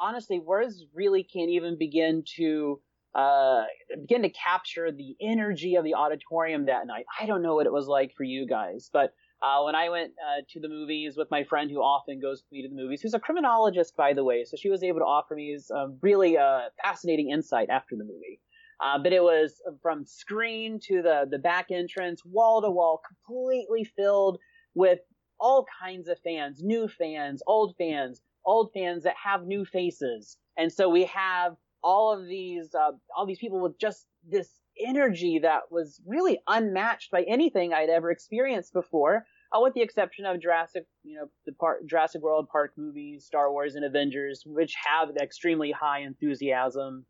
honestly, 0.00 0.38
words 0.38 0.84
really 0.94 1.24
can't 1.24 1.50
even 1.50 1.76
begin 1.78 2.22
to 2.36 2.80
uh, 3.14 3.62
begin 4.00 4.22
to 4.22 4.30
capture 4.30 4.92
the 4.92 5.16
energy 5.20 5.74
of 5.74 5.84
the 5.84 5.94
auditorium 5.94 6.66
that 6.66 6.86
night. 6.86 7.06
I 7.20 7.26
don't 7.26 7.42
know 7.42 7.56
what 7.56 7.66
it 7.66 7.72
was 7.72 7.88
like 7.88 8.14
for 8.16 8.22
you 8.22 8.46
guys, 8.46 8.88
but 8.92 9.12
uh, 9.42 9.62
when 9.62 9.74
I 9.74 9.88
went 9.88 10.12
uh, 10.20 10.42
to 10.50 10.60
the 10.60 10.68
movies 10.68 11.16
with 11.16 11.30
my 11.30 11.44
friend 11.44 11.70
who 11.70 11.78
often 11.78 12.20
goes 12.20 12.42
with 12.42 12.52
me 12.52 12.62
to 12.62 12.68
the 12.68 12.74
movies, 12.74 13.00
who's 13.00 13.14
a 13.14 13.20
criminologist, 13.20 13.96
by 13.96 14.12
the 14.12 14.24
way, 14.24 14.44
so 14.44 14.56
she 14.56 14.68
was 14.68 14.82
able 14.82 14.98
to 15.00 15.04
offer 15.04 15.34
me 15.34 15.56
some 15.58 15.98
really 16.02 16.36
uh, 16.36 16.68
fascinating 16.82 17.30
insight 17.30 17.70
after 17.70 17.96
the 17.96 18.04
movie. 18.04 18.40
Uh, 18.82 18.98
but 19.02 19.12
it 19.12 19.22
was 19.22 19.60
from 19.82 20.04
screen 20.04 20.80
to 20.82 21.02
the, 21.02 21.26
the 21.30 21.38
back 21.38 21.66
entrance, 21.70 22.22
wall 22.24 22.62
to 22.62 22.70
wall, 22.70 23.00
completely 23.06 23.84
filled 23.84 24.38
with 24.74 25.00
all 25.38 25.66
kinds 25.82 26.08
of 26.08 26.18
fans, 26.24 26.62
new 26.62 26.88
fans, 26.88 27.42
old 27.46 27.74
fans, 27.76 28.22
old 28.44 28.70
fans 28.74 29.04
that 29.04 29.16
have 29.22 29.46
new 29.46 29.64
faces. 29.64 30.36
And 30.56 30.72
so 30.72 30.88
we 30.88 31.04
have 31.06 31.56
all 31.82 32.12
of 32.12 32.26
these, 32.26 32.74
uh, 32.74 32.92
all 33.16 33.26
these 33.26 33.38
people 33.38 33.60
with 33.60 33.78
just 33.78 34.06
this 34.26 34.59
energy 34.84 35.40
that 35.42 35.70
was 35.70 36.00
really 36.06 36.40
unmatched 36.46 37.10
by 37.10 37.22
anything 37.22 37.72
I'd 37.72 37.90
ever 37.90 38.10
experienced 38.10 38.72
before, 38.72 39.26
uh, 39.52 39.60
with 39.60 39.74
the 39.74 39.82
exception 39.82 40.26
of 40.26 40.40
Jurassic, 40.40 40.84
you 41.02 41.16
know, 41.16 41.26
the 41.46 41.52
part, 41.52 41.86
Jurassic 41.86 42.22
World 42.22 42.48
Park 42.50 42.72
movies, 42.76 43.24
Star 43.24 43.50
Wars, 43.50 43.74
and 43.74 43.84
Avengers, 43.84 44.42
which 44.46 44.74
have 44.84 45.16
extremely 45.16 45.72
high 45.72 46.00
enthusiasm 46.00 47.06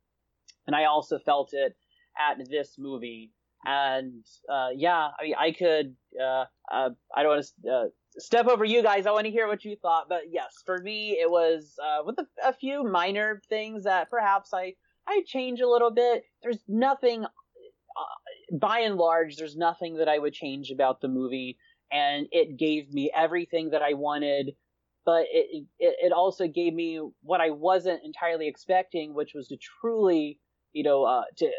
and 0.67 0.77
I 0.77 0.85
also 0.85 1.19
felt 1.19 1.51
it 1.53 1.77
at 2.19 2.49
this 2.49 2.77
movie. 2.79 3.33
And 3.65 4.25
uh, 4.51 4.69
yeah, 4.75 5.09
I 5.19 5.23
mean, 5.25 5.35
I 5.39 5.53
could. 5.53 5.97
Uh, 6.19 6.45
uh, 6.73 6.91
I 7.15 7.23
don't 7.23 7.37
want 7.37 7.47
to 7.65 7.71
uh, 7.71 7.85
step 8.19 8.47
over 8.47 8.65
you 8.65 8.83
guys. 8.83 9.07
I 9.07 9.11
want 9.11 9.27
to 9.27 9.31
hear 9.31 9.49
what 9.49 9.65
you 9.65 9.77
thought. 9.83 10.09
But 10.09 10.23
yes, 10.31 10.63
for 10.65 10.79
me, 10.79 11.19
it 11.21 11.31
was 11.31 11.75
uh, 11.83 12.03
with 12.05 12.19
a, 12.19 12.27
a, 12.49 12.53
few 12.53 12.85
minor 12.85 13.43
things 13.49 13.85
that 13.85 14.11
perhaps 14.11 14.55
I 14.55 14.75
I 15.07 15.23
change 15.27 15.61
a 15.61 15.69
little 15.69 15.91
bit. 15.91 16.23
There's 16.43 16.61
nothing. 16.69 17.27
By 18.51 18.81
and 18.81 18.97
large, 18.97 19.37
there's 19.37 19.57
nothing 19.57 19.97
that 19.97 20.09
I 20.09 20.19
would 20.19 20.33
change 20.35 20.71
about 20.71 21.01
the 21.01 21.09
movie, 21.09 21.59
and 21.93 22.27
it 22.33 22.59
gave 22.59 22.93
me 22.93 23.11
everything 23.15 23.71
that 23.71 23.83
I 23.83 23.95
wanted 23.95 24.55
but 25.07 25.25
it, 25.33 25.65
it, 25.79 25.97
it 25.99 26.13
also 26.13 26.47
gave 26.47 26.75
me 26.75 27.01
what 27.23 27.41
I 27.41 27.49
wasn't 27.49 28.05
entirely 28.05 28.47
expecting, 28.47 29.15
which 29.15 29.33
was 29.35 29.49
to 29.49 29.57
truly 29.57 30.39
you 30.73 30.83
know, 30.83 31.05
uh, 31.05 31.23
to 31.39 31.51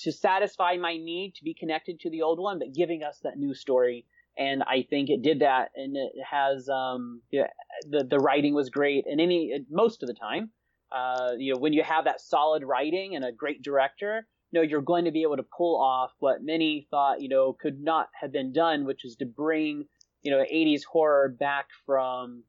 to 0.00 0.12
satisfy 0.12 0.76
my 0.76 0.96
need 0.96 1.34
to 1.36 1.44
be 1.44 1.54
connected 1.54 2.00
to 2.00 2.10
the 2.10 2.22
old 2.22 2.40
one, 2.40 2.58
but 2.58 2.74
giving 2.74 3.02
us 3.04 3.20
that 3.22 3.36
new 3.36 3.54
story. 3.54 4.04
And 4.36 4.64
I 4.64 4.84
think 4.90 5.10
it 5.10 5.22
did 5.22 5.40
that, 5.40 5.70
and 5.76 5.96
it 5.96 6.12
has 6.28 6.68
um, 6.68 7.22
yeah, 7.30 7.46
the 7.88 8.04
the 8.04 8.18
writing 8.18 8.54
was 8.54 8.70
great, 8.70 9.06
and 9.06 9.20
any 9.20 9.52
most 9.70 10.02
of 10.02 10.08
the 10.08 10.14
time, 10.14 10.50
uh, 10.90 11.32
you 11.38 11.52
know, 11.54 11.60
when 11.60 11.72
you 11.72 11.84
have 11.84 12.04
that 12.04 12.20
solid 12.20 12.64
writing 12.64 13.14
and 13.14 13.24
a 13.24 13.30
great 13.30 13.62
director, 13.62 14.26
know, 14.54 14.62
you're 14.62 14.82
going 14.82 15.04
to 15.04 15.10
be 15.10 15.22
able 15.22 15.36
to 15.36 15.44
pull 15.56 15.80
off 15.80 16.12
what 16.18 16.42
many 16.42 16.86
thought, 16.90 17.20
you 17.20 17.28
know, 17.28 17.52
could 17.52 17.80
not 17.80 18.08
have 18.20 18.32
been 18.32 18.52
done, 18.52 18.84
which 18.84 19.04
is 19.04 19.16
to 19.16 19.26
bring, 19.26 19.84
you 20.22 20.30
know, 20.30 20.44
80s 20.50 20.84
horror 20.84 21.28
back 21.28 21.66
from 21.84 22.44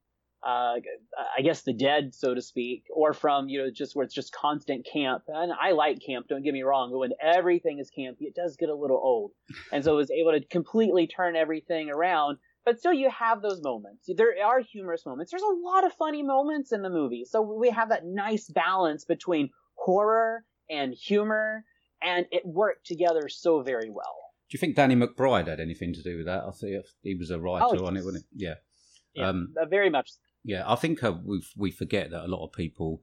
uh, 0.46 0.76
I 1.36 1.42
guess 1.42 1.64
the 1.64 1.74
dead, 1.74 2.14
so 2.14 2.36
to 2.36 2.42
speak, 2.42 2.84
or 2.94 3.14
from 3.14 3.50
you 3.50 3.64
know 3.64 3.72
just 3.72 3.96
where 3.96 4.06
it's 4.06 4.14
just 4.14 4.32
constant 4.32 4.86
camp. 4.86 5.24
And 5.28 5.52
I 5.52 5.72
like 5.72 6.00
camp, 6.06 6.28
don't 6.28 6.44
get 6.44 6.54
me 6.54 6.62
wrong, 6.62 6.92
but 6.92 7.00
when 7.00 7.14
everything 7.20 7.80
is 7.80 7.90
camp, 7.90 8.18
it 8.20 8.36
does 8.36 8.56
get 8.56 8.70
a 8.70 8.76
little 8.76 8.98
old. 8.98 9.32
And 9.72 9.84
so 9.84 9.94
it 9.94 9.98
was 9.98 10.12
able 10.12 10.34
to 10.34 10.46
completely 10.46 11.08
turn 11.08 11.36
everything 11.36 11.90
around. 11.90 12.38
But 12.64 12.80
still, 12.80 12.94
you 12.94 13.10
have 13.10 13.42
those 13.42 13.62
moments. 13.62 14.10
There 14.16 14.36
are 14.44 14.60
humorous 14.60 15.06
moments. 15.06 15.32
There's 15.32 15.44
a 15.44 15.64
lot 15.64 15.86
of 15.86 15.94
funny 15.94 16.24
moments 16.24 16.72
in 16.72 16.82
the 16.84 16.90
movie. 16.90 17.26
So 17.26 17.42
we 17.42 17.70
have 17.72 17.90
that 17.90 18.06
nice 18.06 18.48
balance 18.48 19.06
between 19.06 19.50
horror 19.76 20.44
and 20.70 20.94
humor, 20.94 21.64
and 22.02 22.26
it 22.32 22.46
worked 22.46 22.86
together 22.86 23.28
so 23.30 23.62
very 23.62 23.90
well. 23.90 24.16
Do 24.50 24.56
you 24.56 24.60
think 24.60 24.76
Danny 24.76 24.96
McBride 24.96 25.48
had 25.48 25.60
anything 25.60 25.94
to 25.94 26.04
do 26.04 26.18
with 26.18 26.28
that? 26.28 26.44
I 26.44 26.52
think 26.52 26.86
he 27.02 27.16
was 27.16 27.32
a 27.32 27.40
writer 27.40 27.66
oh, 27.80 27.88
on 27.88 27.98
it, 27.98 28.06
wasn't 28.06 28.24
it? 28.24 28.30
Yeah. 28.36 28.56
Yeah, 29.16 29.30
um, 29.30 29.54
very 29.70 29.90
much. 29.90 30.12
Yeah, 30.44 30.64
I 30.68 30.76
think 30.76 31.04
uh, 31.04 31.14
we 31.24 31.42
we 31.58 31.72
forget 31.72 32.12
that 32.12 32.26
a 32.26 32.28
lot 32.28 32.46
of 32.46 32.52
people. 32.52 33.02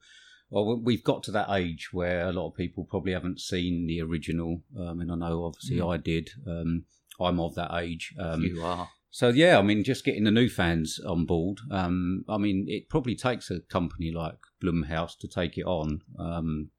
Well, 0.49 0.79
we've 0.79 1.03
got 1.03 1.23
to 1.23 1.31
that 1.31 1.49
age 1.49 1.89
where 1.91 2.27
a 2.27 2.31
lot 2.31 2.47
of 2.47 2.55
people 2.55 2.85
probably 2.85 3.13
haven't 3.13 3.41
seen 3.41 3.87
the 3.87 4.01
original. 4.01 4.61
Um, 4.79 5.01
and 5.01 5.11
I 5.11 5.15
know, 5.15 5.45
obviously, 5.45 5.77
mm. 5.77 5.91
I 5.91 5.97
did. 5.97 6.29
Um, 6.47 6.85
I'm 7.19 7.39
of 7.39 7.55
that 7.55 7.73
age. 7.75 8.13
Um, 8.19 8.43
you 8.43 8.63
are. 8.63 8.87
So 9.09 9.29
yeah, 9.29 9.59
I 9.59 9.61
mean, 9.61 9.83
just 9.83 10.05
getting 10.05 10.23
the 10.23 10.31
new 10.31 10.49
fans 10.49 10.99
on 11.05 11.25
board. 11.25 11.59
Um, 11.69 12.23
I 12.27 12.37
mean, 12.37 12.65
it 12.67 12.89
probably 12.89 13.15
takes 13.15 13.51
a 13.51 13.59
company 13.59 14.11
like 14.11 14.37
Blumhouse 14.63 15.17
to 15.19 15.27
take 15.27 15.57
it 15.57 15.65
on, 15.65 16.01
um, 16.17 16.69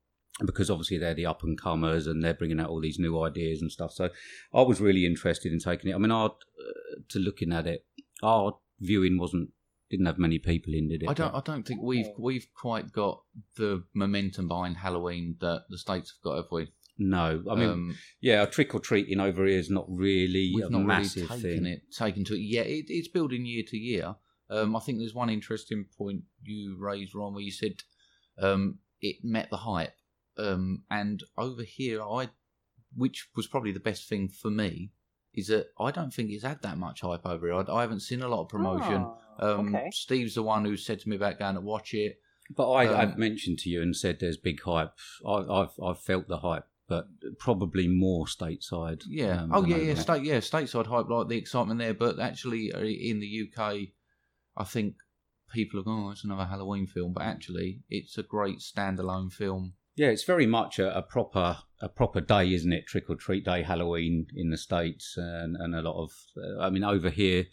because 0.45 0.71
obviously 0.71 0.99
they're 0.99 1.15
the 1.15 1.27
up 1.27 1.43
and 1.43 1.61
comers 1.61 2.07
and 2.07 2.23
they're 2.23 2.35
bringing 2.35 2.61
out 2.61 2.69
all 2.69 2.81
these 2.81 2.99
new 2.99 3.23
ideas 3.23 3.63
and 3.63 3.71
stuff. 3.71 3.93
So 3.93 4.11
I 4.53 4.63
was 4.63 4.81
really 4.81 5.07
interested 5.07 5.53
in 5.53 5.61
taking 5.61 5.91
it. 5.91 5.95
I 5.95 5.99
mean, 5.99 6.11
our, 6.11 6.31
uh, 6.31 7.01
to 7.11 7.19
looking 7.19 7.53
at 7.53 7.67
it, 7.67 7.85
our 8.23 8.57
viewing 8.81 9.19
wasn't 9.19 9.51
didn't 9.91 10.07
have 10.07 10.19
many 10.19 10.39
people 10.39 10.75
in, 10.75 10.89
did 10.89 11.03
it? 11.03 11.09
I 11.09 11.15
don't. 11.15 11.35
I 11.35 11.41
don't 11.45 11.63
think 11.65 11.81
we've 11.83 12.09
we've 12.19 12.47
quite 12.55 12.91
got 12.93 13.23
the 13.57 13.85
momentum 13.95 14.49
behind 14.49 14.79
Halloween 14.79 15.37
that 15.41 15.65
the 15.69 15.79
states 15.79 16.15
have 16.17 16.23
got, 16.25 16.37
have 16.37 16.51
we? 16.51 16.69
No, 16.97 17.43
I 17.51 17.55
mean, 17.55 17.69
um, 17.69 17.99
yeah, 18.21 18.45
trick 18.47 18.75
or 18.75 18.81
treating 18.81 19.21
over 19.21 19.47
here 19.47 19.59
is 19.59 19.71
not 19.71 19.87
really 19.89 20.53
we've 20.55 20.67
a 20.67 20.71
not 20.71 20.83
massive 20.83 21.29
really 21.29 21.43
taken 21.43 21.65
thing. 21.65 21.73
it 21.73 21.83
taken 21.93 22.25
to 22.25 22.35
it. 22.35 22.41
Yeah, 22.41 22.63
it, 22.63 22.87
it's 22.89 23.09
building 23.09 23.47
year 23.47 23.65
to 23.69 23.77
year. 23.77 24.15
Um, 24.49 24.77
I 24.77 24.81
think 24.81 24.99
there's 24.99 25.15
one 25.15 25.31
interesting 25.31 25.87
point 25.99 26.23
you 26.43 26.77
raised, 26.79 27.15
Ron, 27.15 27.35
where 27.35 27.43
you 27.43 27.51
said 27.51 27.83
um, 28.41 28.79
it 29.01 29.17
met 29.25 29.51
the 29.51 29.57
hype, 29.57 29.95
um, 30.39 30.83
and 30.91 31.23
over 31.37 31.63
here, 31.63 32.03
I, 32.03 32.29
which 32.97 33.29
was 33.37 33.47
probably 33.47 33.73
the 33.73 33.81
best 33.81 34.09
thing 34.09 34.29
for 34.29 34.51
me, 34.51 34.91
is 35.35 35.49
that 35.49 35.69
I 35.79 35.91
don't 35.91 36.13
think 36.13 36.31
it's 36.31 36.45
had 36.45 36.63
that 36.63 36.79
much 36.79 37.01
hype 37.01 37.27
over 37.27 37.47
here. 37.47 37.55
I, 37.55 37.73
I 37.73 37.81
haven't 37.83 38.01
seen 38.01 38.23
a 38.23 38.29
lot 38.29 38.43
of 38.43 38.49
promotion. 38.49 39.07
Oh, 39.39 39.59
um, 39.59 39.75
okay. 39.75 39.91
Steve's 39.93 40.35
the 40.35 40.43
one 40.43 40.65
who 40.65 40.77
said 40.77 41.01
to 41.01 41.09
me 41.09 41.17
about 41.17 41.39
going 41.39 41.57
to 41.57 41.61
watch 41.61 41.95
it. 41.95 42.21
But 42.55 42.71
I, 42.71 42.87
Um, 42.87 42.97
I've 42.97 43.19
mentioned 43.19 43.59
to 43.61 43.71
you 43.71 43.81
and 43.83 43.97
said 43.97 44.19
there's 44.21 44.37
big 44.37 44.61
hype. 44.63 44.93
I, 45.27 45.33
I've 45.33 45.73
I've 45.83 45.99
felt 45.99 46.29
the 46.29 46.39
hype, 46.39 46.67
but 46.89 47.07
probably 47.39 47.89
more 47.89 48.27
stateside. 48.27 49.03
Yeah. 49.09 49.43
um, 49.43 49.51
oh 49.53 49.65
yeah, 49.65 49.79
yeah. 49.79 49.95
State, 49.95 50.25
yeah. 50.25 50.39
Stateside 50.39 50.87
hype, 50.87 51.09
like 51.09 51.29
the 51.29 51.39
excitement 51.39 51.81
there. 51.81 51.95
But 51.95 52.21
actually, 52.21 52.73
uh, 52.73 52.81
in 52.81 53.21
the 53.21 53.49
UK, 53.49 53.89
I 54.57 54.65
think 54.65 54.97
people 55.53 55.81
are 55.81 55.85
going, 55.85 56.05
"Oh, 56.05 56.11
it's 56.11 56.25
another 56.25 56.45
Halloween 56.45 56.87
film," 56.87 57.15
but 57.15 57.23
actually, 57.25 57.81
it's 57.89 58.19
a 58.19 58.23
great 58.23 58.59
standalone 58.59 59.33
film. 59.33 59.73
Yeah, 59.97 60.09
it's 60.09 60.25
very 60.25 60.47
much 60.47 60.79
a, 60.79 60.97
a 60.97 61.03
proper 61.03 61.59
a 61.81 61.89
proper 61.89 62.21
day, 62.21 62.53
isn't 62.55 62.73
it? 62.73 62.87
Trick 62.87 63.05
or 63.09 63.17
treat 63.17 63.45
day, 63.45 63.63
Halloween 63.63 64.27
in 64.35 64.51
the 64.51 64.57
states, 64.59 65.15
and 65.17 65.57
and 65.57 65.75
a 65.75 65.83
lot 65.83 66.03
of. 66.03 66.11
Uh, 66.37 66.61
I 66.61 66.71
mean, 66.71 66.85
over 66.85 67.11
here, 67.11 67.45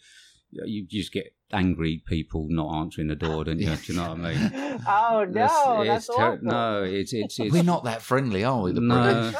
you 0.50 0.86
just 0.86 1.12
get 1.12 1.34
angry 1.52 2.02
people 2.06 2.46
not 2.50 2.74
answering 2.80 3.08
the 3.08 3.14
door, 3.16 3.44
don't 3.44 3.58
you? 3.60 3.74
Do 3.74 3.92
you 3.92 3.98
know 3.98 4.10
what 4.14 4.20
I 4.20 4.34
mean? 4.34 4.80
oh 4.88 5.24
no, 5.28 5.44
It's- 5.82 5.86
that's 5.86 6.06
ter- 6.08 6.32
awful. 6.34 6.38
no, 6.42 6.82
it's 6.82 7.12
it's 7.12 7.38
it's 7.38 7.52
We're 7.52 7.62
not 7.62 7.84
that 7.84 8.02
friendly, 8.02 8.42
are 8.44 8.62
we? 8.62 8.72
The 8.72 8.80
no. 8.80 9.32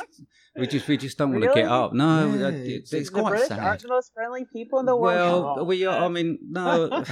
British. 0.54 0.72
We 0.72 0.78
just 0.78 0.88
we 0.88 0.96
just 0.98 1.18
don't 1.18 1.32
want 1.32 1.44
to 1.44 1.52
get 1.54 1.68
up. 1.70 1.92
No, 1.92 2.26
Yeah, 2.34 2.48
it's- 2.48 2.66
it's, 2.66 2.92
it's 2.92 3.10
the 3.10 3.20
quite 3.20 3.30
British 3.30 3.48
sad. 3.48 3.58
aren't 3.60 3.82
the 3.82 3.88
most 3.88 4.12
friendly 4.14 4.44
people 4.52 4.78
in 4.80 4.86
the 4.86 4.96
world. 4.96 5.44
well, 5.44 5.54
Oh, 5.60 5.64
we 5.64 5.84
are. 5.86 6.04
I 6.04 6.08
mean, 6.08 6.38
no, 6.50 7.04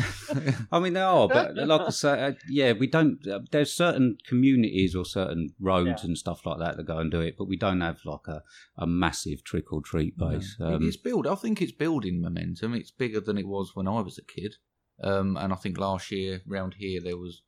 I 0.70 0.78
mean 0.80 0.92
they 0.92 1.00
are, 1.00 1.28
but 1.28 1.56
like 1.56 1.80
I 1.80 1.90
say, 1.90 2.22
uh, 2.22 2.32
yeah, 2.48 2.72
we 2.72 2.86
don't. 2.86 3.18
Uh, 3.26 3.40
there's 3.50 3.72
certain 3.72 4.18
communities 4.26 4.94
or 4.94 5.04
certain 5.04 5.50
roads 5.60 6.02
Yeah. 6.02 6.08
and 6.08 6.18
stuff 6.18 6.44
like 6.44 6.58
that 6.58 6.76
that 6.76 6.84
go 6.86 6.98
and 6.98 7.10
do 7.10 7.20
it, 7.20 7.36
but 7.38 7.48
we 7.48 7.56
don't 7.56 7.80
have 7.80 7.98
like 8.04 8.26
a, 8.28 8.42
a 8.76 8.86
massive 8.86 9.42
trick 9.44 9.72
or 9.72 9.80
treat 9.82 10.16
base. 10.18 10.56
It- 10.60 10.64
Um, 10.64 10.86
it's 10.86 10.96
build. 10.96 11.26
I 11.26 11.34
think 11.34 11.60
it's 11.62 11.72
building 11.72 12.20
momentum. 12.20 12.74
It's 12.74 12.90
bigger 12.90 13.20
than 13.20 13.38
it 13.38 13.46
was 13.46 13.72
when 13.74 13.88
I 13.88 14.00
was 14.00 14.18
a 14.18 14.24
kid. 14.24 14.56
Um, 15.02 15.36
and 15.38 15.50
I 15.52 15.56
think 15.56 15.78
last 15.78 16.10
year 16.10 16.42
round 16.46 16.74
here 16.78 17.00
there 17.02 17.16
was, 17.16 17.42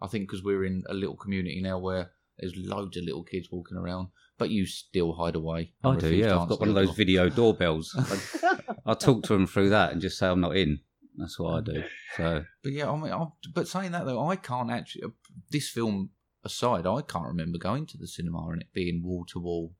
I 0.00 0.08
think 0.08 0.24
because 0.28 0.42
we're 0.42 0.64
in 0.64 0.82
a 0.88 0.94
little 0.94 1.16
community 1.16 1.60
now 1.62 1.78
where 1.78 2.10
there's 2.38 2.56
loads 2.56 2.96
of 2.96 3.04
little 3.04 3.22
kids 3.22 3.48
walking 3.52 3.76
around, 3.78 4.08
but 4.38 4.50
you 4.50 4.66
still 4.66 5.12
hide 5.14 5.36
away. 5.36 5.72
I 5.84 5.96
do, 5.96 6.14
yeah. 6.14 6.38
I've 6.38 6.48
got 6.48 6.60
one 6.60 6.68
of 6.68 6.74
those 6.74 6.90
video 6.96 7.28
doorbells. 7.40 7.94
I, 8.42 8.58
I 8.92 8.94
talk 8.94 9.22
to 9.24 9.32
them 9.34 9.46
through 9.46 9.70
that 9.70 9.92
and 9.92 10.00
just 10.00 10.18
say 10.18 10.26
I'm 10.28 10.40
not 10.40 10.56
in. 10.56 10.80
That's 11.16 11.38
what 11.38 11.54
I 11.54 11.60
do. 11.60 11.84
So 12.16 12.44
But 12.62 12.72
yeah, 12.72 12.90
I 12.90 12.96
mean, 12.96 13.12
I, 13.12 13.26
but 13.54 13.68
saying 13.68 13.92
that 13.92 14.06
though, 14.06 14.26
I 14.26 14.36
can't 14.36 14.70
actually. 14.70 15.04
This 15.50 15.68
film 15.68 16.10
aside, 16.44 16.86
I 16.86 17.02
can't 17.02 17.26
remember 17.26 17.58
going 17.58 17.86
to 17.86 17.98
the 17.98 18.06
cinema 18.08 18.48
and 18.48 18.62
it 18.62 18.68
being 18.72 19.02
wall 19.04 19.24
to 19.32 19.38
wall. 19.38 19.74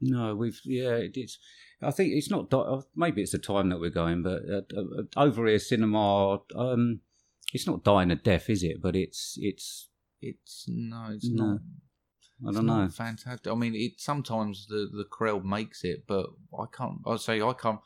No, 0.00 0.34
we've 0.36 0.60
yeah. 0.64 0.94
It, 0.96 1.12
it's. 1.16 1.38
I 1.82 1.90
think 1.90 2.12
it's 2.14 2.30
not. 2.30 2.52
uh, 2.54 2.82
Maybe 2.94 3.20
it's 3.22 3.32
the 3.32 3.38
time 3.38 3.68
that 3.70 3.80
we're 3.80 3.90
going, 3.90 4.22
but 4.22 4.42
uh, 4.48 4.60
uh, 4.78 5.02
over 5.16 5.46
here, 5.46 5.58
cinema. 5.58 6.38
Um, 6.54 7.00
it's 7.52 7.66
not 7.66 7.82
dying 7.84 8.10
a 8.10 8.16
death, 8.16 8.48
is 8.50 8.62
it? 8.62 8.80
But 8.80 8.94
it's 8.94 9.34
it's. 9.38 9.88
It's 10.20 10.66
no, 10.68 11.08
it's 11.12 11.28
No. 11.28 11.44
not. 11.52 11.60
I 12.46 12.52
don't 12.52 12.66
not 12.66 12.82
know. 12.84 12.88
Fantastic. 12.88 13.50
I 13.50 13.54
mean, 13.54 13.74
it 13.74 14.00
sometimes 14.00 14.66
the 14.66 14.88
the 14.92 15.04
crowd 15.04 15.44
makes 15.44 15.84
it, 15.84 16.04
but 16.06 16.26
I 16.58 16.64
can't. 16.72 16.98
I 17.06 17.16
say 17.16 17.40
I 17.40 17.52
can't. 17.52 17.80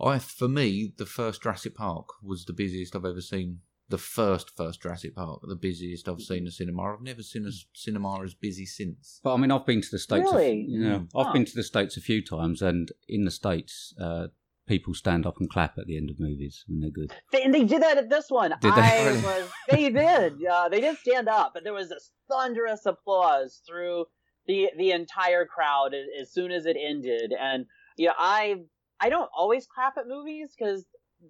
I 0.00 0.18
for 0.18 0.48
me, 0.48 0.92
the 0.96 1.06
first 1.06 1.42
Jurassic 1.42 1.74
Park 1.74 2.08
was 2.22 2.44
the 2.44 2.52
busiest 2.52 2.94
I've 2.94 3.04
ever 3.04 3.20
seen. 3.20 3.60
The 3.88 3.98
first 3.98 4.54
first 4.56 4.82
Jurassic 4.82 5.14
Park, 5.14 5.40
the 5.48 5.56
busiest 5.56 6.08
I've 6.08 6.20
seen 6.20 6.46
a 6.46 6.50
cinema. 6.50 6.82
I've 6.94 7.00
never 7.00 7.22
seen 7.22 7.46
a 7.46 7.50
cinema 7.72 8.22
as 8.22 8.34
busy 8.34 8.66
since. 8.66 9.18
But 9.24 9.34
I 9.34 9.36
mean, 9.38 9.50
I've 9.50 9.64
been 9.66 9.80
to 9.80 9.88
the 9.90 9.98
states. 9.98 10.30
Really? 10.30 10.46
A, 10.50 10.54
you 10.54 10.78
know, 10.80 11.00
Mm. 11.00 11.08
I've 11.26 11.32
been 11.32 11.46
to 11.46 11.54
the 11.54 11.62
states 11.62 11.96
a 11.96 12.00
few 12.02 12.22
times, 12.22 12.60
and 12.60 12.92
in 13.08 13.24
the 13.24 13.30
states, 13.30 13.94
uh, 13.98 14.28
people 14.68 14.94
stand 14.94 15.26
up 15.26 15.38
and 15.40 15.50
clap 15.50 15.78
at 15.78 15.86
the 15.86 15.96
end 15.96 16.10
of 16.10 16.20
movies 16.20 16.64
when 16.68 16.80
they're 16.80 16.90
good. 16.90 17.12
They, 17.32 17.42
and 17.42 17.54
they 17.54 17.64
did 17.64 17.82
that 17.82 17.98
at 17.98 18.10
this 18.10 18.30
one. 18.30 18.54
Did 18.60 18.74
they? 18.74 19.04
Really? 19.06 19.22
was. 19.22 19.50
They 19.70 19.90
did. 19.90 20.44
Uh, 20.44 20.68
they 20.68 20.80
did 20.80 20.98
stand 20.98 21.28
up, 21.28 21.52
but 21.54 21.64
there 21.64 21.72
was 21.72 21.88
this 21.88 22.10
thunderous 22.30 22.86
applause 22.86 23.62
through 23.66 24.04
the 24.46 24.70
the 24.76 24.92
entire 24.92 25.46
crowd 25.46 25.94
as, 25.94 26.06
as 26.20 26.32
soon 26.32 26.52
as 26.52 26.66
it 26.66 26.76
ended. 26.80 27.32
And 27.38 27.66
you 27.96 28.06
know, 28.08 28.14
I 28.18 28.56
I 29.00 29.08
don't 29.08 29.30
always 29.36 29.66
clap 29.66 29.96
at 29.96 30.06
movies 30.06 30.54
because 30.56 30.84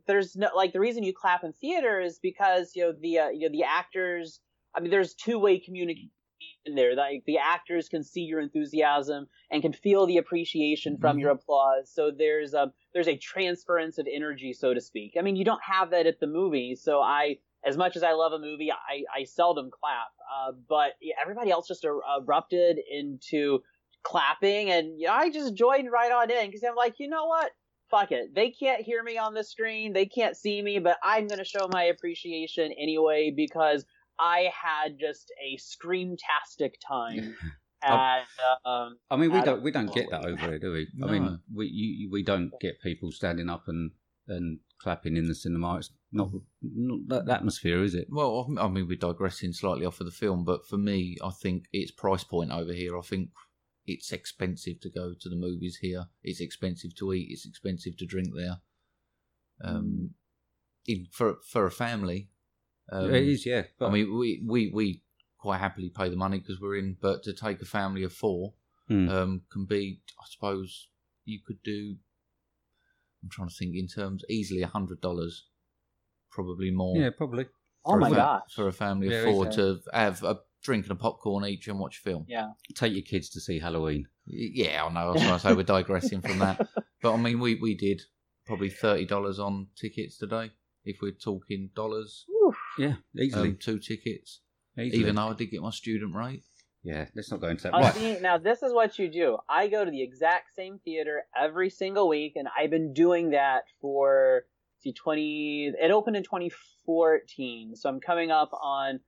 there's 0.07 0.37
no 0.37 0.49
like 0.55 0.73
the 0.73 0.81
reason 0.81 1.03
you 1.03 1.15
clap 1.15 1.45
in 1.45 1.53
theater 1.53 2.01
is 2.01 2.19
because 2.23 2.73
you 2.75 2.83
know 2.83 2.93
the 3.01 3.19
uh, 3.19 3.29
you 3.29 3.49
know 3.49 3.53
the 3.53 3.65
actors. 3.65 4.41
I 4.75 4.81
mean, 4.81 4.91
there's 4.91 5.15
two 5.15 5.39
way 5.39 5.59
communication 5.59 6.11
there. 6.75 6.95
Like 6.95 7.25
the 7.27 7.39
actors 7.39 7.89
can 7.89 8.03
see 8.03 8.23
your 8.23 8.41
enthusiasm 8.41 9.29
and 9.51 9.63
can 9.63 9.73
feel 9.73 10.07
the 10.07 10.19
appreciation 10.19 10.99
from 10.99 11.17
Mhm. 11.17 11.21
your 11.21 11.31
applause. 11.31 11.91
So 11.91 12.11
there's 12.11 12.55
a 12.55 12.73
there's 12.93 13.09
a 13.09 13.17
transference 13.17 13.99
of 13.99 14.07
energy, 14.11 14.53
so 14.53 14.75
to 14.75 14.81
speak. 14.81 15.15
I 15.19 15.23
mean, 15.23 15.37
you 15.37 15.45
don't 15.45 15.63
have 15.63 15.91
that 15.91 16.07
at 16.07 16.21
the 16.21 16.27
movie. 16.27 16.75
So 16.75 17.01
I, 17.01 17.39
as 17.65 17.77
much 17.77 17.97
as 17.97 18.03
I 18.03 18.13
love 18.13 18.33
a 18.33 18.39
movie, 18.39 18.73
I, 18.73 19.05
I 19.15 19.25
seldom 19.25 19.71
clap. 19.71 20.09
Uh, 20.33 20.53
but 20.69 20.93
everybody 21.21 21.51
else 21.51 21.69
just 21.69 21.85
er- 21.85 22.01
erupted 22.21 22.79
into 22.91 23.63
clapping, 24.03 24.71
and 24.71 24.99
yeah, 24.99 25.13
I 25.13 25.31
just 25.31 25.55
joined 25.55 25.91
right 25.91 26.11
on 26.13 26.31
in 26.31 26.47
because 26.47 26.63
I'm 26.63 26.77
like, 26.77 26.99
you 26.99 27.09
know 27.09 27.27
what? 27.27 27.53
Fuck 27.91 28.13
it. 28.13 28.35
They 28.35 28.51
can't 28.51 28.83
hear 28.83 29.03
me 29.03 29.17
on 29.17 29.33
the 29.35 29.43
screen. 29.43 29.93
They 29.95 30.07
can't 30.07 30.37
see 30.37 30.61
me, 30.61 30.79
but 30.79 30.99
I'm 31.03 31.27
gonna 31.27 31.45
show 31.45 31.69
my 31.73 31.85
appreciation 31.85 32.73
anyway 32.73 33.31
because 33.35 33.85
I 34.21 34.51
had 34.63 34.99
just 34.99 35.33
a 35.43 35.57
screamtastic 35.59 36.75
time. 36.87 37.37
at 37.83 38.25
um, 38.65 38.99
I 39.11 39.17
mean, 39.17 39.31
we 39.31 39.39
don't 39.39 39.45
don't- 39.47 39.63
we 39.63 39.71
don't 39.71 39.95
get 39.95 40.11
that 40.11 40.25
over 40.25 40.37
here, 40.37 40.59
do 40.59 40.73
we? 40.73 40.89
I 41.03 41.11
mean, 41.13 41.39
we 41.55 41.67
you, 41.67 41.87
you- 42.01 42.11
we 42.11 42.23
don't 42.25 42.51
get 42.61 42.81
people 42.83 43.13
standing 43.13 43.49
up 43.49 43.69
and 43.69 43.93
and 44.27 44.59
clapping 44.79 45.17
in 45.17 45.27
the 45.29 45.35
cinema. 45.35 45.79
It's 45.79 45.91
not, 46.13 46.31
not 46.63 47.27
that 47.27 47.33
atmosphere, 47.37 47.83
is 47.83 47.95
it? 47.95 48.09
Well, 48.11 48.47
I 48.59 48.65
I 48.65 48.69
mean, 48.69 48.89
we're 48.89 48.97
digressing 48.99 49.53
slightly 49.53 49.87
off 49.87 50.01
of 50.01 50.07
the 50.07 50.13
film, 50.13 50.45
but 50.45 50.67
for 50.67 50.77
me, 50.77 51.17
I 51.23 51.31
think 51.31 51.65
it's 51.73 51.91
price 51.93 52.25
point 52.25 52.51
over 52.51 52.73
here. 52.73 52.99
I 52.99 53.03
think 53.03 53.31
it's 53.87 54.13
expensive 54.13 54.81
to 54.81 54.91
go 54.91 55.15
to 55.19 55.29
the 55.29 55.37
movies 55.37 55.79
here. 55.81 56.07
It's 56.23 56.41
expensive 56.41 56.95
to 56.97 57.13
eat. 57.15 57.29
It's 57.31 57.47
expensive 57.47 57.97
to 57.99 58.07
drink 58.07 58.29
there. 58.37 58.61
Um, 59.65 60.11
in, 60.87 61.07
for 61.13 61.37
for 61.47 61.65
a 61.67 61.71
family, 61.71 62.29
um, 62.91 63.15
it 63.15 63.25
is, 63.29 63.45
yeah. 63.47 63.63
But 63.79 63.89
I 63.89 63.91
mean, 63.93 64.19
we, 64.19 64.43
we, 64.47 64.71
we 64.73 65.03
quite 65.39 65.59
happily 65.59 65.91
pay 65.91 66.09
the 66.09 66.17
money 66.17 66.39
because 66.39 66.61
we're 66.61 66.77
in, 66.77 66.97
but 67.01 67.23
to 67.25 67.33
take 67.33 67.61
a 67.63 67.67
family 67.67 68.03
of 68.05 68.13
four 68.13 68.55
Hmm. 68.89 69.09
um, 69.11 69.43
can 69.53 69.67
be, 69.67 70.01
I 70.19 70.25
suppose, 70.31 70.89
you 71.27 71.41
could 71.47 71.63
do. 71.63 71.97
I'm 73.23 73.29
trying 73.31 73.49
to 73.51 73.55
think 73.55 73.75
in 73.77 73.87
terms 73.87 74.25
easily 74.31 74.63
a 74.63 74.67
hundred 74.67 75.03
dollars, 75.03 75.45
probably 76.31 76.71
more. 76.71 76.97
yeah, 76.97 77.11
probably. 77.11 77.47
oh 77.85 77.91
for 77.93 77.97
a 77.99 78.01
my 78.01 78.09
fa- 78.09 78.15
gosh. 78.15 78.55
For 78.55 78.69
a 78.69 78.73
family 78.73 79.09
of 79.09 79.13
Yeah, 79.13 79.25
four 79.25 79.47
to 79.51 79.81
have 79.93 80.23
a 80.23 80.39
drink 80.63 80.85
and 80.87 80.93
a 80.93 80.95
popcorn 80.95 81.45
each 81.45 81.69
and 81.69 81.79
watch 81.79 81.99
a 81.99 82.01
film. 82.09 82.25
Yeah. 82.29 82.47
Take 82.75 82.95
your 82.95 83.03
kids 83.03 83.29
to 83.31 83.41
see 83.41 83.59
Halloween. 83.59 84.07
Yeah, 84.27 84.85
I 84.85 84.93
know. 84.93 85.01
I 85.01 85.13
was 85.13 85.21
trying 85.23 85.35
to 85.35 85.41
say 85.41 85.53
we're 85.55 85.63
digressing 85.65 86.23
from 86.23 86.39
that, 86.39 86.67
but 87.03 87.13
I 87.13 87.17
mean, 87.19 87.41
we 87.41 87.57
we 87.57 87.75
did 87.75 88.01
probably 88.47 88.71
thirty 88.71 89.05
dollars 89.05 89.39
on 89.39 89.67
tickets 89.77 90.17
today. 90.17 90.51
If 90.85 90.99
we're 91.03 91.13
talking 91.13 91.71
dollars, 91.77 92.25
Whew. 92.29 92.55
Yeah, 92.79 92.95
easily. 93.19 93.49
um, 93.51 93.59
two 93.61 93.79
tickets. 93.79 94.41
easily. 94.79 95.01
Even 95.01 95.15
though 95.17 95.29
I 95.29 95.35
did 95.35 95.47
get 95.51 95.61
my 95.63 95.71
student 95.71 96.15
rate. 96.15 96.43
yeah, 96.83 97.07
let's 97.17 97.31
not 97.31 97.41
go 97.41 97.49
into 97.49 97.65
that. 97.65 97.75
Oh, 97.75 97.81
Right. 97.81 97.95
see, 97.95 98.19
now 98.21 98.39
this 98.39 98.63
is 98.63 98.73
what 98.73 98.99
you 98.99 99.09
do. 99.09 99.39
I 99.49 99.67
go 99.69 99.85
to 99.85 99.91
the 99.91 100.03
exact 100.03 100.55
same 100.55 100.79
theater 100.85 101.25
every 101.37 101.71
single 101.71 102.09
week, 102.09 102.35
and 102.37 102.49
I've 102.57 102.71
been 102.71 102.93
doing 102.95 103.31
that 103.31 103.65
for 103.81 104.45
see 104.79 104.93
twenty. 104.93 105.73
It 105.79 105.91
opened 105.91 106.17
in 106.17 106.23
2014, 106.23 107.75
so 107.77 107.89
I'm 107.89 108.01
coming 108.01 108.31
up 108.31 108.51
on 108.63 109.01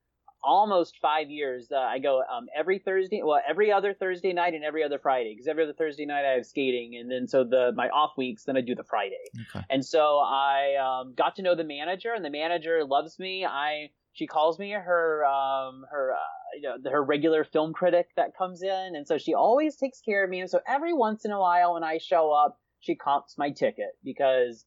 almost 0.43 0.99
five 1.01 1.31
years. 1.31 1.69
Uh, 1.71 1.79
I 1.79 1.99
go 1.99 2.23
um, 2.33 2.47
every 2.57 2.79
Thursday, 2.79 3.23
well, 3.25 3.41
every 3.49 3.73
other 3.73 3.95
Thursday 3.95 4.33
night 4.33 4.55
and 4.55 4.65
every 4.65 4.83
other 4.83 4.99
Friday, 4.99 5.33
because 5.35 5.49
every 5.49 5.65
other 5.65 5.73
Thursday 5.73 6.07
night 6.07 6.25
I 6.25 6.35
have 6.35 6.47
skating, 6.47 6.97
and 6.97 7.11
then 7.11 7.27
so 7.29 7.45
the 7.45 7.73
my 7.75 7.89
off 7.89 8.13
weeks, 8.17 8.45
then 8.45 8.57
I 8.57 8.61
do 8.61 8.75
the 8.75 8.85
Friday. 8.85 9.17
Okay. 9.55 9.65
And 9.71 9.85
so 9.85 10.19
I 10.19 10.77
um, 10.77 11.15
got 11.15 11.37
to 11.37 11.43
know 11.43 11.55
the 11.55 11.65
manager, 11.65 12.13
and 12.15 12.25
the 12.25 12.31
manager 12.31 12.85
loves 12.85 13.19
me. 13.19 13.45
I 13.45 13.91
she 14.13 14.27
calls 14.27 14.59
me 14.59 14.71
her 14.71 15.25
um, 15.25 15.85
her 15.91 16.13
uh, 16.13 16.57
you 16.57 16.63
know 16.63 16.91
her 16.91 17.03
regular 17.03 17.45
film 17.45 17.73
critic 17.73 18.09
that 18.17 18.37
comes 18.37 18.63
in, 18.63 18.93
and 18.95 19.07
so 19.07 19.19
she 19.19 19.35
always 19.35 19.77
takes 19.77 20.01
care 20.01 20.25
of 20.25 20.31
me. 20.31 20.41
And 20.41 20.51
so 20.51 20.61
every 20.67 20.93
once 20.93 21.25
in 21.25 21.31
a 21.31 21.41
while, 21.41 21.75
when 21.75 21.85
I 21.85 21.99
show 21.99 22.33
up, 22.33 22.59
she 22.81 22.95
comps 22.95 23.37
my 23.39 23.51
ticket 23.51 23.91
because 24.03 24.65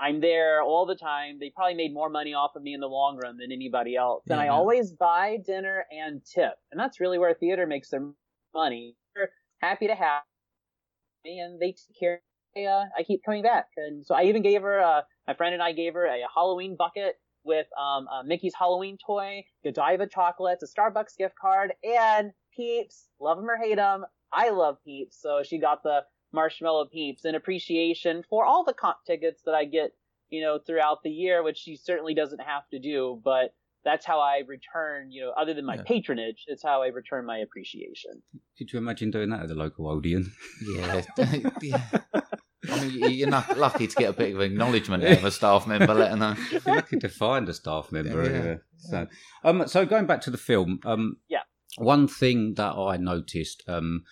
I'm 0.00 0.20
there 0.20 0.62
all 0.62 0.86
the 0.86 0.94
time. 0.94 1.38
They 1.40 1.50
probably 1.50 1.74
made 1.74 1.92
more 1.92 2.08
money 2.08 2.34
off 2.34 2.52
of 2.56 2.62
me 2.62 2.74
in 2.74 2.80
the 2.80 2.88
long 2.88 3.18
run 3.22 3.36
than 3.36 3.52
anybody 3.52 3.96
else, 3.96 4.24
and 4.28 4.40
I 4.40 4.48
always 4.48 4.92
buy 4.92 5.38
dinner 5.44 5.84
and 5.90 6.22
tip, 6.24 6.54
and 6.70 6.78
that's 6.78 7.00
really 7.00 7.18
where 7.18 7.34
theater 7.34 7.66
makes 7.66 7.90
their 7.90 8.08
money. 8.54 8.96
They're 9.14 9.30
happy 9.60 9.86
to 9.88 9.94
have 9.94 10.22
me, 11.24 11.40
and 11.40 11.60
they 11.60 11.72
take 11.72 11.98
care. 11.98 12.22
I, 12.56 12.64
uh, 12.64 12.84
I 12.98 13.02
keep 13.02 13.24
coming 13.24 13.42
back, 13.42 13.66
and 13.76 14.04
so 14.04 14.14
I 14.14 14.24
even 14.24 14.42
gave 14.42 14.62
her. 14.62 14.80
Uh, 14.80 15.02
my 15.26 15.34
friend 15.34 15.54
and 15.54 15.62
I 15.62 15.72
gave 15.72 15.94
her 15.94 16.04
a 16.04 16.20
Halloween 16.34 16.76
bucket 16.76 17.16
with 17.44 17.66
um, 17.80 18.06
uh, 18.08 18.22
Mickey's 18.22 18.54
Halloween 18.58 18.98
toy, 19.04 19.44
Godiva 19.64 20.06
chocolates, 20.06 20.62
a 20.62 20.66
Starbucks 20.66 21.16
gift 21.16 21.34
card, 21.40 21.72
and 21.82 22.32
Peeps. 22.54 23.08
Love 23.20 23.38
them 23.38 23.48
or 23.48 23.56
hate 23.56 23.76
them, 23.76 24.04
I 24.32 24.50
love 24.50 24.78
Peeps. 24.84 25.20
So 25.20 25.42
she 25.44 25.58
got 25.58 25.82
the 25.82 26.00
marshmallow 26.32 26.86
Peeps 26.86 27.24
in 27.24 27.34
appreciation 27.34 28.22
for 28.28 28.44
all 28.44 28.64
the 28.64 28.72
comp 28.74 28.98
tickets 29.06 29.42
that 29.46 29.54
I 29.54 29.64
get, 29.64 29.92
you 30.30 30.40
know, 30.42 30.58
throughout 30.58 31.02
the 31.02 31.10
year, 31.10 31.42
which 31.42 31.58
she 31.58 31.76
certainly 31.76 32.14
doesn't 32.14 32.40
have 32.40 32.68
to 32.70 32.78
do. 32.78 33.20
But 33.24 33.54
that's 33.84 34.06
how 34.06 34.20
I 34.20 34.42
return, 34.46 35.10
you 35.10 35.22
know, 35.22 35.32
other 35.32 35.54
than 35.54 35.64
my 35.66 35.74
Yeah. 35.76 35.82
patronage, 35.82 36.44
it's 36.46 36.62
how 36.62 36.82
I 36.82 36.86
return 36.88 37.26
my 37.26 37.38
appreciation. 37.38 38.22
Could 38.56 38.72
you 38.72 38.78
imagine 38.78 39.10
doing 39.10 39.30
that 39.30 39.40
at 39.42 39.48
the 39.48 39.54
local 39.56 39.88
Odeon? 39.88 40.30
Yeah. 40.76 41.02
yeah. 41.62 41.80
I 42.70 42.80
mean, 42.80 42.90
you- 42.92 43.08
you're 43.08 43.28
not 43.28 43.58
lucky 43.58 43.88
to 43.88 43.94
get 43.96 44.10
a 44.10 44.12
bit 44.12 44.34
of 44.36 44.40
acknowledgement 44.40 45.02
out 45.02 45.18
of 45.18 45.24
a 45.24 45.30
staff 45.40 45.66
member, 45.66 45.92
let 45.94 46.12
alone. 46.12 46.36
You're 46.52 46.60
lucky 46.76 46.98
to 47.00 47.08
find 47.08 47.48
a 47.48 47.52
staff 47.54 47.90
member. 47.90 48.22
Yeah. 48.22 48.44
Yeah. 48.44 48.56
So, 48.76 49.06
um, 49.42 49.66
so 49.66 49.84
going 49.84 50.06
back 50.06 50.20
to 50.22 50.30
the 50.30 50.38
film, 50.38 50.78
um, 50.84 51.16
Yeah. 51.28 51.42
One 51.78 52.06
thing 52.06 52.54
that 52.54 52.74
I 52.74 52.98
noticed, 52.98 53.62
um, 53.66 54.04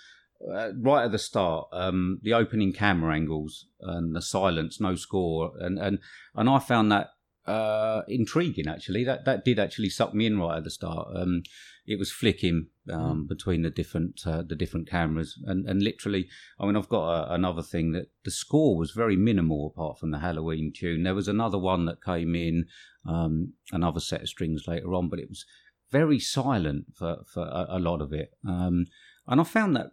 uh, 0.49 0.71
right 0.81 1.05
at 1.05 1.13
the 1.13 1.19
start, 1.19 1.69
um, 1.73 2.19
the 2.23 2.35
opening 2.35 2.73
camera 2.73 3.15
angles 3.15 3.67
and 3.81 4.15
the 4.15 4.23
silence, 4.23 4.81
no 4.81 4.95
score, 4.95 5.53
and 5.59 5.79
and 5.79 5.99
and 6.35 6.49
I 6.49 6.59
found 6.59 6.91
that 6.93 7.11
uh, 7.47 8.03
intriguing. 8.09 8.69
Actually, 8.69 9.05
that 9.05 9.25
that 9.25 9.45
did 9.45 9.59
actually 9.59 9.91
suck 9.91 10.15
me 10.15 10.27
in 10.27 10.39
right 10.39 10.59
at 10.59 10.65
the 10.65 10.71
start. 10.71 11.09
Um, 11.15 11.43
it 11.87 11.99
was 11.99 12.13
flicking 12.13 12.69
um, 12.91 13.27
between 13.27 13.63
the 13.63 13.71
different 13.71 14.21
uh, 14.27 14.43
the 14.43 14.55
different 14.55 14.89
cameras, 14.89 15.39
and 15.45 15.69
and 15.69 15.83
literally, 15.83 16.29
I 16.59 16.67
mean, 16.67 16.77
I've 16.77 16.89
got 16.89 17.09
a, 17.09 17.35
another 17.35 17.63
thing 17.63 17.93
that 17.93 18.07
the 18.25 18.31
score 18.31 18.77
was 18.77 18.93
very 18.93 19.17
minimal 19.17 19.67
apart 19.67 19.99
from 19.99 20.11
the 20.11 20.21
Halloween 20.21 20.73
tune. 20.75 21.03
There 21.03 21.15
was 21.15 21.29
another 21.29 21.59
one 21.59 21.87
that 21.87 22.03
came 22.03 22.35
in, 22.35 22.67
um, 23.07 23.55
another 23.73 24.01
set 24.01 24.23
of 24.23 24.29
strings 24.29 24.65
later 24.67 24.95
on, 24.95 25.09
but 25.09 25.19
it 25.19 25.29
was 25.29 25.45
very 25.91 26.21
silent 26.21 26.87
for 26.95 27.19
for 27.27 27.43
a, 27.43 27.67
a 27.71 27.79
lot 27.79 28.01
of 28.01 28.13
it, 28.13 28.31
um, 28.47 28.87
and 29.31 29.41
I 29.41 29.45
found 29.45 29.75
that 29.77 29.93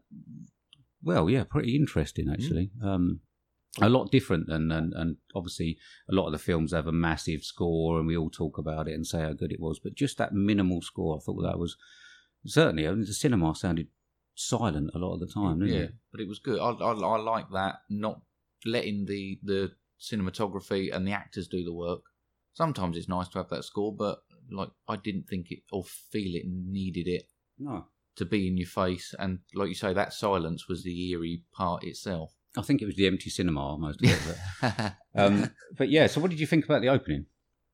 well, 1.02 1.30
yeah, 1.30 1.44
pretty 1.46 1.76
interesting 1.76 2.28
actually. 2.30 2.72
Um, 2.84 3.22
a 3.80 3.90
lot 3.90 4.12
different 4.12 4.48
than 4.48 4.72
and, 4.72 4.92
and 4.94 5.18
obviously 5.36 5.78
a 6.10 6.16
lot 6.16 6.26
of 6.26 6.32
the 6.32 6.40
films 6.40 6.74
have 6.74 6.88
a 6.88 6.92
massive 6.92 7.44
score 7.44 8.00
and 8.00 8.08
we 8.08 8.18
all 8.18 8.30
talk 8.32 8.58
about 8.58 8.88
it 8.88 8.94
and 8.94 9.06
say 9.06 9.22
how 9.22 9.34
good 9.34 9.52
it 9.52 9.60
was, 9.60 9.80
but 9.80 9.94
just 9.96 10.18
that 10.18 10.34
minimal 10.34 10.82
score, 10.82 11.16
I 11.16 11.20
thought 11.24 11.42
that 11.44 11.60
was 11.60 11.78
certainly. 12.46 12.88
I 12.88 12.92
mean, 12.92 13.02
the 13.02 13.14
cinema 13.14 13.54
sounded 13.56 13.88
silent 14.36 14.90
a 14.96 14.98
lot 14.98 15.14
of 15.14 15.20
the 15.20 15.28
time, 15.28 15.60
didn't 15.60 15.76
Yeah, 15.76 15.82
it? 15.82 15.94
but 16.12 16.22
it 16.22 16.28
was 16.28 16.40
good. 16.40 16.60
I, 16.60 16.72
I, 16.72 16.92
I 16.94 17.18
like 17.20 17.52
that, 17.52 17.76
not 17.90 18.22
letting 18.66 19.06
the, 19.06 19.40
the 19.44 19.72
cinematography 20.02 20.94
and 20.94 21.08
the 21.08 21.12
actors 21.12 21.48
do 21.48 21.64
the 21.64 21.74
work. 21.74 22.02
Sometimes 22.54 22.98
it's 22.98 23.08
nice 23.08 23.28
to 23.30 23.38
have 23.38 23.50
that 23.50 23.64
score, 23.64 23.96
but 23.96 24.20
like 24.52 24.70
I 24.88 24.96
didn't 24.96 25.28
think 25.30 25.52
it 25.52 25.60
or 25.72 25.84
feel 25.84 26.36
it 26.36 26.46
needed 26.48 27.08
it 27.08 27.24
No, 27.60 27.86
to 28.18 28.26
be 28.26 28.48
in 28.48 28.58
your 28.58 28.68
face. 28.68 29.16
And 29.18 29.40
like 29.56 29.70
you 29.70 29.76
say, 29.76 29.94
that 29.94 30.14
silence 30.14 30.68
was 30.68 30.84
the 30.84 31.12
eerie 31.12 31.44
part 31.54 31.84
itself. 31.84 32.34
I 32.58 32.62
think 32.62 32.82
it 32.82 32.86
was 32.86 32.96
the 32.96 33.08
empty 33.08 33.30
cinema 33.30 33.78
most 33.78 34.04
of 34.04 34.10
it. 34.10 34.20
But, 34.62 34.96
um, 35.16 35.52
but 35.78 35.90
yeah, 35.90 36.08
so 36.08 36.20
what 36.20 36.32
did 36.32 36.40
you 36.40 36.48
think 36.48 36.66
about 36.66 36.82
the 36.82 36.90
opening? 36.90 37.26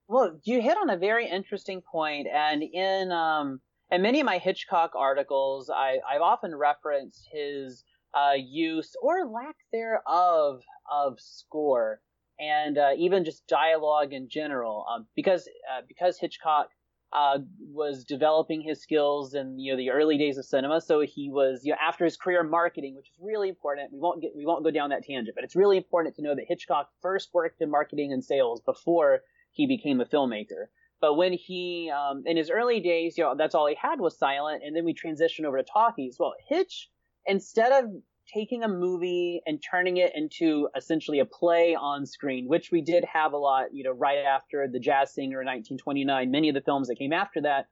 Well, 0.08 0.40
you 0.44 0.62
hit 0.62 0.78
on 0.78 0.90
a 0.90 0.98
very 0.98 1.30
interesting 1.30 1.82
point, 1.82 2.28
and 2.28 2.62
in 2.62 3.12
um, 3.12 3.62
in 3.90 4.02
many 4.02 4.20
of 4.20 4.26
my 4.26 4.38
Hitchcock 4.38 4.92
articles, 4.96 5.70
I, 5.70 6.00
I've 6.10 6.22
often 6.22 6.54
referenced 6.54 7.28
his 7.32 7.84
uh, 8.14 8.34
use 8.36 8.96
or 9.02 9.26
lack 9.26 9.56
thereof 9.72 10.62
of 10.92 11.20
score, 11.20 12.02
and 12.40 12.78
uh, 12.78 12.92
even 12.98 13.24
just 13.24 13.48
dialogue 13.48 14.12
in 14.12 14.28
general, 14.30 14.86
um, 14.94 15.08
because 15.16 15.48
uh, 15.72 15.82
because 15.88 16.20
Hitchcock 16.20 16.68
uh, 17.14 17.38
was 17.60 18.04
developing 18.04 18.62
his 18.62 18.82
skills 18.82 19.36
in 19.36 19.60
you 19.60 19.72
know 19.72 19.78
the 19.78 19.92
early 19.92 20.18
days 20.18 20.38
of 20.38 20.46
cinema. 20.46 20.82
So 20.82 21.02
he 21.02 21.30
was 21.30 21.62
you 21.64 21.72
know 21.72 21.78
after 21.82 22.04
his 22.04 22.18
career 22.18 22.42
in 22.42 22.50
marketing, 22.50 22.96
which 22.96 23.10
is 23.10 23.16
really 23.22 23.50
important. 23.50 23.94
We 23.94 24.00
won't 24.00 24.22
get 24.22 24.32
we 24.36 24.46
won't 24.46 24.64
go 24.64 24.72
down 24.72 24.90
that 24.90 25.06
tangent, 25.06 25.36
but 25.36 25.44
it's 25.44 25.56
really 25.56 25.78
important 25.78 26.16
to 26.16 26.24
know 26.24 26.36
that 26.36 26.46
Hitchcock 26.48 26.90
first 27.02 27.30
worked 27.34 27.62
in 27.62 27.70
marketing 27.70 28.12
and 28.12 28.24
sales 28.24 28.62
before 28.62 29.22
he 29.52 29.68
became 29.68 30.02
a 30.02 30.06
filmmaker. 30.06 30.66
But 31.00 31.16
when 31.16 31.34
he 31.34 31.92
um, 31.92 32.24
in 32.26 32.36
his 32.36 32.50
early 32.50 32.80
days, 32.80 33.18
you 33.18 33.24
know 33.24 33.36
that's 33.38 33.54
all 33.54 33.68
he 33.68 33.76
had 33.76 34.00
was 34.00 34.18
silent, 34.18 34.64
and 34.66 34.76
then 34.76 34.84
we 34.84 34.94
transitioned 34.94 35.46
over 35.46 35.58
to 35.58 35.64
talkies. 35.64 36.18
Well, 36.20 36.34
Hitch 36.48 36.90
instead 37.26 37.72
of 37.84 37.92
taking 38.32 38.64
a 38.64 38.68
movie 38.68 39.42
and 39.46 39.62
turning 39.62 39.98
it 39.98 40.12
into 40.16 40.70
essentially 40.76 41.20
a 41.20 41.26
play 41.26 41.76
on 41.76 42.06
screen, 42.06 42.48
which 42.48 42.72
we 42.72 42.82
did 42.82 43.04
have 43.06 43.34
a 43.34 43.38
lot, 43.38 43.74
you 43.74 43.84
know, 43.84 43.92
right 43.92 44.20
after 44.20 44.68
The 44.68 44.80
Jazz 44.80 45.14
Singer 45.14 45.42
in 45.42 45.48
1929. 45.48 46.32
Many 46.32 46.50
of 46.50 46.56
the 46.56 46.62
films 46.62 46.88
that 46.88 46.98
came 46.98 47.14
after 47.14 47.42
that 47.42 47.68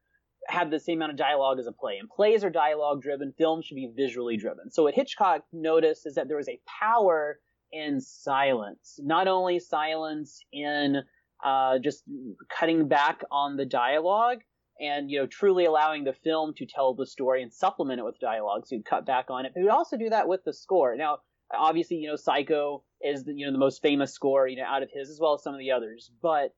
had 0.48 0.72
the 0.72 0.80
same 0.80 0.98
amount 1.00 1.12
of 1.12 1.18
dialogue 1.18 1.60
as 1.60 1.68
a 1.68 1.72
play. 1.72 1.98
And 2.00 2.10
plays 2.10 2.44
are 2.44 2.50
dialogue 2.50 3.02
driven, 3.02 3.34
films 3.38 3.66
should 3.66 3.76
be 3.76 3.92
visually 3.96 4.38
driven. 4.38 4.72
So 4.72 4.84
what 4.84 4.96
Hitchcock 4.96 5.44
noticed 5.54 6.06
is 6.06 6.16
that 6.16 6.28
there 6.28 6.38
was 6.38 6.50
a 6.50 6.60
power 6.66 7.40
in 7.72 8.02
silence. 8.02 9.00
Not 9.02 9.28
only 9.28 9.60
silence 9.60 10.44
in 10.52 11.04
uh, 11.44 11.80
just 11.80 12.04
cutting 12.50 12.88
back 12.88 13.22
on 13.32 13.56
the 13.56 13.66
dialogue, 13.66 14.40
and 14.82 15.12
you 15.12 15.20
know 15.20 15.28
truly 15.28 15.66
allowing 15.66 16.04
the 16.04 16.14
film 16.14 16.54
to 16.58 16.66
tell 16.66 16.94
the 16.94 17.06
story 17.06 17.44
and 17.44 17.54
supplement 17.54 18.00
it 18.00 18.04
with 18.04 18.20
dialogue 18.20 18.66
so 18.66 18.76
you 18.76 18.84
cut 18.84 19.06
back 19.06 19.26
on 19.30 19.46
it. 19.46 19.52
But 19.54 19.64
would 19.64 19.72
also 19.72 19.98
do 19.98 20.10
that 20.10 20.28
with 20.28 20.44
the 20.44 20.54
score. 20.54 20.96
Now 20.98 21.20
obviously 21.54 21.98
you 21.98 22.10
know 22.10 22.16
psycho 22.16 22.84
is 23.02 23.24
the 23.24 23.34
you 23.34 23.46
know 23.46 23.52
the 23.52 23.58
most 23.58 23.82
famous 23.82 24.14
score 24.14 24.48
you 24.48 24.58
know 24.58 24.66
out 24.66 24.84
of 24.84 24.90
his 24.92 25.10
as 25.10 25.20
well 25.20 25.36
as 25.36 25.44
some 25.44 25.54
of 25.54 25.60
the 25.60 25.72
others. 25.72 26.12
But 26.22 26.54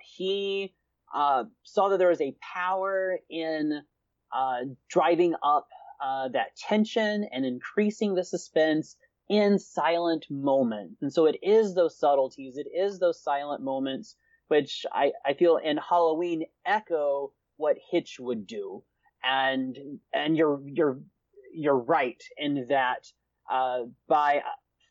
he 0.00 0.74
uh, 1.14 1.44
saw 1.62 1.88
that 1.88 1.98
there 1.98 2.08
was 2.08 2.20
a 2.20 2.36
power 2.54 3.18
in 3.30 3.82
uh, 4.34 4.58
driving 4.90 5.34
up 5.42 5.68
uh, 6.04 6.28
that 6.28 6.56
tension 6.56 7.26
and 7.32 7.46
increasing 7.46 8.14
the 8.14 8.24
suspense 8.24 8.96
in 9.28 9.58
silent 9.58 10.26
moments. 10.30 11.02
And 11.02 11.12
so 11.12 11.26
it 11.26 11.36
is 11.42 11.74
those 11.74 11.98
subtleties 11.98 12.56
it 12.56 12.66
is 12.74 12.98
those 12.98 13.22
silent 13.22 13.62
moments 13.62 14.16
which 14.48 14.84
I, 14.92 15.12
I 15.24 15.34
feel 15.34 15.56
in 15.56 15.76
Halloween 15.76 16.44
echo 16.64 17.32
what 17.56 17.76
Hitch 17.90 18.16
would 18.18 18.46
do. 18.46 18.82
And 19.24 19.76
and 20.12 20.36
you're 20.36 20.60
you're 20.66 21.00
you're 21.52 21.78
right 21.78 22.22
in 22.36 22.66
that 22.68 23.06
uh, 23.50 23.84
by 24.08 24.42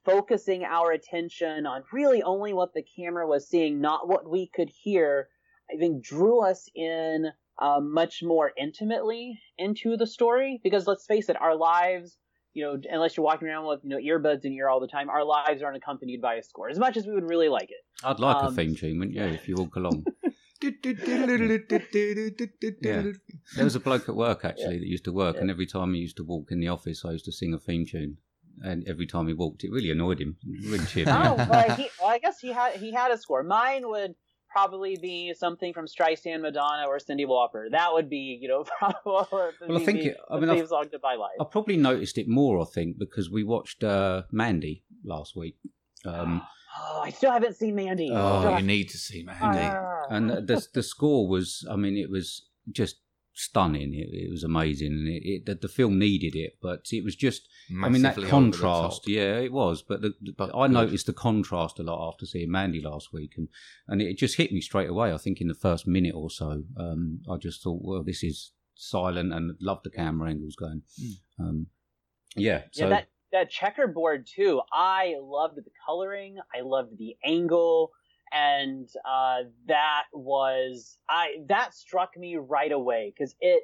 focusing 0.04 0.64
our 0.64 0.92
attention 0.92 1.66
on 1.66 1.84
really 1.92 2.22
only 2.24 2.54
what 2.54 2.74
the 2.74 2.84
camera 2.96 3.28
was 3.28 3.48
seeing, 3.48 3.82
not 3.82 4.08
what 4.08 4.30
we 4.30 4.50
could 4.54 4.70
hear, 4.70 5.30
I 5.72 5.78
think 5.78 6.04
drew 6.04 6.42
us 6.42 6.70
in 6.76 7.28
uh, 7.60 7.80
much 7.82 8.22
more 8.22 8.52
intimately 8.58 9.40
into 9.58 9.96
the 9.98 10.08
story. 10.08 10.60
Because 10.64 10.88
let's 10.88 11.06
face 11.06 11.30
it, 11.30 11.42
our 11.42 11.56
lives, 11.56 12.18
you 12.54 12.64
know, 12.64 12.78
unless 12.92 13.16
you're 13.16 13.24
walking 13.24 13.48
around 13.48 13.68
with 13.68 13.82
you 13.84 13.90
know 13.90 13.98
earbuds 13.98 14.44
in 14.44 14.54
your 14.54 14.68
ear 14.68 14.70
all 14.70 14.80
the 14.80 14.88
time, 14.88 15.10
our 15.10 15.24
lives 15.24 15.62
aren't 15.62 15.78
accompanied 15.78 16.22
by 16.22 16.36
a 16.36 16.44
score 16.44 16.70
as 16.70 16.80
much 16.80 16.98
as 16.98 17.08
we 17.08 17.14
would 17.14 17.30
really 17.30 17.50
like 17.50 17.70
it. 17.72 17.85
I'd 18.04 18.20
like 18.20 18.36
a 18.44 18.48
Um, 18.48 18.56
theme 18.56 18.76
tune, 18.76 19.00
wouldn't 19.00 19.16
you, 19.16 19.24
if 19.24 19.48
you 19.48 19.56
walk 19.56 19.76
along? 19.76 20.06
yeah. 22.82 23.04
There 23.56 23.64
was 23.64 23.76
a 23.76 23.80
bloke 23.80 24.10
at 24.10 24.16
work 24.16 24.44
actually 24.46 24.80
that 24.80 24.88
used 24.88 25.06
to 25.06 25.14
work, 25.14 25.38
and 25.38 25.50
every 25.50 25.66
time 25.66 25.94
he 25.94 26.00
used 26.02 26.18
to 26.18 26.24
walk 26.24 26.52
in 26.52 26.60
the 26.60 26.68
office, 26.68 27.04
I 27.06 27.12
used 27.12 27.26
to 27.26 27.32
sing 27.32 27.54
a 27.54 27.60
theme 27.60 27.86
tune. 27.86 28.18
And 28.64 28.88
every 28.88 29.06
time 29.06 29.28
he 29.28 29.34
walked, 29.34 29.66
it 29.66 29.72
really 29.72 29.92
annoyed 29.92 30.22
him. 30.22 30.38
It 30.48 30.70
really 30.72 30.86
cheered 30.86 31.08
me 31.08 31.14
Oh, 31.14 31.36
well, 31.50 31.76
he, 31.76 31.90
well, 32.00 32.10
I 32.10 32.20
guess 32.20 32.40
he 32.40 32.54
had 32.54 32.76
he 32.76 32.94
had 32.94 33.12
a 33.12 33.18
score. 33.18 33.44
Mine 33.44 33.90
would 33.90 34.16
probably 34.50 34.96
be 34.96 35.34
something 35.34 35.74
from 35.74 35.86
Streisand, 35.88 36.40
Madonna, 36.42 36.86
or 36.88 36.98
Cyndi 36.98 37.26
Lauper. 37.28 37.70
That 37.72 37.92
would 37.92 38.10
be, 38.10 38.40
you 38.42 38.48
know, 38.48 38.64
probably 38.80 39.02
Well, 39.06 39.52
I 39.70 39.80
think 39.84 40.00
the, 40.04 40.06
it- 40.12 40.18
I 40.30 40.40
mean, 40.40 40.50
I've- 40.50 40.66
song 40.68 40.88
to 40.92 41.00
my 41.04 41.16
life. 41.16 41.32
I 41.42 41.44
probably 41.44 41.76
noticed 41.76 42.18
it 42.18 42.30
more, 42.30 42.62
I 42.62 42.66
think, 42.74 42.98
because 42.98 43.30
we 43.30 43.44
watched 43.44 43.84
uh, 43.84 44.24
Mandy 44.32 44.86
last 45.04 45.36
week. 45.36 45.58
Um, 46.06 46.42
oh, 46.80 47.02
I 47.04 47.10
still 47.12 47.32
haven't 47.32 47.56
seen 47.56 47.76
Mandy. 47.76 48.10
Oh, 48.12 48.44
Gosh. 48.44 48.60
you 48.62 48.66
need 48.68 48.90
to 48.90 48.98
see 48.98 49.24
Mandy. 49.24 49.60
Ah. 49.62 50.04
and 50.10 50.30
the 50.30 50.68
the 50.74 50.84
score 50.84 51.28
was, 51.28 51.66
I 51.70 51.76
mean, 51.76 51.98
it 51.98 52.10
was 52.10 52.48
just 52.72 52.98
stunning. 53.38 53.94
It, 53.94 54.08
it 54.14 54.32
was 54.32 54.44
amazing, 54.44 54.94
and 54.94 55.08
it, 55.08 55.24
it 55.26 55.46
the, 55.46 55.56
the 55.56 55.68
film 55.68 56.00
needed 56.00 56.36
it, 56.36 56.58
but 56.62 56.86
it 56.92 57.04
was 57.04 57.16
just, 57.16 57.48
I 57.84 57.90
mean, 57.90 58.02
that 58.04 58.16
the 58.16 58.28
contrast. 58.28 59.08
Yeah, 59.08 59.38
it 59.40 59.52
was, 59.52 59.82
but, 59.82 60.02
the, 60.02 60.14
the- 60.22 60.34
But 60.38 60.56
I 60.56 60.68
good. 60.68 60.74
noticed 60.74 61.06
the 61.08 61.14
contrast 61.14 61.80
a 61.80 61.84
lot 61.84 62.08
after 62.14 62.26
seeing 62.26 62.50
Mandy 62.52 62.82
last 62.82 63.12
week, 63.14 63.34
and 63.38 63.50
and 63.88 64.02
it 64.02 64.18
just 64.18 64.38
hit 64.38 64.52
me 64.52 64.62
straight 64.62 64.90
away. 64.90 65.12
I 65.14 65.18
think 65.18 65.42
in 65.42 65.48
the 65.48 65.54
first 65.54 65.86
minute 65.88 66.16
or 66.16 66.30
so, 66.30 66.64
um, 66.78 67.22
I 67.30 67.38
just 67.38 67.62
thought, 67.62 67.82
well, 67.84 68.04
this 68.04 68.24
is 68.24 68.52
silent, 68.76 69.34
and 69.34 69.56
love 69.60 69.80
the 69.84 69.90
camera 69.92 70.30
angles 70.30 70.56
going. 70.56 70.84
Um, 71.40 71.68
yeah, 72.38 72.64
so 72.72 72.84
yeah, 72.86 72.90
that 72.90 73.08
that 73.36 73.50
checkerboard 73.50 74.26
too. 74.26 74.62
I 74.72 75.16
loved 75.22 75.58
the 75.58 75.64
coloring. 75.86 76.38
I 76.56 76.62
loved 76.62 76.98
the 76.98 77.16
angle, 77.24 77.92
and 78.32 78.88
uh, 79.08 79.44
that 79.68 80.04
was 80.14 80.98
I 81.10 81.36
that 81.50 81.74
struck 81.74 82.18
me 82.18 82.38
right 82.38 82.72
away 82.72 83.14
because 83.16 83.36
it, 83.42 83.64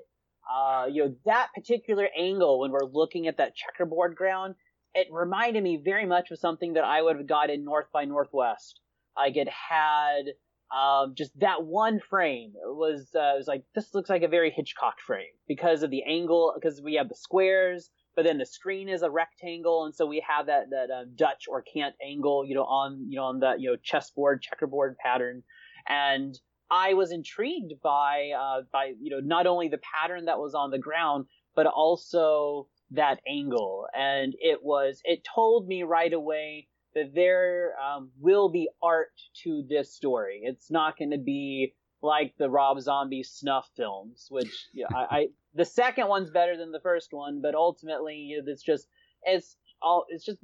uh, 0.52 0.88
you 0.92 1.06
know, 1.06 1.16
that 1.26 1.48
particular 1.56 2.10
angle 2.18 2.60
when 2.60 2.72
we're 2.72 2.86
looking 2.92 3.28
at 3.28 3.38
that 3.38 3.56
checkerboard 3.56 4.16
ground, 4.16 4.56
it 4.94 5.08
reminded 5.10 5.64
me 5.64 5.82
very 5.84 6.06
much 6.06 6.32
of 6.32 6.40
something 6.40 6.74
that 6.74 6.84
I 6.84 7.02
would 7.02 7.16
have 7.16 7.28
got 7.28 7.50
in 7.50 7.64
North 7.64 7.88
by 7.94 8.06
Northwest. 8.06 8.82
Like 9.16 9.38
it 9.38 9.48
had 9.50 10.34
um, 10.76 11.16
just 11.16 11.38
that 11.40 11.64
one 11.64 12.00
frame 12.10 12.54
it 12.56 12.76
was 12.76 13.08
uh, 13.16 13.34
it 13.36 13.38
was 13.38 13.48
like 13.48 13.64
this 13.74 13.94
looks 13.94 14.10
like 14.10 14.24
a 14.24 14.28
very 14.28 14.52
Hitchcock 14.52 15.00
frame 15.06 15.34
because 15.48 15.82
of 15.84 15.92
the 15.92 16.04
angle 16.04 16.54
because 16.56 16.82
we 16.82 16.96
have 16.96 17.08
the 17.08 17.16
squares 17.16 17.90
but 18.16 18.26
then 18.26 18.38
the 18.38 18.46
screen 18.46 18.90
is 18.90 19.02
a 19.02 19.10
rectangle, 19.10 19.86
and 19.86 19.96
so 19.96 20.06
we 20.06 20.24
have 20.28 20.48
that 20.48 20.70
that 20.72 20.92
uh, 20.92 21.06
Dutch 21.16 21.46
or 21.48 21.62
cant 21.62 21.96
angle, 22.04 22.46
you 22.46 22.56
know, 22.56 22.64
on 22.64 23.06
you 23.10 23.18
know 23.18 23.26
on 23.26 23.40
that 23.40 23.60
you 23.60 23.70
know 23.70 23.78
chessboard 23.82 24.42
checkerboard 24.42 24.98
pattern, 24.98 25.44
and 25.88 26.40
I 26.70 26.94
was 26.94 27.12
intrigued 27.12 27.74
by 27.82 28.32
uh, 28.38 28.62
by 28.72 28.94
you 29.00 29.12
know 29.12 29.20
not 29.22 29.48
only 29.48 29.70
the 29.70 29.80
pattern 29.80 30.26
that 30.26 30.40
was 30.40 30.56
on 30.56 30.72
the 30.72 30.80
ground, 30.80 31.26
but 31.56 31.68
also 31.68 32.68
that 32.92 33.20
angle, 33.28 33.88
and 33.98 34.34
it 34.40 34.60
was 34.64 35.02
it 35.04 35.26
told 35.36 35.68
me 35.68 35.84
right 35.84 36.14
away 36.14 36.68
that 36.94 37.14
there 37.16 37.74
um, 37.80 38.12
will 38.20 38.50
be 38.50 38.70
art 38.84 39.14
to 39.44 39.64
this 39.70 39.94
story. 39.94 40.42
It's 40.44 40.70
not 40.70 40.98
going 40.98 41.12
to 41.12 41.18
be 41.18 41.74
like 42.02 42.34
the 42.38 42.50
Rob 42.50 42.80
Zombie 42.82 43.24
snuff 43.24 43.70
films, 43.76 44.28
which 44.30 44.68
I, 44.94 45.06
I 45.10 45.28
the 45.54 45.66
second 45.66 46.08
one's 46.08 46.32
better 46.32 46.58
than 46.58 46.72
the 46.72 46.80
first 46.80 47.10
one, 47.12 47.42
but 47.42 47.56
ultimately 47.56 48.36
it's 48.46 48.64
just 48.64 48.88
it's 49.24 49.56
all 49.82 50.06
it's 50.10 50.26
just 50.26 50.40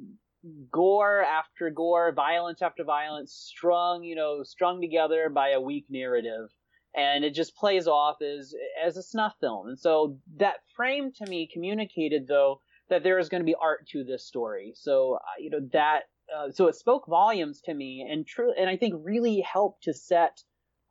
gore 0.71 1.23
after 1.23 1.69
gore, 1.69 2.11
violence 2.11 2.61
after 2.61 2.83
violence, 2.83 3.33
strung 3.33 4.03
you 4.03 4.15
know 4.15 4.43
strung 4.43 4.81
together 4.81 5.29
by 5.29 5.49
a 5.49 5.61
weak 5.61 5.85
narrative, 5.89 6.49
and 6.95 7.23
it 7.23 7.33
just 7.33 7.55
plays 7.55 7.87
off 7.87 8.21
as 8.21 8.53
as 8.83 8.97
a 8.97 9.03
snuff 9.03 9.33
film. 9.39 9.67
And 9.67 9.79
so 9.79 10.17
that 10.37 10.57
frame 10.75 11.11
to 11.13 11.25
me 11.25 11.49
communicated 11.51 12.27
though 12.27 12.61
that 12.89 13.03
there 13.03 13.19
is 13.19 13.29
going 13.29 13.41
to 13.41 13.45
be 13.45 13.55
art 13.59 13.87
to 13.89 14.03
this 14.03 14.25
story. 14.25 14.73
So 14.75 15.15
uh, 15.15 15.39
you 15.39 15.49
know 15.49 15.67
that 15.73 16.03
uh, 16.35 16.51
so 16.51 16.67
it 16.67 16.75
spoke 16.75 17.07
volumes 17.07 17.61
to 17.61 17.73
me, 17.73 18.05
and 18.09 18.27
true, 18.27 18.51
and 18.57 18.69
I 18.69 18.77
think 18.77 18.95
really 19.03 19.41
helped 19.41 19.83
to 19.83 19.93
set 19.93 20.43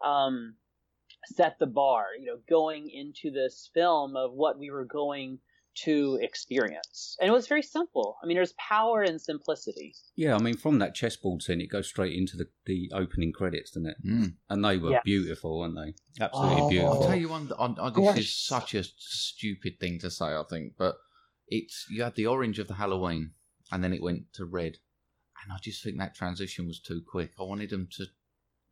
um, 0.05 0.55
set 1.27 1.59
the 1.59 1.67
bar, 1.67 2.07
you 2.19 2.27
know, 2.27 2.39
going 2.49 2.91
into 2.91 3.31
this 3.31 3.71
film 3.75 4.17
of 4.17 4.33
what 4.33 4.59
we 4.59 4.71
were 4.71 4.85
going 4.85 5.39
to 5.85 6.19
experience. 6.23 7.17
And 7.21 7.29
it 7.29 7.33
was 7.33 7.49
very 7.49 7.63
simple. 7.63 8.17
I 8.23 8.27
mean, 8.27 8.37
there's 8.37 8.55
power 8.55 9.03
in 9.03 9.19
simplicity. 9.19 9.95
Yeah, 10.15 10.35
I 10.35 10.39
mean, 10.39 10.57
from 10.57 10.79
that 10.79 10.95
chessboard 10.95 11.43
scene, 11.43 11.61
it 11.61 11.67
goes 11.71 11.87
straight 11.87 12.17
into 12.17 12.37
the, 12.39 12.47
the 12.65 12.91
opening 12.95 13.31
credits, 13.33 13.73
doesn't 13.73 13.91
it? 13.91 13.97
Mm. 14.07 14.35
And 14.49 14.65
they 14.65 14.79
were 14.79 14.93
Yes. 14.93 15.03
beautiful, 15.05 15.59
weren't 15.59 15.77
they? 15.77 15.95
Absolutely 16.25 16.63
Oh. 16.63 16.69
beautiful. 16.69 16.95
I'll 16.95 17.03
tell 17.09 17.15
you 17.19 17.29
one. 17.29 17.53
I, 17.59 17.75
I, 17.79 17.91
this 17.91 18.17
is 18.17 18.35
such 18.35 18.75
a 18.75 18.85
stupid 18.85 19.79
thing 19.79 19.99
to 19.99 20.11
say, 20.11 20.27
I 20.27 20.45
think, 20.49 20.75
but 20.79 20.97
it's 21.49 21.87
you 21.91 22.03
had 22.03 22.15
the 22.15 22.27
orange 22.27 22.59
of 22.59 22.69
the 22.69 22.75
Halloween, 22.75 23.33
and 23.71 23.85
then 23.85 23.93
it 23.93 24.03
went 24.03 24.33
to 24.35 24.47
red, 24.47 24.79
and 25.43 25.53
I 25.53 25.59
just 25.61 25.85
think 25.85 25.99
that 25.99 26.15
transition 26.15 26.67
was 26.67 26.81
too 26.81 27.03
quick. 27.07 27.33
I 27.39 27.43
wanted 27.43 27.69
them 27.71 27.89
to 27.99 28.07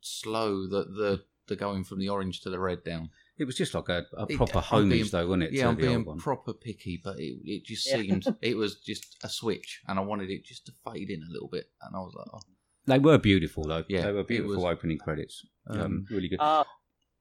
slow 0.05 0.67
the 0.69 0.85
the, 0.85 1.23
the 1.49 1.57
going 1.57 1.85
from 1.85 1.99
the 1.99 2.09
orange 2.09 2.41
to 2.43 2.51
the 2.51 2.59
red 2.59 2.85
down. 2.85 3.11
It 3.37 3.45
was 3.47 3.57
just 3.57 3.75
like 3.75 3.89
a, 3.89 4.05
a 4.17 4.27
proper 4.29 4.59
I'm 4.59 4.63
homage, 4.65 4.91
being- 4.91 5.09
though, 5.11 5.27
wasn't 5.27 5.43
it? 5.45 5.53
Yeah, 5.53 5.69
I'm 5.69 5.75
being 5.77 6.05
one. 6.05 6.19
proper 6.19 6.53
picky, 6.53 7.01
but 7.03 7.19
it 7.19 7.39
it 7.45 7.65
just 7.65 7.87
Yeah. 7.89 7.97
seemed 7.97 8.25
it 8.43 8.57
was 8.57 8.77
just 8.77 9.17
a 9.25 9.29
switch, 9.29 9.81
and 9.89 9.99
I 9.99 10.03
wanted 10.03 10.31
it 10.31 10.45
just 10.45 10.67
to 10.67 10.73
fade 10.85 11.11
in 11.11 11.21
a 11.23 11.33
little 11.33 11.49
bit, 11.49 11.67
and 11.83 11.97
I 11.97 11.99
was 11.99 12.15
like, 12.17 12.27
oh, 12.33 12.41
They 12.87 12.99
were 12.99 13.19
beautiful, 13.19 13.65
though. 13.65 13.85
Yeah, 13.89 14.03
they 14.03 14.13
were 14.13 14.25
beautiful 14.25 14.63
was- 14.63 14.73
opening 14.73 14.99
credits. 14.99 15.45
Um, 15.69 15.81
Um, 15.81 16.05
really 16.11 16.29
good. 16.29 16.41
Uh, 16.41 16.65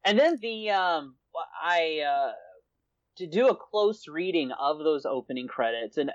and 0.06 0.20
then 0.20 0.38
the 0.42 0.70
um, 0.70 1.16
I 1.64 2.02
uh, 2.08 2.32
to 3.18 3.28
do 3.28 3.48
a 3.50 3.56
close 3.56 4.08
reading 4.08 4.52
of 4.52 4.80
those 4.80 5.06
opening 5.06 5.48
credits, 5.48 5.98
and 5.98 6.12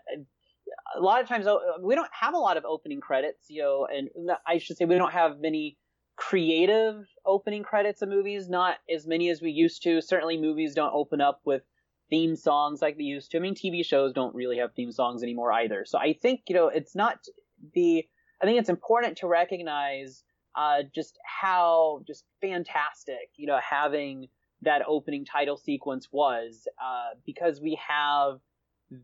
a 0.97 1.01
lot 1.01 1.21
of 1.23 1.29
times 1.29 1.47
uh, 1.47 1.57
we 1.83 1.95
don't 1.95 2.11
have 2.13 2.35
a 2.35 2.39
lot 2.39 2.57
of 2.57 2.65
opening 2.65 3.01
credits, 3.01 3.47
you 3.49 3.63
know, 3.63 3.87
and 3.91 4.09
I 4.47 4.59
should 4.59 4.77
say 4.77 4.85
we 4.85 4.95
don't 4.97 5.13
have 5.13 5.41
many 5.41 5.77
creative 6.19 7.07
opening 7.25 7.63
credits 7.63 8.03
of 8.03 8.09
movies, 8.09 8.49
not 8.49 8.79
as 8.93 9.07
many 9.07 9.31
as 9.31 9.41
we 9.41 9.51
used 9.51 9.85
to. 9.85 10.03
Certainly, 10.03 10.39
movies 10.39 10.75
don't 10.75 10.93
open 10.93 11.21
up 11.21 11.41
with 11.45 11.63
theme 12.11 12.35
songs 12.35 12.83
like 12.83 12.97
they 12.99 13.05
used 13.05 13.31
to. 13.31 13.39
I 13.39 13.41
mean, 13.41 13.55
TV 13.55 13.85
shows 13.85 14.13
don't 14.13 14.35
really 14.35 14.59
have 14.59 14.75
theme 14.75 14.91
songs 14.91 15.23
anymore 15.23 15.53
either. 15.53 15.85
So 15.87 15.97
I 15.97 16.15
think 16.21 16.43
you 16.49 16.57
know 16.57 16.69
it's 16.69 16.95
not 16.95 17.25
the. 17.73 18.05
I 18.43 18.47
think 18.47 18.59
it's 18.59 18.69
important 18.69 19.19
to 19.19 19.29
recognize 19.29 20.23
uh, 20.57 20.83
just 20.95 21.19
how 21.25 22.03
just 22.07 22.25
fantastic 22.41 23.31
you 23.37 23.47
know 23.47 23.59
having 23.63 24.27
that 24.63 24.83
opening 24.89 25.25
title 25.25 25.57
sequence 25.57 26.09
was 26.11 26.67
uh, 26.83 27.15
because 27.25 27.61
we 27.61 27.79
have 27.87 28.41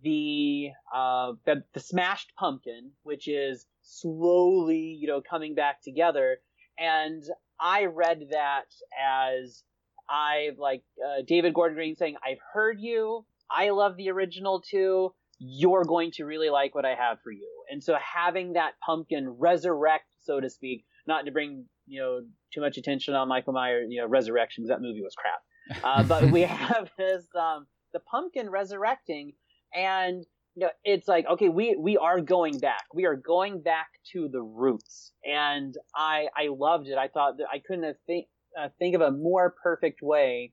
the, 0.03 0.70
uh, 0.95 1.32
the 1.45 1.62
the 1.74 1.81
smashed 1.81 2.32
pumpkin 2.36 2.91
which 3.03 3.28
is 3.28 3.66
slowly 3.82 4.97
you 4.99 5.07
know 5.07 5.20
coming 5.20 5.55
back 5.55 5.82
together 5.82 6.39
and 6.78 7.22
I 7.60 7.86
read 7.86 8.28
that 8.30 8.66
as 9.01 9.62
I 10.09 10.51
like 10.59 10.82
uh, 11.05 11.22
David 11.26 11.55
Gordon 11.55 11.76
Green 11.76 11.96
saying 11.96 12.16
I've 12.24 12.38
heard 12.52 12.80
you. 12.80 13.24
I 13.51 13.70
love 13.70 13.96
the 13.96 14.10
original 14.10 14.60
too 14.60 15.12
you're 15.38 15.84
going 15.84 16.10
to 16.12 16.24
really 16.24 16.51
like 16.51 16.74
what 16.74 16.84
I 16.84 16.94
have 16.94 17.18
for 17.22 17.32
you. 17.32 17.48
And 17.70 17.82
so 17.82 17.96
having 18.01 18.55
that 18.55 18.72
pumpkin 18.84 19.28
resurrect 19.28 20.06
so 20.22 20.40
to 20.40 20.48
speak 20.48 20.84
not 21.06 21.26
to 21.26 21.32
bring 21.32 21.66
you 21.86 22.01
know 22.01 22.20
too 22.52 22.60
much 22.60 22.78
attention 22.78 23.14
on 23.14 23.28
Michael 23.28 23.52
Myers, 23.52 23.88
you 23.90 24.01
know, 24.01 24.06
Resurrection 24.06 24.62
because 24.62 24.74
that 24.74 24.82
movie 24.82 25.02
was 25.02 25.14
crap. 25.14 25.82
Uh, 25.82 26.02
but 26.02 26.30
we 26.30 26.40
have 26.42 26.90
this 26.96 27.24
um, 27.38 27.66
the 27.92 28.01
pumpkin 28.01 28.51
resurrecting, 28.51 29.32
and 29.74 30.24
you 30.56 30.68
it's 30.85 31.09
like 31.09 31.26
okay, 31.26 31.48
we 31.48 31.76
we 31.78 31.97
are 31.97 32.20
going 32.20 32.59
back. 32.59 32.85
We 32.93 33.06
are 33.06 33.16
going 33.16 33.62
back 33.62 33.89
to 34.12 34.28
the 34.28 34.43
roots, 34.43 35.12
and 35.24 35.74
I 35.94 36.28
I 36.36 36.48
loved 36.51 36.89
it. 36.89 36.98
I 36.98 37.09
thought 37.09 37.39
that 37.39 37.47
I 37.52 37.59
couldn't 37.59 37.85
have 37.85 37.97
think 38.06 38.26
uh, 38.59 38.68
think 38.78 38.94
of 38.94 39.01
a 39.01 39.10
more 39.10 39.55
perfect 39.62 40.01
way 40.02 40.52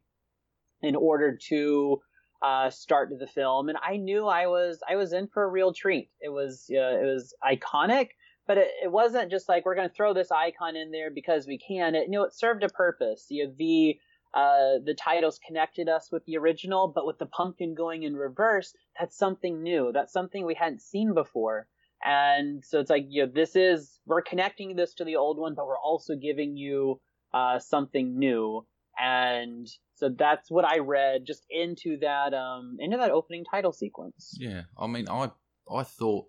in 0.82 0.96
order 0.96 1.38
to 1.50 2.02
uh, 2.42 2.70
start 2.70 3.10
the 3.18 3.28
film, 3.28 3.70
and 3.70 3.78
I 3.82 3.98
knew 3.98 4.28
I 4.28 4.48
was 4.48 4.80
I 4.88 4.96
was 4.96 5.14
in 5.14 5.28
for 5.28 5.44
a 5.44 5.48
real 5.48 5.74
treat. 5.74 6.10
It 6.20 6.30
was 6.30 6.66
uh, 6.72 6.78
it 6.78 7.06
was 7.06 7.34
iconic 7.44 8.10
but 8.48 8.58
it, 8.58 8.68
it 8.84 8.92
wasn't 8.92 9.32
just 9.32 9.48
like 9.48 9.66
we're 9.66 9.76
going 9.76 9.88
to 9.88 9.96
throw 9.96 10.14
this 10.14 10.32
icon 10.32 10.76
in 10.76 10.92
there 10.92 11.10
because 11.10 11.48
we 11.48 11.58
can. 11.58 11.96
It, 11.96 12.08
you 12.08 12.12
know, 12.12 12.24
it 12.24 12.34
served 12.34 12.64
a 12.64 12.70
purpose. 12.70 13.28
You 13.30 13.46
know, 13.46 13.54
the 13.58 13.98
uh, 14.34 14.80
the 14.86 14.96
titles 14.98 15.40
connected 15.46 15.90
us 15.90 16.10
with 16.12 16.26
the 16.26 16.38
original, 16.38 16.88
but 16.88 17.06
with 17.06 17.18
the 17.20 17.26
pumpkin 17.26 17.76
going 17.76 18.04
in 18.04 18.16
reverse, 18.16 18.74
that's 19.00 19.18
something 19.18 19.62
new. 19.62 19.92
That's 19.94 20.14
something 20.14 20.46
we 20.46 20.56
hadn't 20.56 20.82
seen 20.82 21.14
before. 21.14 21.68
And 22.04 22.64
so 22.66 22.80
it's 22.80 22.90
like, 22.90 23.06
you 23.10 23.26
know, 23.26 23.32
this 23.34 23.56
is 23.56 24.00
we're 24.06 24.22
connecting 24.22 24.76
this 24.76 24.94
to 24.96 25.06
the 25.06 25.18
old 25.18 25.38
one, 25.38 25.54
but 25.56 25.68
we're 25.68 25.78
also 25.78 26.16
giving 26.16 26.58
you 26.58 27.00
uh, 27.34 27.60
something 27.60 28.18
new. 28.18 28.66
And 29.00 29.68
so 29.96 30.10
that's 30.10 30.50
what 30.50 30.66
I 30.66 30.80
read 30.80 31.26
just 31.26 31.46
into 31.50 31.98
that 32.00 32.34
um 32.34 32.78
into 32.80 32.98
that 32.98 33.12
opening 33.12 33.46
title 33.46 33.72
sequence. 33.72 34.36
Yeah, 34.40 34.64
I 34.78 34.88
mean, 34.88 35.08
I 35.10 35.32
I 35.72 35.84
thought, 35.84 36.26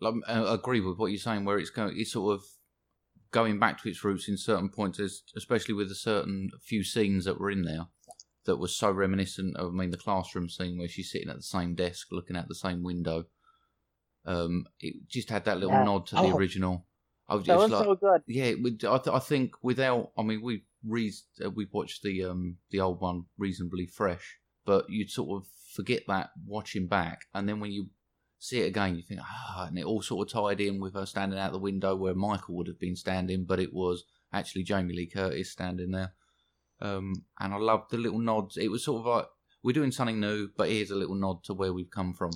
like, 0.00 0.14
I 0.26 0.54
agree 0.54 0.80
with 0.80 0.98
what 0.98 1.06
you're 1.06 1.18
saying, 1.18 1.44
where 1.44 1.58
it's 1.58 1.70
going, 1.70 1.94
it's 1.96 2.12
sort 2.12 2.34
of 2.34 2.44
going 3.30 3.58
back 3.58 3.80
to 3.82 3.88
its 3.88 4.02
roots 4.04 4.28
in 4.28 4.36
certain 4.36 4.68
points, 4.68 4.98
especially 5.36 5.74
with 5.74 5.90
a 5.90 5.94
certain 5.94 6.50
few 6.62 6.82
scenes 6.82 7.24
that 7.24 7.38
were 7.38 7.50
in 7.50 7.62
there 7.62 7.86
that 8.46 8.56
was 8.56 8.74
so 8.76 8.90
reminiscent 8.90 9.56
of, 9.56 9.68
I 9.72 9.76
mean, 9.76 9.90
the 9.90 9.96
classroom 9.96 10.48
scene 10.48 10.78
where 10.78 10.88
she's 10.88 11.10
sitting 11.10 11.28
at 11.28 11.36
the 11.36 11.42
same 11.42 11.74
desk 11.74 12.08
looking 12.10 12.36
out 12.36 12.48
the 12.48 12.54
same 12.54 12.82
window. 12.82 13.24
Um, 14.24 14.66
it 14.80 14.94
just 15.08 15.30
had 15.30 15.44
that 15.44 15.58
little 15.58 15.74
Yeah. 15.74 15.84
nod 15.84 16.06
to 16.08 16.14
the 16.16 16.22
Oh. 16.22 16.36
original. 16.36 16.86
I 17.28 17.36
was 17.36 17.46
That 17.46 17.54
just 17.54 17.70
was 17.70 17.72
like, 17.72 17.84
so 17.84 17.94
good. 17.94 18.22
yeah, 18.26 18.44
it 18.44 18.62
would, 18.62 18.84
I, 18.84 18.98
th- 18.98 19.14
I 19.14 19.20
think 19.20 19.52
without, 19.62 20.10
I 20.18 20.22
mean, 20.22 20.42
we 20.42 20.64
re- 20.84 21.12
uh, 21.44 21.50
we 21.50 21.66
watched 21.70 22.02
the 22.02 22.24
um 22.24 22.56
the 22.70 22.80
old 22.80 23.00
one 23.00 23.26
reasonably 23.38 23.86
fresh, 23.86 24.38
but 24.64 24.90
you'd 24.90 25.10
sort 25.10 25.40
of 25.42 25.48
forget 25.74 26.02
that 26.08 26.30
watching 26.44 26.88
back, 26.88 27.26
and 27.32 27.48
then 27.48 27.60
when 27.60 27.70
you 27.70 27.90
see 28.42 28.60
it 28.62 28.66
again, 28.68 28.96
you 28.96 29.02
think, 29.02 29.20
ah, 29.22 29.66
and 29.68 29.78
it 29.78 29.84
all 29.84 30.00
sort 30.02 30.26
of 30.26 30.32
tied 30.32 30.60
in 30.60 30.80
with 30.80 30.94
her 30.94 31.04
standing 31.06 31.38
out 31.38 31.52
the 31.52 31.58
window 31.58 31.94
where 31.94 32.14
Michael 32.14 32.56
would 32.56 32.66
have 32.66 32.80
been 32.80 32.96
standing, 32.96 33.44
but 33.44 33.60
it 33.60 33.72
was 33.72 34.04
actually 34.32 34.62
Jamie 34.64 34.94
Lee 34.94 35.06
Curtis 35.06 35.50
standing 35.52 35.90
there. 35.90 36.14
Um, 36.80 37.24
and 37.38 37.52
I 37.52 37.58
loved 37.58 37.90
the 37.90 37.98
little 37.98 38.18
nods. 38.18 38.56
It 38.56 38.70
was 38.70 38.82
sort 38.84 39.00
of 39.00 39.06
like 39.14 39.26
we're 39.62 39.74
doing 39.74 39.92
something 39.92 40.18
new, 40.18 40.48
but 40.56 40.70
here's 40.70 40.90
a 40.90 40.96
little 40.96 41.14
nod 41.14 41.44
to 41.44 41.54
where 41.54 41.72
we've 41.74 41.90
come 41.90 42.14
from. 42.14 42.30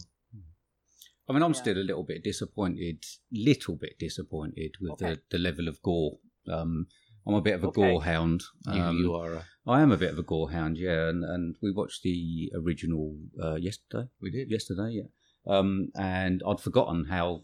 I 1.26 1.32
mean, 1.32 1.42
I'm 1.42 1.54
Yeah. 1.54 1.60
still 1.62 1.78
a 1.78 1.88
little 1.88 2.04
bit 2.04 2.22
disappointed, 2.22 3.02
little 3.32 3.76
bit 3.76 3.98
disappointed 3.98 4.72
with 4.82 4.92
Okay. 4.92 5.14
the, 5.14 5.20
the 5.30 5.38
level 5.38 5.68
of 5.68 5.80
gore. 5.80 6.18
Um, 6.46 6.86
I'm 7.26 7.32
a 7.34 7.40
bit 7.40 7.54
of 7.54 7.64
a 7.64 7.68
Okay. 7.68 7.80
gore 7.80 8.04
hound. 8.04 8.42
You, 8.66 8.82
Um, 8.82 8.98
you 8.98 9.14
are. 9.14 9.32
A, 9.36 9.44
I 9.66 9.80
am 9.80 9.90
a 9.90 9.96
bit 9.96 10.10
of 10.12 10.18
a 10.18 10.22
gore 10.22 10.50
hound, 10.50 10.76
yeah. 10.76 11.08
And, 11.08 11.24
and 11.24 11.56
we 11.62 11.70
watched 11.72 12.02
the 12.02 12.52
original 12.54 13.16
uh, 13.42 13.54
yesterday. 13.54 14.10
we 14.20 14.30
did. 14.30 14.50
Yesterday, 14.50 14.90
yeah. 14.90 15.08
Um, 15.46 15.88
and 15.98 16.42
I'd 16.46 16.60
forgotten 16.60 17.06
how 17.10 17.42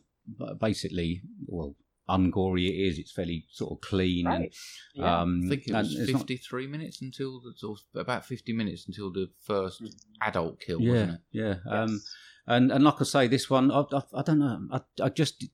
basically, 0.60 1.22
well, 1.46 1.76
ungory 2.08 2.68
it 2.68 2.74
is. 2.88 2.98
It's 2.98 3.12
fairly 3.12 3.46
sort 3.52 3.72
of 3.72 3.80
clean. 3.88 4.26
Right. 4.26 4.40
And, 4.42 4.50
Yeah. 4.94 5.20
um, 5.20 5.42
I 5.44 5.48
think 5.50 5.68
it 5.68 5.72
was 5.74 5.94
it's 5.96 6.12
not- 6.12 6.20
53 6.20 6.66
minutes 6.66 7.00
until 7.02 7.40
the, 7.40 7.54
or 7.66 7.76
about 8.00 8.24
50 8.24 8.52
minutes 8.52 8.86
until 8.86 9.12
the 9.12 9.28
first 9.42 9.82
adult 10.22 10.60
kill, 10.60 10.80
yeah, 10.80 10.90
wasn't 10.92 11.12
it? 11.12 11.20
yeah. 11.32 11.54
Um, 11.68 12.00
and 12.46 12.72
and 12.72 12.82
like 12.84 13.00
I 13.00 13.04
say, 13.04 13.28
this 13.28 13.48
one, 13.48 13.70
I, 13.70 13.84
I, 13.92 14.02
I 14.14 14.22
don't 14.22 14.38
know. 14.40 14.66
I, 14.72 14.80
I 15.04 15.08
just 15.10 15.44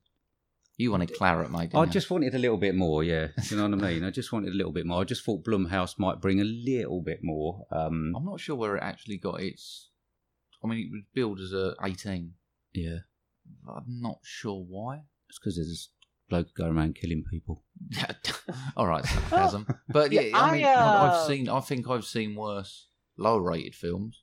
You 0.78 0.92
wanted 0.92 1.12
claret, 1.14 1.50
mate. 1.50 1.58
I 1.58 1.66
didn't 1.66 1.86
you? 1.88 1.92
just 1.92 2.10
wanted 2.10 2.34
a 2.34 2.38
little 2.38 2.56
bit 2.58 2.74
more, 2.74 3.02
yeah. 3.04 3.28
You 3.50 3.56
know 3.58 3.68
what 3.68 3.82
I 3.84 3.92
mean? 3.92 4.04
I 4.04 4.10
just 4.10 4.32
wanted 4.32 4.52
a 4.52 4.56
little 4.56 4.72
bit 4.72 4.86
more. 4.86 5.00
I 5.02 5.04
just 5.04 5.24
thought 5.24 5.44
Blumhouse 5.44 5.98
might 5.98 6.20
bring 6.22 6.40
a 6.40 6.44
little 6.44 7.02
bit 7.02 7.20
more. 7.22 7.66
Um, 7.70 8.14
I'm 8.16 8.24
not 8.24 8.40
sure 8.40 8.56
where 8.56 8.76
it 8.76 8.82
actually 8.82 9.18
got 9.18 9.40
its. 9.42 9.90
I 10.64 10.66
mean, 10.68 10.78
it 10.80 10.90
was 10.92 11.02
billed 11.14 11.40
as 11.40 11.52
a 11.52 11.74
18. 11.82 12.32
yeah, 12.74 12.98
I'm 13.68 14.00
not 14.00 14.18
sure 14.22 14.64
why. 14.68 15.02
it's 15.28 15.38
because 15.38 15.56
there's 15.56 15.68
this 15.68 15.90
bloke 16.28 16.54
going 16.56 16.76
around 16.76 16.96
killing 16.96 17.24
people. 17.30 17.62
All 18.76 18.86
right, 18.86 19.04
sarcasm. 19.04 19.66
But 19.88 20.12
yeah, 20.12 20.22
Yeah, 20.22 20.38
I 20.38 20.52
mean, 20.52 20.64
I, 20.64 20.68
I, 20.68 20.74
uh, 20.74 21.10
have 21.18 21.26
seen. 21.26 21.48
I 21.48 21.60
think 21.60 21.88
I've 21.88 22.04
seen 22.04 22.34
worse 22.34 22.88
low-rated 23.16 23.74
films. 23.74 24.22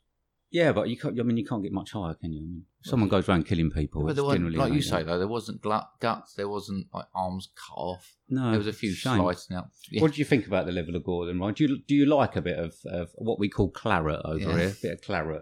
Yeah, 0.51 0.72
but 0.72 0.88
you 0.88 0.97
can't. 0.97 1.19
I 1.19 1.23
mean, 1.23 1.38
you 1.38 1.45
can't 1.45 1.64
get 1.64 1.72
much 1.72 1.93
higher, 1.93 2.14
can 2.14 2.31
you? 2.31 2.39
I 2.39 2.43
mean, 2.43 2.65
if 2.84 2.89
someone 2.89 3.10
goes 3.10 3.27
around 3.27 3.47
killing 3.47 3.72
people. 3.72 4.03
but 4.05 4.14
there 4.15 4.23
wasn't, 4.23 4.41
generally 4.51 4.57
like 4.57 4.73
you 4.73 4.84
say 4.84 5.01
though, 5.01 5.18
there 5.18 5.27
wasn't 5.27 5.61
glut, 5.61 5.89
guts. 5.99 6.34
There 6.35 6.47
wasn't 6.47 6.85
like 6.93 7.05
arms 7.15 7.49
cut 7.55 7.73
off. 7.76 8.15
No, 8.30 8.49
there 8.51 8.60
was 8.60 8.68
a 8.68 8.73
few 8.73 8.93
shame. 8.93 9.18
slicing 9.18 9.57
out. 9.57 9.69
Yeah. 9.89 10.01
What 10.03 10.14
do 10.14 10.19
you 10.19 10.26
think 10.26 10.45
about 10.45 10.68
the 10.68 10.72
level 10.72 10.95
of 10.95 11.03
gore 11.03 11.26
then, 11.26 11.39
Ryan? 11.39 11.55
Do 11.55 11.64
you 11.64 11.80
do 11.88 11.95
you 11.95 12.05
like 12.05 12.35
a 12.35 12.41
bit 12.41 12.60
of, 12.60 12.76
of 12.85 13.10
what 13.15 13.39
we 13.39 13.49
call 13.49 13.72
claret 13.72 14.22
over 14.26 14.38
Yeah. 14.38 14.57
here? 14.57 14.68
A 14.68 14.81
bit 14.81 14.91
of 14.93 15.01
claret. 15.01 15.41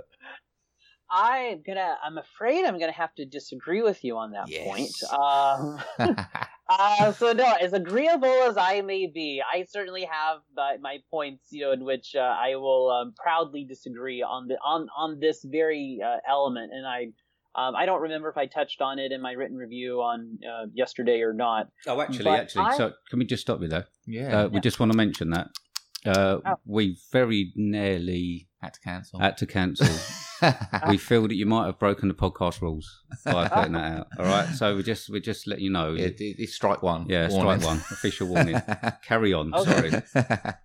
I'm 1.12 1.62
gonna. 1.62 1.98
I'm 2.04 2.18
afraid 2.18 2.64
I'm 2.66 2.80
gonna 2.80 2.92
have 2.94 3.14
to 3.16 3.26
disagree 3.26 3.82
with 3.82 4.04
you 4.04 4.18
on 4.18 4.32
that 4.32 4.48
Yes. 4.48 4.64
point. 4.66 5.14
Um, 5.20 5.84
uh, 6.70 7.12
so 7.12 7.34
no, 7.34 7.54
as 7.60 7.74
agreeable 7.74 8.28
as 8.44 8.56
I 8.58 8.82
may 8.82 9.08
be, 9.08 9.42
I 9.44 9.66
certainly 9.66 10.06
have 10.06 10.38
my, 10.56 10.78
my 10.80 10.98
points, 11.10 11.48
you 11.52 11.62
know, 11.62 11.72
in 11.74 11.84
which 11.84 12.16
uh, 12.16 12.20
I 12.22 12.56
will 12.56 12.90
um, 12.90 13.14
proudly 13.22 13.66
disagree 13.66 14.22
on 14.22 14.48
the 14.48 14.56
on 14.66 14.88
on 14.98 15.20
this 15.20 15.44
very 15.44 16.00
uh, 16.06 16.18
element, 16.28 16.72
and 16.74 16.88
I. 16.88 17.08
Um, 17.54 17.76
I 17.76 17.86
don't 17.86 18.02
remember 18.02 18.30
if 18.30 18.38
I 18.38 18.46
touched 18.46 18.80
on 18.82 18.98
it 18.98 19.12
in 19.12 19.22
my 19.22 19.34
written 19.34 19.58
review 19.58 20.00
on 20.00 20.40
uh, 20.50 20.68
yesterday 20.74 21.20
or 21.20 21.34
not. 21.34 21.68
Oh, 21.86 22.00
actually, 22.00 22.24
But 22.24 22.40
actually. 22.40 22.64
I- 22.64 22.78
So, 22.78 22.94
can 23.10 23.20
we 23.20 23.26
just 23.26 23.42
stop 23.42 23.60
you 23.62 23.68
there? 23.68 23.88
yeah, 24.08 24.44
Uh, 24.44 24.48
we 24.48 24.62
just 24.62 24.80
want 24.80 24.94
to 24.94 24.98
mention 24.98 25.32
that 25.32 25.48
uh, 26.06 26.38
Oh. 26.46 26.56
we 26.66 26.96
very 27.12 27.52
nearly 27.58 28.48
had 28.62 28.74
to 28.76 28.80
cancel. 28.80 29.20
had 29.20 29.38
to 29.38 29.46
cancel. 29.46 29.88
we 30.90 30.98
feel 30.98 31.28
that 31.28 31.36
you 31.36 31.46
might 31.46 31.66
have 31.66 31.80
broken 31.80 32.08
the 32.08 32.14
podcast 32.14 32.62
rules 32.62 33.04
by 33.26 33.48
putting 33.48 33.74
that 33.74 34.00
out. 34.00 34.08
All 34.20 34.26
right, 34.26 34.48
so 34.50 34.76
we 34.76 34.84
just 34.84 35.10
we 35.10 35.20
just 35.20 35.48
let 35.48 35.60
you 35.60 35.72
know. 35.72 35.94
yeah, 35.94 36.10
it's 36.18 36.54
strike 36.54 36.84
one. 36.84 37.08
Yeah, 37.10 37.30
Warning. 37.30 37.60
strike 37.60 37.68
one. 37.68 37.78
Official 37.78 38.28
warning. 38.28 38.62
Carry 39.06 39.34
on. 39.34 39.54
Okay. 39.54 40.02
Sorry. 40.14 40.54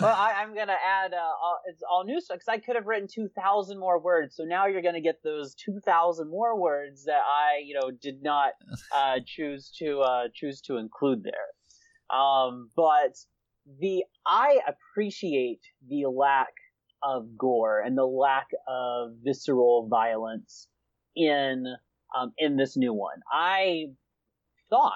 Well, 0.00 0.14
I, 0.14 0.42
I'm 0.42 0.54
gonna 0.54 0.72
add 0.72 1.12
uh, 1.14 1.16
all, 1.16 1.60
it's 1.66 1.82
all 1.88 2.04
new 2.04 2.20
stuff 2.20 2.38
because 2.38 2.48
I 2.48 2.58
could 2.58 2.74
have 2.74 2.86
written 2.86 3.06
2,000 3.06 3.78
more 3.78 4.00
words. 4.00 4.34
So 4.34 4.42
now 4.42 4.66
you're 4.66 4.82
gonna 4.82 5.00
get 5.00 5.22
those 5.22 5.54
2,000 5.54 6.28
more 6.28 6.60
words 6.60 7.04
that 7.04 7.20
I, 7.24 7.62
you 7.64 7.78
know, 7.78 7.90
did 7.90 8.20
not 8.20 8.54
uh, 8.92 9.20
choose 9.24 9.72
to 9.78 10.00
uh, 10.00 10.24
choose 10.34 10.60
to 10.62 10.78
include 10.78 11.22
there. 11.22 12.18
Um, 12.18 12.70
but 12.76 13.16
the 13.80 14.04
I 14.26 14.60
appreciate 14.66 15.60
the 15.88 16.06
lack 16.06 16.52
of 17.02 17.36
gore 17.36 17.80
and 17.80 17.96
the 17.96 18.06
lack 18.06 18.48
of 18.68 19.12
visceral 19.22 19.88
violence 19.88 20.68
in 21.16 21.66
um, 22.16 22.32
in 22.38 22.56
this 22.56 22.76
new 22.76 22.92
one. 22.92 23.20
I 23.30 23.86
thought 24.70 24.92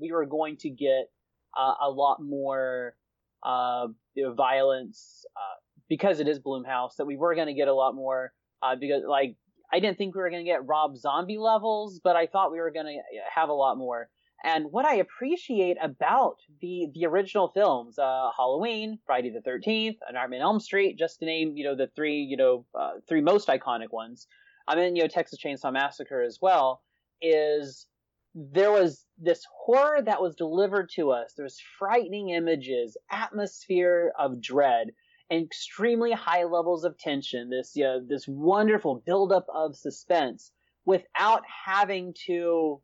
we 0.00 0.12
were 0.12 0.26
going 0.26 0.56
to 0.58 0.70
get 0.70 1.10
uh, 1.56 1.74
a 1.82 1.90
lot 1.90 2.20
more 2.20 2.96
uh, 3.42 3.88
violence 4.36 5.24
uh, 5.36 5.60
because 5.88 6.20
it 6.20 6.28
is 6.28 6.38
Blumhouse. 6.38 6.96
That 6.96 7.06
we 7.06 7.16
were 7.16 7.34
going 7.34 7.48
to 7.48 7.54
get 7.54 7.68
a 7.68 7.74
lot 7.74 7.94
more 7.94 8.32
uh, 8.62 8.76
because 8.76 9.02
like 9.06 9.36
I 9.72 9.80
didn't 9.80 9.98
think 9.98 10.14
we 10.14 10.20
were 10.20 10.30
going 10.30 10.44
to 10.44 10.50
get 10.50 10.66
Rob 10.66 10.96
Zombie 10.96 11.38
levels, 11.38 12.00
but 12.02 12.16
I 12.16 12.26
thought 12.26 12.52
we 12.52 12.60
were 12.60 12.70
going 12.70 12.86
to 12.86 13.00
have 13.34 13.48
a 13.48 13.54
lot 13.54 13.76
more. 13.76 14.08
And 14.44 14.70
what 14.70 14.84
I 14.84 14.96
appreciate 14.96 15.78
about 15.80 16.36
the 16.60 16.88
the 16.94 17.06
original 17.06 17.48
films, 17.48 17.98
uh, 17.98 18.30
Halloween, 18.36 18.98
Friday 19.06 19.30
the 19.30 19.40
Thirteenth, 19.40 19.96
and 20.06 20.16
Nightmare 20.16 20.40
on 20.40 20.44
Elm 20.44 20.60
Street, 20.60 20.98
just 20.98 21.18
to 21.20 21.24
name 21.24 21.56
you 21.56 21.64
know 21.64 21.74
the 21.74 21.88
three 21.96 22.18
you 22.18 22.36
know 22.36 22.66
uh, 22.78 22.92
three 23.08 23.22
most 23.22 23.48
iconic 23.48 23.90
ones. 23.90 24.26
I 24.68 24.76
mean 24.76 24.96
you 24.96 25.02
know 25.02 25.08
Texas 25.08 25.38
Chainsaw 25.42 25.72
Massacre 25.72 26.22
as 26.22 26.38
well 26.42 26.82
is 27.22 27.86
there 28.34 28.70
was 28.70 29.06
this 29.16 29.46
horror 29.50 30.02
that 30.02 30.20
was 30.20 30.34
delivered 30.34 30.90
to 30.96 31.10
us. 31.10 31.32
There 31.34 31.44
was 31.44 31.62
frightening 31.78 32.28
images, 32.28 32.98
atmosphere 33.10 34.12
of 34.18 34.42
dread, 34.42 34.88
and 35.30 35.42
extremely 35.42 36.12
high 36.12 36.44
levels 36.44 36.84
of 36.84 36.98
tension. 36.98 37.48
This 37.48 37.72
you 37.74 37.84
know, 37.84 38.04
this 38.06 38.28
wonderful 38.28 39.02
buildup 39.06 39.46
of 39.48 39.74
suspense 39.74 40.52
without 40.84 41.44
having 41.64 42.12
to 42.26 42.82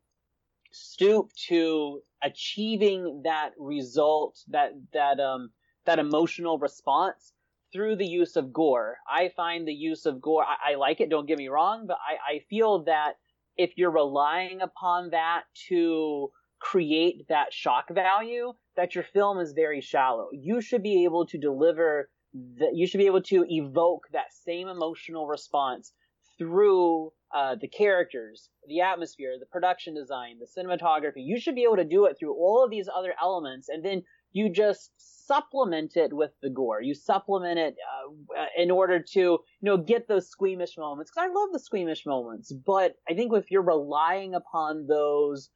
stoop 0.71 1.33
to 1.49 2.01
achieving 2.23 3.23
that 3.25 3.51
result, 3.59 4.39
that 4.49 4.73
that 4.93 5.21
um 5.21 5.51
that 5.87 5.99
emotional 5.99 6.59
response 6.59 7.33
through 7.73 7.97
the 7.97 8.07
use 8.07 8.37
of 8.37 8.53
gore. 8.53 8.99
I 9.09 9.31
find 9.37 9.67
the 9.67 9.73
use 9.73 10.07
of 10.07 10.21
gore. 10.21 10.45
I, 10.45 10.73
I 10.73 10.75
like 10.77 11.01
it. 11.01 11.11
Don't 11.11 11.27
get 11.27 11.39
me 11.39 11.49
wrong, 11.49 11.87
but 11.87 11.99
I, 11.99 12.35
I 12.35 12.39
feel 12.51 12.85
that 12.85 13.15
if 13.57 13.73
you're 13.77 13.91
relying 13.91 14.61
upon 14.61 15.11
that 15.11 15.43
to 15.69 16.31
create 16.61 17.27
that 17.29 17.53
shock 17.53 17.89
value, 17.91 18.53
that 18.77 18.95
your 18.95 19.05
film 19.05 19.39
is 19.39 19.53
very 19.53 19.81
shallow. 19.81 20.29
You 20.33 20.61
should 20.61 20.83
be 20.83 21.05
able 21.05 21.27
to 21.27 21.39
deliver 21.39 22.11
that. 22.59 22.75
You 22.75 22.87
should 22.87 22.99
be 22.99 23.07
able 23.07 23.23
to 23.23 23.45
evoke 23.49 24.09
that 24.13 24.33
same 24.33 24.69
emotional 24.69 25.27
response 25.27 25.93
through 26.41 27.13
uh, 27.37 27.55
the 27.61 27.69
characters, 27.69 28.49
the 28.67 28.81
atmosphere, 28.81 29.35
the 29.39 29.47
production 29.47 29.95
design, 29.95 30.39
the 30.41 30.47
cinematography. 30.47 31.19
You 31.19 31.39
should 31.39 31.55
be 31.55 31.65
able 31.65 31.77
to 31.77 31.85
do 31.85 32.07
it 32.07 32.17
through 32.19 32.35
all 32.35 32.65
of 32.65 32.71
these 32.71 32.89
other 32.93 33.13
elements, 33.21 33.69
and 33.69 33.85
then 33.85 34.03
you 34.33 34.51
just 34.51 34.91
supplement 34.97 35.97
it 35.97 36.13
with 36.15 36.31
the 36.43 36.49
gore. 36.49 36.81
You 36.83 36.95
supplement 36.95 37.59
it 37.59 37.77
uh, 37.77 38.45
in 38.57 38.71
order 38.71 39.01
to, 39.13 39.21
you 39.21 39.41
know, 39.61 39.77
get 39.77 40.09
those 40.09 40.29
squeamish 40.29 40.79
moments. 40.79 41.11
Because 41.11 41.29
I 41.29 41.33
love 41.33 41.51
the 41.53 41.61
squeamish 41.61 42.07
moments, 42.07 42.53
but 42.53 42.95
I 43.09 43.15
think 43.15 43.33
if 43.35 43.51
you're 43.51 43.63
relying 43.63 44.35
upon 44.35 44.87
those 44.87 45.51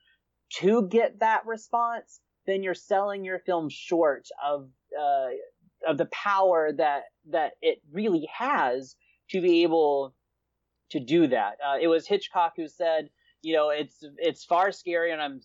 to 0.59 0.87
get 0.89 1.21
that 1.21 1.47
response, 1.47 2.21
then 2.47 2.63
you're 2.63 2.75
selling 2.75 3.25
your 3.25 3.39
film 3.39 3.69
short 3.71 4.29
of 4.45 4.69
uh, 5.01 5.29
of 5.89 5.97
the 5.97 6.07
power 6.07 6.73
that 6.77 7.05
that 7.31 7.53
it 7.63 7.79
really 7.91 8.29
has 8.37 8.97
to 9.31 9.41
be 9.41 9.63
able 9.63 10.15
to 10.91 11.01
do 11.01 11.27
that. 11.29 11.59
Uh, 11.65 11.77
it 11.81 11.89
was 11.89 12.07
Hitchcock 12.07 12.55
who 12.57 12.69
said, 12.69 13.11
you 13.45 13.55
know, 13.55 13.69
it's 13.69 14.03
it's 14.19 14.45
far 14.45 14.69
scarier, 14.69 15.13
and 15.13 15.21
I'm 15.21 15.41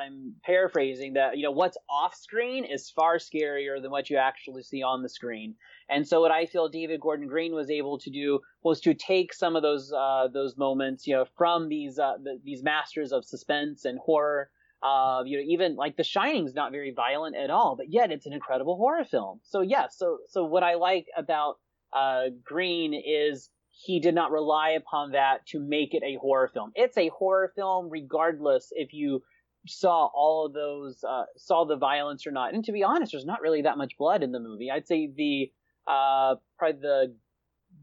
I'm 0.00 0.34
paraphrasing 0.44 1.14
that. 1.14 1.36
You 1.36 1.42
know, 1.42 1.50
what's 1.50 1.76
off 1.90 2.14
screen 2.14 2.64
is 2.64 2.90
far 2.90 3.16
scarier 3.16 3.82
than 3.82 3.90
what 3.90 4.08
you 4.08 4.16
actually 4.16 4.62
see 4.62 4.82
on 4.82 5.02
the 5.02 5.08
screen. 5.08 5.56
And 5.88 6.06
so, 6.06 6.20
what 6.20 6.30
I 6.30 6.46
feel 6.46 6.68
David 6.68 7.00
Gordon 7.00 7.26
Green 7.26 7.52
was 7.52 7.68
able 7.68 7.98
to 7.98 8.10
do 8.10 8.40
was 8.62 8.80
to 8.82 8.94
take 8.94 9.34
some 9.34 9.56
of 9.56 9.62
those 9.62 9.92
uh, 9.92 10.28
those 10.32 10.56
moments, 10.56 11.06
you 11.06 11.14
know, 11.14 11.26
from 11.36 11.68
these 11.68 11.98
uh, 11.98 12.14
the, 12.22 12.40
these 12.44 12.62
masters 12.62 13.12
of 13.12 13.24
suspense 13.24 13.84
and 13.84 13.98
horror. 13.98 14.48
Uh, 14.82 15.22
you 15.24 15.36
know, 15.36 15.44
even 15.46 15.76
like 15.76 15.96
The 15.96 16.02
Shining's 16.02 16.54
not 16.54 16.72
very 16.72 16.92
violent 16.92 17.36
at 17.36 17.50
all, 17.50 17.76
but 17.76 17.92
yet 17.92 18.10
it's 18.10 18.26
an 18.26 18.32
incredible 18.32 18.76
horror 18.76 19.04
film. 19.04 19.40
So 19.44 19.60
yeah, 19.60 19.86
so 19.88 20.18
so 20.28 20.44
what 20.44 20.64
I 20.64 20.74
like 20.74 21.06
about 21.16 21.58
uh, 21.92 22.30
Green 22.42 22.92
is 22.94 23.48
he 23.72 23.98
did 24.00 24.14
not 24.14 24.30
rely 24.30 24.70
upon 24.70 25.12
that 25.12 25.46
to 25.46 25.58
make 25.58 25.94
it 25.94 26.02
a 26.04 26.16
horror 26.20 26.48
film. 26.52 26.70
It's 26.74 26.96
a 26.96 27.08
horror 27.08 27.52
film 27.56 27.88
regardless 27.90 28.68
if 28.72 28.92
you 28.92 29.22
saw 29.66 30.06
all 30.14 30.46
of 30.46 30.52
those 30.52 31.02
uh, 31.08 31.24
saw 31.36 31.64
the 31.64 31.76
violence 31.76 32.26
or 32.26 32.32
not. 32.32 32.52
And 32.54 32.64
to 32.66 32.72
be 32.72 32.82
honest, 32.84 33.12
there's 33.12 33.24
not 33.24 33.40
really 33.40 33.62
that 33.62 33.78
much 33.78 33.96
blood 33.98 34.22
in 34.22 34.32
the 34.32 34.40
movie. 34.40 34.70
I'd 34.70 34.86
say 34.86 35.10
the 35.16 35.50
uh, 35.90 36.36
probably 36.58 36.80
the 36.80 37.14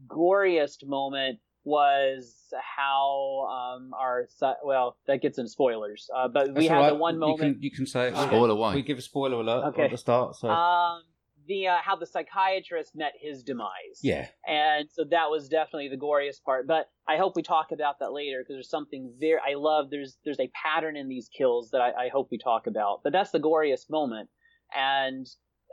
goriest 0.06 0.86
moment 0.86 1.38
was 1.64 2.34
how 2.76 3.46
um, 3.76 3.92
our 3.94 4.26
well 4.64 4.96
that 5.06 5.20
gets 5.20 5.38
in 5.38 5.46
spoilers. 5.48 6.08
Uh, 6.16 6.28
but 6.28 6.48
we 6.48 6.54
That's 6.54 6.68
had 6.68 6.78
all 6.78 6.86
the 6.86 6.92
right. 6.92 7.00
one 7.00 7.14
You 7.14 7.20
moment. 7.20 7.40
can, 7.54 7.62
you 7.62 7.70
can 7.70 7.86
say 7.86 8.08
it. 8.08 8.14
Okay. 8.14 8.26
Spoiler 8.26 8.50
away. 8.50 8.74
We 8.76 8.82
give 8.82 8.98
a 8.98 9.02
spoiler 9.02 9.40
alert 9.40 9.68
Okay. 9.70 9.82
at 9.84 9.90
the 9.90 9.98
start. 9.98 10.36
So 10.36 10.48
Um, 10.48 11.02
the 11.46 11.68
uh, 11.68 11.76
how 11.82 11.96
the 11.96 12.06
psychiatrist 12.06 12.92
met 12.94 13.12
his 13.20 13.42
demise. 13.42 14.00
yeah, 14.02 14.26
and 14.46 14.88
so 14.90 15.04
that 15.10 15.30
was 15.30 15.48
definitely 15.48 15.88
the 15.88 15.96
goriest 15.96 16.42
part 16.44 16.66
but 16.66 16.90
i 17.08 17.16
hope 17.16 17.36
we 17.36 17.42
talk 17.42 17.68
about 17.72 17.98
that 18.00 18.12
later 18.12 18.40
because 18.40 18.56
there's 18.56 18.70
something 18.70 19.12
very 19.20 19.38
i 19.46 19.54
love 19.54 19.90
there's 19.90 20.16
there's 20.24 20.40
a 20.40 20.50
pattern 20.62 20.96
in 20.96 21.08
these 21.08 21.28
kills 21.36 21.70
that 21.70 21.80
i, 21.80 22.06
I 22.06 22.08
hope 22.12 22.28
we 22.30 22.38
talk 22.38 22.66
about 22.66 23.00
but 23.02 23.12
that's 23.12 23.30
the 23.30 23.40
goriest 23.40 23.90
moment 23.90 24.28
and 24.74 25.26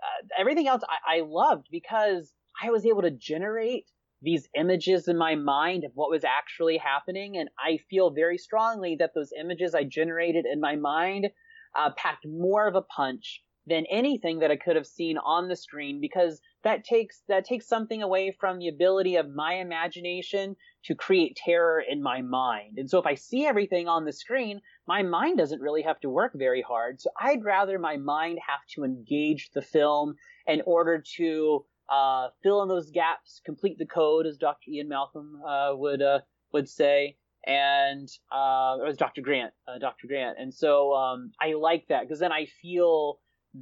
uh, 0.03 0.27
everything 0.39 0.67
else 0.67 0.81
I, 0.87 1.17
I 1.17 1.21
loved 1.25 1.67
because 1.71 2.33
i 2.61 2.69
was 2.69 2.85
able 2.85 3.01
to 3.01 3.11
generate 3.11 3.85
these 4.21 4.47
images 4.57 5.07
in 5.07 5.17
my 5.17 5.35
mind 5.35 5.83
of 5.83 5.91
what 5.93 6.09
was 6.09 6.23
actually 6.23 6.77
happening 6.77 7.37
and 7.37 7.49
i 7.59 7.77
feel 7.89 8.09
very 8.11 8.37
strongly 8.37 8.95
that 8.99 9.11
those 9.15 9.31
images 9.39 9.75
i 9.75 9.83
generated 9.83 10.45
in 10.51 10.59
my 10.59 10.75
mind 10.75 11.27
uh, 11.77 11.91
packed 11.95 12.25
more 12.27 12.67
of 12.67 12.75
a 12.75 12.81
punch 12.81 13.41
than 13.67 13.85
anything 13.87 14.39
that 14.39 14.49
I 14.49 14.55
could 14.55 14.77
have 14.77 14.87
seen 14.87 15.17
on 15.17 15.49
the 15.49 15.55
screen 15.55 15.99
because 15.99 16.39
that 16.63 16.85
takes 16.85 17.21
that 17.27 17.45
takes 17.45 17.67
something 17.67 18.01
away 18.01 18.31
from 18.31 18.59
the 18.59 18.69
ability 18.69 19.17
of 19.17 19.29
my 19.35 19.55
imagination 19.55 20.55
to 20.85 20.95
create 20.95 21.35
terror 21.35 21.83
in 21.87 22.01
my 22.01 22.21
mind. 22.21 22.77
And 22.77 22.89
so 22.89 22.97
if 22.97 23.05
I 23.05 23.15
see 23.15 23.45
everything 23.45 23.87
on 23.87 24.05
the 24.05 24.13
screen, 24.13 24.61
my 24.87 25.03
mind 25.03 25.37
doesn't 25.37 25.61
really 25.61 25.81
have 25.81 25.99
to 25.99 26.09
work 26.09 26.31
very 26.33 26.61
hard. 26.61 27.01
So 27.01 27.09
I'd 27.19 27.43
rather 27.43 27.77
my 27.77 27.97
mind 27.97 28.39
have 28.47 28.61
to 28.75 28.85
engage 28.85 29.51
the 29.51 29.61
film 29.61 30.15
in 30.47 30.61
order 30.65 31.03
to 31.17 31.65
uh, 31.89 32.29
fill 32.41 32.63
in 32.63 32.69
those 32.69 32.91
gaps, 32.91 33.41
complete 33.45 33.77
the 33.77 33.85
code, 33.85 34.25
as 34.25 34.37
Dr. 34.37 34.71
Ian 34.71 34.87
Malcolm 34.89 35.41
uh, 35.45 35.71
would 35.75 36.01
uh, 36.01 36.19
would 36.53 36.69
say. 36.69 37.17
and 37.45 38.09
uh, 38.31 38.77
it 38.81 38.85
was 38.85 38.97
Dr. 38.97 39.21
Grant, 39.21 39.53
uh, 39.67 39.77
Dr. 39.77 40.07
Grant, 40.07 40.37
and 40.39 40.53
so 40.53 40.93
um, 40.93 41.31
I 41.41 41.53
like 41.53 41.87
that 41.87 42.01
because 42.01 42.19
then 42.19 42.31
I 42.31 42.47
feel 42.61 43.19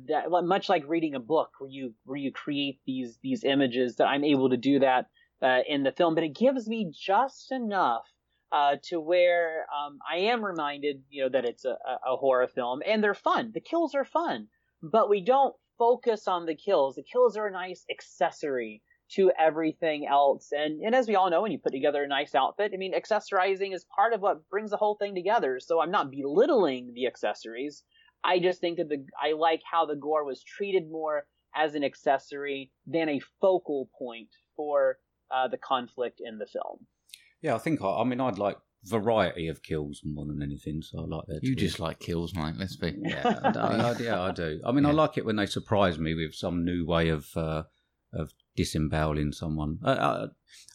that 0.07 0.29
much 0.29 0.69
like 0.69 0.87
reading 0.87 1.15
a 1.15 1.19
book 1.19 1.51
where 1.59 1.69
you 1.69 1.93
where 2.05 2.17
you 2.17 2.31
create 2.31 2.79
these 2.85 3.17
these 3.23 3.43
images 3.43 3.95
that 3.97 4.07
I'm 4.07 4.23
able 4.23 4.49
to 4.49 4.57
do 4.57 4.79
that 4.79 5.07
uh, 5.41 5.59
in 5.67 5.83
the 5.83 5.91
film, 5.91 6.15
but 6.15 6.23
it 6.23 6.35
gives 6.35 6.67
me 6.67 6.91
just 6.93 7.51
enough 7.51 8.05
uh, 8.51 8.77
to 8.83 8.99
where 8.99 9.65
um, 9.75 9.99
I 10.09 10.17
am 10.17 10.43
reminded, 10.43 11.03
you 11.09 11.23
know, 11.23 11.29
that 11.29 11.45
it's 11.45 11.65
a, 11.65 11.75
a 12.07 12.15
horror 12.15 12.47
film 12.47 12.81
and 12.85 13.03
they're 13.03 13.13
fun. 13.13 13.51
The 13.53 13.59
kills 13.59 13.95
are 13.95 14.05
fun, 14.05 14.47
but 14.81 15.09
we 15.09 15.21
don't 15.21 15.55
focus 15.77 16.27
on 16.27 16.45
the 16.45 16.55
kills. 16.55 16.95
The 16.95 17.03
kills 17.03 17.35
are 17.37 17.47
a 17.47 17.51
nice 17.51 17.85
accessory 17.91 18.81
to 19.11 19.31
everything 19.37 20.07
else. 20.07 20.51
And, 20.51 20.81
and 20.81 20.95
as 20.95 21.07
we 21.07 21.15
all 21.15 21.29
know, 21.29 21.41
when 21.41 21.51
you 21.51 21.59
put 21.59 21.73
together 21.73 22.03
a 22.03 22.07
nice 22.07 22.33
outfit, 22.33 22.71
I 22.73 22.77
mean, 22.77 22.93
accessorizing 22.93 23.73
is 23.73 23.85
part 23.95 24.13
of 24.13 24.21
what 24.21 24.49
brings 24.49 24.71
the 24.71 24.77
whole 24.77 24.95
thing 24.95 25.13
together. 25.13 25.59
So 25.59 25.81
I'm 25.81 25.91
not 25.91 26.11
belittling 26.11 26.93
the 26.93 27.07
accessories. 27.07 27.83
I 28.25 28.39
just 28.39 28.59
think 28.59 28.77
that 28.77 28.89
the, 28.89 29.05
I 29.21 29.33
like 29.33 29.61
how 29.69 29.85
the 29.85 29.95
gore 29.95 30.25
was 30.25 30.43
treated 30.43 30.89
more 30.89 31.25
as 31.55 31.75
an 31.75 31.83
accessory 31.83 32.71
than 32.87 33.07
a 33.07 33.21
focal 33.39 33.89
point 33.97 34.29
for 34.55 34.97
uh, 35.33 35.47
the 35.47 35.57
conflict 35.57 36.21
in 36.23 36.37
the 36.37 36.45
film. 36.45 36.85
Yeah, 37.41 37.55
I 37.55 37.59
think 37.59 37.81
I, 37.81 38.01
I 38.01 38.03
mean 38.03 38.19
I'd 38.19 38.37
like 38.37 38.57
variety 38.83 39.47
of 39.47 39.63
kills 39.63 40.01
more 40.03 40.25
than 40.25 40.41
anything, 40.41 40.81
so 40.81 40.99
I 40.99 41.15
like 41.15 41.25
that. 41.27 41.39
You 41.43 41.55
just 41.55 41.79
like 41.79 41.99
kills, 41.99 42.33
mate. 42.35 42.55
Let's 42.57 42.75
be. 42.75 42.95
yeah, 42.97 43.39
I, 43.43 43.49
I, 43.49 43.91
I, 43.91 43.97
yeah, 43.99 44.21
I 44.21 44.31
do. 44.31 44.59
I 44.65 44.71
mean, 44.71 44.85
I 44.85 44.91
like 44.91 45.17
it 45.17 45.25
when 45.25 45.35
they 45.35 45.45
surprise 45.45 45.97
me 45.99 46.13
with 46.13 46.35
some 46.35 46.65
new 46.65 46.85
way 46.85 47.09
of 47.09 47.27
uh, 47.35 47.63
of 48.13 48.31
disemboweling 48.55 49.31
someone. 49.31 49.79
I, 49.83 49.93
I, 49.93 50.25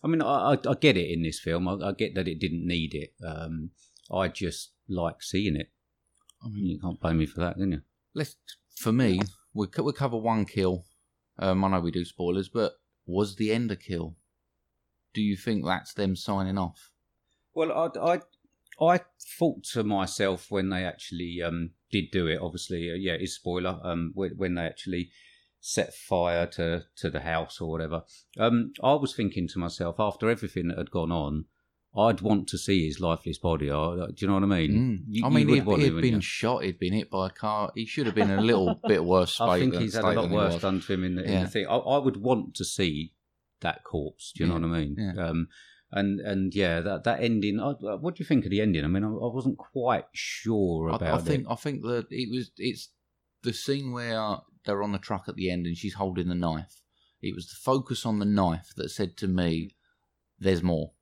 I 0.05 0.09
mean, 0.09 0.23
I, 0.23 0.53
I 0.53 0.53
I 0.53 0.75
get 0.81 0.97
it 0.97 1.11
in 1.11 1.23
this 1.23 1.41
film. 1.41 1.69
I, 1.69 1.89
I 1.89 1.93
get 1.93 2.15
that 2.15 2.29
it 2.29 2.41
didn't 2.41 2.67
need 2.67 2.95
it. 2.95 3.15
Um, 3.25 3.71
I 4.13 4.29
just 4.29 4.73
like 4.89 5.23
seeing 5.23 5.57
it. 5.57 5.71
I 6.45 6.49
mean, 6.49 6.67
You 6.67 6.81
can't 6.81 7.01
blame 7.01 7.19
me 7.19 7.27
for 7.27 7.41
that, 7.41 7.57
can 7.57 7.73
you? 7.73 7.83
let's. 8.15 8.37
For 8.77 8.93
me, 8.93 9.21
we 9.53 9.67
co- 9.67 9.83
we 9.83 9.93
cover 9.93 10.17
one 10.17 10.47
kill. 10.47 10.85
Um, 11.39 11.65
I 11.65 11.69
know 11.69 11.81
we 11.81 11.91
do 11.91 12.05
spoilers, 12.05 12.49
but 12.49 12.73
was 13.07 13.37
the 13.37 13.53
end 13.53 13.71
a 13.71 13.77
kill? 13.77 14.17
Do 15.13 15.21
you 15.21 15.37
think 15.37 15.65
that's 15.65 15.93
them 15.93 16.17
signing 16.17 16.57
off? 16.57 16.93
Well, 17.55 17.73
I, 17.73 18.15
I, 18.81 18.95
I 18.95 19.01
thought 19.39 19.65
to 19.73 19.83
myself 19.85 20.51
when 20.51 20.71
they 20.71 20.85
actually 20.85 21.43
um, 21.43 21.71
did 21.91 22.11
do 22.13 22.27
it. 22.27 22.39
Obviously, 22.41 22.91
uh, 22.91 22.95
yeah, 22.95 23.15
it's 23.15 23.33
spoiler. 23.35 23.79
Um, 23.83 24.13
when, 24.15 24.33
when 24.37 24.55
they 24.55 24.63
actually 24.63 25.11
set 25.61 25.93
fire 25.95 26.47
to 26.47 26.85
to 26.97 27.11
the 27.11 27.21
house 27.21 27.61
or 27.61 27.71
whatever, 27.71 28.05
um, 28.39 28.73
I 28.83 28.95
was 28.95 29.15
thinking 29.15 29.47
to 29.49 29.59
myself 29.59 29.97
after 29.99 30.31
everything 30.31 30.69
that 30.69 30.79
had 30.79 30.91
gone 30.91 31.13
on, 31.13 31.47
I'd 31.97 32.21
want 32.21 32.47
to 32.49 32.59
see 32.59 32.87
his 32.87 33.01
lifeless 33.01 33.39
body. 33.39 33.69
I, 33.71 33.95
do 33.97 34.13
you 34.19 34.27
know 34.29 34.35
what 34.35 34.45
I 34.45 34.47
mean? 34.47 34.71
Mm. 34.71 35.05
You- 35.09 35.27
I 35.27 35.29
mean, 35.29 35.49
he'd, 35.49 35.55
he'd 35.57 35.67
wouldn't 35.67 36.01
been 36.03 36.21
shot. 36.21 36.63
He'd 36.63 36.79
been 36.79 36.93
hit 36.93 37.11
by 37.11 37.27
a 37.27 37.31
car. 37.31 37.73
He 37.75 37.85
should 37.85 38.07
have 38.07 38.15
been 38.15 38.31
a 38.31 38.41
little 38.41 38.81
bit 38.87 39.05
worse. 39.05 39.41
I 39.41 39.59
think 39.59 39.75
he's 39.75 39.95
had 39.95 40.05
a 40.05 40.13
lot 40.13 40.31
worse 40.31 40.61
done 40.63 40.81
to 40.81 40.93
him 40.93 41.03
in 41.05 41.17
the, 41.17 41.25
in 41.25 41.43
the 41.43 41.49
thing. 41.49 41.67
I, 41.67 41.77
I 41.77 41.99
would 41.99 42.17
want 42.19 42.55
to 42.57 42.65
see 42.65 43.13
that 43.61 43.83
corpse. 43.83 44.33
Do 44.35 44.45
you 44.45 44.49
know 44.49 44.55
what 44.55 44.65
I 44.65 44.81
mean? 44.81 44.97
yeah. 44.99 45.27
Um, 45.29 45.49
and 45.93 46.21
and 46.21 46.55
yeah, 46.55 46.81
that 46.81 47.03
that 47.03 47.21
ending. 47.21 47.59
I, 47.59 47.73
what 47.73 48.15
do 48.15 48.23
you 48.23 48.27
think 48.27 48.45
of 48.45 48.53
the 48.53 48.61
ending? 48.61 48.85
I 48.85 48.89
mean, 48.89 49.03
I, 49.03 49.09
I 49.09 49.35
wasn't 49.35 49.59
quite 49.59 50.05
sure 50.13 50.89
about 50.91 51.21
I 51.21 51.25
think 51.25 51.43
it. 51.43 51.51
I 51.51 51.57
think 51.57 51.83
that 51.83 52.07
it 52.11 52.31
was 52.31 52.53
it's 52.57 52.91
the 53.43 53.53
scene 53.53 53.91
where 53.91 54.37
they're 54.65 54.85
on 54.85 54.93
the 54.93 54.99
truck 54.99 55.25
at 55.27 55.35
the 55.35 55.51
end 55.51 55.67
and 55.67 55.77
she's 55.77 55.95
holding 55.95 56.29
the 56.29 56.35
knife. 56.37 56.83
It 57.21 57.35
was 57.35 57.49
the 57.49 57.57
focus 57.57 58.07
on 58.07 58.21
the 58.21 58.25
knife 58.25 58.71
that 58.77 58.91
said 58.91 59.17
to 59.17 59.27
me, 59.27 59.75
"There's 60.39 60.63
more." 60.63 60.93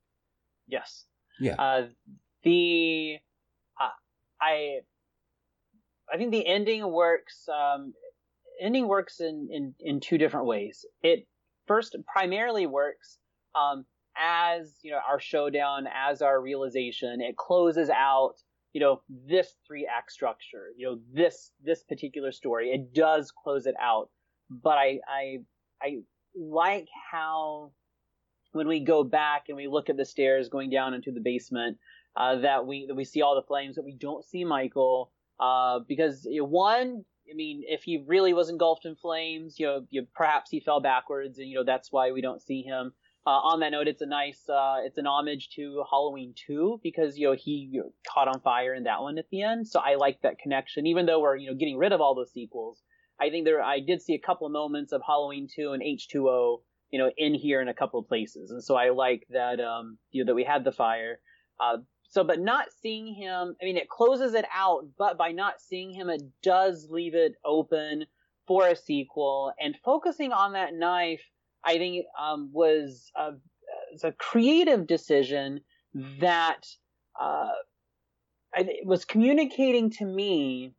Yes. 0.69 1.05
Yeah. 1.39 1.55
Uh, 1.55 1.87
the 2.43 3.17
uh, 3.79 3.89
I 4.41 4.79
I 6.11 6.17
think 6.17 6.31
the 6.31 6.45
ending 6.45 6.89
works. 6.91 7.47
Um, 7.49 7.93
ending 8.61 8.87
works 8.87 9.19
in, 9.19 9.47
in 9.51 9.73
in 9.79 9.99
two 9.99 10.17
different 10.17 10.45
ways. 10.45 10.85
It 11.01 11.27
first 11.67 11.95
primarily 12.11 12.67
works 12.67 13.17
um, 13.55 13.85
as 14.17 14.75
you 14.81 14.91
know 14.91 14.99
our 15.07 15.19
showdown, 15.19 15.87
as 15.93 16.21
our 16.21 16.41
realization. 16.41 17.21
It 17.21 17.37
closes 17.37 17.89
out 17.89 18.35
you 18.73 18.81
know 18.81 19.01
this 19.09 19.55
three 19.67 19.87
act 19.87 20.11
structure. 20.11 20.67
You 20.77 20.87
know 20.87 20.99
this 21.13 21.51
this 21.63 21.83
particular 21.83 22.31
story. 22.31 22.71
It 22.71 22.93
does 22.93 23.31
close 23.31 23.65
it 23.65 23.75
out, 23.81 24.09
but 24.49 24.77
I 24.77 24.99
I 25.07 25.37
I 25.81 25.99
like 26.35 26.87
how 27.11 27.71
when 28.51 28.67
we 28.67 28.79
go 28.79 29.03
back 29.03 29.45
and 29.47 29.57
we 29.57 29.67
look 29.67 29.89
at 29.89 29.97
the 29.97 30.05
stairs 30.05 30.49
going 30.49 30.69
down 30.69 30.93
into 30.93 31.11
the 31.11 31.19
basement, 31.19 31.77
uh, 32.15 32.37
that 32.37 32.65
we 32.65 32.85
that 32.87 32.95
we 32.95 33.05
see 33.05 33.21
all 33.21 33.35
the 33.35 33.47
flames, 33.47 33.75
that 33.75 33.85
we 33.85 33.93
don't 33.93 34.25
see 34.25 34.43
Michael, 34.43 35.11
uh, 35.39 35.79
because 35.87 36.25
you 36.25 36.41
know, 36.41 36.47
one, 36.47 37.05
I 37.29 37.35
mean, 37.35 37.63
if 37.67 37.83
he 37.83 38.03
really 38.05 38.33
was 38.33 38.49
engulfed 38.49 38.85
in 38.85 38.95
flames, 38.95 39.59
you 39.59 39.65
know, 39.65 39.85
you, 39.89 40.07
perhaps 40.13 40.49
he 40.49 40.59
fell 40.59 40.81
backwards, 40.81 41.37
and 41.37 41.47
you 41.47 41.55
know 41.55 41.63
that's 41.63 41.91
why 41.91 42.11
we 42.11 42.21
don't 42.21 42.41
see 42.41 42.63
him. 42.63 42.93
Uh, 43.27 43.31
on 43.31 43.59
that 43.59 43.71
note, 43.71 43.87
it's 43.87 44.01
a 44.01 44.07
nice, 44.07 44.49
uh, 44.49 44.77
it's 44.79 44.97
an 44.97 45.05
homage 45.05 45.49
to 45.49 45.83
Halloween 45.89 46.33
2 46.47 46.79
because 46.81 47.17
you 47.17 47.27
know 47.27 47.35
he 47.37 47.69
you 47.71 47.81
know, 47.81 47.93
caught 48.11 48.27
on 48.27 48.39
fire 48.41 48.73
in 48.73 48.85
that 48.85 49.01
one 49.01 49.17
at 49.17 49.29
the 49.29 49.43
end, 49.43 49.67
so 49.67 49.79
I 49.79 49.95
like 49.95 50.21
that 50.21 50.39
connection. 50.39 50.87
Even 50.87 51.05
though 51.05 51.19
we're 51.19 51.35
you 51.35 51.49
know 51.49 51.55
getting 51.55 51.77
rid 51.77 51.91
of 51.91 52.01
all 52.01 52.15
those 52.15 52.31
sequels, 52.31 52.81
I 53.19 53.29
think 53.29 53.45
there 53.45 53.61
I 53.61 53.79
did 53.81 54.01
see 54.01 54.15
a 54.15 54.19
couple 54.19 54.47
of 54.47 54.53
moments 54.53 54.93
of 54.93 55.01
Halloween 55.05 55.47
2 55.53 55.73
and 55.73 55.83
H2O 55.83 56.61
you 56.91 56.99
know, 56.99 57.11
in 57.17 57.33
here 57.33 57.61
in 57.61 57.67
a 57.67 57.73
couple 57.73 57.99
of 57.99 58.07
places. 58.07 58.51
And 58.51 58.63
so 58.63 58.75
I 58.75 58.89
like 58.89 59.27
that, 59.29 59.59
um, 59.59 59.97
you 60.11 60.23
know, 60.23 60.29
that 60.29 60.35
we 60.35 60.43
had 60.43 60.63
the 60.63 60.71
fire. 60.71 61.19
Uh, 61.59 61.77
so, 62.09 62.23
but 62.23 62.39
not 62.39 62.67
seeing 62.81 63.13
him, 63.13 63.55
I 63.61 63.65
mean, 63.65 63.77
it 63.77 63.89
closes 63.89 64.33
it 64.33 64.45
out, 64.53 64.87
but 64.97 65.17
by 65.17 65.31
not 65.31 65.61
seeing 65.61 65.93
him, 65.93 66.09
it 66.09 66.23
does 66.41 66.87
leave 66.89 67.13
it 67.13 67.33
open 67.45 68.05
for 68.47 68.67
a 68.67 68.75
sequel. 68.75 69.53
And 69.59 69.75
focusing 69.85 70.31
on 70.31 70.53
that 70.53 70.73
knife, 70.73 71.21
I 71.63 71.77
think, 71.77 72.05
um, 72.19 72.49
was 72.51 73.11
a, 73.15 73.33
a 74.03 74.11
creative 74.13 74.87
decision 74.87 75.61
that, 76.19 76.65
uh, 77.19 77.49
it 78.55 78.87
was 78.87 79.05
communicating 79.05 79.91
to 79.91 80.05
me 80.05 80.73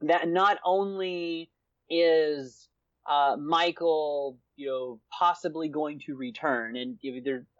that 0.00 0.26
not 0.26 0.58
only 0.64 1.48
is 1.88 2.68
uh, 3.08 3.36
Michael, 3.38 4.36
you 4.58 4.66
know, 4.66 5.00
possibly 5.16 5.68
going 5.68 6.00
to 6.06 6.16
return, 6.16 6.76
and 6.76 6.98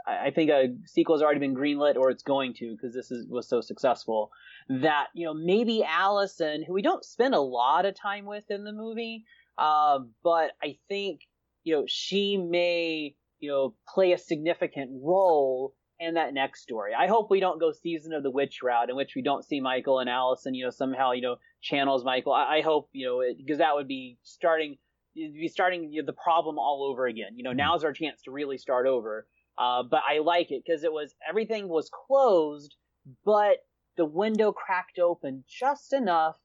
I 0.05 0.33
think 0.33 0.51
a 0.51 0.75
sequel 0.85 1.15
has 1.15 1.23
already 1.23 1.39
been 1.39 1.55
greenlit 1.55 1.95
or 1.95 2.11
it's 2.11 2.25
going 2.25 2.55
to 2.55 2.73
because 2.73 2.93
this 2.93 3.12
is 3.12 3.29
was 3.29 3.49
so 3.49 3.61
successful. 3.61 4.33
That 4.69 5.07
you 5.15 5.25
know 5.25 5.33
maybe 5.33 5.85
Allison, 5.85 6.65
who 6.66 6.73
we 6.73 6.83
don't 6.83 7.05
spend 7.05 7.37
a 7.37 7.41
lot 7.41 7.87
of 7.87 7.95
time 7.95 8.27
with 8.27 8.51
in 8.51 8.65
the 8.65 8.73
movie, 8.73 9.25
uh, 9.57 10.01
but 10.25 10.51
I 10.61 10.77
think 10.89 11.20
you 11.62 11.77
know 11.77 11.85
she 11.87 12.37
may 12.37 13.15
you 13.39 13.49
know 13.49 13.75
play 13.89 14.12
a 14.12 14.19
significant 14.19 14.91
role 15.01 15.75
in 16.01 16.15
that 16.15 16.35
next 16.35 16.62
story. 16.62 16.93
I 16.99 17.07
hope 17.07 17.31
we 17.31 17.39
don't 17.39 17.61
go 17.61 17.70
season 17.70 18.12
of 18.12 18.25
the 18.25 18.31
witch 18.31 18.59
route 18.61 18.91
in 18.91 18.97
which 18.97 19.15
we 19.15 19.23
don't 19.23 19.45
see 19.45 19.61
Michael 19.61 20.01
and 20.01 20.11
Allison, 20.11 20.53
you 20.53 20.65
know, 20.65 20.70
somehow 20.70 21.12
you 21.12 21.23
know 21.23 21.37
channels 21.62 22.05
Michael. 22.05 22.33
I, 22.33 22.57
I 22.57 22.61
hope 22.62 22.89
you 22.93 23.07
know 23.07 23.23
because 23.37 23.59
that 23.59 23.77
would 23.77 23.87
be 23.87 24.19
starting 24.25 24.79
you'd 25.14 25.35
be 25.35 25.48
starting 25.48 25.93
you 25.93 26.02
know, 26.02 26.06
the 26.06 26.12
problem 26.12 26.59
all 26.59 26.85
over 26.90 27.06
again. 27.06 27.36
You 27.36 27.43
know, 27.43 27.52
now's 27.52 27.85
our 27.85 27.93
chance 27.93 28.22
to 28.22 28.30
really 28.30 28.59
start 28.59 28.86
over. 28.86 29.26
Uh, 29.56 29.82
but 29.82 30.02
I 30.09 30.18
like 30.20 30.51
it 30.52 30.62
because 30.64 30.85
it 30.85 30.93
was 30.93 31.14
everything 31.28 31.68
was 31.68 31.90
closed, 32.06 32.76
but 33.24 33.59
the 33.97 34.05
window 34.05 34.52
cracked 34.52 34.98
open 35.01 35.43
just 35.48 35.93
enough 35.93 36.36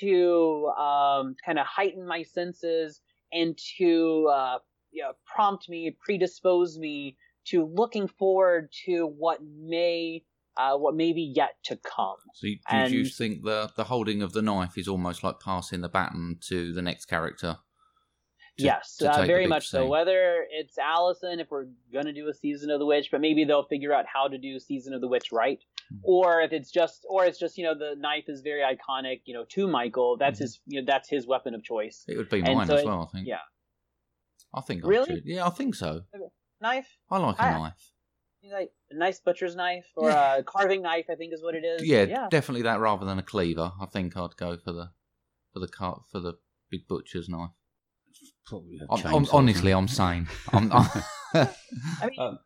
to 0.00 0.68
um, 0.78 1.36
kind 1.44 1.58
of 1.58 1.66
heighten 1.66 2.06
my 2.06 2.22
senses 2.22 3.00
and 3.32 3.58
to 3.78 4.28
uh, 4.32 4.58
you 4.90 5.02
know, 5.02 5.12
prompt 5.26 5.68
me, 5.68 5.94
predispose 6.00 6.78
me 6.78 7.16
to 7.46 7.64
looking 7.66 8.08
forward 8.08 8.70
to 8.86 9.06
what 9.06 9.40
may 9.44 10.24
uh, 10.56 10.76
what 10.76 10.94
may 10.94 11.12
be 11.12 11.32
yet 11.34 11.56
to 11.64 11.76
come. 11.76 12.14
So, 12.40 12.46
you- 12.46 12.58
do 12.88 12.96
you 12.96 13.04
think 13.06 13.42
the 13.44 13.70
the 13.76 13.84
holding 13.84 14.22
of 14.22 14.32
the 14.32 14.40
knife 14.40 14.78
is 14.78 14.88
almost 14.88 15.22
like 15.24 15.40
passing 15.40 15.80
the 15.82 15.88
baton 15.88 16.38
to 16.48 16.72
the 16.72 16.80
next 16.80 17.06
character? 17.06 17.58
To- 18.58 18.64
yes, 18.64 18.96
to 18.98 19.10
uh, 19.10 19.24
very 19.26 19.46
much 19.46 19.68
so. 19.68 19.86
Whether 19.86 20.46
it's 20.50 20.78
Allison, 20.78 21.40
if 21.40 21.50
we're 21.50 21.66
gonna 21.92 22.12
do 22.12 22.28
a 22.28 22.34
season 22.34 22.70
of 22.70 22.78
the 22.78 22.86
witch, 22.86 23.08
but 23.10 23.20
maybe 23.20 23.44
they'll 23.44 23.64
figure 23.66 23.92
out 23.92 24.04
how 24.06 24.28
to 24.28 24.38
do 24.38 24.58
season 24.58 24.94
of 24.94 25.00
the 25.00 25.08
witch 25.08 25.32
right, 25.32 25.58
Hmm. 25.90 25.96
or 26.02 26.40
if 26.42 26.52
it's 26.52 26.70
just, 26.70 27.04
or 27.08 27.24
it's 27.24 27.38
just 27.38 27.58
you 27.58 27.64
know 27.64 27.74
the 27.76 27.94
knife 27.98 28.24
is 28.28 28.40
very 28.42 28.62
iconic, 28.62 29.22
you 29.24 29.34
know, 29.34 29.44
to 29.50 29.66
Michael. 29.66 30.16
That's 30.16 30.38
Hmm. 30.38 30.44
his, 30.44 30.60
you 30.66 30.80
know, 30.80 30.86
that's 30.86 31.08
his 31.08 31.26
weapon 31.26 31.54
of 31.54 31.62
choice. 31.64 32.04
It 32.08 32.16
would 32.16 32.28
be 32.28 32.40
And 32.42 32.54
mine 32.54 32.66
so 32.66 32.76
as 32.76 32.84
well. 32.84 33.08
I 33.10 33.16
think. 33.16 33.26
yeah. 33.28 33.38
I 34.54 34.60
think. 34.60 34.84
Really? 34.84 35.06
choose- 35.16 35.22
Yeah, 35.24 35.46
I 35.46 35.50
think 35.50 35.74
so. 35.74 36.02
Knife, 36.60 36.96
I 37.10 37.18
like 37.18 37.38
a 37.38 37.42
I- 37.42 37.58
knife. 37.58 37.90
Like 38.52 38.72
a 38.90 38.94
nice 38.96 39.20
butcher's 39.20 39.56
knife 39.56 39.86
or 39.96 40.10
a 40.10 40.42
carving 40.44 40.82
knife, 40.82 41.06
I 41.08 41.14
think 41.14 41.32
is 41.32 41.42
what 41.42 41.54
it 41.54 41.64
is. 41.64 41.82
Yeah, 41.82 42.02
yeah. 42.02 42.28
definitely 42.30 42.60
that 42.62 42.78
rather 42.78 43.06
than 43.06 43.18
a 43.18 43.22
cleaver. 43.22 43.72
I 43.80 43.86
think 43.86 44.16
I'd 44.18 44.36
go 44.36 44.58
for 44.58 44.70
the 44.72 44.90
for 45.54 45.60
the 45.60 45.66
cut 45.68 46.00
for 46.12 46.20
the 46.20 46.34
big 46.70 46.86
butcher's 46.86 47.26
knife. 47.26 47.50
Probably 48.46 48.78
a 48.80 48.92
I'm, 48.92 49.14
I'm, 49.14 49.26
honestly, 49.32 49.72
I'm 49.72 49.88
sane. 49.88 50.28
I'm, 50.52 50.70
I'm 50.72 50.86
I 51.34 51.48
mean, 52.08 52.10
Um, 52.18 52.38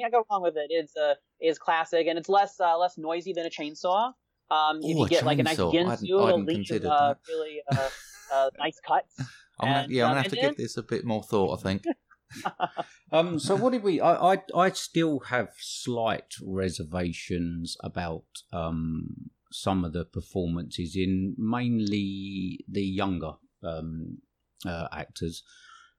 can't 0.00 0.12
go 0.12 0.24
wrong 0.30 0.42
with 0.42 0.56
it. 0.56 0.68
It's 0.70 0.96
uh, 0.96 1.14
is 1.40 1.58
classic, 1.58 2.06
and 2.06 2.18
it's 2.18 2.28
less 2.28 2.58
uh, 2.58 2.78
less 2.78 2.96
noisy 2.96 3.32
than 3.32 3.46
a 3.46 3.50
chainsaw. 3.50 4.12
Um, 4.50 4.78
if 4.82 4.96
Ooh, 4.96 5.00
you 5.00 5.04
a 5.04 5.08
get 5.08 5.24
like 5.24 5.38
a 5.38 5.42
nice 5.42 5.58
chainsaw. 5.58 5.72
Ginsu, 5.72 6.04
it'll 6.04 6.26
hadn't 6.26 6.86
uh, 6.86 7.14
really 7.28 7.60
uh, 7.70 7.88
uh, 8.32 8.50
nice 8.58 8.80
cuts. 8.86 9.14
I'm 9.60 9.68
gonna, 9.68 9.80
And, 9.80 9.92
yeah, 9.92 10.04
I'm 10.04 10.10
gonna 10.10 10.22
have 10.22 10.30
to 10.30 10.36
then- 10.36 10.50
give 10.50 10.56
this 10.56 10.76
a 10.76 10.82
bit 10.82 11.04
more 11.04 11.22
thought. 11.22 11.58
I 11.58 11.62
think. 11.62 11.84
Um, 13.12 13.40
so 13.40 13.56
what 13.56 13.72
did 13.72 13.82
we? 13.82 14.00
I, 14.00 14.34
I 14.34 14.42
I 14.54 14.70
still 14.70 15.18
have 15.30 15.48
slight 15.58 16.34
reservations 16.40 17.76
about 17.82 18.24
um, 18.52 19.30
some 19.50 19.84
of 19.84 19.92
the 19.92 20.04
performances 20.04 20.94
in 20.96 21.34
mainly 21.36 22.64
the 22.68 22.84
younger 22.84 23.32
um, 23.64 24.18
uh, 24.66 24.88
actors. 24.92 25.42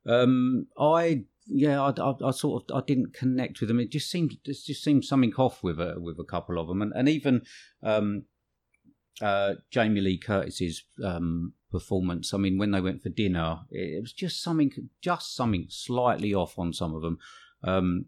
Um, 0.05 0.67
I 0.77 1.25
yeah, 1.47 1.81
I, 1.81 1.89
I, 2.01 2.13
I 2.27 2.31
sort 2.31 2.63
of 2.63 2.75
I 2.75 2.85
didn't 2.85 3.13
connect 3.13 3.59
with 3.59 3.67
them. 3.67 3.79
It 3.79 3.91
just 3.91 4.09
seemed 4.09 4.37
it 4.45 4.57
just 4.65 4.83
seemed 4.83 5.05
something 5.05 5.33
off 5.35 5.63
with 5.63 5.79
a 5.79 5.95
with 5.99 6.19
a 6.19 6.23
couple 6.23 6.59
of 6.59 6.67
them, 6.67 6.81
and 6.81 6.91
and 6.95 7.09
even 7.09 7.41
um, 7.83 8.23
uh, 9.21 9.55
Jamie 9.69 10.01
Lee 10.01 10.17
Curtis's 10.17 10.83
um, 11.03 11.53
performance. 11.71 12.33
I 12.33 12.37
mean, 12.37 12.57
when 12.57 12.71
they 12.71 12.81
went 12.81 13.01
for 13.01 13.09
dinner, 13.09 13.59
it, 13.69 14.01
was 14.01 14.13
just 14.13 14.41
something, 14.41 14.71
just 15.01 15.35
something 15.35 15.67
slightly 15.69 16.33
off 16.33 16.57
on 16.57 16.73
some 16.73 16.95
of 16.95 17.01
them. 17.01 17.19
Um, 17.63 18.05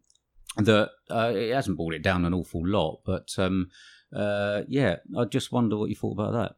that 0.58 0.92
uh, 1.10 1.32
it 1.34 1.52
hasn't 1.54 1.78
brought 1.78 1.96
it 1.96 2.04
down 2.04 2.26
an 2.26 2.34
awful 2.34 2.66
lot, 2.66 3.02
but 3.06 3.30
um, 3.38 3.70
uh, 4.16 4.62
yeah, 4.68 4.98
I 5.18 5.26
just 5.26 5.52
wonder 5.52 5.78
what 5.78 5.90
you 5.90 5.96
thought 5.96 6.14
about 6.14 6.34
that. 6.34 6.56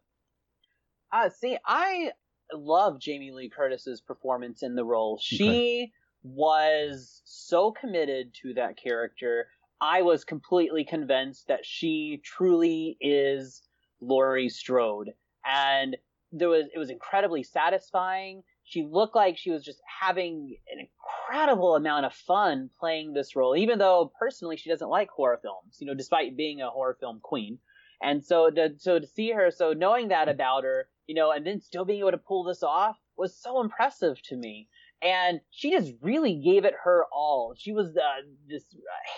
Uh, 1.12 1.30
see, 1.30 1.58
I 1.66 2.12
love 2.54 3.00
Jamie 3.00 3.32
Lee 3.32 3.50
Curtis's 3.50 4.02
performance 4.02 4.64
in 4.64 4.76
the 4.76 4.86
role. 4.86 5.20
She 5.22 5.92
was 6.24 7.22
so 7.26 7.72
committed 7.72 8.34
to 8.42 8.54
that 8.56 8.78
character. 8.78 9.48
I 9.82 10.02
was 10.02 10.24
completely 10.24 10.84
convinced 10.84 11.48
that 11.48 11.66
she 11.66 12.22
truly 12.24 12.98
is 13.02 13.62
Laurie 14.02 14.50
Strode, 14.50 15.12
and 15.46 15.98
there 16.32 16.50
was 16.50 16.66
it 16.74 16.80
was 16.80 16.90
incredibly 16.90 17.44
satisfying. 17.44 18.44
She 18.64 18.84
looked 18.84 19.16
like 19.16 19.38
she 19.38 19.52
was 19.52 19.64
just 19.64 19.80
having 20.02 20.58
an 20.72 20.80
incredible 20.80 21.76
amount 21.76 22.06
of 22.06 22.14
fun 22.14 22.70
playing 22.80 23.14
this 23.14 23.36
role, 23.36 23.56
even 23.56 23.78
though 23.78 24.12
personally 24.18 24.58
she 24.58 24.70
doesn't 24.70 24.90
like 24.90 25.10
horror 25.10 25.40
films. 25.42 25.78
You 25.80 25.88
know, 25.88 25.94
despite 25.94 26.38
being 26.38 26.62
a 26.62 26.70
horror 26.70 26.98
film 27.00 27.20
queen. 27.22 27.60
And 28.02 28.24
so 28.24 28.50
to, 28.50 28.74
so 28.78 29.00
to 29.00 29.08
see 29.08 29.32
her, 29.32 29.52
so 29.52 29.74
knowing 29.74 30.10
that 30.10 30.28
about 30.28 30.64
her, 30.64 30.90
you 31.08 31.16
know, 31.16 31.32
and 31.32 31.46
then 31.46 31.62
still 31.62 31.86
being 31.86 32.00
able 32.00 32.12
to 32.12 32.18
pull 32.18 32.44
this 32.44 32.64
off 32.64 32.98
was 33.18 33.36
so 33.36 33.62
impressive 33.62 34.22
to 34.24 34.36
me. 34.36 34.68
And 35.02 35.40
she 35.52 35.72
just 35.72 35.94
really 36.02 36.36
gave 36.36 36.66
it 36.66 36.74
her 36.84 37.06
all. 37.12 37.54
She 37.58 37.72
was 37.72 37.96
uh, 37.96 38.22
this 38.48 38.64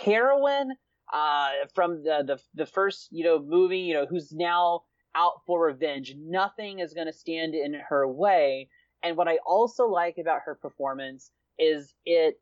heroine 0.04 0.72
uh, 1.14 1.50
from 1.74 2.04
the, 2.04 2.24
the 2.26 2.40
the 2.54 2.66
first 2.66 3.08
you 3.12 3.24
know 3.24 3.40
movie, 3.40 3.80
you 3.80 3.94
know, 3.94 4.06
who's 4.06 4.32
now 4.32 4.82
out 5.16 5.42
for 5.46 5.66
revenge. 5.66 6.14
Nothing 6.18 6.80
is 6.80 6.94
going 6.94 7.08
to 7.08 7.14
stand 7.14 7.56
in 7.56 7.74
her 7.90 8.08
way. 8.08 8.70
And 9.04 9.16
what 9.16 9.28
I 9.28 9.38
also 9.46 9.88
like 9.88 10.18
about 10.20 10.42
her 10.46 10.56
performance 10.56 11.32
is 11.58 11.94
it 12.06 12.40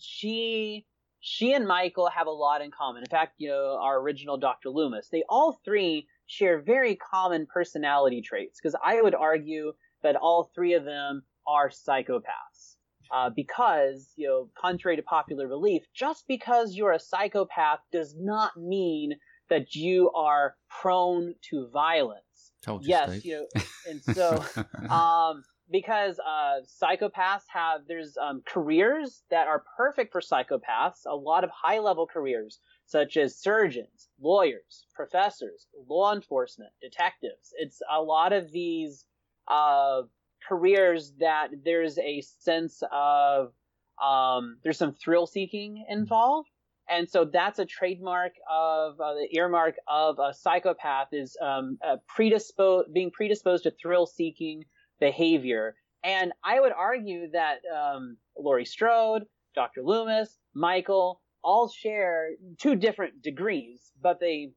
she 0.00 0.86
she 1.20 1.52
and 1.52 1.66
Michael 1.66 2.08
have 2.08 2.26
a 2.26 2.30
lot 2.30 2.62
in 2.62 2.70
common. 2.70 3.02
In 3.02 3.08
fact, 3.08 3.34
you 3.38 3.48
know, 3.48 3.78
our 3.80 4.00
original 4.00 4.36
Dr. 4.36 4.70
Loomis, 4.70 5.08
they 5.08 5.22
all 5.28 5.60
three 5.64 6.08
share 6.32 6.60
very 6.62 6.96
common 6.96 7.46
personality 7.46 8.22
traits 8.22 8.58
because 8.58 8.74
I 8.82 9.02
would 9.02 9.14
argue 9.14 9.72
that 10.02 10.16
all 10.16 10.50
three 10.54 10.72
of 10.72 10.84
them 10.84 11.22
are 11.46 11.68
psychopaths. 11.68 12.76
Uh, 13.14 13.28
because, 13.28 14.10
you 14.16 14.26
know, 14.26 14.48
contrary 14.58 14.96
to 14.96 15.02
popular 15.02 15.46
belief, 15.46 15.82
just 15.94 16.26
because 16.26 16.74
you're 16.74 16.92
a 16.92 16.98
psychopath 16.98 17.80
does 17.92 18.14
not 18.18 18.56
mean 18.56 19.12
that 19.50 19.74
you 19.74 20.10
are 20.12 20.56
prone 20.70 21.34
to 21.50 21.68
violence. 21.68 22.52
Told 22.62 22.84
you, 22.84 22.88
Yes, 22.88 23.22
you 23.22 23.34
know, 23.34 23.62
and 23.86 24.02
so 24.16 24.42
um, 24.88 25.42
because 25.70 26.18
uh, 26.20 26.60
psychopaths 26.82 27.42
have 27.52 27.82
there's 27.86 28.16
um, 28.16 28.42
careers 28.46 29.24
that 29.30 29.46
are 29.46 29.62
perfect 29.76 30.12
for 30.12 30.22
psychopaths. 30.22 31.04
A 31.06 31.14
lot 31.14 31.44
of 31.44 31.50
high 31.50 31.80
level 31.80 32.06
careers, 32.06 32.60
such 32.92 33.16
as 33.16 33.34
surgeons, 33.34 34.10
lawyers, 34.20 34.84
professors, 34.94 35.66
law 35.88 36.12
enforcement, 36.12 36.70
detectives. 36.82 37.54
It's 37.56 37.80
a 37.90 38.02
lot 38.02 38.34
of 38.34 38.52
these 38.52 39.06
uh, 39.48 40.02
careers 40.46 41.14
that 41.18 41.48
there's 41.64 41.96
a 41.98 42.20
sense 42.20 42.82
of 42.92 43.54
um, 44.02 44.58
there's 44.62 44.76
some 44.76 44.92
thrill 44.92 45.26
seeking 45.26 45.86
involved. 45.88 46.50
And 46.90 47.08
so 47.08 47.24
that's 47.24 47.58
a 47.58 47.64
trademark 47.64 48.32
of 48.50 49.00
uh, 49.00 49.14
the 49.14 49.28
earmark 49.38 49.76
of 49.88 50.18
a 50.18 50.34
psychopath 50.34 51.08
is 51.12 51.34
um, 51.40 51.78
uh, 51.82 51.96
predisposed, 52.06 52.92
being 52.92 53.10
predisposed 53.10 53.62
to 53.62 53.70
thrill-seeking 53.70 54.64
behavior. 55.00 55.76
And 56.04 56.32
I 56.44 56.60
would 56.60 56.72
argue 56.72 57.30
that 57.30 57.60
um, 57.74 58.18
Laurie 58.36 58.66
Strode, 58.66 59.22
Dr. 59.54 59.82
Loomis, 59.82 60.36
Michael 60.52 61.21
all 61.42 61.68
share 61.68 62.30
two 62.58 62.76
different 62.76 63.22
degrees, 63.22 63.92
but 64.00 64.20
they 64.20 64.52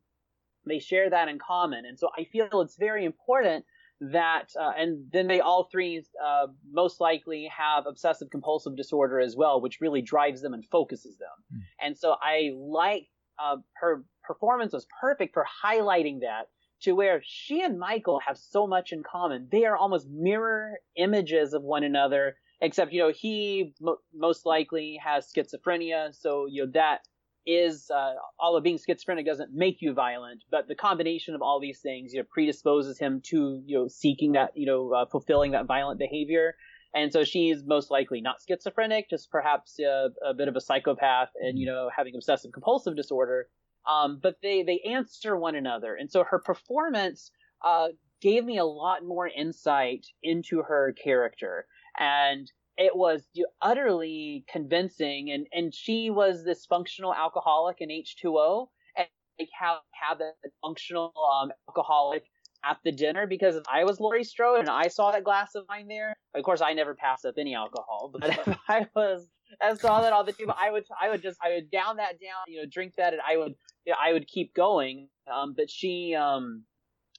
they 0.67 0.79
share 0.79 1.09
that 1.09 1.27
in 1.27 1.37
common. 1.39 1.85
And 1.85 1.99
so 1.99 2.09
I 2.17 2.25
feel 2.25 2.61
it's 2.61 2.77
very 2.77 3.05
important 3.05 3.65
that, 4.01 4.49
uh, 4.59 4.71
and 4.77 5.05
then 5.11 5.27
they 5.27 5.39
all 5.39 5.69
three 5.71 6.03
uh, 6.23 6.47
most 6.71 6.99
likely 6.99 7.49
have 7.55 7.85
obsessive 7.87 8.29
compulsive 8.29 8.75
disorder 8.75 9.19
as 9.19 9.35
well, 9.35 9.61
which 9.61 9.79
really 9.79 10.01
drives 10.01 10.41
them 10.41 10.53
and 10.53 10.65
focuses 10.65 11.17
them. 11.17 11.61
And 11.79 11.97
so 11.97 12.15
I 12.21 12.51
like 12.57 13.07
uh, 13.39 13.57
her 13.75 14.03
performance 14.23 14.73
was 14.73 14.87
perfect 15.01 15.33
for 15.33 15.45
highlighting 15.63 16.21
that 16.21 16.47
to 16.81 16.93
where 16.93 17.21
she 17.23 17.61
and 17.61 17.79
Michael 17.79 18.19
have 18.25 18.37
so 18.37 18.67
much 18.67 18.91
in 18.91 19.01
common. 19.03 19.47
They 19.51 19.65
are 19.65 19.77
almost 19.77 20.07
mirror 20.09 20.73
images 20.97 21.53
of 21.53 21.63
one 21.63 21.83
another, 21.83 22.35
except, 22.61 22.93
you 22.93 22.99
know, 22.99 23.11
he 23.15 23.73
mo- 23.81 23.99
most 24.13 24.45
likely 24.45 24.99
has 25.03 25.31
schizophrenia. 25.31 26.13
So, 26.13 26.45
you 26.49 26.65
know, 26.65 26.71
that 26.73 26.99
is, 27.45 27.89
uh, 27.91 28.13
all 28.39 28.57
of 28.57 28.63
being 28.63 28.77
schizophrenic 28.77 29.25
doesn't 29.25 29.53
make 29.53 29.81
you 29.81 29.93
violent, 29.93 30.43
but 30.49 30.67
the 30.67 30.75
combination 30.75 31.35
of 31.35 31.41
all 31.41 31.59
these 31.59 31.79
things, 31.79 32.13
you 32.13 32.19
know, 32.19 32.25
predisposes 32.29 32.97
him 32.97 33.21
to, 33.25 33.61
you 33.65 33.77
know, 33.77 33.87
seeking 33.87 34.31
that, 34.31 34.51
you 34.55 34.65
know, 34.65 34.91
uh, 34.93 35.05
fulfilling 35.05 35.51
that 35.51 35.65
violent 35.65 35.99
behavior. 35.99 36.55
And 36.93 37.11
so 37.11 37.23
she's 37.23 37.63
most 37.65 37.91
likely 37.91 38.21
not 38.21 38.37
schizophrenic, 38.47 39.09
just 39.09 39.29
perhaps 39.29 39.77
a, 39.79 40.09
a 40.25 40.33
bit 40.33 40.47
of 40.47 40.55
a 40.55 40.61
psychopath 40.61 41.29
and, 41.39 41.59
you 41.59 41.65
know, 41.65 41.89
having 41.95 42.15
obsessive 42.15 42.51
compulsive 42.51 42.95
disorder. 42.95 43.47
Um, 43.87 44.19
but 44.23 44.37
they, 44.41 44.63
they 44.63 44.81
answer 44.89 45.37
one 45.37 45.55
another. 45.55 45.95
And 45.95 46.09
so 46.09 46.23
her 46.23 46.39
performance, 46.39 47.31
uh, 47.63 47.89
gave 48.21 48.45
me 48.45 48.57
a 48.57 48.65
lot 48.65 49.05
more 49.05 49.27
insight 49.27 50.07
into 50.23 50.63
her 50.63 50.95
character. 51.03 51.67
And 51.99 52.51
it 52.77 52.95
was 52.95 53.23
utterly 53.61 54.45
convincing. 54.51 55.31
And, 55.31 55.47
and 55.53 55.73
she 55.73 56.09
was 56.09 56.43
this 56.43 56.65
functional 56.65 57.13
alcoholic 57.13 57.77
in 57.79 57.89
H20 57.89 58.67
and 58.97 59.07
like 59.39 59.49
have, 59.59 59.77
have 59.91 60.21
a 60.21 60.31
functional, 60.61 61.13
um, 61.41 61.51
alcoholic 61.69 62.25
at 62.65 62.77
the 62.83 62.91
dinner 62.91 63.27
because 63.27 63.61
I 63.71 63.83
was 63.83 63.99
Laurie 63.99 64.23
Strode 64.23 64.59
and 64.59 64.69
I 64.69 64.87
saw 64.87 65.11
that 65.11 65.23
glass 65.23 65.55
of 65.55 65.65
wine 65.69 65.87
there, 65.87 66.15
of 66.33 66.43
course 66.43 66.61
I 66.61 66.73
never 66.73 66.95
pass 66.95 67.23
up 67.23 67.35
any 67.37 67.53
alcohol, 67.53 68.11
but 68.19 68.29
if 68.29 68.57
I 68.67 68.87
was 68.95 69.27
I 69.61 69.75
saw 69.75 70.01
that 70.01 70.11
all 70.11 70.23
the 70.23 70.33
time, 70.33 70.51
I 70.57 70.71
would 70.71 70.85
I 70.99 71.09
would 71.09 71.21
just 71.21 71.37
I 71.43 71.53
would 71.53 71.69
down 71.69 71.97
that 71.97 72.19
down, 72.19 72.43
you 72.47 72.61
know, 72.61 72.65
drink 72.69 72.95
that 72.97 73.13
and 73.13 73.21
I 73.27 73.37
would 73.37 73.55
you 73.85 73.91
know, 73.91 73.97
I 74.03 74.13
would 74.13 74.27
keep 74.27 74.53
going. 74.53 75.09
Um, 75.31 75.53
but 75.55 75.69
she 75.69 76.15
um 76.15 76.63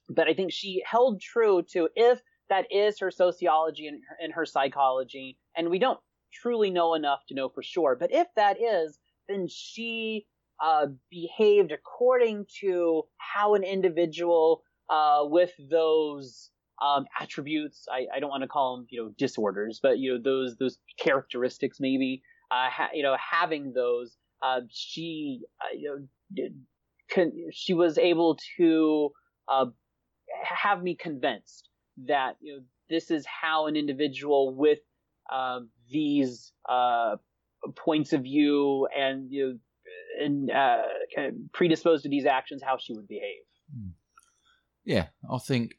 but 0.09 0.29
I 0.29 0.35
think 0.35 0.53
she 0.53 0.83
held 0.85 1.21
true 1.21 1.63
to 1.73 1.89
if 1.95 2.21
that 2.49 2.67
is 2.71 2.99
her 3.01 3.11
sociology 3.11 3.87
and 3.87 4.01
her, 4.09 4.17
and 4.23 4.33
her 4.33 4.47
psychology, 4.47 5.37
and 5.57 5.71
we 5.71 5.79
don't 5.79 5.99
truly 6.33 6.71
know 6.71 6.95
enough 6.95 7.21
to 7.29 7.35
know 7.35 7.49
for 7.49 7.63
sure, 7.63 7.97
but 7.99 8.13
if 8.13 8.27
that 8.37 8.57
is, 8.61 8.99
then 9.29 9.49
she 9.49 10.27
uh, 10.63 10.87
behaved 11.11 11.73
according 11.73 12.47
to 12.61 13.03
how 13.19 13.55
an 13.55 13.63
individual 13.63 14.63
uh, 14.89 15.21
with 15.23 15.53
those 15.71 16.51
um, 16.83 17.07
attributes. 17.19 17.87
I, 17.91 18.07
I 18.15 18.21
don't 18.21 18.31
want 18.31 18.43
to 18.43 18.49
call 18.49 18.77
them, 18.77 18.87
you 18.91 19.03
know, 19.03 19.13
disorders, 19.19 19.81
but 19.83 19.99
you 19.99 20.15
know, 20.15 20.21
those 20.23 20.57
those 20.57 20.79
characteristics 20.99 21.79
maybe. 21.81 22.23
Uh, 22.51 22.71
ha, 22.71 22.89
you 22.95 23.03
know, 23.03 23.17
having 23.19 23.73
those, 23.73 24.17
uh, 24.41 24.61
she, 24.71 25.41
uh, 25.61 25.77
you 25.77 25.89
know, 25.89 26.07
did, 26.33 26.55
she 27.53 27.75
was 27.75 27.99
able 27.99 28.39
to 28.57 29.11
uh, 29.49 29.65
have 30.45 30.81
me 30.81 30.95
convinced 30.95 31.69
that 32.05 32.37
you 32.41 32.57
know 32.57 32.63
this 32.89 33.11
is 33.11 33.25
how 33.27 33.67
an 33.67 33.77
individual 33.77 34.55
with 34.55 34.79
uh, 35.33 35.61
these 35.91 36.53
uh, 36.69 37.17
points 37.75 38.13
of 38.13 38.23
view 38.23 38.87
and 38.97 39.31
you 39.31 39.47
know 39.47 39.59
and 40.19 40.51
uh, 40.51 40.83
kind 41.15 41.29
of 41.29 41.35
predisposed 41.53 42.03
to 42.05 42.09
these 42.09 42.27
actions, 42.27 42.63
how 42.63 42.79
she 42.79 42.95
would 42.95 43.09
behave. 43.09 43.43
Yeah, 44.85 45.07
I 45.31 45.39
think. 45.39 45.75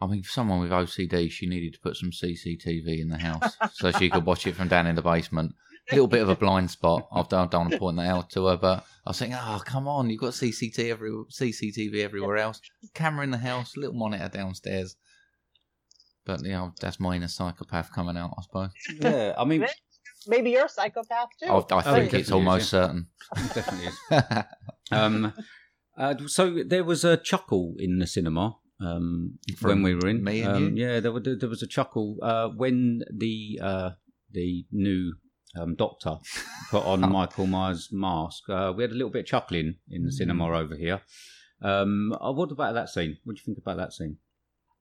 I 0.00 0.06
mean, 0.06 0.22
for 0.22 0.30
someone 0.30 0.60
with 0.60 0.70
OCD, 0.70 1.30
she 1.30 1.46
needed 1.46 1.72
to 1.72 1.80
put 1.80 1.96
some 1.96 2.10
CCTV 2.10 3.00
in 3.00 3.08
the 3.08 3.16
house 3.16 3.56
so 3.72 3.90
she 3.92 4.10
could 4.10 4.26
watch 4.26 4.46
it 4.46 4.54
from 4.54 4.68
down 4.68 4.86
in 4.86 4.94
the 4.94 5.02
basement. 5.02 5.54
A 5.90 5.94
little 5.94 6.08
bit 6.08 6.20
of 6.20 6.28
a 6.28 6.36
blind 6.36 6.70
spot. 6.70 7.08
I've 7.12 7.28
done, 7.28 7.46
I 7.46 7.50
don't 7.50 7.60
want 7.62 7.72
to 7.72 7.78
point 7.78 7.96
that 7.96 8.08
out 8.08 8.30
to 8.30 8.46
her, 8.46 8.56
but 8.56 8.84
I 9.06 9.10
was 9.10 9.18
thinking, 9.18 9.38
oh, 9.40 9.62
come 9.64 9.88
on, 9.88 10.10
you've 10.10 10.20
got 10.20 10.32
CCTV, 10.32 10.90
every, 10.90 11.10
CCTV 11.10 12.04
everywhere 12.04 12.36
else. 12.36 12.60
Camera 12.92 13.24
in 13.24 13.30
the 13.30 13.38
house, 13.38 13.76
little 13.76 13.94
monitor 13.94 14.28
downstairs. 14.28 14.96
But, 16.26 16.42
you 16.44 16.50
know, 16.52 16.72
that's 16.80 16.98
my 17.00 17.14
inner 17.16 17.28
psychopath 17.28 17.92
coming 17.92 18.16
out, 18.16 18.34
I 18.38 18.42
suppose. 18.42 18.70
Yeah, 19.00 19.34
I 19.38 19.44
mean, 19.44 19.64
Maybe 20.28 20.50
you're 20.50 20.64
a 20.64 20.68
psychopath 20.68 21.28
too. 21.40 21.46
I, 21.48 21.52
I 21.58 21.82
Oh, 21.86 21.94
think 21.94 22.12
it 22.12 22.20
it's 22.20 22.32
almost 22.32 22.62
is, 22.64 22.68
certain. 22.70 23.06
definitely 23.54 23.86
is. 23.86 23.98
Um, 24.92 25.32
uh, 25.98 26.14
so 26.26 26.62
there 26.66 26.84
was 26.84 27.04
a 27.04 27.16
chuckle 27.16 27.74
in 27.78 27.98
the 27.98 28.06
cinema 28.06 28.56
um, 28.80 29.38
when 29.62 29.82
we 29.82 29.94
were 29.94 30.08
in. 30.08 30.22
me 30.22 30.42
and 30.42 30.56
um, 30.56 30.76
you? 30.76 30.86
Yeah, 30.86 31.00
there, 31.00 31.10
were, 31.12 31.20
there 31.20 31.48
was 31.48 31.62
a 31.62 31.66
chuckle 31.66 32.18
uh, 32.22 32.48
when 32.48 33.02
the 33.12 33.58
uh, 33.62 33.90
the 34.32 34.64
new 34.72 35.14
um, 35.58 35.74
doctor 35.74 36.16
put 36.70 36.84
on 36.84 37.00
Michael 37.18 37.46
Myers' 37.46 37.88
mask. 37.92 38.48
Uh, 38.48 38.72
we 38.76 38.82
had 38.84 38.90
a 38.90 38.94
little 38.94 39.10
bit 39.10 39.20
of 39.20 39.26
chuckling 39.26 39.76
in 39.90 40.04
the 40.04 40.12
cinema 40.12 40.44
Mm. 40.44 40.56
over 40.60 40.76
here. 40.76 41.00
Um, 41.62 42.12
uh, 42.20 42.32
what 42.32 42.50
about 42.52 42.74
that 42.74 42.88
scene? 42.90 43.16
What 43.24 43.36
do 43.36 43.40
you 43.40 43.44
think 43.44 43.58
about 43.58 43.76
that 43.78 43.92
scene? 43.92 44.18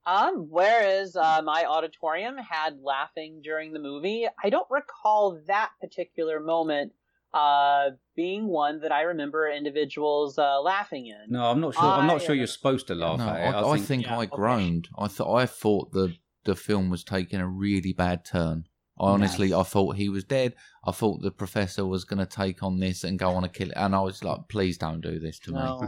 Um, 0.05 0.47
whereas 0.49 1.15
uh, 1.15 1.41
my 1.43 1.65
auditorium 1.65 2.37
had 2.37 2.79
laughing 2.81 3.41
during 3.43 3.73
the 3.73 3.79
movie, 3.79 4.27
I 4.43 4.49
don't 4.49 4.67
recall 4.69 5.41
that 5.47 5.71
particular 5.81 6.39
moment 6.39 6.93
uh, 7.33 7.89
being 8.15 8.47
one 8.47 8.79
that 8.81 8.91
I 8.91 9.01
remember 9.01 9.49
individuals 9.49 10.37
uh, 10.37 10.61
laughing 10.61 11.07
in. 11.07 11.33
No, 11.33 11.45
I'm 11.45 11.59
not 11.59 11.73
sure. 11.73 11.83
I'm 11.83 12.07
not 12.07 12.21
I, 12.21 12.25
sure 12.25 12.35
you're 12.35 12.47
supposed 12.47 12.87
to 12.87 12.95
laugh 12.95 13.19
no, 13.19 13.27
at 13.27 13.53
it. 13.53 13.55
I, 13.55 13.69
I 13.71 13.77
think, 13.77 14.05
yeah, 14.05 14.17
I 14.17 14.23
okay. 14.23 14.35
groaned. 14.35 14.87
I 14.97 15.07
thought 15.07 15.35
I 15.35 15.45
thought 15.45 15.91
the 15.91 16.15
the 16.45 16.55
film 16.55 16.89
was 16.89 17.03
taking 17.03 17.41
a 17.41 17.47
really 17.47 17.91
bad 17.91 18.23
turn. 18.23 18.65
I 18.99 19.07
honestly, 19.11 19.53
I 19.53 19.63
thought 19.63 19.95
he 19.97 20.07
was 20.07 20.23
dead. 20.23 20.55
I 20.85 20.91
thought 20.91 21.21
the 21.21 21.31
professor 21.31 21.85
was 21.85 22.05
going 22.05 22.19
to 22.19 22.25
take 22.25 22.63
on 22.63 22.79
this 22.79 23.03
and 23.03 23.19
go 23.19 23.31
on 23.31 23.43
a 23.43 23.49
kill, 23.49 23.69
and 23.75 23.93
I 23.93 23.99
was 24.01 24.23
like, 24.23 24.47
"Please 24.47 24.77
don't 24.77 25.01
do 25.01 25.19
this 25.19 25.37
to 25.39 25.51
No, 25.51 25.81
me." 25.81 25.87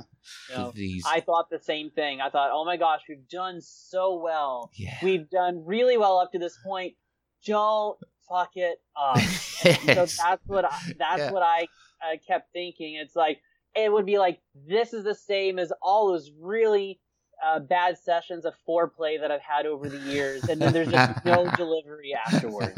no. 0.49 0.73
I 1.05 1.21
thought 1.21 1.49
the 1.49 1.59
same 1.59 1.89
thing. 1.91 2.19
I 2.19 2.29
thought, 2.29 2.49
oh 2.51 2.65
my 2.65 2.75
gosh, 2.75 3.01
we've 3.07 3.27
done 3.29 3.61
so 3.61 4.19
well. 4.21 4.71
yeah, 4.75 4.97
We've 5.01 5.29
done 5.29 5.63
really 5.65 5.97
well 5.97 6.19
up 6.19 6.31
to 6.34 6.39
this 6.39 6.57
point. 6.65 6.95
Don't 7.45 7.97
fuck 8.27 8.51
it 8.55 8.79
up. 8.99 9.19
So 9.57 10.05
that's 10.05 10.41
what 10.47 10.65
I, 10.65 10.77
that's 10.99 11.19
Yeah. 11.19 11.31
what 11.31 11.43
I 11.43 11.67
uh, 12.03 12.17
kept 12.27 12.51
thinking. 12.53 12.95
It's 12.95 13.15
like 13.15 13.39
it 13.75 13.91
would 13.91 14.05
be 14.05 14.17
like 14.17 14.39
this 14.67 14.93
is 14.93 15.03
the 15.03 15.15
same 15.15 15.59
as 15.59 15.71
all 15.81 16.11
those 16.11 16.29
really 16.39 16.99
uh, 17.45 17.59
bad 17.59 17.97
sessions 17.97 18.45
of 18.45 18.53
foreplay 18.68 19.19
that 19.22 19.31
I've 19.31 19.41
had 19.41 19.65
over 19.65 19.88
the 19.89 19.99
years, 19.99 20.43
and 20.49 20.61
then 20.61 20.73
there's 20.73 20.89
just 20.89 21.23
no 21.26 21.49
delivery 21.57 22.14
afterwards. 22.26 22.73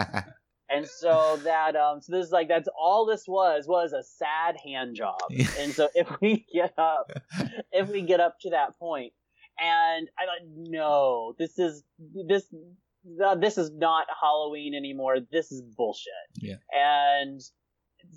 And 0.72 0.88
so 0.88 1.38
that 1.44 1.76
um, 1.76 2.00
so 2.02 2.12
this 2.16 2.26
is 2.28 2.32
like 2.32 2.48
that's 2.48 2.70
all 2.80 3.06
this 3.06 3.24
was 3.28 3.66
was 3.68 3.92
a 3.94 4.04
sad 4.04 4.58
hand 4.64 4.96
job. 4.96 5.18
And 5.60 5.72
so 5.74 5.90
if 5.96 6.08
we 6.22 6.46
get 6.54 6.74
up, 6.78 7.12
if 7.72 7.90
we 7.90 8.02
get 8.02 8.20
up 8.20 8.36
to 8.42 8.52
that 8.52 8.78
point, 8.78 9.14
and 9.60 10.08
I 10.18 10.26
thought, 10.26 10.48
no, 10.56 11.34
this 11.40 11.58
is 11.58 11.84
this. 12.28 12.46
uh, 13.26 13.36
This 13.36 13.58
is 13.58 13.72
not 13.74 14.06
Halloween 14.22 14.76
anymore. 14.76 15.18
This 15.32 15.52
is 15.52 15.62
bullshit. 15.62 16.14
Yeah. 16.36 16.56
And 16.72 17.42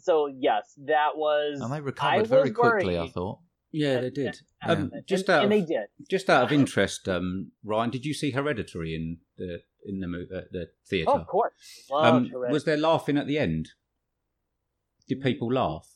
so 0.02 0.26
yes, 0.26 0.74
that 0.86 1.16
was. 1.16 1.60
and 1.60 1.70
they 1.72 1.76
I 1.76 1.78
recovered 1.78 2.20
was 2.20 2.28
very 2.28 2.50
quickly. 2.50 2.98
I 2.98 3.08
thought. 3.08 3.38
Yeah, 3.72 4.00
they 4.00 4.10
did. 4.10 4.40
And, 4.60 4.92
Um, 4.92 5.02
just 5.06 5.28
and, 5.28 5.36
out 5.36 5.44
and 5.44 5.52
of, 5.52 5.58
they 5.60 5.74
did. 5.74 5.86
just 6.10 6.28
out 6.28 6.44
of 6.44 6.52
interest, 6.52 7.08
um, 7.08 7.52
Ryan, 7.64 7.90
did 7.90 8.04
you 8.04 8.14
see 8.14 8.30
Hereditary 8.30 8.94
in 8.94 9.18
the 9.38 9.62
in 9.84 10.00
the 10.00 10.06
uh, 10.06 10.42
the 10.52 10.70
theatre? 10.86 11.10
Oh, 11.10 11.18
of 11.18 11.26
course. 11.26 11.86
Loved 11.90 12.06
um, 12.06 12.14
Hereditary. 12.24 12.52
was 12.52 12.64
there 12.64 12.76
laughing 12.76 13.16
at 13.16 13.26
the 13.26 13.38
end? 13.38 13.70
Did 15.08 15.20
people 15.22 15.52
laugh? 15.52 15.88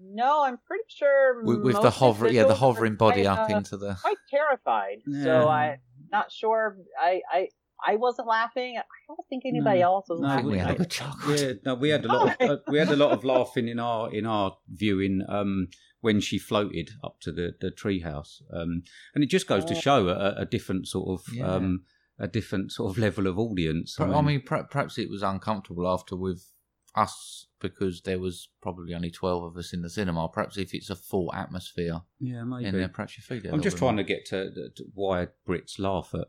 No, 0.00 0.44
I'm 0.44 0.58
pretty 0.58 0.84
sure. 0.88 1.42
With, 1.42 1.62
with 1.62 1.82
the 1.82 1.90
hover, 1.90 2.28
yeah, 2.28 2.44
the 2.44 2.54
hovering 2.54 2.94
body 2.94 3.24
quite, 3.24 3.38
up 3.38 3.50
uh, 3.50 3.56
into 3.56 3.76
the. 3.76 3.94
quite 4.00 4.16
terrified. 4.30 4.98
Yeah. 5.06 5.24
So 5.24 5.48
I 5.48 5.78
not 6.12 6.30
sure. 6.30 6.76
I 6.98 7.20
I 7.30 7.48
I 7.86 7.96
wasn't 7.96 8.28
laughing. 8.28 8.76
I 8.78 8.82
don't 9.06 9.26
think 9.28 9.44
anybody 9.46 9.80
No. 9.80 9.84
else 9.86 10.06
was 10.08 10.20
No, 10.20 10.28
I 10.28 10.36
think 10.36 10.46
we 10.48 10.52
laughing. 10.58 10.66
had 10.66 10.74
a 10.74 10.78
good 10.78 10.90
chuckle. 10.90 11.36
Yeah, 11.36 11.52
no, 11.64 11.74
we 11.76 11.88
had 11.90 12.04
a 12.04 12.08
lot. 12.08 12.40
Of, 12.40 12.50
uh, 12.50 12.56
we 12.68 12.78
had 12.78 12.88
a 12.88 12.96
lot 12.96 13.12
of 13.12 13.24
laughing 13.24 13.68
in 13.68 13.78
our 13.78 14.12
in 14.12 14.26
our 14.26 14.56
viewing 14.68 15.22
um, 15.28 15.68
when 16.00 16.20
she 16.20 16.38
floated 16.38 16.90
up 17.04 17.20
to 17.20 17.32
the 17.32 17.54
the 17.60 17.70
treehouse, 17.70 18.42
um, 18.52 18.82
and 19.14 19.22
it 19.24 19.28
just 19.28 19.46
goes 19.46 19.64
to 19.66 19.74
show 19.74 20.08
a, 20.08 20.42
a 20.42 20.44
different 20.46 20.86
sort 20.88 21.08
of 21.20 21.32
Yeah. 21.34 21.46
um, 21.46 21.84
a 22.18 22.26
different 22.26 22.72
sort 22.72 22.90
of 22.90 22.98
level 22.98 23.26
of 23.28 23.38
audience. 23.38 23.94
Per- 23.96 24.12
I 24.12 24.22
mean, 24.22 24.42
perhaps 24.42 24.98
it 24.98 25.08
was 25.08 25.22
uncomfortable 25.22 25.86
after 25.86 26.16
with 26.16 26.50
us 26.96 27.46
because 27.60 28.02
there 28.02 28.18
was 28.18 28.48
probably 28.60 28.92
only 28.94 29.10
twelve 29.10 29.44
of 29.44 29.56
us 29.56 29.72
in 29.72 29.82
the 29.82 29.90
cinema. 29.90 30.28
Perhaps 30.28 30.56
if 30.58 30.74
it's 30.74 30.90
a 30.90 30.96
full 30.96 31.32
atmosphere 31.32 32.00
yeah, 32.18 32.42
maybe. 32.44 32.66
in 32.66 32.74
there, 32.76 32.88
perhaps 32.88 33.16
you 33.16 33.22
feel 33.22 33.44
it. 33.46 33.52
I'm 33.52 33.62
just 33.62 33.76
trying 33.78 33.98
to 33.98 34.04
get 34.04 34.24
to, 34.26 34.50
to 34.52 34.84
why 34.94 35.28
Brits 35.46 35.78
laugh 35.78 36.10
at 36.14 36.20
Right. 36.20 36.26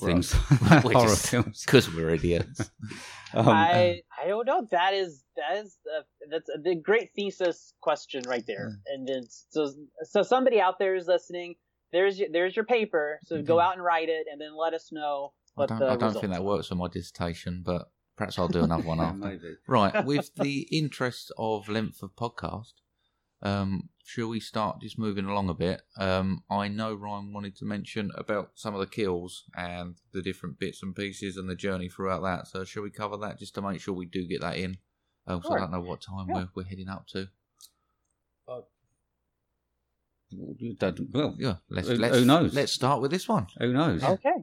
Things, 0.00 0.34
We're 0.50 0.56
horror 0.92 1.08
just- 1.08 1.28
films. 1.30 1.62
because 1.64 1.92
we're 1.94 2.10
idiots. 2.10 2.70
Um, 3.34 3.48
I 3.48 4.02
I 4.22 4.28
don't 4.28 4.46
know. 4.46 4.66
That 4.70 4.94
is 4.94 5.22
that 5.36 5.56
is 5.64 5.76
uh, 5.96 6.02
that's 6.30 6.48
a 6.54 6.58
big, 6.58 6.82
great 6.82 7.10
thesis 7.16 7.72
question 7.80 8.22
right 8.26 8.44
there. 8.46 8.78
And 8.86 9.06
then 9.08 9.22
so 9.50 9.72
so 10.02 10.22
somebody 10.22 10.60
out 10.60 10.78
there 10.78 10.94
is 10.94 11.06
listening. 11.06 11.54
There's 11.92 12.18
your, 12.18 12.28
there's 12.32 12.56
your 12.56 12.64
paper. 12.64 13.18
So 13.24 13.42
go 13.42 13.56
Mhm. 13.56 13.62
out 13.64 13.74
and 13.74 13.84
write 13.84 14.08
it, 14.08 14.26
and 14.30 14.40
then 14.40 14.56
let 14.56 14.72
us 14.74 14.90
know 14.92 15.32
I 15.58 15.66
don't, 15.66 15.78
the 15.78 15.86
I 15.90 15.96
don't 15.96 16.12
think 16.14 16.32
that 16.32 16.44
works 16.44 16.68
for 16.68 16.74
my 16.74 16.88
dissertation, 16.88 17.62
but 17.64 17.90
perhaps 18.16 18.38
I'll 18.38 18.48
do 18.48 18.64
another 18.64 18.82
one 18.84 19.00
after. 19.00 19.18
maybe. 19.18 19.56
Right, 19.68 20.04
with 20.04 20.34
the 20.36 20.60
interest 20.70 21.32
of 21.36 21.68
length 21.68 22.02
of 22.02 22.14
podcast, 22.16 22.72
um, 23.42 23.90
shall 24.04 24.28
we 24.28 24.40
start 24.40 24.80
just 24.80 24.98
moving 24.98 25.24
along 25.26 25.48
a 25.48 25.54
bit? 25.54 25.82
Um, 25.96 26.42
I 26.50 26.68
know 26.68 26.94
Ryan 26.94 27.32
wanted 27.32 27.56
to 27.56 27.64
mention 27.64 28.10
about 28.16 28.50
some 28.54 28.74
of 28.74 28.80
the 28.80 28.86
kills 28.86 29.44
and 29.56 29.96
the 30.12 30.22
different 30.22 30.58
bits 30.58 30.82
and 30.82 30.94
pieces 30.94 31.36
and 31.36 31.48
the 31.48 31.54
journey 31.54 31.88
throughout 31.88 32.22
that. 32.22 32.48
So, 32.48 32.64
shall 32.64 32.82
we 32.82 32.90
cover 32.90 33.16
that 33.18 33.38
just 33.38 33.54
to 33.54 33.62
make 33.62 33.80
sure 33.80 33.94
we 33.94 34.06
do 34.06 34.26
get 34.26 34.40
that 34.40 34.56
in? 34.56 34.78
Um, 35.26 35.40
'cause 35.40 35.48
Sure. 35.50 35.58
I 35.58 35.60
don't 35.60 35.70
know 35.72 35.80
what 35.80 36.00
time 36.02 36.26
Yeah. 36.28 36.34
we're, 36.34 36.48
we're 36.56 36.64
heading 36.64 36.88
up 36.88 37.06
to. 37.08 37.28
You 40.30 40.76
Well, 41.12 41.36
Yeah, 41.38 41.56
let's 41.68 41.88
Who- 41.88 41.94
let's 41.96 42.16
who 42.18 42.24
knows? 42.24 42.54
let's 42.54 42.72
start 42.72 43.02
with 43.02 43.10
this 43.10 43.28
one. 43.28 43.46
who 43.58 43.72
knows? 43.72 44.02
Okay. 44.02 44.34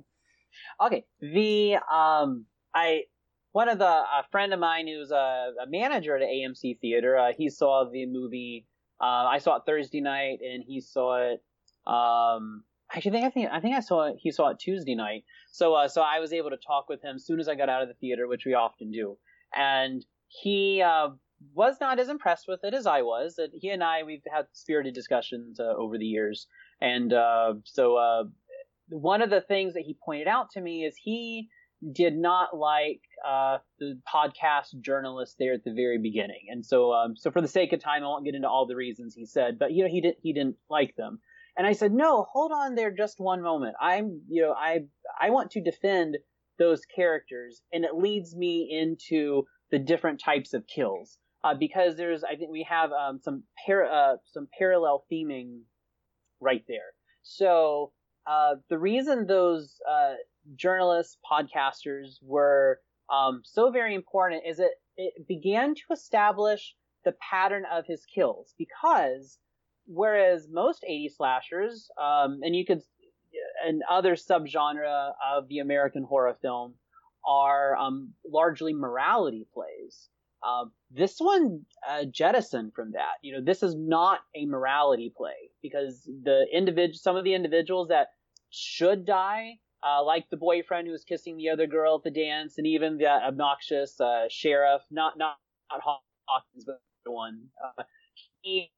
Okay. 0.80 1.06
The 1.20 1.76
um, 1.92 2.46
I 2.74 3.06
one 3.52 3.70
of 3.70 3.80
the 3.80 3.86
a 3.88 4.24
friend 4.32 4.54
of 4.54 4.60
mine 4.60 4.88
who's 4.88 5.10
a, 5.12 5.54
a 5.62 5.68
manager 5.68 6.16
at 6.16 6.22
AMC 6.22 6.80
theater. 6.80 7.18
Uh, 7.18 7.34
he 7.36 7.50
saw 7.50 7.90
the 7.92 8.06
movie. 8.06 8.68
Uh, 9.02 9.28
I 9.28 9.38
saw 9.38 9.58
it 9.58 9.64
Thursday 9.66 10.02
night, 10.02 10.40
and 10.42 10.64
he 10.66 10.82
saw 10.82 11.18
it. 11.18 11.44
Um, 11.90 12.64
actually, 12.94 13.20
I 13.20 13.22
think 13.22 13.26
I 13.26 13.30
think 13.30 13.50
I 13.52 13.60
think 13.60 13.76
I 13.76 13.80
saw 13.80 14.08
it. 14.08 14.16
He 14.20 14.32
saw 14.32 14.50
it 14.50 14.60
Tuesday 14.60 14.96
night. 14.96 15.24
So 15.52 15.74
uh, 15.74 15.88
so 15.88 16.02
I 16.02 16.20
was 16.20 16.34
able 16.34 16.50
to 16.50 16.58
talk 16.58 16.90
with 16.90 17.02
him 17.02 17.16
as 17.16 17.26
soon 17.26 17.40
as 17.40 17.48
I 17.48 17.56
got 17.56 17.70
out 17.70 17.82
of 17.82 17.88
the 17.88 17.94
theater, 17.96 18.28
which 18.28 18.46
we 18.46 18.54
often 18.54 18.92
do. 18.92 19.18
And 19.56 20.06
he 20.28 20.82
uh, 20.82 21.10
was 21.54 21.76
not 21.80 22.00
as 22.00 22.10
impressed 22.10 22.46
with 22.48 22.60
it 22.64 22.74
as 22.74 22.86
I 22.86 23.02
was. 23.02 23.38
And 23.38 23.52
he 23.54 23.70
and 23.70 23.84
I 23.84 24.04
we've 24.04 24.24
had 24.32 24.46
spirited 24.54 24.94
discussions 24.94 25.60
uh, 25.60 25.74
over 25.78 25.98
the 25.98 26.06
years, 26.06 26.48
and 26.82 27.14
uh, 27.14 27.54
so 27.64 27.96
uh, 27.96 28.24
one 28.90 29.22
of 29.22 29.30
the 29.30 29.42
things 29.42 29.74
that 29.76 29.84
he 29.84 29.98
pointed 30.04 30.28
out 30.28 30.50
to 30.52 30.62
me 30.62 30.84
is 30.84 30.96
he 31.02 31.48
did 31.92 32.18
not 32.18 32.56
like 32.56 33.02
uh, 33.26 33.58
the 33.80 34.00
podcast 34.12 34.80
journalist 34.82 35.36
there 35.40 35.54
at 35.54 35.64
the 35.64 35.74
very 35.74 35.98
beginning, 35.98 36.48
and 36.50 36.66
so 36.66 36.92
um, 36.94 37.16
so 37.16 37.32
for 37.32 37.42
the 37.42 37.48
sake 37.48 37.74
of 37.74 37.82
time, 37.82 38.04
I 38.04 38.08
won't 38.08 38.26
get 38.26 38.36
into 38.36 38.50
all 38.50 38.68
the 38.68 38.76
reasons 38.76 39.16
he 39.16 39.26
said, 39.26 39.58
but 39.60 39.72
you 39.72 39.84
know 39.84 39.90
he 39.90 40.02
didn't 40.02 40.18
he 40.22 40.34
didn't 40.34 40.58
like 40.70 40.96
them, 40.96 41.20
and 41.58 41.66
I 41.66 41.74
said 41.74 41.94
no, 41.94 42.26
hold 42.32 42.52
on 42.52 42.76
there 42.76 42.92
just 42.92 43.20
one 43.20 43.42
moment. 43.42 43.76
I'm 43.82 44.22
you 44.30 44.42
know 44.42 44.54
I 44.54 44.82
I 45.20 45.30
want 45.30 45.52
to 45.52 45.62
defend 45.62 46.18
those 46.58 46.82
characters, 46.86 47.62
and 47.72 47.86
it 47.86 47.96
leads 47.96 48.36
me 48.36 48.68
into 48.70 49.44
the 49.72 49.80
different 49.80 50.20
types 50.20 50.54
of 50.54 50.66
kills 50.68 51.18
uh, 51.44 51.54
because 51.54 51.96
there's 51.96 52.24
I 52.24 52.36
think 52.36 52.52
we 52.52 52.68
have 52.70 52.92
um, 52.92 53.20
some 53.24 53.44
par- 53.66 53.90
uh, 53.92 54.18
some 54.26 54.48
parallel 54.58 55.06
theming 55.12 55.62
right 56.40 56.64
there. 56.68 56.94
So 57.24 57.92
uh, 58.28 58.56
the 58.70 58.78
reason 58.78 59.26
those 59.28 59.76
uh, 59.90 60.16
journalists, 60.56 61.18
podcasters 61.30 62.18
were 62.22 62.80
um, 63.12 63.42
so 63.44 63.72
very 63.72 63.96
important 63.96 64.44
is 64.48 64.60
it 64.60 64.72
it 64.96 65.28
began 65.28 65.74
to 65.74 65.82
establish 65.92 66.76
the 67.06 67.14
pattern 67.14 67.64
of 67.72 67.86
his 67.88 68.06
kills 68.14 68.54
because 68.58 69.40
whereas 69.88 70.48
most 70.52 70.84
80 70.86 71.10
slashers 71.10 71.90
um, 72.00 72.40
and 72.44 72.56
you 72.56 72.66
could 72.66 72.82
and 73.66 73.82
other 73.90 74.16
subgenre 74.16 75.12
of 75.34 75.48
the 75.48 75.60
American 75.60 76.04
horror 76.04 76.38
film 76.42 76.76
are 77.28 77.76
um, 77.78 78.14
largely 78.28 78.74
morality 78.74 79.46
plays. 79.54 80.10
Um, 80.48 80.72
this 80.90 81.18
one 81.20 81.66
uh, 81.88 82.06
jettisoned 82.06 82.74
from 82.74 82.94
that. 82.94 83.16
You 83.22 83.34
know, 83.34 83.44
this 83.44 83.62
is 83.62 83.76
not 83.76 84.20
a 84.36 84.46
morality 84.46 85.12
play 85.16 85.52
because 85.62 86.04
the 86.04 86.46
individ, 86.56 86.96
some 86.96 87.18
of 87.18 87.26
the 87.26 87.34
individuals 87.34 87.90
that 87.90 88.08
should 88.50 89.06
die, 89.06 89.60
uh, 89.84 90.04
like 90.04 90.30
the 90.30 90.38
boyfriend 90.38 90.88
who 90.88 90.92
was 90.92 91.04
kissing 91.04 91.38
the 91.38 91.50
other 91.50 91.68
girl 91.68 91.96
at 91.96 92.04
the 92.04 92.12
dance, 92.12 92.58
and 92.58 92.68
even 92.68 92.98
the 92.98 93.08
obnoxious 93.08 94.00
uh, 94.00 94.26
sheriff, 94.30 94.82
not 94.92 95.18
not 95.18 95.38
not 95.72 95.82
Hawkins 95.82 96.66
but 96.66 96.82
the 97.06 97.12
one. 97.12 97.48
Uh, 97.64 97.84
he, 98.42 98.72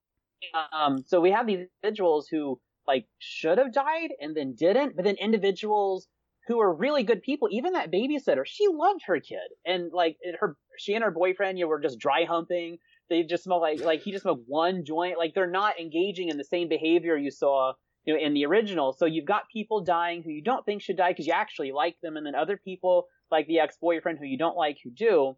um, 0.73 1.03
so 1.07 1.21
we 1.21 1.31
have 1.31 1.47
these 1.47 1.67
individuals 1.83 2.27
who 2.27 2.59
like 2.87 3.05
should 3.19 3.57
have 3.57 3.73
died 3.73 4.09
and 4.19 4.35
then 4.35 4.55
didn't, 4.55 4.95
but 4.95 5.05
then 5.05 5.15
individuals 5.15 6.07
who 6.47 6.59
are 6.59 6.73
really 6.73 7.03
good 7.03 7.21
people. 7.21 7.47
Even 7.51 7.73
that 7.73 7.91
babysitter, 7.91 8.43
she 8.45 8.67
loved 8.67 9.01
her 9.05 9.19
kid, 9.19 9.39
and 9.65 9.91
like 9.93 10.17
her, 10.39 10.57
she 10.77 10.93
and 10.93 11.03
her 11.03 11.11
boyfriend, 11.11 11.57
you 11.57 11.65
know, 11.65 11.69
were 11.69 11.79
just 11.79 11.99
dry 11.99 12.25
humping. 12.25 12.77
They 13.09 13.23
just 13.23 13.43
smell 13.43 13.61
like 13.61 13.81
like 13.81 14.01
he 14.01 14.11
just 14.11 14.23
smoked 14.23 14.43
one 14.47 14.83
joint. 14.85 15.17
Like 15.17 15.33
they're 15.33 15.49
not 15.49 15.79
engaging 15.79 16.29
in 16.29 16.37
the 16.37 16.43
same 16.43 16.69
behavior 16.69 17.17
you 17.17 17.31
saw, 17.31 17.73
you 18.05 18.13
know, 18.13 18.19
in 18.19 18.33
the 18.33 18.45
original. 18.45 18.93
So 18.93 19.05
you've 19.05 19.25
got 19.25 19.49
people 19.51 19.83
dying 19.83 20.23
who 20.23 20.31
you 20.31 20.41
don't 20.41 20.65
think 20.65 20.81
should 20.81 20.97
die 20.97 21.11
because 21.11 21.27
you 21.27 21.33
actually 21.33 21.71
like 21.71 21.97
them, 22.01 22.17
and 22.17 22.25
then 22.25 22.35
other 22.35 22.57
people 22.57 23.07
like 23.29 23.47
the 23.47 23.59
ex-boyfriend 23.59 24.19
who 24.19 24.25
you 24.25 24.37
don't 24.37 24.57
like 24.57 24.77
who 24.83 24.89
do. 24.89 25.35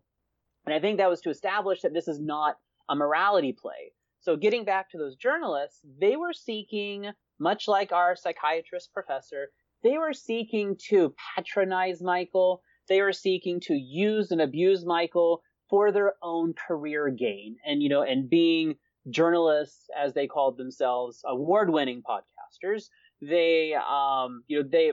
And 0.66 0.74
I 0.74 0.80
think 0.80 0.98
that 0.98 1.10
was 1.10 1.22
to 1.22 1.30
establish 1.30 1.82
that 1.82 1.94
this 1.94 2.08
is 2.08 2.20
not 2.20 2.58
a 2.90 2.96
morality 2.96 3.54
play. 3.54 3.92
So 4.22 4.38
getting 4.38 4.64
back 4.64 4.90
to 4.92 4.98
those 4.98 5.18
journalists, 5.18 5.82
they 6.00 6.16
were 6.16 6.34
seeking, 6.34 7.12
much 7.40 7.68
like 7.68 7.92
our 7.92 8.16
psychiatrist 8.16 8.94
professor, 8.94 9.50
they 9.84 9.98
were 9.98 10.14
seeking 10.14 10.78
to 10.90 11.14
patronize 11.36 12.02
Michael. 12.02 12.62
They 12.88 13.02
were 13.02 13.12
seeking 13.12 13.60
to 13.62 13.74
use 13.74 14.32
and 14.32 14.42
abuse 14.42 14.86
Michael 14.86 15.42
for 15.70 15.92
their 15.92 16.14
own 16.22 16.54
career 16.54 17.10
gain. 17.10 17.58
And, 17.66 17.84
you 17.84 17.90
know, 17.90 18.02
and 18.02 18.30
being 18.30 18.76
journalists, 19.10 19.86
as 19.98 20.14
they 20.14 20.28
called 20.28 20.58
themselves, 20.58 21.22
award-winning 21.26 22.02
podcasters, 22.02 22.90
they, 23.22 23.74
um, 23.74 24.44
you 24.48 24.62
know, 24.62 24.68
they 24.70 24.92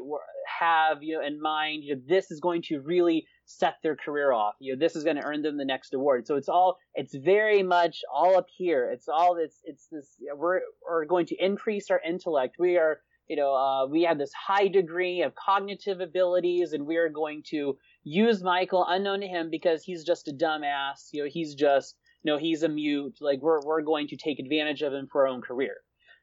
have, 0.61 1.03
you 1.03 1.19
know, 1.19 1.27
in 1.27 1.41
mind, 1.41 1.83
you 1.83 1.97
know, 1.97 2.03
this 2.07 2.31
is 2.31 2.39
going 2.39 2.63
to 2.63 2.81
really 2.81 3.27
set 3.45 3.75
their 3.83 3.97
career 3.97 4.33
off. 4.33 4.55
You 4.61 4.75
know, 4.75 4.79
this 4.79 4.95
is 4.95 5.03
going 5.03 5.17
to 5.17 5.25
earn 5.25 5.43
them 5.43 5.57
the 5.57 5.65
next 5.65 5.95
award. 5.95 6.27
So 6.27 6.37
it's 6.37 6.49
all, 6.49 6.79
it's 6.95 7.15
very 7.15 7.63
much 7.63 8.03
all 8.13 8.37
up 8.37 8.47
here. 8.57 8.91
It's 8.93 9.09
all, 9.09 9.37
it's, 9.37 9.59
it's 9.65 9.89
this, 9.91 10.17
we're, 10.37 10.61
we're 10.89 11.07
going 11.07 11.27
to 11.27 11.45
increase 11.45 11.91
our 11.91 12.01
intellect. 12.07 12.57
We 12.59 12.77
are, 12.77 13.01
you 13.27 13.37
know, 13.37 13.55
uh, 13.55 13.87
we 13.87 14.03
have 14.03 14.19
this 14.19 14.33
high 14.33 14.69
degree 14.69 15.23
of 15.23 15.35
cognitive 15.35 16.01
abilities 16.01 16.73
and 16.73 16.87
we 16.87 16.97
are 16.97 17.09
going 17.09 17.43
to 17.51 17.79
use 18.05 18.43
Michael 18.43 18.85
unknown 18.89 19.21
to 19.21 19.27
him 19.27 19.51
because 19.51 19.83
he's 19.83 20.05
just 20.05 20.29
a 20.29 20.33
dumbass. 20.33 21.09
You 21.13 21.25
know, 21.25 21.31
he's 21.33 21.55
just, 21.55 21.97
know, 22.25 22.39
he's 22.39 22.63
a 22.63 22.69
mute. 22.69 23.17
Like 23.21 23.41
we're, 23.41 23.61
we're 23.65 23.83
going 23.83 24.09
to 24.09 24.17
take 24.17 24.39
advantage 24.39 24.83
of 24.83 24.93
him 24.93 25.09
for 25.11 25.23
our 25.23 25.29
own 25.29 25.41
career. 25.41 25.77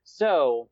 So, 0.04 0.70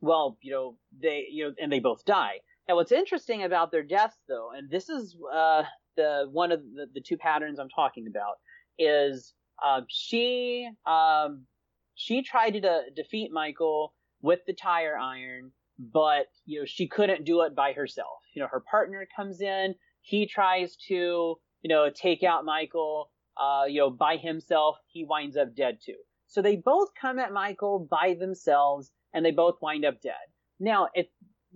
well, 0.00 0.38
you 0.40 0.52
know, 0.52 0.76
they, 1.00 1.26
you 1.30 1.44
know, 1.44 1.54
and 1.60 1.70
they 1.70 1.80
both 1.80 2.04
die. 2.04 2.40
Now, 2.68 2.76
what's 2.76 2.92
interesting 2.92 3.44
about 3.44 3.70
their 3.70 3.82
deaths, 3.82 4.18
though, 4.28 4.50
and 4.54 4.70
this 4.70 4.88
is 4.90 5.16
uh, 5.32 5.62
the 5.96 6.28
one 6.30 6.52
of 6.52 6.60
the, 6.60 6.86
the 6.92 7.00
two 7.00 7.16
patterns 7.16 7.58
I'm 7.58 7.70
talking 7.70 8.06
about, 8.06 8.34
is 8.78 9.32
uh, 9.64 9.80
she 9.88 10.68
um, 10.86 11.46
she 11.94 12.22
tried 12.22 12.50
to 12.50 12.60
de- 12.60 12.84
defeat 12.94 13.32
Michael 13.32 13.94
with 14.20 14.40
the 14.46 14.52
tire 14.52 14.98
iron, 14.98 15.52
but 15.78 16.26
you 16.44 16.60
know 16.60 16.66
she 16.66 16.86
couldn't 16.86 17.24
do 17.24 17.42
it 17.42 17.56
by 17.56 17.72
herself. 17.72 18.18
You 18.34 18.42
know, 18.42 18.48
her 18.50 18.62
partner 18.70 19.06
comes 19.16 19.40
in, 19.40 19.74
he 20.02 20.26
tries 20.26 20.76
to 20.88 20.94
you 21.62 21.68
know 21.68 21.88
take 21.90 22.22
out 22.22 22.44
Michael, 22.44 23.10
uh, 23.40 23.64
you 23.66 23.80
know, 23.80 23.90
by 23.90 24.16
himself. 24.16 24.76
He 24.86 25.04
winds 25.04 25.36
up 25.36 25.54
dead 25.54 25.78
too. 25.84 25.96
So 26.26 26.42
they 26.42 26.56
both 26.56 26.88
come 27.00 27.18
at 27.18 27.32
Michael 27.32 27.86
by 27.90 28.16
themselves, 28.18 28.90
and 29.14 29.24
they 29.24 29.30
both 29.30 29.56
wind 29.62 29.84
up 29.84 30.00
dead. 30.02 30.14
Now, 30.60 30.88
if 30.94 31.06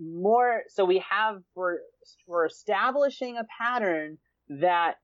more 0.01 0.63
so 0.69 0.85
we 0.85 1.05
have 1.09 1.43
we're 1.55 1.79
we're 2.27 2.47
establishing 2.47 3.37
a 3.37 3.47
pattern 3.59 4.19
that 4.49 4.95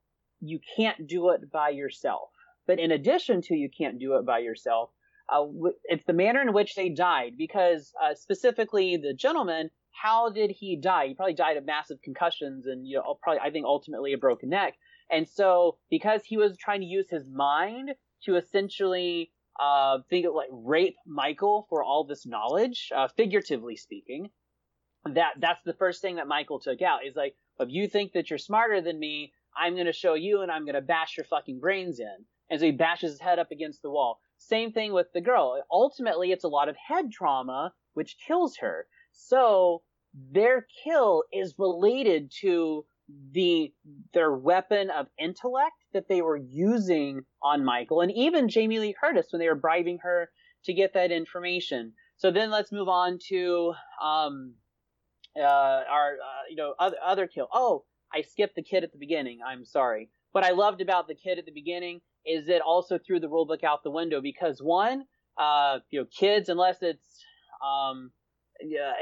you 0.41 0.59
can't 0.77 1.07
do 1.07 1.31
it 1.31 1.51
by 1.51 1.69
yourself 1.69 2.31
but 2.67 2.79
in 2.79 2.91
addition 2.91 3.41
to 3.43 3.55
you 3.55 3.69
can't 3.77 3.99
do 3.99 4.17
it 4.17 4.25
by 4.25 4.39
yourself 4.39 4.91
uh, 5.31 5.45
it's 5.85 6.05
the 6.07 6.13
manner 6.13 6.41
in 6.41 6.55
which 6.55 6.75
they 6.75 6.89
died 6.89 7.33
because 7.37 7.93
uh, 8.03 8.15
specifically 8.15 8.97
the 8.97 9.13
gentleman 9.13 9.71
how 9.91 10.31
did 10.31 10.51
he 10.51 10.77
die 10.77 11.09
he 11.09 11.15
probably 11.15 11.35
died 11.35 11.57
of 11.57 11.67
massive 11.67 12.01
concussions 12.03 12.67
and 12.67 12.87
you 12.87 12.97
know 12.97 13.19
probably 13.23 13.41
i 13.41 13.51
think 13.51 13.67
ultimately 13.67 14.13
a 14.13 14.19
broken 14.19 14.49
neck 14.49 14.75
and 15.11 15.29
so 15.29 15.77
because 15.91 16.23
he 16.25 16.37
was 16.37 16.57
trying 16.57 16.81
to 16.81 16.87
use 16.87 17.09
his 17.11 17.25
mind 17.27 17.91
to 18.25 18.37
essentially 18.37 19.31
uh, 19.61 19.99
think 20.09 20.27
of 20.27 20.35
like 20.35 20.49
rape 20.53 20.97
michael 21.07 21.67
for 21.69 21.83
all 21.83 22.05
this 22.05 22.27
knowledge 22.27 22.91
uh, 22.95 23.09
figuratively 23.17 23.77
speaking 23.77 24.31
that 25.15 25.35
that's 25.39 25.63
the 25.63 25.75
first 25.75 26.03
thing 26.03 26.17
that 26.17 26.27
Michael 26.27 26.61
took 26.61 26.83
out. 26.83 27.07
Is 27.07 27.17
like, 27.17 27.37
if 27.59 27.69
you 27.71 27.89
think 27.89 28.13
that 28.13 28.31
you're 28.31 28.39
smarter 28.39 28.81
than 28.81 28.99
me, 28.99 29.33
I'm 29.57 29.77
gonna 29.77 29.93
show 29.93 30.15
you 30.15 30.43
and 30.43 30.51
I'm 30.51 30.67
gonna 30.67 30.81
bash 30.81 31.17
your 31.17 31.25
fucking 31.25 31.61
brains 31.61 32.01
in. 32.01 32.25
And 32.51 32.61
so 32.61 32.67
he 32.67 32.73
bashes 32.73 33.13
his 33.13 33.21
head 33.21 33.39
up 33.39 33.51
against 33.51 33.83
the 33.83 33.91
wall. 33.91 34.21
Same 34.39 34.73
thing 34.73 34.93
with 34.93 35.09
the 35.13 35.21
girl. 35.21 35.63
Ultimately, 35.71 36.33
it's 36.33 36.45
a 36.45 36.49
lot 36.49 36.69
of 36.69 36.77
head 36.77 37.11
trauma 37.11 37.73
which 37.95 38.17
kills 38.27 38.57
her. 38.59 38.87
So 39.13 39.83
their 40.15 40.67
kill 40.85 41.25
is 41.33 41.59
related 41.59 42.31
to 42.41 42.85
the 43.33 43.73
their 44.13 44.33
weapon 44.33 44.91
of 44.91 45.07
intellect 45.19 45.77
that 45.93 46.09
they 46.09 46.21
were 46.21 46.37
using 46.37 47.23
on 47.43 47.65
Michael 47.65 48.01
and 48.01 48.13
even 48.13 48.49
Jamie 48.49 48.79
Lee 48.79 48.95
Curtis 48.99 49.29
when 49.31 49.41
they 49.41 49.49
were 49.49 49.55
bribing 49.55 49.99
her 50.03 50.31
to 50.65 50.75
get 50.75 50.95
that 50.95 51.11
information. 51.11 51.95
So 52.17 52.31
then 52.31 52.51
let's 52.51 52.73
move 52.73 52.89
on 52.89 53.19
to 53.29 53.73
um, 54.03 54.55
uh, 55.37 55.43
our 55.43 56.15
uh, 56.15 56.43
you 56.51 56.57
know 56.57 56.75
other 56.79 56.97
other 57.05 57.27
kill. 57.27 57.49
Oh, 57.53 57.85
I 58.13 58.23
skipped 58.23 58.57
the 58.57 58.63
kid 58.63 58.85
at 58.85 58.93
the 58.93 58.99
beginning. 58.99 59.39
I'm 59.47 59.65
sorry. 59.65 60.11
What 60.33 60.45
I 60.45 60.51
loved 60.51 60.81
about 60.81 61.09
the 61.09 61.15
kid 61.15 61.39
at 61.39 61.47
the 61.47 61.53
beginning 61.53 62.01
is 62.27 62.49
it 62.49 62.61
also 62.61 62.99
threw 62.99 63.21
the 63.21 63.29
rulebook 63.29 63.65
out 63.65 63.83
the 63.83 63.91
window 63.91 64.21
because 64.21 64.61
one, 64.61 65.05
uh, 65.39 65.79
you 65.91 66.01
know, 66.01 66.07
kids 66.07 66.49
unless 66.49 66.83
it's 66.83 67.25
um, 67.65 68.11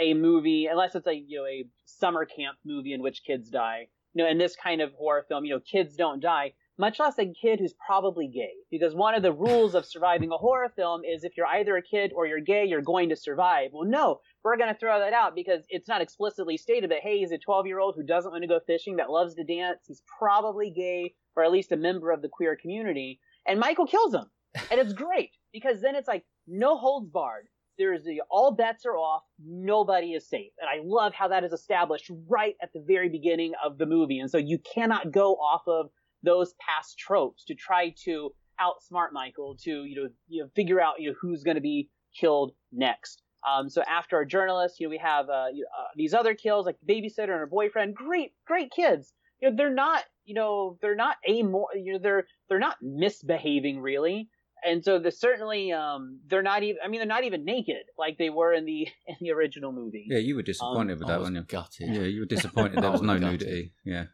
a 0.00 0.14
movie, 0.14 0.66
unless 0.66 0.94
it's 0.94 1.06
a 1.06 1.14
you 1.14 1.38
know 1.38 1.46
a 1.46 1.66
summer 1.86 2.24
camp 2.24 2.58
movie 2.64 2.92
in 2.92 3.02
which 3.02 3.22
kids 3.26 3.50
die. 3.50 3.88
You 4.16 4.24
know, 4.24 4.30
in 4.30 4.38
this 4.38 4.56
kind 4.56 4.80
of 4.80 4.92
horror 4.94 5.26
film, 5.28 5.44
you 5.44 5.52
know, 5.52 5.60
kids 5.60 5.94
don't 5.94 6.20
die 6.20 6.54
much 6.78 6.98
less 6.98 7.18
a 7.18 7.32
kid 7.32 7.58
who's 7.58 7.74
probably 7.86 8.28
gay. 8.28 8.52
Because 8.70 8.94
one 8.94 9.14
of 9.14 9.22
the 9.22 9.32
rules 9.32 9.74
of 9.74 9.86
surviving 9.86 10.30
a 10.30 10.36
horror 10.36 10.70
film 10.74 11.02
is 11.04 11.24
if 11.24 11.36
you're 11.36 11.46
either 11.46 11.76
a 11.76 11.82
kid 11.82 12.12
or 12.14 12.26
you're 12.26 12.40
gay, 12.40 12.64
you're 12.64 12.82
going 12.82 13.08
to 13.08 13.16
survive. 13.16 13.70
Well, 13.72 13.88
no, 13.88 14.20
we're 14.44 14.56
going 14.56 14.72
to 14.72 14.78
throw 14.78 14.98
that 14.98 15.12
out 15.12 15.34
because 15.34 15.64
it's 15.68 15.88
not 15.88 16.00
explicitly 16.00 16.56
stated 16.56 16.90
that, 16.90 17.02
hey, 17.02 17.18
he's 17.18 17.32
a 17.32 17.38
12 17.38 17.66
year 17.66 17.78
old 17.78 17.94
who 17.96 18.04
doesn't 18.04 18.30
want 18.30 18.42
to 18.42 18.48
go 18.48 18.60
fishing, 18.66 18.96
that 18.96 19.10
loves 19.10 19.34
to 19.34 19.44
dance. 19.44 19.80
He's 19.86 20.02
probably 20.18 20.70
gay 20.70 21.14
or 21.34 21.44
at 21.44 21.52
least 21.52 21.72
a 21.72 21.76
member 21.76 22.10
of 22.10 22.22
the 22.22 22.28
queer 22.28 22.56
community. 22.56 23.20
And 23.46 23.60
Michael 23.60 23.86
kills 23.86 24.14
him. 24.14 24.26
And 24.70 24.80
it's 24.80 24.94
great 24.94 25.32
because 25.52 25.80
then 25.82 25.94
it's 25.94 26.08
like 26.08 26.24
no 26.46 26.78
holds 26.78 27.10
barred. 27.10 27.48
There's 27.78 28.04
the 28.04 28.22
all 28.30 28.52
bets 28.52 28.86
are 28.86 28.96
off. 28.96 29.22
Nobody 29.44 30.12
is 30.12 30.28
safe. 30.28 30.52
And 30.60 30.68
I 30.68 30.82
love 30.84 31.14
how 31.14 31.28
that 31.28 31.44
is 31.44 31.52
established 31.52 32.10
right 32.28 32.54
at 32.62 32.72
the 32.72 32.84
very 32.86 33.08
beginning 33.08 33.52
of 33.64 33.78
the 33.78 33.86
movie. 33.86 34.18
And 34.18 34.30
so 34.30 34.38
you 34.38 34.58
cannot 34.58 35.12
go 35.12 35.34
off 35.34 35.62
of 35.66 35.90
those 36.22 36.54
past 36.54 36.98
tropes 36.98 37.44
to 37.44 37.54
try 37.54 37.94
to 38.04 38.32
outsmart 38.60 39.12
Michael 39.12 39.56
to 39.62 39.84
you 39.84 40.02
know 40.02 40.08
you 40.28 40.42
know 40.42 40.50
figure 40.54 40.80
out 40.80 40.94
you 40.98 41.10
know 41.10 41.16
who's 41.20 41.42
going 41.42 41.56
to 41.56 41.60
be 41.60 41.88
killed 42.18 42.52
next. 42.72 43.22
Um, 43.48 43.68
so 43.68 43.82
after 43.82 44.16
our 44.16 44.24
journalist, 44.24 44.80
you 44.80 44.86
know 44.86 44.90
we 44.90 44.98
have 44.98 45.28
uh, 45.28 45.46
you 45.52 45.66
uh, 45.78 45.88
these 45.96 46.14
other 46.14 46.34
kills 46.34 46.66
like 46.66 46.76
babysitter 46.88 47.30
and 47.30 47.40
her 47.40 47.46
boyfriend. 47.46 47.94
Great, 47.94 48.32
great 48.46 48.70
kids. 48.70 49.12
You 49.40 49.50
know 49.50 49.56
they're 49.56 49.74
not 49.74 50.04
you 50.24 50.34
know 50.34 50.78
they're 50.80 50.96
not 50.96 51.16
a 51.26 51.42
more 51.42 51.68
you 51.74 51.94
know 51.94 51.98
they're 51.98 52.26
they're 52.48 52.58
not 52.58 52.76
misbehaving 52.80 53.80
really 53.80 54.28
and 54.64 54.82
so 54.84 54.98
the 54.98 55.10
certainly 55.10 55.72
um 55.72 56.20
they're 56.28 56.42
not 56.42 56.62
even 56.62 56.78
I 56.84 56.88
mean 56.88 57.00
they're 57.00 57.06
not 57.06 57.24
even 57.24 57.44
naked 57.44 57.84
like 57.98 58.16
they 58.18 58.30
were 58.30 58.52
in 58.52 58.64
the 58.64 58.88
in 59.06 59.16
the 59.20 59.32
original 59.32 59.72
movie. 59.72 60.06
Yeah, 60.08 60.18
you 60.18 60.34
were 60.36 60.42
disappointed 60.42 60.94
Um, 60.94 60.98
with 61.00 61.08
that, 61.08 61.18
was 61.20 61.26
weren't 61.30 61.36
you? 61.36 61.42
gutted. 61.42 61.88
Yeah, 61.94 62.02
you 62.02 62.20
were 62.20 62.26
disappointed 62.36 62.82
there 62.82 62.90
was 62.90 63.00
was 63.00 63.06
no 63.06 63.18
gutted. 63.18 63.40
nudity. 63.42 63.72
Yeah. 63.84 64.04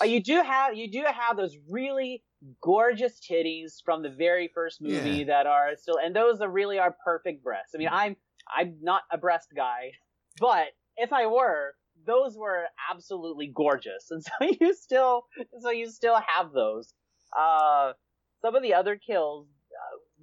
Uh, 0.00 0.04
you 0.04 0.22
do 0.22 0.42
have 0.42 0.74
you 0.74 0.90
do 0.90 1.04
have 1.06 1.36
those 1.36 1.56
really 1.68 2.22
gorgeous 2.60 3.18
titties 3.20 3.82
from 3.84 4.02
the 4.02 4.10
very 4.10 4.50
first 4.54 4.80
movie 4.82 5.18
Yeah. 5.18 5.24
that 5.26 5.46
are 5.46 5.70
still 5.76 5.98
and 6.02 6.14
those 6.14 6.40
are 6.40 6.48
really 6.50 6.78
are 6.78 6.96
perfect 7.04 7.42
breasts. 7.42 7.74
I 7.74 7.78
mean 7.78 7.88
I'm 7.90 8.16
I'm 8.48 8.76
not 8.82 9.02
a 9.10 9.18
breast 9.18 9.48
guy, 9.56 9.92
but 10.40 10.66
if 10.96 11.12
I 11.12 11.26
were, 11.26 11.74
those 12.06 12.36
were 12.36 12.64
absolutely 12.90 13.50
gorgeous. 13.54 14.04
And 14.10 14.22
so 14.22 14.32
you 14.60 14.74
still 14.74 15.26
so 15.60 15.70
you 15.70 15.88
still 15.90 16.18
have 16.26 16.52
those. 16.52 16.92
Uh 17.36 17.92
some 18.42 18.54
of 18.54 18.62
the 18.62 18.74
other 18.74 18.96
kills 18.96 19.46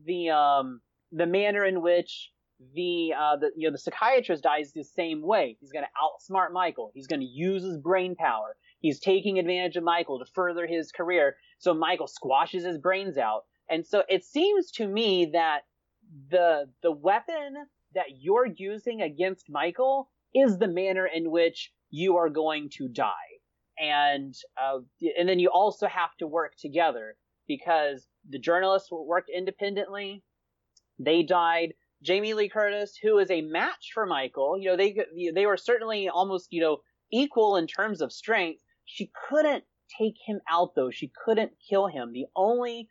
the 0.05 0.29
um 0.29 0.81
the 1.11 1.25
manner 1.25 1.65
in 1.65 1.81
which 1.81 2.31
the 2.75 3.13
uh 3.17 3.35
the 3.37 3.51
you 3.55 3.67
know 3.67 3.71
the 3.71 3.77
psychiatrist 3.77 4.43
dies 4.43 4.71
the 4.71 4.83
same 4.83 5.21
way. 5.21 5.57
He's 5.59 5.71
going 5.71 5.85
to 5.85 6.33
outsmart 6.33 6.51
Michael. 6.51 6.91
He's 6.93 7.07
going 7.07 7.21
to 7.21 7.25
use 7.25 7.63
his 7.63 7.77
brain 7.77 8.15
power. 8.15 8.55
He's 8.79 8.99
taking 8.99 9.39
advantage 9.39 9.75
of 9.77 9.83
Michael 9.83 10.19
to 10.19 10.25
further 10.33 10.67
his 10.67 10.91
career. 10.91 11.35
So 11.59 11.73
Michael 11.73 12.07
squashes 12.07 12.65
his 12.65 12.77
brains 12.77 13.17
out. 13.17 13.41
And 13.69 13.85
so 13.85 14.03
it 14.09 14.23
seems 14.23 14.71
to 14.71 14.87
me 14.87 15.31
that 15.33 15.61
the 16.29 16.65
the 16.83 16.91
weapon 16.91 17.55
that 17.93 18.05
you're 18.19 18.47
using 18.55 19.01
against 19.01 19.49
Michael 19.49 20.09
is 20.33 20.57
the 20.57 20.67
manner 20.67 21.05
in 21.05 21.31
which 21.31 21.71
you 21.89 22.17
are 22.17 22.29
going 22.29 22.69
to 22.77 22.87
die. 22.87 23.11
And 23.79 24.35
uh, 24.61 24.79
and 25.17 25.27
then 25.27 25.39
you 25.39 25.49
also 25.49 25.87
have 25.87 26.15
to 26.19 26.27
work 26.27 26.53
together 26.57 27.15
because 27.47 28.07
the 28.29 28.39
journalists 28.39 28.89
worked 28.91 29.29
independently. 29.29 30.23
They 30.99 31.23
died. 31.23 31.73
Jamie 32.03 32.33
Lee 32.33 32.49
Curtis, 32.49 32.97
who 33.01 33.19
is 33.19 33.29
a 33.29 33.41
match 33.41 33.91
for 33.93 34.05
Michael, 34.05 34.57
you 34.57 34.69
know, 34.69 34.77
they 34.77 34.95
they 35.33 35.45
were 35.45 35.57
certainly 35.57 36.09
almost, 36.09 36.47
you 36.51 36.61
know, 36.61 36.77
equal 37.11 37.57
in 37.57 37.67
terms 37.67 38.01
of 38.01 38.11
strength. 38.11 38.61
She 38.85 39.11
couldn't 39.29 39.63
take 39.99 40.15
him 40.25 40.39
out 40.49 40.73
though. 40.75 40.89
She 40.89 41.11
couldn't 41.23 41.51
kill 41.69 41.87
him. 41.87 42.11
The 42.11 42.25
only 42.35 42.87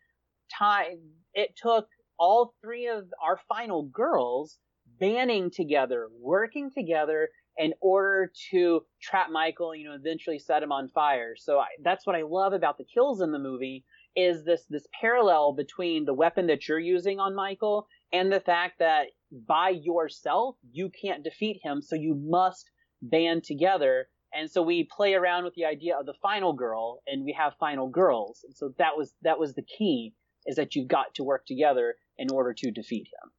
time 0.57 0.98
it 1.35 1.57
took 1.57 1.89
all 2.19 2.55
three 2.62 2.86
of 2.86 3.05
our 3.23 3.40
final 3.48 3.85
girls 3.85 4.59
banding 4.98 5.51
together, 5.51 6.09
working 6.20 6.70
together 6.70 7.31
in 7.57 7.74
order 7.81 8.31
to 8.51 8.82
trap 9.02 9.28
Michael, 9.31 9.74
you 9.74 9.89
know, 9.89 9.94
eventually 9.94 10.39
set 10.39 10.62
him 10.62 10.73
on 10.73 10.89
fire. 10.89 11.35
So 11.36 11.59
I, 11.59 11.66
that's 11.82 12.07
what 12.07 12.16
I 12.16 12.23
love 12.23 12.52
about 12.52 12.78
the 12.78 12.85
kills 12.85 13.20
in 13.20 13.32
the 13.32 13.39
movie 13.39 13.85
is 14.16 14.45
this 14.45 14.65
this 14.69 14.87
parallel 15.01 15.53
between 15.53 16.05
the 16.05 16.15
weapon 16.15 16.47
that 16.49 16.69
you're 16.69 16.78
using 16.78 17.20
on 17.20 17.35
Michael 17.35 17.87
and 18.12 18.32
the 18.32 18.41
fact 18.41 18.78
that 18.81 19.07
by 19.47 19.69
yourself 19.70 20.57
you 20.73 20.91
can't 20.91 21.23
defeat 21.24 21.61
him, 21.62 21.81
so 21.82 21.95
you 21.95 22.15
must 22.15 22.70
band 23.03 23.45
together. 23.45 24.09
And 24.32 24.49
so 24.51 24.62
we 24.62 24.89
play 24.97 25.15
around 25.15 25.45
with 25.45 25.55
the 25.55 25.65
idea 25.65 25.97
of 25.99 26.07
the 26.07 26.15
final 26.23 26.53
girl, 26.53 27.03
and 27.07 27.24
we 27.24 27.32
have 27.32 27.55
final 27.59 27.89
girls. 27.89 28.45
And 28.45 28.57
so 28.57 28.73
that 28.78 28.97
was 28.97 29.12
that 29.23 29.39
was 29.39 29.55
the 29.55 29.62
key 29.62 30.15
is 30.47 30.57
that 30.57 30.74
you've 30.74 30.89
got 30.89 31.15
to 31.15 31.24
work 31.24 31.45
together 31.47 31.97
in 32.16 32.31
order 32.32 32.55
to 32.55 32.70
defeat 32.70 33.07
him. 33.07 33.31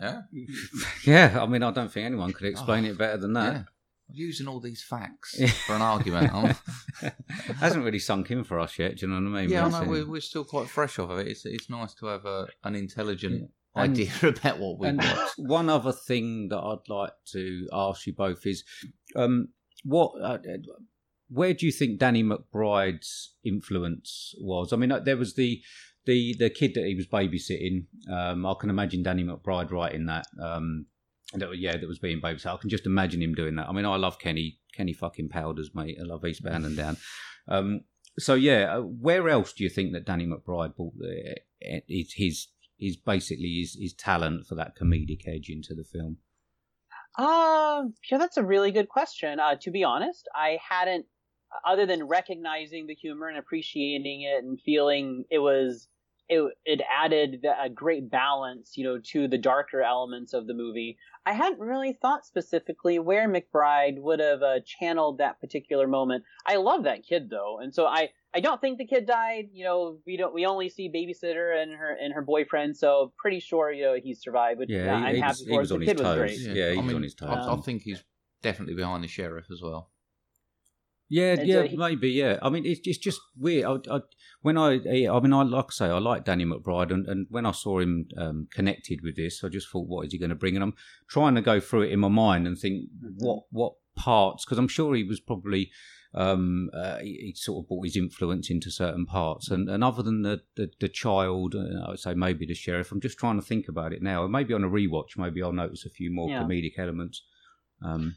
Yeah. 0.00 0.20
Yeah, 1.04 1.42
I 1.42 1.46
mean, 1.46 1.62
I 1.62 1.70
don't 1.70 1.90
think 1.90 2.06
anyone 2.06 2.32
could 2.32 2.46
explain 2.48 2.84
Oh, 2.84 2.88
it 2.90 2.98
better 2.98 3.16
than 3.18 3.32
that. 3.34 3.66
Using 4.10 4.48
all 4.48 4.60
these 4.60 4.82
facts 4.82 5.38
for 5.66 5.74
an 5.74 5.82
argument. 5.82 6.30
Hasn't 7.60 7.84
really 7.84 7.98
sunk 7.98 8.30
in 8.30 8.44
for 8.44 8.58
us 8.58 8.78
yet. 8.78 8.96
Do 8.96 9.06
you 9.06 9.12
know 9.12 9.20
what 9.30 9.38
I 9.38 9.42
mean? 9.42 9.50
yeah, 9.50 9.66
I 9.66 9.68
We're 9.68 9.84
know 9.84 9.90
we're, 9.90 10.06
we're 10.06 10.20
still 10.20 10.44
quite 10.44 10.68
fresh 10.68 10.98
off 10.98 11.10
of 11.10 11.18
it. 11.18 11.28
It's 11.28 11.44
it's 11.44 11.68
nice 11.68 11.94
to 11.94 12.06
have 12.06 12.24
a, 12.24 12.46
an 12.64 12.74
intelligent 12.74 13.40
Yeah. 13.40 13.82
And- 13.82 13.92
idea 13.92 14.10
about 14.22 14.58
what 14.58 14.78
we 14.78 14.92
watch. 14.92 15.28
one 15.36 15.68
other 15.68 15.92
thing 15.92 16.48
that 16.48 16.58
I'd 16.58 16.88
like 16.88 17.12
to 17.32 17.68
ask 17.72 18.06
you 18.06 18.14
both 18.14 18.44
is, 18.46 18.64
um, 19.14 19.48
what, 19.84 20.12
uh, 20.22 20.38
where 21.28 21.54
do 21.54 21.66
you 21.66 21.70
think 21.72 21.98
Danny 22.00 22.24
McBride's 22.24 23.34
influence 23.44 24.34
was? 24.40 24.72
I 24.72 24.76
mean, 24.76 24.90
uh, 24.90 25.00
there 25.00 25.16
was 25.16 25.34
the 25.34 25.60
the 26.06 26.34
the 26.38 26.48
kid 26.50 26.72
that 26.74 26.86
he 26.86 26.94
was 26.94 27.06
babysitting. 27.06 27.84
Um, 28.10 28.46
I 28.46 28.54
can 28.58 28.70
imagine 28.70 29.02
Danny 29.02 29.22
McBride 29.24 29.70
writing 29.70 30.06
that. 30.06 30.24
Um, 30.42 30.86
that 31.34 31.58
yeah, 31.58 31.76
that 31.76 31.88
was 31.88 31.98
being 31.98 32.20
babysat. 32.20 32.54
I 32.54 32.56
can 32.56 32.70
just 32.70 32.86
imagine 32.86 33.22
him 33.22 33.34
doing 33.34 33.56
that. 33.56 33.68
I 33.68 33.72
mean, 33.72 33.84
I 33.84 33.96
love 33.96 34.18
Kenny 34.18 34.58
Kenny 34.74 34.92
fucking 34.92 35.28
Powers, 35.28 35.70
mate. 35.74 35.98
I 36.00 36.04
love 36.04 36.24
Eastbound 36.24 36.64
and 36.64 36.76
Down. 36.76 36.96
Um, 37.48 37.80
so 38.18 38.34
yeah, 38.34 38.76
uh, 38.76 38.80
where 38.80 39.28
else 39.28 39.52
do 39.52 39.64
you 39.64 39.70
think 39.70 39.92
that 39.92 40.06
Danny 40.06 40.26
McBride 40.26 40.76
brought 40.76 40.98
the, 40.98 41.36
uh, 41.64 41.80
his 41.88 42.12
his 42.14 42.48
his 42.78 42.96
basically 42.96 43.58
his, 43.60 43.76
his 43.78 43.94
talent 43.94 44.46
for 44.46 44.54
that 44.54 44.76
comedic 44.80 45.26
edge 45.26 45.48
into 45.48 45.74
the 45.74 45.84
film? 45.84 46.18
Um, 47.18 47.94
yeah, 48.10 48.18
that's 48.18 48.36
a 48.36 48.44
really 48.44 48.70
good 48.70 48.88
question. 48.88 49.40
Uh, 49.40 49.56
to 49.62 49.70
be 49.70 49.82
honest, 49.82 50.28
I 50.34 50.58
hadn't, 50.66 51.06
other 51.66 51.84
than 51.84 52.06
recognizing 52.06 52.86
the 52.86 52.94
humor 52.94 53.26
and 53.26 53.38
appreciating 53.38 54.22
it 54.22 54.44
and 54.44 54.60
feeling 54.60 55.24
it 55.30 55.40
was, 55.40 55.88
it, 56.28 56.52
it 56.64 56.80
added 56.94 57.44
a 57.62 57.68
great 57.70 58.10
balance, 58.10 58.76
you 58.76 58.84
know, 58.84 58.98
to 59.12 59.28
the 59.28 59.38
darker 59.38 59.82
elements 59.82 60.34
of 60.34 60.46
the 60.46 60.54
movie. 60.54 60.98
I 61.24 61.32
hadn't 61.32 61.60
really 61.60 61.92
thought 62.00 62.24
specifically 62.26 62.98
where 62.98 63.28
McBride 63.28 63.98
would 64.00 64.20
have 64.20 64.42
uh, 64.42 64.60
channeled 64.64 65.18
that 65.18 65.40
particular 65.40 65.86
moment. 65.86 66.24
I 66.46 66.56
love 66.56 66.84
that 66.84 67.04
kid 67.06 67.28
though, 67.30 67.58
and 67.60 67.74
so 67.74 67.86
I, 67.86 68.10
I 68.34 68.40
don't 68.40 68.60
think 68.60 68.78
the 68.78 68.86
kid 68.86 69.06
died. 69.06 69.48
You 69.52 69.64
know, 69.64 69.98
we 70.06 70.16
don't, 70.16 70.32
we 70.34 70.46
only 70.46 70.68
see 70.68 70.90
babysitter 70.90 71.60
and 71.62 71.72
her 71.72 71.96
and 72.00 72.12
her 72.14 72.22
boyfriend, 72.22 72.76
so 72.76 73.12
pretty 73.18 73.40
sure 73.40 73.70
you 73.72 73.84
know 73.84 73.96
he 74.02 74.14
survived. 74.14 74.58
Which, 74.60 74.70
Yeah, 74.70 74.84
he- 75.00 75.04
I'm 75.06 75.14
he 75.14 75.20
happy 75.20 75.28
was- 75.30 75.46
he 75.46 75.58
was 75.58 75.68
the 75.70 75.74
on 75.76 75.80
his 75.82 75.88
kid 75.88 75.98
was 75.98 76.06
toes. 76.06 76.16
great. 76.18 76.38
Yeah, 76.40 76.54
he 76.54 76.60
I 76.60 76.76
was 76.76 76.86
mean, 76.86 76.96
on 76.96 77.02
his 77.02 77.14
toes. 77.14 77.28
I, 77.30 77.52
I 77.52 77.56
think 77.56 77.82
he's 77.82 78.02
definitely 78.42 78.74
behind 78.74 79.02
the 79.04 79.08
sheriff 79.08 79.46
as 79.50 79.60
well. 79.62 79.90
Yeah, 81.10 81.32
And 81.38 81.48
yeah, 81.48 81.54
so 81.62 81.68
he- 81.68 81.76
maybe. 81.76 82.10
Yeah, 82.10 82.38
I 82.42 82.50
mean, 82.50 82.66
it's 82.66 82.80
it's 82.84 82.98
just 82.98 83.20
weird. 83.36 83.64
I, 83.88 83.96
I, 83.96 84.00
when 84.42 84.58
I, 84.58 84.74
I 84.74 85.20
mean, 85.20 85.32
I 85.32 85.42
like 85.42 85.66
I 85.66 85.72
say, 85.72 85.86
I 85.86 85.98
like 85.98 86.24
Danny 86.24 86.44
McBride, 86.44 86.92
and, 86.92 87.06
and 87.06 87.26
when 87.30 87.46
I 87.46 87.52
saw 87.52 87.78
him 87.80 88.08
um, 88.16 88.46
connected 88.52 89.00
with 89.02 89.16
this, 89.16 89.42
I 89.42 89.48
just 89.48 89.68
thought, 89.70 89.88
what 89.88 90.06
is 90.06 90.12
he 90.12 90.18
going 90.18 90.28
to 90.30 90.36
bring? 90.36 90.54
And 90.54 90.62
I'm 90.62 90.74
trying 91.08 91.34
to 91.34 91.40
go 91.42 91.60
through 91.60 91.82
it 91.82 91.92
in 91.92 92.00
my 92.00 92.08
mind 92.08 92.46
and 92.46 92.58
think 92.58 92.88
what 93.18 93.44
what 93.50 93.72
parts, 93.96 94.44
because 94.44 94.58
I'm 94.58 94.68
sure 94.68 94.94
he 94.94 95.02
was 95.04 95.18
probably 95.20 95.70
um, 96.14 96.70
uh, 96.72 96.98
he, 96.98 97.12
he 97.20 97.34
sort 97.36 97.64
of 97.64 97.68
brought 97.68 97.84
his 97.84 97.96
influence 97.96 98.48
into 98.50 98.70
certain 98.70 99.04
parts, 99.06 99.50
and, 99.50 99.68
and 99.68 99.82
other 99.82 100.02
than 100.02 100.22
the 100.22 100.42
the, 100.56 100.70
the 100.80 100.88
child, 100.88 101.54
uh, 101.54 101.86
I 101.86 101.90
would 101.90 102.00
say 102.00 102.14
maybe 102.14 102.46
the 102.46 102.54
sheriff. 102.54 102.92
I'm 102.92 103.00
just 103.00 103.18
trying 103.18 103.40
to 103.40 103.46
think 103.46 103.66
about 103.68 103.92
it 103.92 104.02
now. 104.02 104.26
Maybe 104.26 104.54
on 104.54 104.64
a 104.64 104.68
rewatch, 104.68 105.16
maybe 105.16 105.42
I'll 105.42 105.52
notice 105.52 105.84
a 105.86 105.90
few 105.90 106.10
more 106.10 106.28
Yeah. 106.30 106.42
comedic 106.42 106.78
elements. 106.78 107.22
Um, 107.82 108.16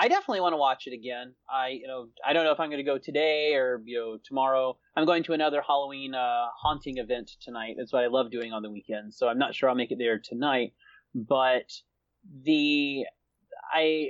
I 0.00 0.08
definitely 0.08 0.40
want 0.40 0.54
to 0.54 0.56
watch 0.56 0.86
it 0.86 0.94
again. 0.94 1.34
I, 1.46 1.68
you 1.68 1.86
know, 1.86 2.08
I 2.26 2.32
don't 2.32 2.44
know 2.44 2.52
if 2.52 2.58
I'm 2.58 2.70
going 2.70 2.82
to 2.82 2.90
go 2.90 2.96
today 2.96 3.54
or 3.54 3.82
you 3.84 3.98
know 3.98 4.18
tomorrow. 4.24 4.78
I'm 4.96 5.04
going 5.04 5.22
to 5.24 5.34
another 5.34 5.60
Halloween 5.60 6.14
uh, 6.14 6.46
haunting 6.58 6.96
event 6.96 7.32
tonight. 7.42 7.74
That's 7.76 7.92
what 7.92 8.02
I 8.02 8.06
love 8.06 8.30
doing 8.30 8.54
on 8.54 8.62
the 8.62 8.70
weekends. 8.70 9.18
So 9.18 9.28
I'm 9.28 9.38
not 9.38 9.54
sure 9.54 9.68
I'll 9.68 9.74
make 9.74 9.92
it 9.92 9.98
there 9.98 10.18
tonight. 10.18 10.72
But 11.14 11.70
the 12.44 13.04
I 13.74 14.08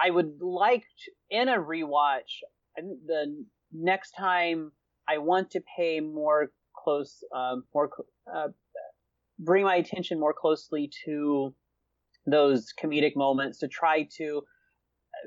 I 0.00 0.10
would 0.10 0.40
like 0.40 0.82
to, 0.82 1.36
in 1.36 1.48
a 1.48 1.58
rewatch 1.58 2.38
the 2.76 3.44
next 3.72 4.12
time 4.12 4.70
I 5.08 5.18
want 5.18 5.50
to 5.50 5.62
pay 5.76 5.98
more 5.98 6.52
close 6.72 7.24
um, 7.34 7.64
more 7.74 7.90
uh, 8.32 8.48
bring 9.40 9.64
my 9.64 9.74
attention 9.74 10.20
more 10.20 10.34
closely 10.34 10.88
to 11.04 11.52
those 12.26 12.72
comedic 12.80 13.16
moments 13.16 13.58
to 13.58 13.66
try 13.66 14.08
to 14.18 14.42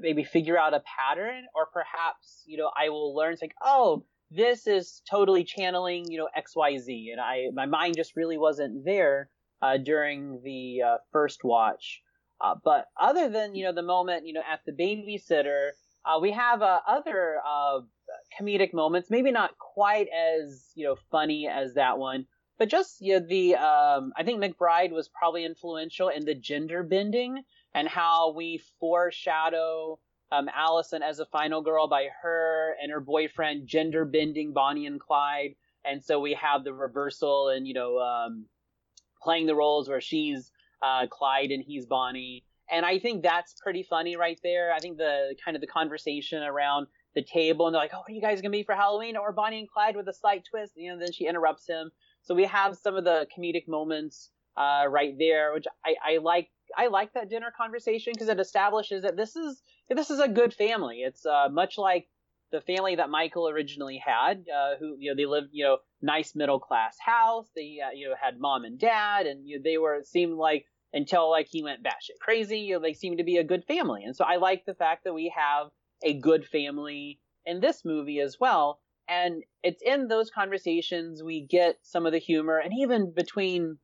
maybe 0.02 0.24
figure 0.24 0.58
out 0.58 0.74
a 0.74 0.82
pattern 0.82 1.46
or 1.56 1.68
perhaps 1.68 2.44
you 2.46 2.58
know 2.58 2.70
i 2.78 2.90
will 2.90 3.16
learn 3.16 3.34
it's 3.34 3.42
like 3.42 3.56
oh 3.64 4.04
this 4.32 4.68
is 4.68 5.02
totally 5.10 5.44
channeling 5.44 6.06
you 6.10 6.18
know 6.18 6.28
xyz 6.38 7.12
and 7.12 7.22
i 7.22 7.46
my 7.54 7.66
mind 7.66 7.96
just 7.96 8.16
really 8.16 8.38
wasn't 8.38 8.84
there 8.86 9.30
uh, 9.62 9.78
during 9.78 10.42
the 10.44 10.82
uh, 10.86 10.98
first 11.12 11.44
watch. 11.44 12.02
Uh, 12.42 12.56
but 12.64 12.86
other 13.00 13.30
than 13.30 13.56
you 13.56 13.64
know 13.64 13.72
the 13.72 13.82
moment 13.82 14.28
you 14.28 14.34
know 14.34 14.42
at 14.52 14.60
the 14.66 14.72
babysitter 14.72 15.70
uh, 16.06 16.20
we 16.20 16.32
have 16.32 16.62
uh, 16.62 16.80
other 16.88 17.38
uh, 17.48 17.80
comedic 18.40 18.74
moments. 18.74 19.10
Maybe 19.10 19.32
not 19.32 19.58
quite 19.58 20.08
as 20.10 20.70
you 20.76 20.86
know 20.86 20.98
funny 21.12 21.48
as 21.48 21.76
that 21.76 21.98
one 21.98 22.26
but 22.58 22.70
just 22.70 23.02
you 23.02 23.20
know, 23.20 23.26
the 23.26 23.56
um, 23.56 24.14
i 24.18 24.24
think 24.24 24.42
mcbride 24.42 24.92
was 24.92 25.10
probably 25.10 25.46
influential 25.46 26.10
in 26.10 26.26
the 26.26 26.36
gender 26.36 26.84
bending 26.84 27.44
and 27.76 27.90
how 27.90 28.32
we 28.32 28.62
foreshadow 28.80 30.00
um, 30.32 30.50
Allison 30.56 31.04
as 31.04 31.20
a 31.20 31.26
final 31.26 31.62
girl 31.62 31.88
by 31.88 32.08
her 32.24 32.76
and 32.82 32.92
her 32.92 33.02
boyfriend 33.02 33.68
gender 33.68 34.06
bending 34.06 34.54
Bonnie 34.54 34.88
and 34.88 35.00
Clyde, 35.00 35.56
and 35.84 36.04
so 36.04 36.20
we 36.20 36.34
have 36.34 36.64
the 36.64 36.74
reversal 36.74 37.50
and 37.50 37.68
you 37.68 37.76
know 37.76 38.00
um, 38.00 38.46
playing 39.22 39.46
the 39.46 39.54
roles 39.54 39.88
where 39.88 40.02
she's 40.02 40.52
uh, 40.82 41.06
Clyde 41.08 41.52
and 41.52 41.64
he's 41.64 41.86
Bonnie, 41.86 42.44
and 42.72 42.86
I 42.86 42.98
think 42.98 43.22
that's 43.22 43.54
pretty 43.62 43.84
funny 43.84 44.16
right 44.16 44.40
there. 44.42 44.74
I 44.74 44.80
think 44.80 44.98
the 44.98 45.36
kind 45.44 45.56
of 45.56 45.62
the 45.62 45.68
conversation 45.68 46.42
around 46.42 46.88
the 47.14 47.22
table 47.22 47.68
and 47.68 47.76
they're 47.76 47.82
like, 47.82 47.92
"Oh, 47.94 48.00
what 48.00 48.10
are 48.10 48.14
you 48.14 48.22
guys 48.22 48.42
gonna 48.42 48.52
be 48.52 48.64
for 48.64 48.76
Halloween?" 48.76 49.18
Or 49.18 49.32
Bonnie 49.32 49.60
and 49.60 49.70
Clyde 49.70 49.96
with 49.96 50.08
a 50.08 50.14
slight 50.14 50.44
twist, 50.50 50.74
you 50.76 50.92
know. 50.92 51.00
Then 51.00 51.12
she 51.12 51.28
interrupts 51.28 51.68
him, 51.68 51.92
so 52.22 52.34
we 52.34 52.46
have 52.46 52.78
some 52.78 52.96
of 52.96 53.04
the 53.04 53.28
comedic 53.38 53.68
moments 53.68 54.32
uh, 54.58 54.86
right 54.90 55.16
there, 55.20 55.54
which 55.54 55.66
I, 55.86 55.96
I 56.14 56.18
like 56.18 56.50
I 56.78 56.88
like 56.88 57.14
that 57.14 57.30
dinner 57.30 57.52
conversation 57.56 58.14
because 58.14 58.30
it 58.30 58.40
establishes 58.40 59.04
that 59.04 59.18
this 59.18 59.36
is 59.36 59.62
this 59.90 60.10
is 60.10 60.20
a 60.20 60.28
good 60.28 60.54
family. 60.54 61.02
It's 61.02 61.26
uh, 61.26 61.50
much 61.52 61.78
like 61.78 62.08
the 62.52 62.62
family 62.62 62.96
that 62.96 63.10
Michael 63.10 63.50
originally 63.50 63.98
had, 63.98 64.46
uh, 64.54 64.76
who 64.80 64.96
you 65.00 65.12
know 65.12 65.16
they 65.16 65.26
lived 65.26 65.50
you 65.52 65.64
know 65.66 65.78
nice 66.02 66.36
middle 66.36 66.60
class 66.60 66.98
house. 67.00 67.50
They 67.56 67.80
uh, 67.86 67.92
you 67.92 68.10
know 68.10 68.16
had 68.20 68.40
mom 68.40 68.66
and 68.66 68.80
dad, 68.80 69.26
and 69.28 69.48
you 69.48 69.58
know, 69.58 69.64
they 69.64 69.78
were 69.78 69.96
it 69.96 70.08
seemed 70.08 70.38
like 70.38 70.66
until 70.94 71.30
like 71.30 71.48
he 71.50 71.64
went 71.64 71.84
batshit 71.84 72.20
crazy. 72.22 72.60
You 72.60 72.76
know, 72.76 72.82
they 72.82 72.94
seemed 72.94 73.18
to 73.18 73.24
be 73.24 73.38
a 73.38 73.44
good 73.44 73.66
family, 73.66 74.04
and 74.04 74.16
so 74.16 74.26
I 74.26 74.38
like 74.38 74.66
the 74.66 74.76
fact 74.76 75.04
that 75.04 75.14
we 75.14 75.34
have 75.36 75.68
a 76.04 76.14
good 76.14 76.46
family 76.46 77.20
in 77.46 77.60
this 77.60 77.86
movie 77.86 78.20
as 78.20 78.40
well. 78.40 78.80
And 79.08 79.44
it's 79.62 79.84
in 79.84 80.08
those 80.08 80.32
conversations 80.32 81.22
we 81.22 81.42
get 81.42 81.78
some 81.84 82.06
of 82.06 82.12
the 82.12 82.18
humor, 82.20 82.58
and 82.58 82.74
even 82.74 83.12
between 83.12 83.78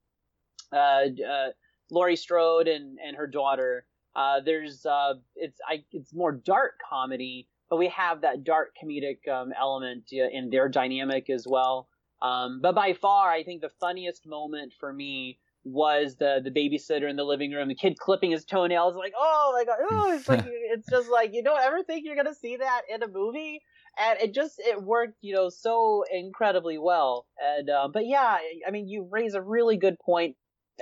uh, 0.72 1.06
uh, 1.28 1.50
Laurie 1.92 2.16
Strode 2.16 2.68
and, 2.68 2.98
and 3.06 3.16
her 3.16 3.28
daughter. 3.28 3.86
Uh, 4.16 4.40
there's 4.44 4.86
uh, 4.86 5.14
it's 5.36 5.60
I 5.68 5.84
it's 5.92 6.14
more 6.14 6.32
dark 6.32 6.80
comedy, 6.90 7.48
but 7.70 7.78
we 7.78 7.88
have 7.90 8.22
that 8.22 8.44
dark 8.44 8.76
comedic 8.82 9.28
um, 9.32 9.54
element 9.58 10.12
in 10.12 10.50
their 10.50 10.68
dynamic 10.68 11.30
as 11.30 11.46
well. 11.48 11.88
Um, 12.22 12.60
but 12.62 12.76
by 12.76 12.94
far, 12.94 13.32
I 13.32 13.44
think 13.44 13.62
the 13.62 13.72
funniest 13.80 14.28
moment 14.28 14.74
for 14.80 14.92
me 14.92 15.40
was 15.64 16.16
the 16.18 16.42
the 16.44 16.52
babysitter 16.52 17.10
in 17.10 17.16
the 17.16 17.24
living 17.24 17.52
room, 17.52 17.68
the 17.68 17.76
kid 17.76 17.98
clipping 17.98 18.32
his 18.32 18.46
toenails, 18.46 18.96
like 18.96 19.14
oh 19.18 19.54
my 19.56 19.64
god, 19.66 19.78
oh, 19.82 20.14
it's 20.14 20.28
like 20.28 20.44
it's 20.46 20.90
just 20.90 21.10
like 21.10 21.34
you 21.34 21.44
don't 21.44 21.62
ever 21.62 21.84
think 21.84 22.06
you're 22.06 22.16
gonna 22.16 22.34
see 22.36 22.58
that 22.58 22.82
in 22.94 23.04
a 23.04 23.08
movie, 23.08 23.62
and 23.98 24.20
it 24.20 24.34
just 24.34 24.60
it 24.60 24.82
worked, 24.82 25.18
you 25.22 25.34
know, 25.34 25.50
so 25.50 26.04
incredibly 26.12 26.78
well. 26.78 27.28
And 27.40 27.70
uh, 27.70 27.88
but 27.94 28.08
yeah, 28.08 28.38
I- 28.68 28.72
mean, 28.72 28.88
you 28.88 29.08
raise 29.10 29.36
a 29.36 29.42
really 29.42 29.78
good 29.78 29.98
point 30.00 30.36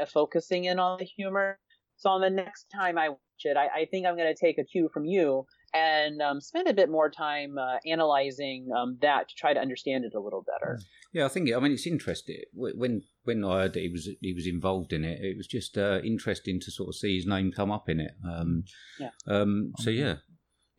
focusing 0.05 0.65
in 0.65 0.79
on 0.79 0.99
the 0.99 1.05
humor. 1.05 1.59
So 1.97 2.09
on 2.09 2.21
the 2.21 2.29
next 2.29 2.67
time 2.73 2.97
I 2.97 3.09
watch 3.09 3.19
it, 3.43 3.57
I, 3.57 3.81
I 3.81 3.85
think 3.91 4.05
I'm 4.05 4.15
going 4.15 4.33
to 4.33 4.39
take 4.39 4.57
a 4.57 4.63
cue 4.63 4.89
from 4.93 5.05
you 5.05 5.45
and 5.73 6.21
um, 6.21 6.41
spend 6.41 6.67
a 6.67 6.73
bit 6.73 6.89
more 6.89 7.09
time 7.09 7.57
uh, 7.57 7.77
analyzing 7.85 8.69
um, 8.75 8.97
that 9.01 9.29
to 9.29 9.35
try 9.35 9.53
to 9.53 9.59
understand 9.59 10.05
it 10.05 10.13
a 10.15 10.19
little 10.19 10.43
better. 10.43 10.79
Yeah, 11.13 11.25
I 11.25 11.27
think. 11.27 11.51
I 11.53 11.59
mean, 11.59 11.71
it's 11.71 11.87
interesting 11.87 12.37
when 12.53 13.01
when 13.23 13.43
I 13.43 13.61
heard 13.61 13.73
that 13.73 13.81
he 13.81 13.89
was 13.89 14.09
he 14.21 14.33
was 14.33 14.47
involved 14.47 14.93
in 14.93 15.03
it. 15.03 15.19
It 15.21 15.37
was 15.37 15.47
just 15.47 15.77
uh, 15.77 15.99
interesting 16.03 16.59
to 16.61 16.71
sort 16.71 16.89
of 16.89 16.95
see 16.95 17.15
his 17.15 17.27
name 17.27 17.51
come 17.51 17.71
up 17.71 17.89
in 17.89 17.99
it. 17.99 18.11
Um, 18.27 18.63
Yeah. 18.99 19.09
Um, 19.27 19.73
so 19.79 19.89
yeah, 19.89 20.17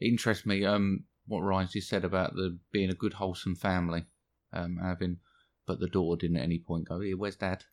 It 0.00 0.08
interests 0.08 0.46
me 0.46 0.64
um, 0.64 1.04
what 1.26 1.40
Ryan 1.40 1.68
just 1.70 1.88
said 1.88 2.04
about 2.04 2.34
the 2.34 2.58
being 2.72 2.90
a 2.90 2.94
good, 2.94 3.14
wholesome 3.14 3.56
family. 3.56 4.06
Um, 4.52 4.78
having, 4.82 5.18
but 5.66 5.78
the 5.78 5.86
daughter 5.86 6.20
didn't 6.20 6.38
at 6.38 6.44
any 6.44 6.58
point 6.58 6.88
go, 6.88 7.00
"Here, 7.00 7.16
where's 7.16 7.36
Dad?" 7.36 7.64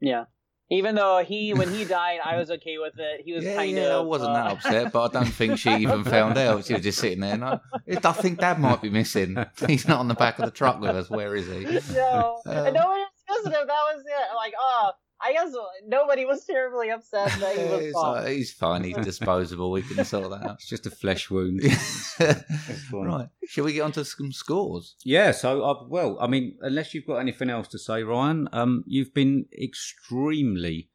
Yeah. 0.00 0.24
Even 0.70 0.96
though 0.96 1.24
he, 1.24 1.54
when 1.54 1.70
he 1.70 1.86
died, 1.86 2.18
I 2.22 2.36
was 2.36 2.50
okay 2.50 2.76
with 2.76 2.98
it. 2.98 3.22
He 3.24 3.32
was 3.32 3.42
yeah, 3.42 3.56
kind 3.56 3.70
yeah, 3.74 3.82
of. 3.84 4.00
I 4.00 4.00
wasn't 4.00 4.32
uh, 4.32 4.34
that 4.34 4.52
upset, 4.52 4.92
but 4.92 5.10
I 5.10 5.20
don't 5.20 5.32
think 5.32 5.58
she 5.58 5.70
even 5.78 6.04
found 6.04 6.36
out. 6.36 6.66
She 6.66 6.74
was 6.74 6.82
just 6.82 6.98
sitting 6.98 7.20
there. 7.20 7.34
And 7.34 7.44
I, 7.44 7.60
I 7.86 8.12
think 8.12 8.38
Dad 8.38 8.58
might 8.58 8.82
be 8.82 8.90
missing. 8.90 9.42
He's 9.66 9.88
not 9.88 10.00
on 10.00 10.08
the 10.08 10.14
back 10.14 10.38
of 10.38 10.44
the 10.44 10.50
truck 10.50 10.78
with 10.78 10.90
us. 10.90 11.08
Where 11.08 11.34
is 11.34 11.46
he? 11.46 11.64
no, 11.94 12.42
Um, 12.44 12.66
and 12.66 12.74
nobody 12.74 13.00
was 13.00 13.10
missing 13.30 13.52
him. 13.52 13.66
That 13.66 13.94
was 13.94 14.04
it. 14.04 14.34
Like, 14.36 14.52
oh, 14.60 14.90
I 15.20 15.32
guess 15.32 15.52
nobody 15.86 16.24
was 16.24 16.44
terribly 16.44 16.90
upset 16.90 17.32
that 17.40 17.56
he 17.56 17.64
was 17.64 17.80
He's, 17.86 17.94
like, 17.94 18.28
he's 18.28 18.52
fine. 18.52 18.84
He's 18.84 18.96
disposable. 18.96 19.70
We 19.72 19.82
can 19.82 20.04
sort 20.04 20.30
that 20.30 20.44
out. 20.44 20.54
it's 20.56 20.68
just 20.68 20.86
a 20.86 20.90
flesh 20.90 21.28
wound. 21.30 21.60
right. 22.92 23.28
Shall 23.48 23.64
we 23.64 23.72
get 23.72 23.82
on 23.82 23.92
to 23.92 24.04
some 24.04 24.32
scores? 24.32 24.94
Yeah, 25.04 25.32
so 25.32 25.64
uh, 25.64 25.84
well, 25.88 26.18
I 26.20 26.26
mean, 26.28 26.56
unless 26.60 26.94
you've 26.94 27.06
got 27.06 27.16
anything 27.16 27.50
else 27.50 27.68
to 27.68 27.78
say, 27.78 28.02
Ryan, 28.02 28.48
um, 28.52 28.84
you've 28.86 29.12
been 29.12 29.46
extremely 29.60 30.88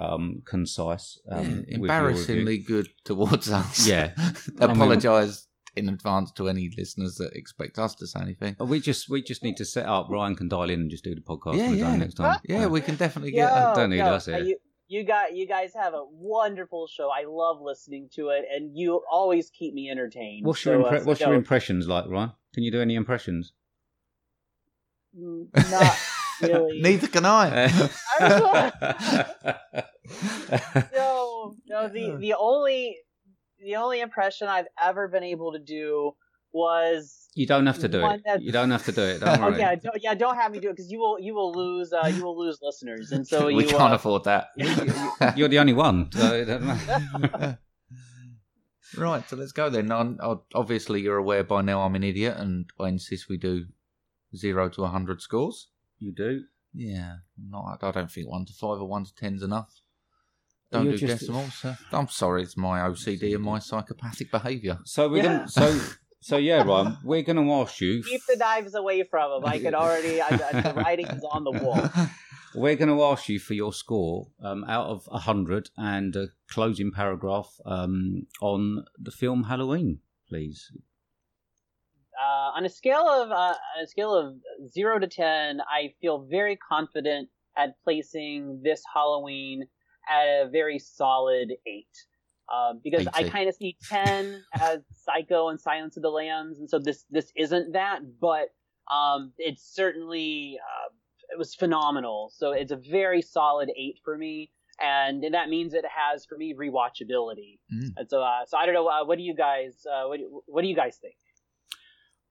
um, 0.00 0.42
concise. 0.46 1.18
Um, 1.30 1.44
Yeah, 1.44 1.48
with 1.48 1.56
your 1.56 1.66
review. 1.68 1.82
embarrassingly 1.84 2.58
good 2.58 2.88
towards 3.04 3.50
us. 3.50 3.86
Yeah. 3.86 4.12
I 4.18 4.66
mean- 4.68 4.76
Apologise 4.76 5.46
in 5.76 5.88
advance 5.88 6.32
to 6.32 6.48
any 6.48 6.70
listeners 6.76 7.16
that 7.16 7.32
expect 7.34 7.78
us 7.78 7.94
to 7.96 8.06
say 8.06 8.20
anything. 8.20 8.56
Uh, 8.60 8.64
We 8.64 8.80
just 8.80 9.08
we 9.08 9.22
just 9.22 9.42
need 9.42 9.56
to 9.58 9.64
set 9.64 9.86
up. 9.86 10.08
Ryan 10.10 10.34
can 10.34 10.48
dial 10.48 10.70
in 10.70 10.80
and 10.80 10.90
just 10.90 11.04
do 11.04 11.14
the 11.14 11.20
podcast 11.20 11.56
Yeah, 11.58 11.66
on 11.66 11.72
his 11.74 11.82
own 11.82 11.92
yeah. 11.92 11.96
next 11.96 12.14
time. 12.14 12.40
Yeah, 12.48 12.66
we 12.66 12.80
can 12.80 12.96
definitely 12.96 13.32
get. 13.32 13.50
Yo, 13.52 13.74
don't 13.74 13.90
need 13.90 13.98
yo, 13.98 14.06
us 14.06 14.26
here. 14.26 14.38
You, 14.38 14.56
you 14.88 15.04
got 15.04 15.34
you 15.34 15.46
guys 15.46 15.72
have 15.74 15.94
a 15.94 16.04
wonderful 16.10 16.86
show. 16.86 17.10
I 17.10 17.24
love 17.28 17.58
listening 17.60 18.08
to 18.14 18.28
it, 18.30 18.44
and 18.54 18.76
you 18.76 19.02
always 19.10 19.50
keep 19.50 19.74
me 19.74 19.90
entertained. 19.90 20.46
What's 20.46 20.64
your 20.64 20.82
So, 20.82 20.88
uh, 20.88 21.00
What's 21.02 21.20
so, 21.20 21.26
your 21.26 21.34
impressions 21.34 21.86
like, 21.88 22.06
Ryan? 22.08 22.32
Can 22.54 22.62
you 22.62 22.70
do 22.70 22.80
any 22.80 22.94
impressions? 22.94 23.52
mm, 25.18 25.46
Not 25.70 25.96
really. 26.42 26.80
Neither 26.80 27.08
can 27.08 27.26
I. 27.26 27.66
no, 30.92 31.54
no. 31.66 31.88
The 31.88 32.16
the 32.18 32.34
only 32.38 32.96
the 33.66 33.76
only 33.76 34.00
impression 34.00 34.48
I've 34.48 34.68
ever 34.80 35.08
been 35.08 35.22
able 35.24 35.52
to 35.52 35.58
do 35.58 36.12
was. 36.52 37.28
you 37.34 37.46
don't 37.46 37.66
have 37.66 37.78
to 37.80 37.88
do 37.88 37.98
it. 37.98 38.22
that's- 38.24 38.40
You 38.46 38.52
don't 38.52 38.70
have 38.70 38.84
to 38.86 38.92
do 38.92 39.02
it. 39.02 39.20
Don't 39.20 39.38
Oh 39.42 39.46
worry. 39.50 39.58
yeah, 39.58 39.74
don't, 39.74 40.02
yeah. 40.06 40.14
Don't 40.14 40.36
have 40.36 40.50
me 40.52 40.58
do 40.60 40.68
it 40.70 40.76
because 40.76 40.90
you 40.90 40.98
will 40.98 41.16
you 41.20 41.34
will 41.34 41.52
lose 41.52 41.92
uh, 41.92 42.06
you 42.16 42.24
will 42.24 42.38
lose 42.38 42.58
listeners, 42.62 43.12
and 43.12 43.26
so 43.26 43.46
we 43.58 43.64
you 43.64 43.68
can't 43.68 43.92
uh, 43.92 43.96
afford 43.96 44.24
that. 44.24 44.44
You're 45.36 45.48
the 45.54 45.58
only 45.58 45.74
one. 45.74 46.10
So 46.12 46.34
it 46.34 46.48
right, 48.96 49.28
so 49.28 49.36
let's 49.36 49.52
go 49.52 49.68
then. 49.68 49.90
I'm, 49.92 50.18
obviously, 50.54 51.00
you're 51.02 51.18
aware 51.18 51.44
by 51.44 51.60
now 51.62 51.82
I'm 51.82 51.94
an 51.94 52.04
idiot, 52.04 52.36
and 52.38 52.66
I 52.80 52.88
insist 52.88 53.28
we 53.28 53.36
do 53.36 53.66
zero 54.34 54.68
to 54.70 54.84
hundred 54.86 55.20
scores. 55.22 55.68
you 55.98 56.12
do. 56.14 56.44
Yeah, 56.78 57.16
not. 57.38 57.78
I 57.82 57.90
don't 57.90 58.10
think 58.10 58.28
one 58.28 58.44
to 58.46 58.52
five 58.52 58.78
or 58.80 58.86
one 58.88 59.04
to 59.04 59.14
ten's 59.14 59.42
enough. 59.42 59.80
Don't 60.72 60.84
You're 60.86 60.96
do 60.96 61.06
just- 61.06 61.20
decimals. 61.20 61.54
sir. 61.54 61.76
I'm 61.92 62.08
sorry, 62.08 62.42
it's 62.42 62.56
my 62.56 62.80
OCD 62.80 63.34
and 63.34 63.44
my 63.44 63.58
psychopathic 63.60 64.30
behaviour. 64.30 64.78
So 64.84 65.08
we're 65.08 65.18
Yeah. 65.18 65.22
gonna. 65.22 65.48
So 65.48 65.80
so 66.20 66.36
yeah, 66.36 66.62
Ryan. 66.62 66.98
We're 67.04 67.22
gonna 67.22 67.50
ask 67.60 67.80
you. 67.80 68.02
keep 68.02 68.22
the 68.28 68.36
knives 68.36 68.74
away 68.74 69.02
from 69.04 69.30
him. 69.42 69.46
I 69.48 69.58
could 69.58 69.74
already. 69.74 70.20
I, 70.20 70.26
I, 70.28 70.60
the 70.60 70.74
writing's 70.74 71.22
on 71.30 71.44
the 71.44 71.52
wall. 71.52 71.88
We're 72.54 72.76
going 72.76 72.88
to 72.88 73.02
ask 73.04 73.28
you 73.28 73.38
for 73.38 73.52
your 73.52 73.70
score 73.74 74.28
um, 74.42 74.64
out 74.64 74.86
of 74.86 75.06
100 75.08 75.68
and 75.76 76.16
a 76.16 76.28
closing 76.48 76.90
paragraph 76.90 77.60
um, 77.66 78.26
on 78.40 78.86
the 78.98 79.10
film 79.10 79.44
Halloween, 79.44 79.98
please. 80.26 80.72
Uh, 82.18 82.56
on 82.56 82.64
a 82.64 82.70
scale 82.70 83.06
of 83.06 83.30
uh, 83.30 83.34
on 83.76 83.84
a 83.84 83.86
scale 83.86 84.14
of 84.14 84.36
zero 84.70 84.98
to 84.98 85.06
ten, 85.06 85.60
I 85.70 85.92
feel 86.00 86.26
very 86.30 86.56
confident 86.56 87.28
at 87.58 87.74
placing 87.84 88.62
this 88.64 88.82
Halloween 88.94 89.64
at 90.08 90.46
a 90.46 90.48
very 90.50 90.78
solid 90.78 91.52
eight. 91.66 91.86
Um, 92.52 92.80
because 92.82 93.08
I 93.12 93.28
kind 93.28 93.48
of 93.48 93.56
see 93.56 93.76
ten 93.88 94.42
as 94.54 94.78
Psycho 94.92 95.48
and 95.48 95.60
Silence 95.60 95.96
of 95.96 96.04
the 96.04 96.10
Lambs, 96.10 96.60
and 96.60 96.70
so 96.70 96.78
this 96.78 97.04
this 97.10 97.32
isn't 97.36 97.72
that, 97.72 98.00
but 98.20 98.50
um, 98.92 99.32
it's 99.36 99.62
certainly 99.74 100.58
uh, 100.62 100.92
it 101.32 101.38
was 101.38 101.54
phenomenal. 101.54 102.30
So 102.34 102.52
it's 102.52 102.70
a 102.70 102.76
very 102.76 103.20
solid 103.20 103.70
eight 103.76 103.98
for 104.04 104.16
me, 104.16 104.50
and, 104.80 105.24
and 105.24 105.34
that 105.34 105.48
means 105.48 105.74
it 105.74 105.84
has 105.84 106.24
for 106.24 106.38
me 106.38 106.54
rewatchability. 106.54 107.58
Mm. 107.74 107.94
And 107.96 108.08
so 108.08 108.22
uh, 108.22 108.44
so 108.46 108.56
I 108.56 108.66
don't 108.66 108.74
know. 108.74 108.86
Uh, 108.86 109.04
what 109.04 109.18
do 109.18 109.24
you 109.24 109.34
guys 109.34 109.84
uh, 109.90 110.06
what 110.06 110.18
do, 110.18 110.42
what 110.46 110.62
do 110.62 110.68
you 110.68 110.76
guys 110.76 110.98
think? 111.00 111.16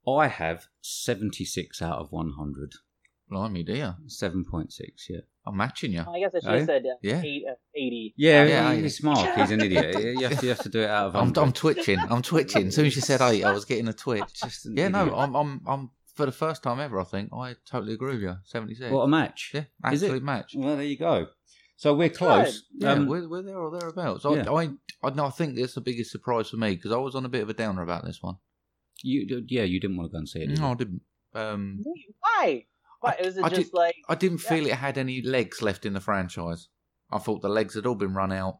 I 0.08 0.28
have 0.28 0.68
76 0.82 1.82
out 1.82 1.98
of 1.98 2.12
100. 2.12 2.74
Blimey, 3.30 3.64
dear. 3.64 3.96
7.6, 4.08 4.80
yeah. 5.10 5.20
I'm 5.48 5.58
matching 5.58 5.94
you. 5.94 6.02
I 6.02 6.20
guess 6.20 6.32
I 6.36 6.40
should 6.40 6.50
have 6.60 6.66
said 6.66 6.84
uh, 6.86 6.96
Yeah. 7.02 7.22
eight, 7.24 7.44
uh, 7.50 7.56
80. 7.76 8.14
Yeah, 8.18 8.44
yeah, 8.46 8.74
he's 8.76 8.98
smart. 8.98 9.36
He's 9.40 9.52
an 9.52 9.62
idiot. 9.62 9.96
You 10.20 10.28
have 10.28 10.40
to, 10.40 10.46
you 10.46 10.50
have 10.50 10.64
to 10.64 10.70
do 10.70 10.82
it 10.82 10.90
out 10.90 11.08
of 11.08 11.16
I'm, 11.16 11.34
I'm 11.38 11.52
twitching. 11.54 12.00
I'm 12.00 12.22
twitching. 12.22 12.68
As 12.68 12.76
soon 12.76 12.86
as 12.86 12.96
you 12.96 13.02
said 13.02 13.22
eight, 13.22 13.44
I 13.44 13.52
was 13.52 13.66
getting 13.66 13.88
a 13.88 13.94
twitch. 13.94 14.34
Just 14.44 14.66
an 14.68 14.78
Yeah, 14.78 14.88
no. 14.90 15.14
I'm, 15.16 15.36
I'm, 15.36 15.62
I'm 15.68 15.92
for 16.16 16.26
the 16.26 16.32
first 16.32 16.64
time 16.64 16.80
ever. 16.80 17.00
I 17.00 17.04
think 17.04 17.30
I 17.34 17.56
totally 17.70 17.94
agree 17.94 18.14
with 18.14 18.22
you. 18.22 18.36
Seventy-six. 18.46 18.92
What 18.92 19.02
a 19.04 19.08
match. 19.08 19.52
yeah, 19.54 19.62
Is 19.92 20.02
it? 20.02 20.06
absolute 20.08 20.24
match. 20.24 20.54
Well, 20.56 20.76
there 20.78 20.86
you 20.86 20.98
go. 20.98 21.28
So 21.78 21.94
we're 21.94 22.10
close. 22.10 22.64
Yeah, 22.78 22.94
Um, 22.94 23.08
we're, 23.08 23.28
we're 23.28 23.42
there 23.42 23.58
or 23.58 23.78
thereabouts. 23.78 24.26
I, 24.26 24.34
yeah. 24.36 24.50
I, 24.52 24.70
I, 25.04 25.10
no, 25.14 25.26
I 25.26 25.30
think 25.30 25.58
it's 25.60 25.74
the 25.74 25.82
biggest 25.82 26.12
surprise 26.12 26.50
for 26.50 26.58
me 26.58 26.76
because 26.76 26.92
I 26.94 26.98
was 26.98 27.16
on 27.16 27.26
a 27.26 27.30
bit 27.30 27.44
of 27.44 27.50
a 27.50 27.54
downer 27.54 27.82
about 27.84 28.06
this 28.06 28.20
one. 28.24 28.36
you, 29.04 29.44
yeah, 29.50 29.64
you 29.64 29.80
didn't 29.82 29.98
want 29.98 30.10
to 30.10 30.14
go 30.14 30.18
and 30.20 30.30
see 30.30 30.40
it. 30.40 30.48
did 30.48 30.60
No, 30.60 30.68
you? 30.68 30.72
I 30.72 30.76
didn't. 30.76 31.02
Um, 31.34 31.84
Why? 32.20 32.66
Why? 33.06 33.16
Was 33.24 33.38
it 33.38 33.44
I 33.44 33.50
just 33.50 33.72
did- 33.72 33.74
like. 33.74 33.96
I 34.10 34.16
didn't 34.16 34.42
Yeah. 34.44 34.50
feel 34.50 34.66
it 34.68 34.76
had 34.76 34.98
any 34.98 35.22
legs 35.22 35.62
left 35.62 35.86
in 35.86 35.94
the 35.94 36.00
franchise. 36.00 36.68
I 37.12 37.20
thought 37.20 37.42
the 37.42 37.50
legs 37.50 37.76
had 37.76 37.86
all 37.86 37.96
been 37.96 38.14
run 38.14 38.32
out. 38.32 38.60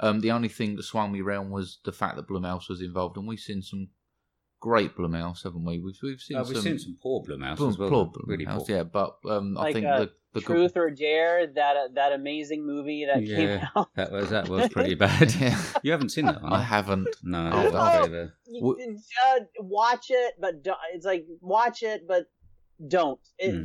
Um, 0.00 0.20
the 0.20 0.32
only 0.32 0.48
thing 0.48 0.74
that 0.76 0.82
swung 0.82 1.12
me 1.12 1.20
round 1.20 1.50
was 1.52 1.78
the 1.84 1.92
fact 1.92 2.16
that 2.16 2.26
Blumhouse 2.28 2.68
was 2.68 2.80
involved, 2.80 3.16
and 3.16 3.28
we've 3.28 3.38
seen 3.38 3.62
some 3.62 3.88
great 4.60 4.96
Blumhouse, 4.96 5.44
haven't 5.44 5.64
we? 5.64 5.78
We've 5.78 5.94
we've 6.02 6.20
seen 6.20 6.36
Uh, 6.38 6.44
some 6.44 6.54
we've 6.54 6.62
seen 6.62 6.78
some 6.78 6.96
poor 7.00 7.22
Blumhouse 7.22 7.56
Blum, 7.58 7.70
as 7.70 7.78
well. 7.78 7.90
poor 7.90 8.12
really 8.26 8.46
poor. 8.46 8.64
yeah. 8.68 8.82
But 8.82 9.16
um, 9.28 9.56
I 9.56 9.62
Like, 9.62 9.74
think 9.74 9.86
uh, 9.86 9.98
the 10.00 10.10
the 10.32 10.40
good- 10.40 10.46
Truth 10.56 10.76
or 10.76 10.90
Dare, 10.90 11.46
that 11.46 11.76
uh, 11.76 11.88
that 11.94 12.12
amazing 12.12 12.66
movie 12.66 13.06
that 13.06 13.24
came 13.24 13.60
out. 13.76 13.88
That 13.94 14.10
was 14.10 14.30
that 14.30 14.48
was 14.48 14.68
pretty 14.70 14.96
bad. 14.96 15.32
yeah, 15.40 15.62
You 15.84 15.92
haven't 15.92 16.08
seen 16.08 16.24
that 16.26 16.42
one? 16.42 16.52
I 16.52 16.62
haven't. 16.62 17.08
No, 17.22 17.50
Oh, 17.52 17.62
that's 17.70 17.72
no. 17.74 18.06
very 18.12 18.24
bad. 18.26 18.32
You- 18.48 18.76
uh, 19.28 19.40
watch 19.60 20.06
it, 20.10 20.34
but 20.40 20.64
don't, 20.64 20.78
it's 20.92 21.06
like 21.06 21.24
watch 21.40 21.84
it, 21.84 22.08
but 22.08 22.24
don't. 22.88 23.20
It, 23.38 23.52
Hmm. 23.54 23.62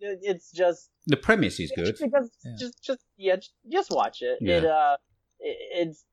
It's 0.00 0.50
just 0.52 0.90
The 1.06 1.16
premise 1.16 1.60
is 1.60 1.72
good. 1.74 1.96
Because 2.00 2.30
Yeah. 2.44 2.52
just 2.58 2.82
just 2.82 3.04
yeah, 3.16 3.36
just, 3.36 3.52
just 3.70 3.90
watch 3.90 4.22
it. 4.22 4.38
Yeah. 4.40 4.56
It 4.58 4.64
uh, 4.64 4.96
it, 5.40 5.56
it's 5.88 6.04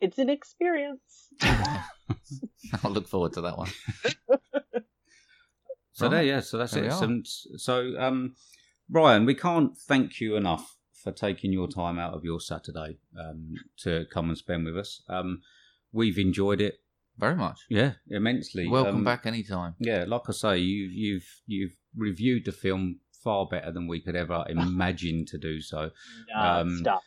it's 0.00 0.18
an 0.18 0.30
experience. 0.30 1.28
I'll 2.82 2.90
look 2.90 3.08
forward 3.08 3.32
to 3.34 3.40
that 3.42 3.56
one. 3.58 3.70
So 5.92 6.06
Right. 6.06 6.12
there, 6.12 6.22
yeah. 6.24 6.40
So 6.40 6.58
that's 6.58 6.72
There 6.74 6.84
it. 6.84 6.92
are. 6.92 6.96
Some, 6.98 7.22
so, 7.24 7.98
um, 7.98 8.36
Brian, 8.88 9.26
we 9.26 9.34
can't 9.34 9.76
thank 9.76 10.20
you 10.20 10.36
enough 10.36 10.76
for 10.92 11.10
taking 11.10 11.52
your 11.52 11.66
time 11.66 11.98
out 11.98 12.14
of 12.14 12.22
your 12.22 12.38
Saturday 12.38 12.98
um, 13.18 13.54
to 13.78 14.04
come 14.12 14.28
and 14.28 14.38
spend 14.38 14.64
with 14.64 14.78
us. 14.78 15.02
Um, 15.08 15.42
we've 15.90 16.16
enjoyed 16.18 16.60
it, 16.60 16.76
Very 17.18 17.34
much. 17.34 17.58
yeah, 17.68 17.94
immensely. 18.08 18.68
Welcome 18.68 18.98
Um, 18.98 19.04
back 19.04 19.26
anytime. 19.26 19.74
Yeah, 19.80 20.04
like 20.06 20.22
I 20.28 20.32
say, 20.32 20.58
you've 20.58 20.92
you've 20.92 21.40
you've 21.48 21.76
reviewed 21.96 22.44
the 22.44 22.52
film 22.52 23.00
far 23.28 23.46
better 23.46 23.70
than 23.70 23.86
we 23.86 24.00
could 24.00 24.16
ever 24.16 24.44
imagine 24.48 25.26
to 25.26 25.36
do 25.38 25.60
so. 25.60 25.90
Um, 26.34 26.78
stop. 26.78 27.02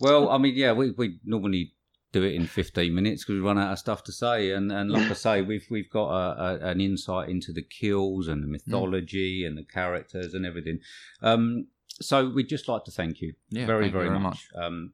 Well, 0.00 0.28
I 0.28 0.36
mean, 0.38 0.54
yeah, 0.56 0.72
we, 0.72 0.90
we 0.90 1.20
normally 1.24 1.72
do 2.12 2.22
it 2.22 2.34
in 2.34 2.46
15 2.46 2.94
minutes 2.94 3.22
because 3.24 3.34
we 3.40 3.40
run 3.48 3.58
out 3.58 3.72
of 3.72 3.78
stuff 3.78 4.04
to 4.04 4.12
say. 4.12 4.50
And, 4.52 4.70
and 4.70 4.90
like 4.90 5.10
I 5.10 5.14
say, 5.14 5.40
we've 5.42 5.66
we've 5.70 5.90
got 5.90 6.08
a, 6.10 6.66
a, 6.66 6.68
an 6.72 6.80
insight 6.80 7.28
into 7.30 7.52
the 7.52 7.62
kills 7.62 8.28
and 8.28 8.42
the 8.42 8.46
mythology 8.48 9.44
and 9.46 9.56
the 9.56 9.64
characters 9.64 10.34
and 10.34 10.44
everything. 10.44 10.80
Um, 11.22 11.68
so 12.00 12.28
we'd 12.28 12.48
just 12.48 12.68
like 12.68 12.84
to 12.84 12.90
thank 12.90 13.20
you 13.22 13.32
Yeah, 13.50 13.66
very, 13.66 13.84
thank 13.84 13.94
you 13.94 13.98
very, 14.00 14.08
very 14.10 14.20
much. 14.20 14.48
Um, 14.54 14.92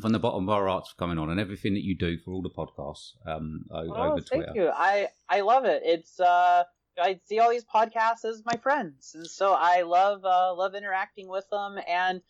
from 0.00 0.12
the 0.12 0.18
bottom 0.18 0.48
of 0.48 0.54
our 0.54 0.66
hearts 0.68 0.90
for 0.90 0.96
coming 0.96 1.18
on 1.18 1.30
and 1.30 1.40
everything 1.40 1.74
that 1.74 1.82
you 1.82 1.96
do 1.96 2.18
for 2.18 2.30
all 2.32 2.42
the 2.42 2.50
podcasts 2.50 3.12
um, 3.26 3.64
Oh, 3.70 3.78
over 3.94 4.20
thank 4.20 4.44
Twitter. 4.44 4.52
you. 4.54 4.68
I 4.72 5.08
I 5.28 5.40
love 5.40 5.64
it. 5.64 5.82
It's 5.84 6.20
uh 6.20 6.64
I 6.98 7.20
see 7.24 7.38
all 7.38 7.50
these 7.50 7.64
podcasts 7.64 8.24
as 8.24 8.42
my 8.44 8.56
friends, 8.62 9.12
and 9.14 9.26
so 9.26 9.52
I 9.52 9.82
love 9.82 10.24
uh, 10.24 10.54
love 10.54 10.74
interacting 10.74 11.28
with 11.28 11.48
them. 11.50 11.78
And 11.88 12.20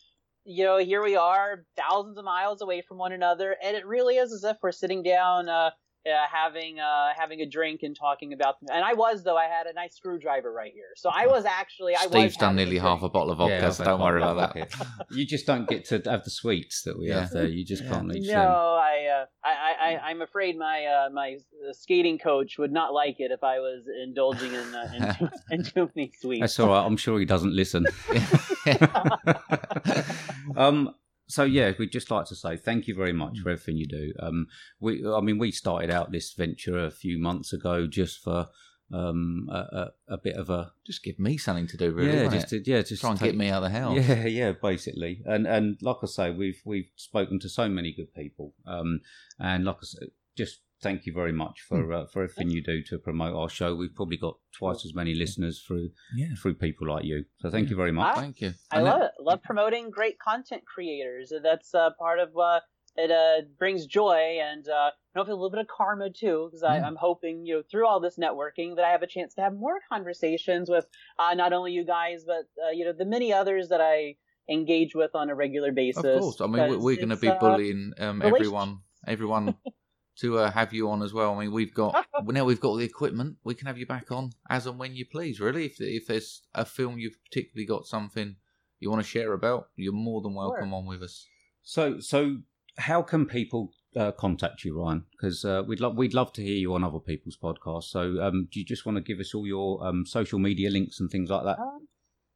you 0.44 0.64
know, 0.64 0.78
here 0.78 1.02
we 1.02 1.16
are, 1.16 1.64
thousands 1.76 2.18
of 2.18 2.24
miles 2.24 2.62
away 2.62 2.80
from 2.80 2.98
one 2.98 3.12
another, 3.12 3.56
and 3.62 3.76
it 3.76 3.86
really 3.86 4.16
is 4.16 4.32
as 4.32 4.44
if 4.44 4.56
we're 4.62 4.72
sitting 4.72 5.02
down, 5.02 5.48
uh, 5.48 5.70
uh, 6.06 6.10
having 6.32 6.78
uh, 6.78 7.08
having 7.16 7.40
a 7.40 7.46
drink 7.46 7.82
and 7.82 7.96
talking 7.96 8.32
about 8.32 8.60
them. 8.60 8.68
And 8.72 8.84
I 8.84 8.94
was 8.94 9.24
though, 9.24 9.36
I 9.36 9.44
had 9.44 9.66
a 9.66 9.72
nice 9.72 9.96
screwdriver 9.96 10.52
right 10.52 10.72
here, 10.72 10.90
so 10.96 11.10
I 11.12 11.26
was 11.26 11.44
actually 11.44 11.94
I 11.94 12.06
was 12.06 12.10
Steve's 12.12 12.36
done 12.36 12.56
having 12.56 12.62
a 12.62 12.64
nearly 12.70 12.78
half 12.78 13.02
a 13.02 13.08
bottle 13.08 13.32
of 13.32 13.38
vodka, 13.38 13.54
Yeah, 13.54 13.70
so 13.70 13.84
don't 13.84 14.00
worry 14.00 14.22
about 14.22 14.54
that. 14.54 14.68
you 15.10 15.26
just 15.26 15.46
don't 15.46 15.68
get 15.68 15.84
to 15.86 16.00
have 16.06 16.24
the 16.24 16.30
sweets 16.30 16.82
that 16.84 16.98
we 16.98 17.08
Yeah. 17.08 17.20
have 17.20 17.30
there. 17.30 17.46
You 17.46 17.64
just 17.64 17.84
Yeah. 17.84 17.90
can't 17.90 18.08
reach 18.08 18.26
No, 18.28 18.32
them. 18.32 18.50
I, 18.50 19.06
uh, 19.22 19.26
I, 19.44 19.50
I, 19.50 19.94
I, 19.94 20.10
I'm 20.10 20.22
afraid 20.22 20.56
my 20.58 20.84
uh, 20.86 21.10
my 21.10 21.36
skating 21.72 22.18
coach 22.18 22.58
would 22.58 22.72
not 22.72 22.92
like 22.94 23.16
it 23.18 23.30
if 23.30 23.42
I 23.42 23.58
was 23.58 23.84
indulging 24.04 24.52
in 24.52 24.74
uh, 24.74 24.88
in, 24.96 25.14
too, 25.14 25.28
in 25.50 25.62
too 25.64 25.90
many 25.94 26.12
sweets. 26.20 26.40
That's 26.40 26.60
all 26.60 26.68
right. 26.68 26.84
I'm 26.86 26.96
sure 26.96 27.18
he 27.18 27.24
doesn't 27.24 27.54
listen. 27.54 27.86
um, 30.56 30.94
so 31.28 31.44
yeah, 31.44 31.72
we'd 31.78 31.92
just 31.92 32.10
like 32.10 32.26
to 32.26 32.36
say 32.36 32.56
thank 32.56 32.86
you 32.86 32.94
very 32.94 33.12
much 33.12 33.38
for 33.40 33.50
everything 33.50 33.76
you 33.76 33.86
do. 33.86 34.12
Um, 34.20 34.46
we, 34.80 35.04
I 35.06 35.20
mean, 35.20 35.38
we 35.38 35.50
started 35.50 35.90
out 35.90 36.12
this 36.12 36.32
venture 36.32 36.78
a 36.84 36.90
few 36.90 37.18
months 37.18 37.52
ago 37.52 37.86
just 37.86 38.18
for 38.22 38.46
um, 38.92 39.48
a, 39.50 39.56
a, 39.56 39.90
a 40.14 40.18
bit 40.18 40.36
of 40.36 40.48
a 40.48 40.72
Just 40.86 41.02
give 41.02 41.18
me 41.18 41.36
something 41.36 41.66
to 41.68 41.76
do, 41.76 41.90
really. 41.92 42.12
yeah, 42.22 42.28
just 42.28 42.48
to, 42.50 42.62
yeah, 42.64 42.82
just 42.82 43.00
try 43.00 43.10
and 43.10 43.18
take- 43.18 43.32
get 43.32 43.36
me 43.36 43.48
out 43.48 43.64
of 43.64 43.72
the 43.72 43.78
house. 43.78 43.96
Yeah, 43.96 44.26
yeah, 44.26 44.52
basically, 44.52 45.22
and 45.26 45.46
and 45.46 45.76
like 45.82 45.96
I 46.02 46.06
say, 46.06 46.30
we've 46.30 46.60
we've 46.64 46.90
spoken 46.94 47.40
to 47.40 47.48
so 47.48 47.68
many 47.68 47.92
good 47.92 48.14
people, 48.14 48.54
um, 48.64 49.00
and 49.40 49.64
like 49.64 49.76
I 49.82 49.86
said, 49.86 50.08
just 50.36 50.60
thank 50.82 51.06
you 51.06 51.12
very 51.12 51.32
much 51.32 51.64
Hmm. 51.68 51.76
for 51.82 51.92
uh, 51.92 52.06
for 52.06 52.22
everything 52.24 52.50
you 52.50 52.62
do 52.62 52.82
to 52.84 52.98
promote 52.98 53.34
our 53.34 53.48
show. 53.48 53.74
We've 53.74 53.94
probably 53.94 54.16
got 54.18 54.36
twice 54.52 54.84
as 54.84 54.94
many 54.94 55.14
listeners 55.14 55.62
through 55.66 55.90
Yeah. 56.14 56.34
through 56.40 56.54
people 56.54 56.88
like 56.88 57.04
you. 57.04 57.24
So 57.40 57.50
thank 57.50 57.70
you 57.70 57.76
very 57.76 57.92
much. 57.92 58.12
Ah, 58.16 58.20
Thank 58.20 58.40
you. 58.40 58.52
I 58.70 58.80
love 58.80 59.02
it. 59.02 59.12
Love 59.20 59.42
promoting 59.42 59.90
great 59.90 60.18
content 60.18 60.64
creators. 60.66 61.32
That's 61.42 61.74
uh, 61.74 61.90
part 61.98 62.18
of 62.18 62.36
uh, 62.36 62.60
it. 62.96 63.10
Uh, 63.10 63.42
brings 63.58 63.86
joy 63.86 64.38
and 64.42 64.68
uh, 64.68 64.90
hopefully 65.14 65.32
a 65.32 65.36
little 65.36 65.50
bit 65.50 65.60
of 65.60 65.66
karma 65.68 66.10
too, 66.10 66.48
because 66.48 66.62
Mm. 66.62 66.84
I'm 66.86 66.96
hoping 66.96 67.44
you 67.46 67.56
know 67.56 67.62
through 67.70 67.86
all 67.86 68.00
this 68.00 68.16
networking 68.18 68.76
that 68.76 68.84
I 68.84 68.90
have 68.90 69.02
a 69.02 69.06
chance 69.06 69.34
to 69.34 69.40
have 69.42 69.54
more 69.54 69.78
conversations 69.88 70.68
with 70.70 70.86
uh, 71.18 71.34
not 71.34 71.52
only 71.52 71.72
you 71.72 71.84
guys 71.84 72.24
but 72.26 72.44
uh, 72.64 72.70
you 72.70 72.84
know 72.84 72.92
the 72.92 73.04
many 73.04 73.32
others 73.32 73.68
that 73.70 73.80
I 73.80 74.16
engage 74.48 74.94
with 74.94 75.12
on 75.14 75.28
a 75.30 75.34
regular 75.34 75.72
basis. 75.72 76.04
Of 76.04 76.20
course. 76.20 76.40
I 76.40 76.46
mean, 76.46 76.70
we're, 76.70 76.78
we're 76.78 76.96
going 76.96 77.08
to 77.08 77.16
be 77.16 77.28
uh, 77.28 77.38
bullying 77.38 77.92
um, 77.98 78.22
everyone, 78.22 78.78
everyone 79.06 79.56
to 80.20 80.38
uh, 80.38 80.50
have 80.50 80.72
you 80.72 80.90
on 80.90 81.02
as 81.02 81.12
well. 81.12 81.34
I 81.34 81.40
mean, 81.40 81.52
we've 81.52 81.74
got 81.74 82.06
now 82.24 82.44
we've 82.44 82.60
got 82.60 82.76
the 82.76 82.84
equipment. 82.84 83.36
We 83.44 83.54
can 83.54 83.66
have 83.66 83.78
you 83.78 83.86
back 83.86 84.10
on 84.10 84.30
as 84.48 84.66
and 84.66 84.78
when 84.78 84.94
you 84.94 85.04
please. 85.04 85.40
Really, 85.40 85.66
if 85.66 85.80
if 85.80 86.06
there's 86.06 86.42
a 86.54 86.64
film 86.64 86.98
you've 86.98 87.22
particularly 87.24 87.66
got 87.66 87.86
something 87.86 88.36
you 88.80 88.90
want 88.90 89.02
to 89.02 89.08
share 89.08 89.32
about, 89.32 89.68
you're 89.76 89.92
more 89.92 90.20
than 90.20 90.34
welcome 90.34 90.74
on 90.74 90.86
with 90.86 91.02
us. 91.02 91.26
So 91.62 92.00
so 92.00 92.38
how 92.78 93.02
can 93.02 93.26
people 93.26 93.72
uh, 93.96 94.12
contact 94.12 94.64
you, 94.64 94.78
Ryan? 94.78 95.04
Because 95.12 95.44
uh, 95.44 95.62
we'd 95.66 95.80
love 95.80 95.96
we'd 95.96 96.14
love 96.14 96.32
to 96.34 96.42
hear 96.42 96.56
you 96.56 96.74
on 96.74 96.84
other 96.84 96.98
people's 96.98 97.36
podcasts. 97.36 97.84
So 97.84 98.22
um, 98.22 98.48
do 98.50 98.60
you 98.60 98.66
just 98.66 98.86
want 98.86 98.96
to 98.96 99.02
give 99.02 99.20
us 99.20 99.34
all 99.34 99.46
your 99.46 99.84
um, 99.86 100.04
social 100.06 100.38
media 100.38 100.70
links 100.70 101.00
and 101.00 101.10
things 101.10 101.30
like 101.30 101.44
that? 101.44 101.58
Um, 101.58 101.88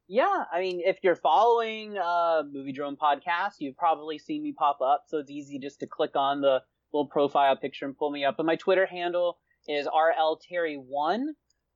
yeah, 0.07 0.43
I 0.51 0.59
mean, 0.59 0.81
if 0.83 0.97
you're 1.03 1.15
following 1.15 1.97
uh, 1.97 2.43
Movie 2.51 2.73
Drone 2.73 2.97
Podcast, 2.97 3.53
you've 3.59 3.77
probably 3.77 4.17
seen 4.17 4.43
me 4.43 4.51
pop 4.51 4.81
up, 4.81 5.05
so 5.07 5.19
it's 5.19 5.31
easy 5.31 5.57
just 5.57 5.79
to 5.79 5.87
click 5.87 6.11
on 6.15 6.41
the 6.41 6.61
little 6.93 7.07
profile 7.07 7.55
picture 7.55 7.85
and 7.85 7.97
pull 7.97 8.11
me 8.11 8.23
up. 8.25 8.37
But 8.37 8.45
my 8.45 8.55
Twitter 8.55 8.85
handle 8.85 9.37
is 9.67 9.87
rlterry1. 9.87 11.23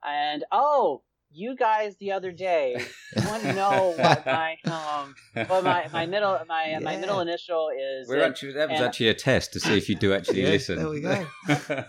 And 0.08 0.44
oh, 0.52 1.04
you 1.32 1.56
guys 1.56 1.96
the 1.98 2.12
other 2.12 2.32
day, 2.32 2.78
you 3.16 3.28
want 3.28 3.44
to 3.44 3.54
know 3.62 3.94
what 3.98 4.26
my 4.26 4.56
um, 4.66 5.16
what 5.48 5.64
my 5.64 5.88
my 5.92 6.06
middle 6.06 6.40
my 6.48 6.80
my 6.82 6.98
middle 6.98 7.20
initial 7.22 7.70
is? 7.70 8.08
We're 8.08 8.16
And, 8.18 8.24
actually 8.26 8.54
that 8.54 8.70
was 8.70 8.80
and- 8.80 8.88
actually 8.88 9.10
a 9.10 9.14
test 9.16 9.54
to 9.54 9.60
see 9.60 9.78
if 9.78 9.90
you 9.90 9.96
do 9.96 10.14
actually 10.14 10.44
Yeah, 10.44 10.50
listen. 10.50 10.76
there 10.78 10.90
we 10.90 11.02
go. 11.02 11.26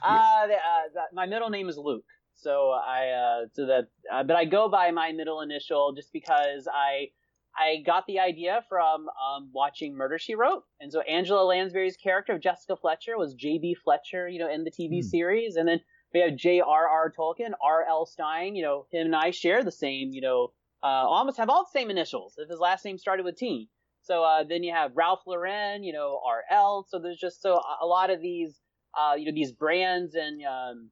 Uh, 0.00 0.46
the, 0.46 0.54
uh, 0.54 0.58
that, 0.94 1.06
my 1.12 1.26
middle 1.26 1.50
name 1.50 1.68
is 1.68 1.76
Luke. 1.76 2.04
So 2.36 2.70
I, 2.70 3.08
uh, 3.08 3.46
so 3.52 3.66
that, 3.66 3.88
uh, 4.12 4.22
but 4.22 4.36
I 4.36 4.44
go 4.44 4.68
by 4.68 4.92
my 4.92 5.10
middle 5.10 5.40
initial 5.40 5.92
just 5.92 6.12
because 6.12 6.68
I, 6.72 7.08
I 7.56 7.82
got 7.84 8.06
the 8.06 8.20
idea 8.20 8.64
from 8.68 9.08
um, 9.08 9.50
watching 9.52 9.94
Murder 9.96 10.18
She 10.18 10.34
Wrote, 10.34 10.64
and 10.80 10.92
so 10.92 11.00
Angela 11.02 11.44
Lansbury's 11.44 11.96
character 11.96 12.34
of 12.34 12.40
Jessica 12.40 12.76
Fletcher 12.76 13.16
was 13.18 13.34
J.B. 13.34 13.74
Fletcher, 13.74 14.28
you 14.28 14.38
know, 14.38 14.50
in 14.50 14.64
the 14.64 14.70
TV 14.70 15.00
Hmm. 15.00 15.02
series, 15.02 15.56
and 15.56 15.68
then 15.68 15.80
we 16.14 16.20
have 16.20 16.36
J.R.R. 16.36 17.12
Tolkien, 17.18 17.52
R.L. 17.62 18.06
Stine, 18.06 18.54
you 18.54 18.62
know, 18.62 18.86
him 18.90 19.06
and 19.06 19.16
I 19.16 19.30
share 19.30 19.62
the 19.64 19.72
same, 19.72 20.10
you 20.12 20.20
know, 20.20 20.52
uh, 20.82 20.86
almost 20.86 21.36
have 21.38 21.50
all 21.50 21.64
the 21.64 21.78
same 21.78 21.90
initials. 21.90 22.34
If 22.38 22.48
his 22.48 22.60
last 22.60 22.84
name 22.84 22.98
started 22.98 23.24
with 23.24 23.36
T. 23.36 23.68
So 24.02 24.22
uh, 24.24 24.44
then 24.44 24.62
you 24.62 24.72
have 24.72 24.96
Ralph 24.96 25.22
Lauren, 25.26 25.82
you 25.82 25.92
know, 25.92 26.20
R.L. 26.24 26.86
So 26.88 26.98
there's 26.98 27.18
just 27.18 27.42
so 27.42 27.54
a- 27.56 27.78
a 27.82 27.86
lot 27.86 28.10
of 28.10 28.20
these 28.20 28.60
uh, 28.98 29.14
you 29.16 29.26
know, 29.26 29.32
these 29.34 29.52
brands 29.52 30.14
and 30.14 30.42
um, 30.46 30.90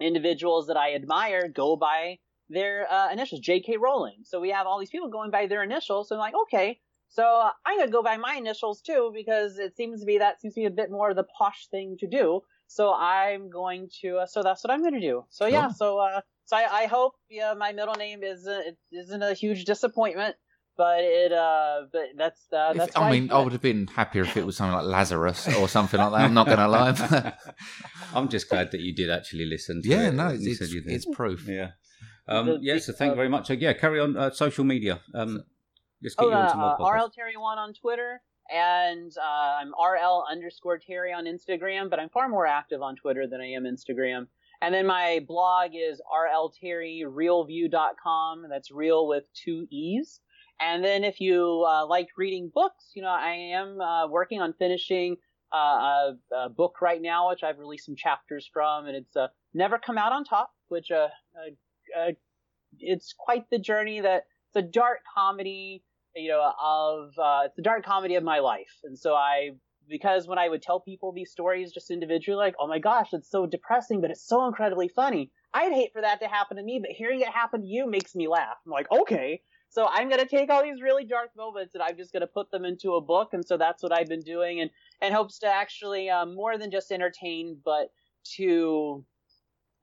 individuals 0.00 0.66
that 0.68 0.76
I 0.76 0.94
admire 0.94 1.48
go 1.48 1.76
by 1.76 2.18
their 2.48 2.90
uh, 2.90 3.12
initials, 3.12 3.40
J.K. 3.40 3.76
Rowling. 3.76 4.18
So 4.24 4.40
we 4.40 4.50
have 4.50 4.66
all 4.66 4.78
these 4.78 4.90
people 4.90 5.08
going 5.08 5.30
by 5.30 5.46
their 5.46 5.62
initials. 5.62 6.08
So 6.08 6.14
I'm 6.14 6.20
like, 6.20 6.34
okay, 6.44 6.78
so 7.08 7.22
uh, 7.22 7.50
I'm 7.64 7.78
gonna 7.78 7.90
go 7.90 8.02
by 8.02 8.16
my 8.16 8.34
initials 8.34 8.80
too 8.82 9.12
because 9.14 9.58
it 9.58 9.76
seems 9.76 10.00
to 10.00 10.06
be 10.06 10.18
that 10.18 10.40
seems 10.40 10.54
to 10.54 10.60
be 10.60 10.66
a 10.66 10.70
bit 10.70 10.90
more 10.90 11.10
of 11.10 11.16
the 11.16 11.24
posh 11.38 11.68
thing 11.70 11.96
to 12.00 12.06
do. 12.06 12.40
So 12.66 12.92
I'm 12.92 13.48
going 13.50 13.88
to. 14.02 14.18
Uh, 14.18 14.26
so 14.26 14.42
that's 14.42 14.62
what 14.64 14.72
I'm 14.72 14.82
gonna 14.82 15.00
do. 15.00 15.24
So 15.30 15.46
yeah. 15.46 15.66
Cool. 15.66 15.74
So 15.74 15.98
uh, 15.98 16.20
so 16.44 16.56
I, 16.56 16.82
I 16.82 16.86
hope 16.86 17.14
yeah, 17.28 17.54
my 17.54 17.72
middle 17.72 17.94
name 17.94 18.22
isn't 18.22 18.66
it 18.66 18.76
isn't 18.92 19.22
a 19.22 19.34
huge 19.34 19.64
disappointment. 19.64 20.36
But 20.78 21.04
it, 21.04 21.32
uh, 21.32 21.86
but 21.90 22.02
that's, 22.18 22.52
uh, 22.52 22.72
If- 22.72 22.76
that's. 22.76 22.96
I 22.98 23.10
mean, 23.10 23.30
I 23.30 23.40
would 23.40 23.52
have 23.52 23.62
been 23.62 23.86
happier 23.86 24.24
if 24.24 24.36
it 24.36 24.44
was 24.44 24.58
something 24.58 24.74
like 24.74 24.84
Lazarus 24.84 25.48
or 25.56 25.68
something 25.70 25.98
like 25.98 26.10
that. 26.10 26.20
I'm 26.20 26.34
not 26.34 26.44
going 26.44 26.58
to 26.58 26.68
lie. 26.68 27.32
I'm 28.14 28.28
just 28.28 28.50
glad 28.50 28.72
that 28.72 28.80
you 28.82 28.94
did 28.94 29.10
actually 29.10 29.46
listen. 29.46 29.80
To 29.80 29.88
yeah, 29.88 30.08
it. 30.08 30.12
no, 30.12 30.28
it's, 30.28 30.44
it's, 30.44 30.74
it's 30.74 31.06
proof. 31.06 31.48
yeah. 31.48 31.70
Um, 32.28 32.58
yeah, 32.60 32.78
so 32.78 32.92
thank 32.92 33.10
you 33.10 33.16
very 33.16 33.28
much. 33.28 33.46
So 33.46 33.52
yeah, 33.52 33.72
carry 33.72 34.00
on 34.00 34.16
uh, 34.16 34.30
social 34.30 34.64
media. 34.64 35.00
Um, 35.14 35.42
let's 36.02 36.14
get 36.14 36.24
Oh, 36.24 36.28
you 36.28 36.34
uh, 36.34 36.38
on 36.38 36.48
some 36.50 36.58
more 36.60 36.70
uh, 36.70 36.76
podcasts. 36.78 36.94
RL 36.94 37.10
Terry 37.10 37.36
one 37.36 37.58
on 37.58 37.72
Twitter, 37.72 38.20
and 38.52 39.12
uh, 39.16 39.58
I'm 39.60 39.68
RL 39.68 40.24
underscore 40.30 40.78
Terry 40.78 41.12
on 41.12 41.24
Instagram, 41.26 41.88
but 41.90 42.00
I'm 42.00 42.08
far 42.08 42.28
more 42.28 42.46
active 42.46 42.82
on 42.82 42.96
Twitter 42.96 43.26
than 43.28 43.40
I 43.40 43.52
am 43.52 43.64
Instagram. 43.64 44.26
And 44.62 44.74
then 44.74 44.86
my 44.86 45.20
blog 45.28 45.72
is 45.74 46.00
rlterryrealview.com. 46.10 48.46
That's 48.48 48.70
real 48.70 49.06
with 49.06 49.24
two 49.34 49.66
e's. 49.70 50.20
And 50.58 50.82
then 50.82 51.04
if 51.04 51.20
you 51.20 51.66
uh, 51.68 51.86
like 51.86 52.08
reading 52.16 52.50
books, 52.52 52.92
you 52.94 53.02
know, 53.02 53.08
I 53.08 53.32
am 53.32 53.78
uh, 53.80 54.08
working 54.08 54.40
on 54.40 54.54
finishing 54.54 55.16
uh, 55.54 55.58
a, 55.58 56.14
a 56.34 56.48
book 56.48 56.80
right 56.80 57.02
now, 57.02 57.28
which 57.28 57.42
I've 57.44 57.58
released 57.58 57.84
some 57.84 57.96
chapters 57.96 58.48
from, 58.50 58.86
and 58.86 58.96
it's 58.96 59.14
uh, 59.14 59.28
Never 59.52 59.78
Come 59.78 59.98
Out 59.98 60.12
on 60.12 60.24
Top, 60.24 60.52
which 60.68 60.90
uh, 61.98 62.12
it's 62.78 63.14
quite 63.16 63.48
the 63.50 63.58
journey 63.58 64.00
that 64.00 64.24
it's 64.48 64.56
a 64.56 64.62
dark 64.62 64.98
comedy, 65.16 65.82
you 66.14 66.28
know, 66.28 66.52
of 66.62 67.10
uh, 67.18 67.42
it's 67.46 67.56
the 67.56 67.62
dark 67.62 67.84
comedy 67.84 68.14
of 68.14 68.24
my 68.24 68.38
life, 68.38 68.80
and 68.84 68.98
so 68.98 69.14
I 69.14 69.50
because 69.88 70.26
when 70.26 70.38
I 70.38 70.48
would 70.48 70.62
tell 70.62 70.80
people 70.80 71.12
these 71.12 71.30
stories 71.30 71.72
just 71.72 71.90
individually, 71.90 72.36
like, 72.36 72.56
oh 72.58 72.66
my 72.66 72.78
gosh, 72.78 73.10
it's 73.12 73.30
so 73.30 73.46
depressing, 73.46 74.00
but 74.00 74.10
it's 74.10 74.26
so 74.26 74.46
incredibly 74.46 74.88
funny. 74.88 75.30
I'd 75.54 75.72
hate 75.72 75.92
for 75.92 76.02
that 76.02 76.20
to 76.20 76.26
happen 76.26 76.56
to 76.56 76.62
me, 76.62 76.80
but 76.80 76.90
hearing 76.90 77.20
it 77.20 77.28
happen 77.28 77.62
to 77.62 77.66
you 77.66 77.88
makes 77.88 78.14
me 78.14 78.28
laugh. 78.28 78.56
I'm 78.64 78.72
like, 78.72 78.90
okay. 78.90 79.40
So 79.68 79.86
I'm 79.88 80.08
gonna 80.08 80.26
take 80.26 80.50
all 80.50 80.62
these 80.62 80.80
really 80.80 81.04
dark 81.04 81.30
moments 81.36 81.74
and 81.74 81.82
I'm 81.82 81.96
just 81.96 82.12
gonna 82.12 82.26
put 82.26 82.50
them 82.50 82.64
into 82.64 82.94
a 82.94 83.00
book, 83.00 83.30
and 83.32 83.44
so 83.46 83.56
that's 83.56 83.82
what 83.82 83.92
I've 83.92 84.08
been 84.08 84.20
doing, 84.20 84.60
and 84.60 84.70
and 85.00 85.14
hopes 85.14 85.38
to 85.40 85.46
actually 85.46 86.08
um, 86.10 86.34
more 86.34 86.56
than 86.58 86.70
just 86.70 86.90
entertain, 86.90 87.58
but 87.64 87.90
to 88.36 89.04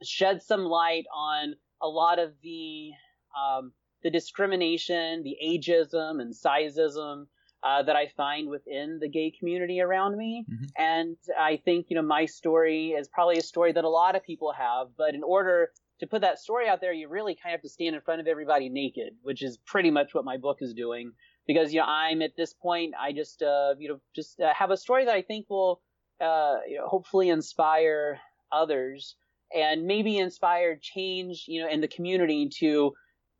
shed 0.03 0.41
some 0.41 0.65
light 0.65 1.05
on 1.15 1.55
a 1.83 1.87
lot 1.87 2.17
of 2.17 2.33
the 2.41 2.91
um, 3.37 3.73
the 4.03 4.09
discrimination, 4.09 5.23
the 5.23 5.37
ageism 5.43 6.21
and 6.21 6.33
sizeism 6.33 7.27
uh, 7.63 7.83
that 7.83 7.95
I 7.95 8.07
find 8.07 8.49
within 8.49 8.99
the 8.99 9.07
gay 9.07 9.31
community 9.37 9.79
around 9.79 10.17
me. 10.17 10.45
Mhm. 10.49 10.69
And 10.77 11.17
I 11.37 11.57
think 11.57 11.87
you 11.89 11.95
know 11.95 12.01
my 12.01 12.25
story 12.25 12.91
is 12.91 13.07
probably 13.07 13.37
a 13.37 13.41
story 13.43 13.71
that 13.73 13.83
a 13.83 13.89
lot 13.89 14.15
of 14.15 14.23
people 14.23 14.51
have, 14.53 14.87
but 14.97 15.13
in 15.13 15.23
order 15.23 15.71
to 15.99 16.07
put 16.07 16.21
that 16.21 16.39
story 16.39 16.67
out 16.67 16.81
there, 16.81 16.91
you 16.91 17.07
really 17.07 17.35
kind 17.35 17.53
of 17.53 17.59
have 17.59 17.61
to 17.61 17.69
stand 17.69 17.95
in 17.95 18.01
front 18.01 18.19
of 18.19 18.27
everybody 18.27 18.67
naked, 18.69 19.13
which 19.21 19.41
is 19.43 19.57
pretty 19.57 19.91
much 19.91 20.13
what 20.13 20.25
my 20.25 20.37
book 20.37 20.57
is 20.61 20.73
doing. 20.73 21.11
Because 21.45 21.73
you 21.73 21.79
know 21.79 21.85
I'm 21.85 22.21
at 22.21 22.35
this 22.35 22.53
point, 22.53 22.93
I 22.99 23.11
just 23.11 23.41
uh, 23.41 23.75
you 23.77 23.89
know 23.89 23.99
just 24.15 24.39
uh, 24.39 24.53
have 24.53 24.71
a 24.71 24.77
story 24.77 25.05
that 25.05 25.15
I 25.15 25.21
think 25.21 25.49
will 25.49 25.81
uh, 26.19 26.57
you 26.67 26.77
know 26.77 26.87
hopefully 26.87 27.29
inspire 27.29 28.19
others 28.51 29.15
and 29.53 29.85
maybe 29.85 30.17
inspire 30.17 30.77
change 30.81 31.45
you 31.47 31.61
know 31.61 31.69
in 31.69 31.81
the 31.81 31.87
community 31.87 32.49
to 32.49 32.93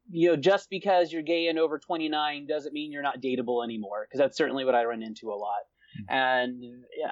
you 0.10 0.30
know 0.30 0.36
just 0.36 0.70
because 0.70 1.12
you're 1.12 1.22
gay 1.22 1.48
and 1.48 1.60
over 1.60 1.80
29 1.80 2.48
doesn't 2.48 2.74
mean 2.74 2.92
you're 2.92 3.04
not 3.04 3.22
dateable 3.22 3.64
anymore 3.64 4.06
because 4.08 4.20
that's 4.20 4.38
certainly 4.38 4.66
what 4.66 4.76
I 4.76 4.84
run 4.86 5.02
into 5.02 5.32
a 5.32 5.36
lot. 5.36 5.62
and 6.10 6.64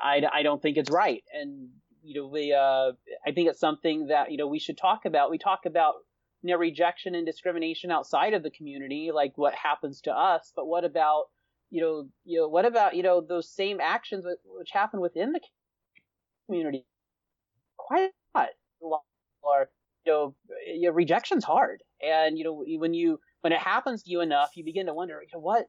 I, 0.02 0.22
I 0.34 0.44
don't 0.44 0.62
think 0.62 0.78
it's 0.78 0.90
right. 0.90 1.24
And 1.34 1.70
you 2.04 2.20
know, 2.20 2.28
we 2.28 2.54
uh, 2.54 2.92
I 3.26 3.32
think 3.34 3.50
it's 3.50 3.60
something 3.60 4.08
that 4.08 4.32
you 4.32 4.38
know 4.38 4.48
we 4.48 4.60
should 4.60 4.78
talk 4.78 5.06
about. 5.06 5.30
We 5.30 5.38
talk 5.38 5.66
about 5.66 5.96
you 6.42 6.52
know 6.52 6.58
rejection 6.58 7.16
and 7.16 7.26
discrimination 7.26 7.92
outside 7.92 8.34
of 8.34 8.44
the 8.44 8.50
community, 8.50 9.12
like 9.14 9.34
what 9.36 9.54
happens 9.54 10.02
to 10.02 10.12
us, 10.12 10.52
but 10.56 10.66
what 10.66 10.84
about 10.84 11.26
you 11.70 11.82
know 11.82 12.08
you 12.26 12.40
know 12.40 12.48
what 12.48 12.66
about 12.66 12.96
you 12.96 13.04
know 13.04 13.22
those 13.22 13.50
same 13.50 13.80
actions 13.80 14.26
which 14.46 14.72
happen 14.72 15.00
within 15.00 15.32
the 15.32 15.42
community? 16.48 16.86
Quite 17.78 18.10
a 18.36 18.40
lot. 18.40 18.50
Or 18.82 19.70
you 20.06 20.12
know, 20.12 20.36
you 20.66 20.90
know, 20.90 20.92
rejection's 20.92 21.44
hard, 21.44 21.84
and 22.02 22.38
you 22.38 22.44
know 22.44 22.64
when 22.80 22.94
you 22.94 23.20
when 23.42 23.54
it 23.54 23.60
happens 23.60 24.04
to 24.04 24.12
you 24.12 24.22
enough, 24.22 24.52
you 24.56 24.64
begin 24.64 24.86
to 24.86 24.94
wonder, 24.94 25.22
you 25.22 25.28
know, 25.34 25.40
what, 25.40 25.66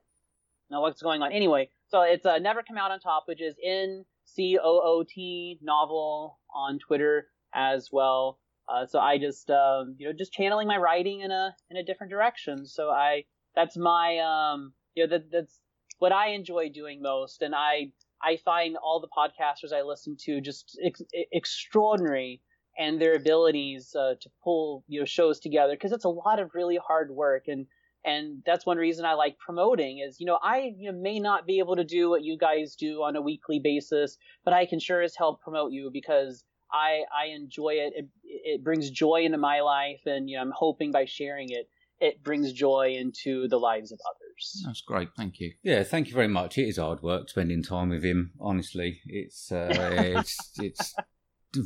now 0.70 0.82
what's 0.82 1.02
going 1.02 1.22
on? 1.22 1.32
Anyway, 1.32 1.70
so 1.88 2.02
it's 2.02 2.26
uh, 2.26 2.38
Never 2.38 2.62
Come 2.62 2.78
Out 2.78 2.90
on 2.90 3.00
Top, 3.00 3.24
which 3.26 3.40
is 3.42 3.56
in 3.62 4.04
c-o-o-t 4.24 5.58
novel 5.62 6.38
on 6.54 6.78
Twitter 6.78 7.26
as 7.54 7.88
well. 7.92 8.38
Uh, 8.68 8.86
so 8.86 8.98
I 8.98 9.18
just, 9.18 9.50
um, 9.50 9.96
you 9.98 10.06
know, 10.06 10.12
just 10.16 10.32
channeling 10.32 10.68
my 10.68 10.76
writing 10.76 11.20
in 11.20 11.30
a 11.30 11.54
in 11.70 11.76
a 11.76 11.84
different 11.84 12.10
direction. 12.10 12.66
So 12.66 12.90
I, 12.90 13.24
that's 13.54 13.76
my, 13.76 14.18
um, 14.18 14.72
you 14.94 15.04
know, 15.04 15.10
that 15.18 15.30
that's 15.30 15.60
what 15.98 16.12
I 16.12 16.28
enjoy 16.28 16.68
doing 16.68 17.02
most, 17.02 17.42
and 17.42 17.54
I 17.54 17.92
I 18.22 18.38
find 18.44 18.76
all 18.76 19.00
the 19.00 19.08
podcasters 19.08 19.72
I 19.76 19.82
listen 19.82 20.16
to 20.24 20.40
just 20.40 20.78
ex- 20.84 21.02
extraordinary 21.32 22.40
and 22.78 23.00
their 23.00 23.14
abilities 23.14 23.94
uh, 23.94 24.14
to 24.20 24.30
pull 24.42 24.84
you 24.88 25.00
know 25.00 25.06
shows 25.06 25.40
together 25.40 25.72
because 25.74 25.92
it's 25.92 26.04
a 26.04 26.08
lot 26.08 26.38
of 26.38 26.54
really 26.54 26.78
hard 26.78 27.10
work 27.10 27.44
and 27.48 27.66
and 28.04 28.42
that's 28.44 28.66
one 28.66 28.78
reason 28.78 29.04
I 29.04 29.14
like 29.14 29.38
promoting 29.38 29.98
is 29.98 30.18
you 30.20 30.26
know 30.26 30.38
I 30.42 30.72
you 30.76 30.90
know, 30.90 30.98
may 30.98 31.20
not 31.20 31.46
be 31.46 31.58
able 31.58 31.76
to 31.76 31.84
do 31.84 32.10
what 32.10 32.22
you 32.22 32.36
guys 32.38 32.74
do 32.76 33.02
on 33.02 33.16
a 33.16 33.20
weekly 33.20 33.60
basis 33.60 34.16
but 34.44 34.54
I 34.54 34.66
can 34.66 34.80
sure 34.80 35.02
as 35.02 35.14
hell 35.16 35.38
promote 35.42 35.72
you 35.72 35.90
because 35.92 36.44
I 36.72 37.02
I 37.14 37.26
enjoy 37.34 37.74
it 37.74 37.92
it, 37.96 38.08
it 38.24 38.64
brings 38.64 38.90
joy 38.90 39.22
into 39.24 39.38
my 39.38 39.60
life 39.60 40.00
and 40.06 40.28
you 40.28 40.36
know 40.36 40.42
I'm 40.42 40.52
hoping 40.54 40.92
by 40.92 41.04
sharing 41.04 41.50
it 41.50 41.68
it 42.02 42.24
brings 42.24 42.52
joy 42.52 42.96
into 42.98 43.46
the 43.46 43.58
lives 43.58 43.92
of 43.92 44.00
others. 44.10 44.62
That's 44.66 44.80
great. 44.80 45.10
Thank 45.16 45.38
you. 45.38 45.52
Yeah, 45.62 45.84
thank 45.84 46.08
you 46.08 46.14
very 46.14 46.26
much. 46.26 46.58
It 46.58 46.66
is 46.66 46.76
hard 46.76 47.00
work 47.00 47.28
spending 47.28 47.62
time 47.62 47.90
with 47.90 48.02
him. 48.02 48.32
Honestly, 48.40 49.00
it's 49.06 49.52
uh, 49.52 49.68
it's 49.72 50.50
it's 50.58 50.96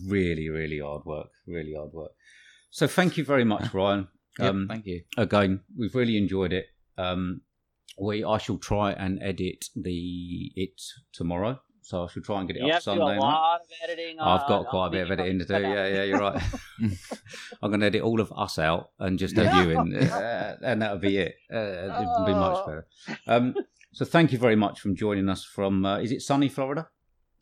really 0.09 0.49
really 0.49 0.81
hard 0.81 1.05
work. 1.05 1.29
Really 1.47 1.75
hard 1.75 1.93
work. 1.93 2.13
So 2.71 2.87
thank 2.87 3.17
you 3.17 3.25
very 3.25 3.45
much, 3.45 3.73
Ryan. 3.73 4.09
Yep, 4.39 4.51
Um, 4.51 4.67
thank 4.69 4.87
you. 4.87 5.03
again, 5.17 5.61
we've 5.79 5.95
really 5.95 6.17
enjoyed 6.19 6.53
it. 6.53 6.67
Um, 6.99 7.41
we 7.99 8.23
I 8.25 8.37
shall 8.39 8.59
try 8.59 8.93
and 8.93 9.19
edit 9.23 9.65
the 9.75 10.53
it 10.55 10.81
tomorrow, 11.13 11.61
so 11.83 12.05
I 12.05 12.09
shall 12.09 12.23
try 12.23 12.41
and 12.41 12.47
get 12.49 12.57
it 12.59 12.61
You 12.61 12.67
up 12.67 12.73
have 12.75 12.83
to 12.85 12.91
do 12.95 12.99
Sunday. 13.01 13.19
night. 13.19 13.59
editing. 13.85 14.21
I've 14.21 14.47
got 14.49 14.67
quite 14.67 14.89
a 14.89 14.91
bit 14.91 15.03
of 15.05 15.11
editing 15.13 15.39
to 15.39 15.45
do. 15.47 15.55
Yeah, 15.61 15.87
yeah, 15.89 16.03
you're 16.05 16.19
right. 16.21 16.43
I'm 17.63 17.71
going 17.71 17.81
to 17.81 17.87
edit 17.87 18.03
all 18.03 18.21
of 18.21 18.31
us 18.37 18.59
out 18.59 18.91
and 18.99 19.19
just 19.19 19.37
have 19.37 19.65
you 19.67 19.79
in, 19.79 19.97
uh, 19.97 20.57
and 20.63 20.83
that'll 20.83 20.99
be 20.99 21.17
it. 21.17 21.37
Uh, 21.53 21.57
it'll 21.59 22.27
be 22.27 22.35
much 22.35 22.59
Oh. 22.59 22.67
better. 22.67 22.87
Um, 23.27 23.55
so 23.95 24.05
thank 24.05 24.33
you 24.33 24.39
very 24.39 24.57
much 24.57 24.81
for 24.81 24.91
joining 24.93 25.29
us 25.31 25.45
from. 25.45 25.87
Uh, 25.87 25.99
is 26.01 26.13
it 26.13 26.21
sunny 26.21 26.49
Florida 26.51 26.89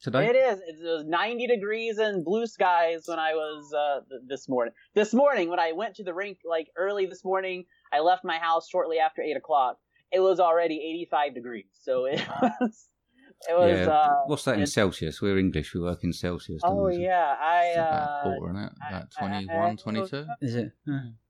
today? 0.00 0.26
It 0.28 0.36
is. 0.36 0.58
It 0.66 0.76
was 0.82 1.04
90 1.06 1.46
degrees 1.46 1.98
and 1.98 2.24
blue 2.24 2.46
skies 2.46 3.04
when 3.06 3.18
I 3.18 3.32
was 3.34 3.72
uh, 3.74 4.00
th- 4.08 4.22
this 4.28 4.48
morning. 4.48 4.72
This 4.94 5.12
morning, 5.14 5.48
when 5.50 5.60
I 5.60 5.72
went 5.72 5.94
to 5.96 6.04
the 6.04 6.14
rink, 6.14 6.38
like 6.48 6.68
early 6.76 7.06
this 7.06 7.24
morning, 7.24 7.64
I 7.92 8.00
left 8.00 8.24
my 8.24 8.38
house 8.38 8.68
shortly 8.68 8.98
after 8.98 9.22
eight 9.22 9.36
o'clock. 9.36 9.78
It 10.12 10.20
was 10.20 10.38
already 10.40 10.76
85 10.76 11.34
degrees, 11.34 11.64
so 11.80 12.04
it 12.06 12.20
was. 12.40 12.88
It 13.48 13.58
was. 13.58 13.78
yeah. 13.86 13.92
Uh, 13.92 14.14
What's 14.26 14.44
that 14.44 14.58
in 14.58 14.66
Celsius? 14.66 15.20
We're 15.20 15.38
English. 15.38 15.74
We 15.74 15.80
work 15.80 16.04
in 16.04 16.12
Celsius. 16.12 16.60
oh 16.64 16.86
we? 16.86 16.98
yeah, 16.98 17.34
I. 17.40 17.64
It's 17.66 17.76
about 17.76 18.02
Uh, 18.26 18.28
a 18.30 18.36
quarter, 18.38 18.52
isn't 18.54 18.64
it? 18.64 18.72
I- 18.82 18.88
About 18.88 19.08
I- 19.18 19.20
21, 19.20 19.70
I- 19.70 19.74
22? 19.74 20.26
Is 20.40 20.54
it? 20.54 20.72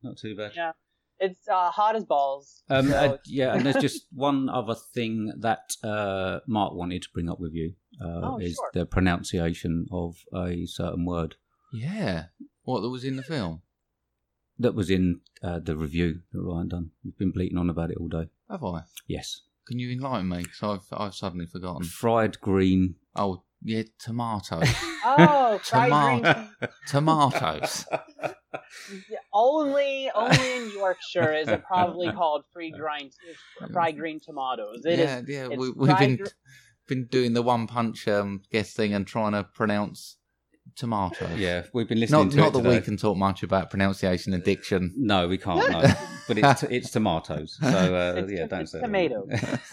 Not 0.03 0.17
too 0.19 0.37
bad. 0.37 0.53
Yeah. 0.55 0.73
it's 1.19 1.49
uh, 1.49 1.71
hot 1.71 1.97
as 1.97 2.05
balls. 2.05 2.63
Um, 2.69 2.89
so 2.89 2.97
uh, 2.97 3.17
yeah, 3.27 3.55
and 3.55 3.65
there's 3.65 3.77
just 3.89 4.07
one 4.13 4.49
other 4.49 4.75
thing 4.95 5.33
that 5.41 5.73
uh, 5.83 6.41
Mark 6.47 6.75
wanted 6.75 7.03
to 7.03 7.09
bring 7.15 7.29
up 7.31 7.41
with 7.41 7.53
you 7.55 7.75
uh, 8.01 8.21
Oh, 8.23 8.39
is 8.39 8.55
sure. 8.55 8.71
the 8.75 8.87
pronunciation 8.87 9.87
of 9.93 10.17
a 10.35 10.67
certain 10.67 11.05
word 11.05 11.37
Yeah. 11.73 12.27
What 12.63 12.81
that 12.81 12.89
was 12.91 13.05
in 13.05 13.17
the 13.17 13.23
film? 13.23 13.63
that 14.59 14.75
was 14.75 14.89
in 14.89 15.21
uh, 15.43 15.59
the 15.59 15.77
review 15.77 16.21
that 16.33 16.41
Ryan 16.41 16.69
done. 16.69 16.91
You've 17.03 17.19
been 17.19 17.33
bleating 17.33 17.59
on 17.59 17.69
about 17.69 17.91
it 17.91 17.97
all 17.99 18.07
day. 18.09 18.29
Have 18.49 18.63
I? 18.65 18.83
Yes, 19.09 19.41
Can 19.67 19.81
you 19.81 19.91
enlighten 19.91 20.29
me? 20.29 20.45
Because 20.45 20.63
I've, 20.93 20.99
I've 21.01 21.15
suddenly 21.15 21.47
forgotten. 21.47 21.83
fried 21.85 22.41
green. 22.41 22.95
Oh, 23.17 23.43
yeah, 23.63 23.83
tomatoes. 23.99 24.69
Oh, 25.07 25.59
fried 25.63 25.91
Tomato. 25.91 26.33
green. 26.61 26.71
tomatoes. 26.89 27.85
Only, 29.33 30.11
only 30.15 30.57
in 30.57 30.71
Yorkshire 30.73 31.35
is 31.35 31.49
it 31.49 31.65
probably 31.65 32.11
called 32.13 32.45
free 32.53 32.71
grind, 32.79 33.13
fried 33.73 33.97
green 33.99 34.21
tomatoes. 34.21 34.83
It 34.85 34.99
is. 34.99 34.99
yeah, 35.01 35.23
yeah. 35.27 35.49
it's 35.51 35.57
We, 35.59 35.71
we've 35.73 35.91
fried 35.91 35.99
been 35.99 36.17
gr- 36.17 36.25
been 36.87 37.07
doing 37.07 37.33
the 37.35 37.43
one 37.43 37.67
punch 37.67 38.07
um, 38.09 38.43
guest 38.51 38.77
thing 38.77 38.93
and 38.95 39.07
trying 39.07 39.33
to 39.33 39.45
pronounce 39.45 40.17
tomatoes. 40.77 41.39
Yeah, 41.39 41.65
we've 41.73 41.89
been 41.89 42.01
listening 42.01 42.25
Not 42.27 42.31
to 42.33 42.37
not 42.39 42.47
it 42.49 42.53
that 42.55 42.59
today. 42.63 42.77
we 42.77 42.81
can 42.81 42.97
talk 42.97 43.17
much 43.17 43.43
about 43.43 43.71
pronunciation 43.71 44.33
and 44.35 44.43
diction. 44.43 44.93
No, 44.97 45.29
we 45.29 45.39
can't. 45.39 45.71
No, 45.71 45.81
but 46.29 46.39
it's 46.39 46.63
it's 46.65 46.91
tomatoes. 46.91 47.59
So 47.61 47.67
uh, 47.95 48.15
It's 48.19 48.33
yeah, 48.33 48.47
don't 48.47 48.67
say 48.67 48.81
tomato. 48.81 49.27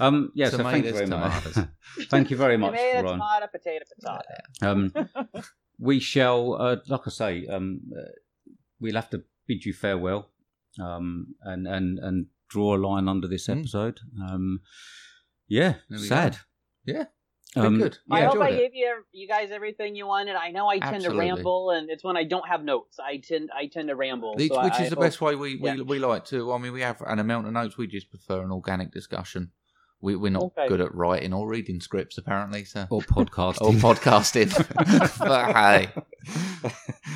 um, 0.00 0.30
yeah, 0.34 0.50
so 0.50 0.58
thank 0.58 0.84
you 0.84 0.92
very 0.92 1.06
Tomatoes, 1.06 1.56
much. 1.56 1.68
thank 2.10 2.30
you 2.30 2.36
very 2.36 2.56
much, 2.56 2.72
Tomato, 2.72 3.02
Ryan. 3.02 3.18
tomato, 3.18 3.46
potato, 3.46 3.84
potato. 4.60 5.08
Um, 5.16 5.28
we 5.78 6.00
shall, 6.00 6.54
uh, 6.60 6.76
like 6.88 7.02
I 7.06 7.10
say, 7.10 7.46
um, 7.46 7.80
uh, 7.96 8.02
we'll 8.80 8.94
have 8.96 9.10
to 9.10 9.22
bid 9.46 9.64
you 9.64 9.72
farewell 9.72 10.30
um, 10.80 11.34
and, 11.42 11.66
and, 11.66 11.98
and 11.98 12.26
draw 12.48 12.76
a 12.76 12.78
line 12.78 13.08
under 13.08 13.28
this 13.28 13.46
Mm. 13.46 13.60
episode. 13.60 14.00
Um, 14.28 14.60
yeah, 15.48 15.74
sad. 15.96 16.32
go. 16.32 16.38
Yeah, 16.92 17.04
Um, 17.56 17.78
good. 17.78 17.98
I 18.10 18.22
hope 18.22 18.40
I 18.40 18.48
enjoyed 18.48 18.52
it. 18.52 18.58
gave 18.58 18.74
you 18.74 18.94
you 19.12 19.28
guys 19.28 19.50
everything 19.50 19.94
you 19.96 20.06
wanted. 20.06 20.36
I 20.36 20.50
know 20.50 20.68
I 20.68 20.78
tend 20.78 20.96
Absolutely. 20.96 21.26
to 21.28 21.34
ramble, 21.34 21.70
and 21.70 21.90
it's 21.90 22.04
when 22.04 22.16
I 22.16 22.24
don't 22.24 22.46
have 22.48 22.62
notes. 22.62 22.98
I 22.98 23.18
tend 23.18 23.50
I 23.56 23.66
tend 23.66 23.88
to 23.88 23.96
ramble. 23.96 24.36
Which, 24.36 24.52
so 24.52 24.62
which 24.62 24.74
I, 24.74 24.84
is 24.84 24.90
the 24.90 24.98
I 24.98 25.00
best 25.00 25.20
way 25.20 25.34
we, 25.34 25.56
we, 25.56 25.70
yeah. 25.70 25.82
we 25.82 25.98
like 25.98 26.24
to. 26.26 26.52
I 26.52 26.58
mean, 26.58 26.72
we 26.72 26.82
have 26.82 27.00
an 27.02 27.18
amount 27.18 27.46
of 27.46 27.52
notes. 27.52 27.76
We 27.76 27.86
just 27.86 28.10
prefer 28.10 28.42
an 28.42 28.50
organic 28.52 28.90
discussion. 28.92 29.52
We, 30.00 30.14
we're 30.16 30.30
not 30.30 30.44
Okay. 30.44 30.68
good 30.68 30.80
at 30.80 30.94
writing 30.94 31.32
or 31.32 31.48
reading 31.48 31.80
scripts, 31.80 32.18
apparently. 32.18 32.64
So 32.64 32.86
or 32.90 33.00
podcasting. 33.02 33.62
or 33.62 33.72
podcasting. 33.94 35.18
but 35.18 35.52
hey, 35.56 35.88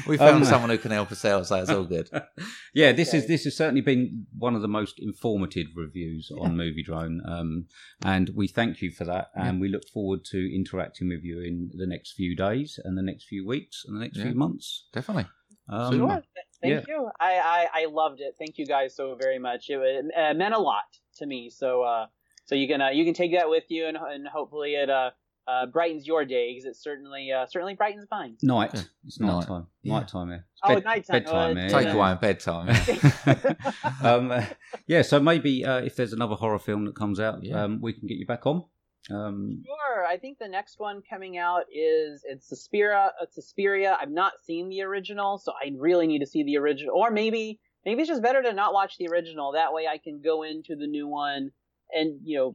we 0.07 0.17
found 0.19 0.39
Um, 0.39 0.45
someone 0.45 0.71
who 0.71 0.79
can 0.79 0.91
help 0.91 1.13
us 1.13 1.25
out, 1.25 1.47
so 1.47 1.57
it's 1.61 1.71
all 1.71 1.85
good. 1.85 2.09
yeah, 2.75 2.93
this 2.93 3.15
is 3.15 3.27
this 3.29 3.45
has 3.45 3.57
certainly 3.57 3.83
been 3.83 4.27
one 4.37 4.57
of 4.57 4.63
the 4.63 4.69
most 4.69 4.97
informative 4.99 5.69
reviews 5.77 6.31
on 6.37 6.57
Movie 6.57 6.83
Drone, 6.83 7.21
um, 7.27 7.67
and 8.05 8.31
we 8.35 8.49
thank 8.49 8.83
you 8.83 8.91
for 8.91 9.05
that. 9.05 9.29
And 9.35 9.61
we 9.61 9.69
look 9.69 9.89
forward 9.93 10.25
to 10.27 10.55
interacting 10.55 11.09
with 11.09 11.23
you 11.23 11.41
in 11.41 11.71
the 11.75 11.87
next 11.87 12.13
few 12.15 12.35
days, 12.35 12.81
and 12.85 12.99
the 12.99 13.03
next 13.03 13.25
few 13.29 13.47
weeks, 13.47 13.85
and 13.87 13.97
the 13.97 14.01
next 14.01 14.19
Yeah. 14.19 14.25
few 14.25 14.35
months. 14.35 14.87
Definitely. 14.93 15.27
Um, 15.69 15.95
Sure. 15.97 16.09
Th- 16.09 16.25
Thank 16.61 16.89
you. 16.89 17.09
I, 17.21 17.69
I 17.75 17.83
I 17.83 17.87
loved 17.87 18.21
it. 18.21 18.35
Thank 18.39 18.57
you 18.59 18.67
guys 18.67 18.95
so 18.97 19.17
very 19.21 19.39
much. 19.39 19.69
It, 19.69 19.79
it 19.81 20.05
uh, 20.17 20.35
meant 20.35 20.55
a 20.55 20.59
lot 20.61 20.85
to 21.19 21.27
me. 21.27 21.51
So 21.51 21.83
uh, 21.83 22.07
so 22.53 22.57
you 22.57 22.69
can 22.69 22.83
uh, 22.83 22.91
you 22.91 23.07
can 23.07 23.15
take 23.15 23.33
that 23.33 23.49
with 23.49 23.65
you, 23.69 23.87
and 23.87 23.97
and 23.97 24.29
hopefully 24.29 24.74
it 24.74 24.91
uh, 24.91 25.11
uh 25.49 25.65
brightens 25.66 26.07
your 26.07 26.27
day 26.27 26.53
because 26.53 26.66
it 26.66 26.77
certainly 26.77 27.33
uh, 27.33 27.47
certainly 27.47 27.74
brightens 27.74 28.07
mine. 28.11 28.37
Night. 28.43 28.73
Yeah. 28.74 28.83
It's 29.07 29.19
Night. 29.19 29.29
night 29.29 29.47
time. 29.47 29.66
Yeah. 29.83 29.93
Night 29.95 30.09
time 30.09 30.29
here. 30.29 30.47
Oh, 30.62 30.74
bed- 30.74 30.85
nighttime. 30.85 31.23
Bedtime 31.23 31.57
Oh. 31.57 31.69
Take 31.69 31.87
yeah. 31.87 31.95
away 31.95 32.11
in 32.12 32.19
bedtime. 32.19 32.69
um, 34.03 34.31
uh, 34.31 34.45
yeah, 34.87 35.01
so 35.01 35.19
maybe 35.19 35.65
uh, 35.65 35.79
if 35.79 35.97
there's 35.97 36.12
another 36.12 36.35
horror 36.35 36.59
film 36.59 36.85
that 36.85 36.95
comes 36.95 37.19
out, 37.19 37.43
Yeah. 37.43 37.62
um, 37.65 37.81
we 37.81 37.95
can 37.95 38.07
get 38.07 38.19
you 38.19 38.27
back 38.27 38.47
on. 38.47 38.65
Um, 39.11 39.62
Sure. 39.65 40.05
I 40.05 40.19
think 40.19 40.39
the 40.39 40.49
next 40.49 40.79
one 40.79 41.01
coming 41.09 41.39
out 41.39 41.62
is 41.74 42.23
it's 42.29 42.47
Suspiria. 42.47 43.12
It's 43.23 43.35
Suspiria. 43.35 43.97
I've 43.99 44.11
not 44.11 44.35
seen 44.45 44.69
the 44.69 44.83
original, 44.83 45.39
so 45.39 45.53
I 45.53 45.73
really 45.79 46.07
need 46.07 46.19
to 46.20 46.27
see 46.27 46.45
the 46.45 46.59
original. 46.59 46.95
Or 46.95 47.11
maybe 47.11 47.61
maybe 47.87 48.03
it's 48.03 48.11
just 48.11 48.23
better 48.23 48.43
to 48.43 48.53
not 48.53 48.74
watch 48.74 48.99
the 48.99 49.09
original. 49.09 49.53
That 49.53 49.73
way, 49.73 49.87
I 49.87 49.97
can 49.97 50.20
go 50.20 50.43
into 50.43 50.77
the 50.77 50.87
new 50.87 51.09
one 51.09 51.51
and 51.93 52.20
you 52.24 52.39
know 52.39 52.52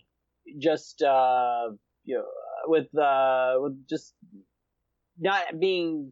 just 0.59 1.01
uh 1.01 1.69
you 2.05 2.15
know 2.15 2.25
with 2.67 2.87
uh 2.97 3.55
with 3.59 3.87
just 3.87 4.13
not 5.19 5.59
being 5.59 6.11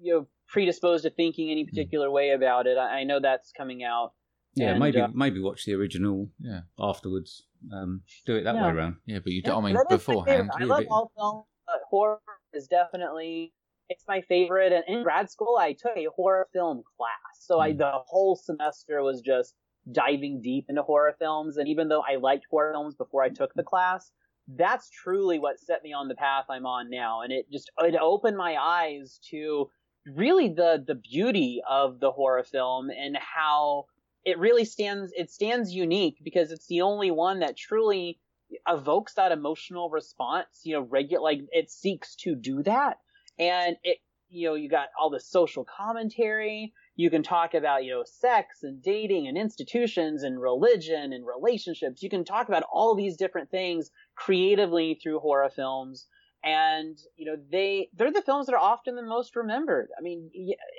you 0.00 0.14
know 0.14 0.26
predisposed 0.46 1.04
to 1.04 1.10
thinking 1.10 1.50
any 1.50 1.64
particular 1.64 2.10
way 2.10 2.30
about 2.30 2.66
it. 2.66 2.78
I, 2.78 3.00
I 3.00 3.04
know 3.04 3.20
that's 3.20 3.52
coming 3.52 3.84
out. 3.84 4.12
yeah, 4.54 4.70
And, 4.70 4.80
maybe 4.80 5.00
uh, 5.00 5.08
maybe 5.12 5.40
watch 5.40 5.64
the 5.66 5.74
original 5.74 6.30
yeah, 6.40 6.60
afterwards. 6.78 7.44
Um, 7.72 8.02
do 8.24 8.36
it 8.36 8.44
that 8.44 8.54
Yeah. 8.54 8.66
way 8.66 8.72
around. 8.72 8.96
yeah, 9.06 9.18
but 9.18 9.32
you. 9.32 9.42
Yeah, 9.44 9.52
do 9.52 9.58
I 9.58 9.60
mean, 9.60 9.74
that 9.74 9.80
is 9.82 9.90
my 9.90 9.96
beforehand. 9.96 10.50
I 10.58 10.64
love 10.64 10.78
bit- 10.78 10.88
all 10.90 11.12
film. 11.16 11.44
But 11.66 11.80
horror 11.90 12.20
is 12.54 12.66
definitely 12.66 13.52
it's 13.90 14.04
my 14.08 14.22
favorite. 14.22 14.72
And 14.72 14.84
in 14.88 15.02
grad 15.02 15.28
school, 15.30 15.58
I 15.58 15.72
took 15.74 15.96
a 15.96 16.06
horror 16.16 16.48
film 16.52 16.82
class, 16.96 17.34
so 17.40 17.60
I 17.60 17.72
Mm. 17.72 17.78
the 17.78 17.92
whole 18.06 18.36
semester 18.36 19.02
was 19.02 19.20
just 19.20 19.54
diving 19.90 20.40
deep 20.42 20.66
into 20.68 20.82
horror 20.82 21.14
films. 21.18 21.56
And 21.56 21.68
even 21.68 21.88
though 21.88 22.02
I 22.02 22.16
liked 22.16 22.46
horror 22.50 22.72
films 22.72 22.94
before 22.94 23.22
I 23.22 23.28
took 23.28 23.54
the 23.54 23.62
class, 23.62 24.10
that's 24.56 24.90
truly 24.90 25.38
what 25.38 25.60
set 25.60 25.82
me 25.82 25.92
on 25.92 26.08
the 26.08 26.14
path 26.14 26.46
I'm 26.48 26.66
on 26.66 26.90
now. 26.90 27.22
And 27.22 27.32
it 27.32 27.50
just, 27.50 27.70
it 27.78 27.96
opened 28.00 28.36
my 28.36 28.56
eyes 28.58 29.20
to 29.30 29.70
really 30.06 30.48
the, 30.48 30.82
the 30.86 30.94
beauty 30.94 31.60
of 31.68 32.00
the 32.00 32.10
horror 32.10 32.44
film 32.44 32.90
and 32.90 33.16
how 33.16 33.84
it 34.24 34.38
really 34.38 34.64
stands, 34.64 35.12
it 35.16 35.30
stands 35.30 35.72
unique 35.72 36.16
because 36.22 36.50
it's 36.50 36.66
the 36.66 36.82
only 36.82 37.10
one 37.10 37.40
that 37.40 37.56
truly 37.56 38.18
evokes 38.66 39.14
that 39.14 39.32
emotional 39.32 39.90
response, 39.90 40.46
you 40.64 40.74
know, 40.74 40.80
regular, 40.80 41.22
like 41.22 41.40
it 41.52 41.70
seeks 41.70 42.16
to 42.16 42.34
do 42.34 42.62
that. 42.62 42.98
And 43.38 43.76
it, 43.84 43.98
you 44.30 44.48
know, 44.48 44.54
you 44.54 44.68
got 44.68 44.88
all 44.98 45.10
the 45.10 45.20
social 45.20 45.64
commentary. 45.64 46.72
You 46.98 47.10
can 47.10 47.22
talk 47.22 47.54
about, 47.54 47.84
you 47.84 47.92
know, 47.92 48.02
sex 48.04 48.64
and 48.64 48.82
dating 48.82 49.28
and 49.28 49.38
institutions 49.38 50.24
and 50.24 50.42
religion 50.42 51.12
and 51.12 51.24
relationships. 51.24 52.02
You 52.02 52.10
can 52.10 52.24
talk 52.24 52.48
about 52.48 52.64
all 52.72 52.96
these 52.96 53.16
different 53.16 53.52
things 53.52 53.92
creatively 54.16 54.98
through 55.00 55.20
horror 55.20 55.48
films. 55.48 56.06
And, 56.42 56.98
you 57.14 57.26
know, 57.26 57.36
they, 57.52 57.88
they're 57.94 58.10
the 58.12 58.20
films 58.22 58.46
that 58.46 58.56
are 58.56 58.58
often 58.58 58.96
the 58.96 59.04
most 59.04 59.36
remembered. 59.36 59.90
I 59.96 60.02
mean, 60.02 60.28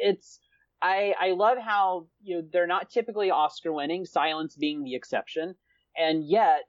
it's, 0.02 0.41
I, 0.82 1.16
I 1.18 1.32
love 1.32 1.58
how, 1.58 2.08
you 2.22 2.36
know, 2.36 2.48
they're 2.52 2.68
not 2.68 2.90
typically 2.90 3.32
Oscar 3.32 3.72
winning, 3.72 4.04
silence 4.06 4.58
being 4.58 4.84
the 4.84 4.96
exception. 4.96 5.56
And 5.98 6.28
yet 6.28 6.64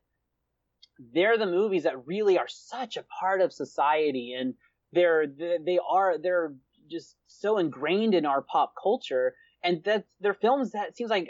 they're 1.13 1.39
the 1.39 1.47
movies 1.47 1.83
that 1.83 2.07
really 2.07 2.39
are 2.39 2.49
such 2.49 2.97
a 2.97 3.05
part 3.19 3.41
of 3.41 3.53
society 3.53 4.33
and 4.39 4.55
they're, 4.93 5.27
they 5.27 5.81
are, 5.89 6.19
they're 6.19 6.55
just 6.91 7.17
so 7.27 7.59
ingrained 7.59 8.15
in 8.15 8.27
our 8.27 8.43
pop 8.43 8.75
culture 8.81 9.35
and 9.63 9.83
that 9.85 10.05
they're 10.21 10.35
films 10.35 10.73
that 10.73 10.97
seems 10.97 11.11
like 11.11 11.29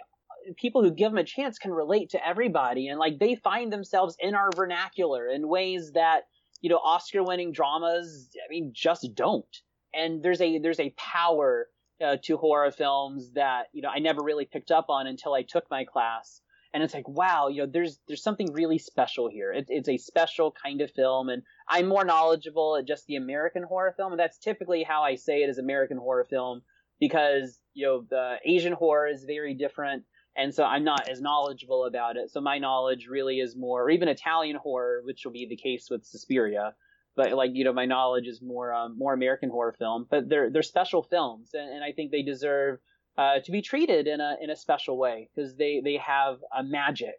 people 0.57 0.83
who 0.83 0.91
give 0.91 1.11
them 1.11 1.19
a 1.19 1.25
chance 1.25 1.59
can 1.59 1.71
relate 1.71 2.11
to 2.11 2.27
everybody 2.27 2.89
and 2.89 2.99
like 2.99 3.19
they 3.19 3.35
find 3.35 3.73
themselves 3.73 4.17
in 4.21 4.35
our 4.35 4.51
vernacular 4.57 5.29
in 5.29 5.49
ways 5.49 5.93
that 5.93 6.23
you 6.61 6.71
know 6.71 6.79
oscar 6.79 7.23
winning 7.23 7.53
dramas 7.53 8.29
i 8.37 8.49
mean 8.51 8.71
just 8.75 9.15
don't. 9.15 9.63
And 9.93 10.23
there's 10.23 10.41
a 10.41 10.59
there's 10.59 10.79
a 10.79 10.95
power 10.97 11.67
uh, 12.01 12.17
to 12.23 12.37
horror 12.37 12.71
films 12.71 13.33
that 13.33 13.67
you 13.73 13.83
know 13.83 13.91
i 13.93 13.99
never 13.99 14.23
really 14.23 14.45
picked 14.45 14.71
up 14.71 14.87
on 14.89 15.07
until 15.07 15.35
i 15.35 15.43
took 15.43 15.69
my 15.71 15.85
class 15.85 16.41
and 16.73 16.83
it's 16.83 16.95
like 16.95 17.09
wow 17.09 17.49
you 17.49 17.59
know 17.59 17.71
there's 17.71 17.99
there's 18.07 18.23
something 18.23 18.53
really 18.53 18.79
special 18.79 19.29
here. 19.29 19.53
It, 19.53 19.67
it's 19.69 19.89
a 19.89 19.97
special 19.99 20.53
kind 20.53 20.81
of 20.81 20.91
film 20.91 21.29
and 21.29 21.43
i'm 21.69 21.87
more 21.87 22.05
knowledgeable 22.05 22.77
at 22.77 22.87
just 22.87 23.07
the 23.07 23.17
american 23.17 23.63
horror 23.63 23.95
film 23.97 24.13
and 24.13 24.21
that's 24.21 24.39
typically 24.39 24.83
how 24.83 25.03
i 25.03 25.15
say 25.15 25.43
it 25.43 25.51
is 25.51 25.59
american 25.59 25.99
horror 25.99 26.27
film 26.29 26.63
because 26.99 27.59
you 27.75 27.87
know 27.87 28.05
the 28.09 28.37
asian 28.45 28.73
horror 28.73 29.09
is 29.09 29.25
very 29.25 29.55
different 29.55 30.05
and 30.37 30.55
so 30.55 30.65
i'm 30.65 30.85
not 30.85 31.09
as 31.09 31.21
knowledgeable 31.21 31.85
about 31.85 32.17
it. 32.17 32.31
So 32.31 32.41
my 32.41 32.59
knowledge 32.59 33.07
really 33.09 33.41
is 33.41 33.57
more 33.57 33.85
or 33.85 33.91
even 33.91 34.09
italian 34.09 34.57
horror 34.57 35.03
which 35.05 35.25
will 35.25 35.33
be 35.33 35.47
the 35.49 35.57
case 35.57 35.89
with 35.91 36.05
suspiria. 36.05 36.75
But 37.17 37.33
like 37.33 37.51
you 37.55 37.65
know 37.65 37.73
my 37.73 37.87
knowledge 37.87 38.27
is 38.27 38.41
more 38.41 38.73
um, 38.73 38.97
more 38.97 39.13
american 39.13 39.51
horror 39.51 39.75
film. 39.79 40.07
But 40.09 40.29
they're 40.29 40.51
they're 40.51 40.63
special 40.63 41.03
films 41.03 41.51
and, 41.55 41.69
and 41.69 41.85
i 41.85 41.93
think 41.93 42.11
they 42.11 42.23
deserve 42.23 42.79
uh, 43.21 43.39
to 43.45 43.53
be 43.53 43.61
treated 43.61 44.07
in 44.07 44.21
a 44.21 44.37
in 44.41 44.49
a 44.49 44.57
special 44.57 44.97
way 44.97 45.29
because 45.35 45.57
they 45.57 45.81
they 45.85 45.99
have 45.99 46.39
a 46.57 46.63
magic 46.63 47.19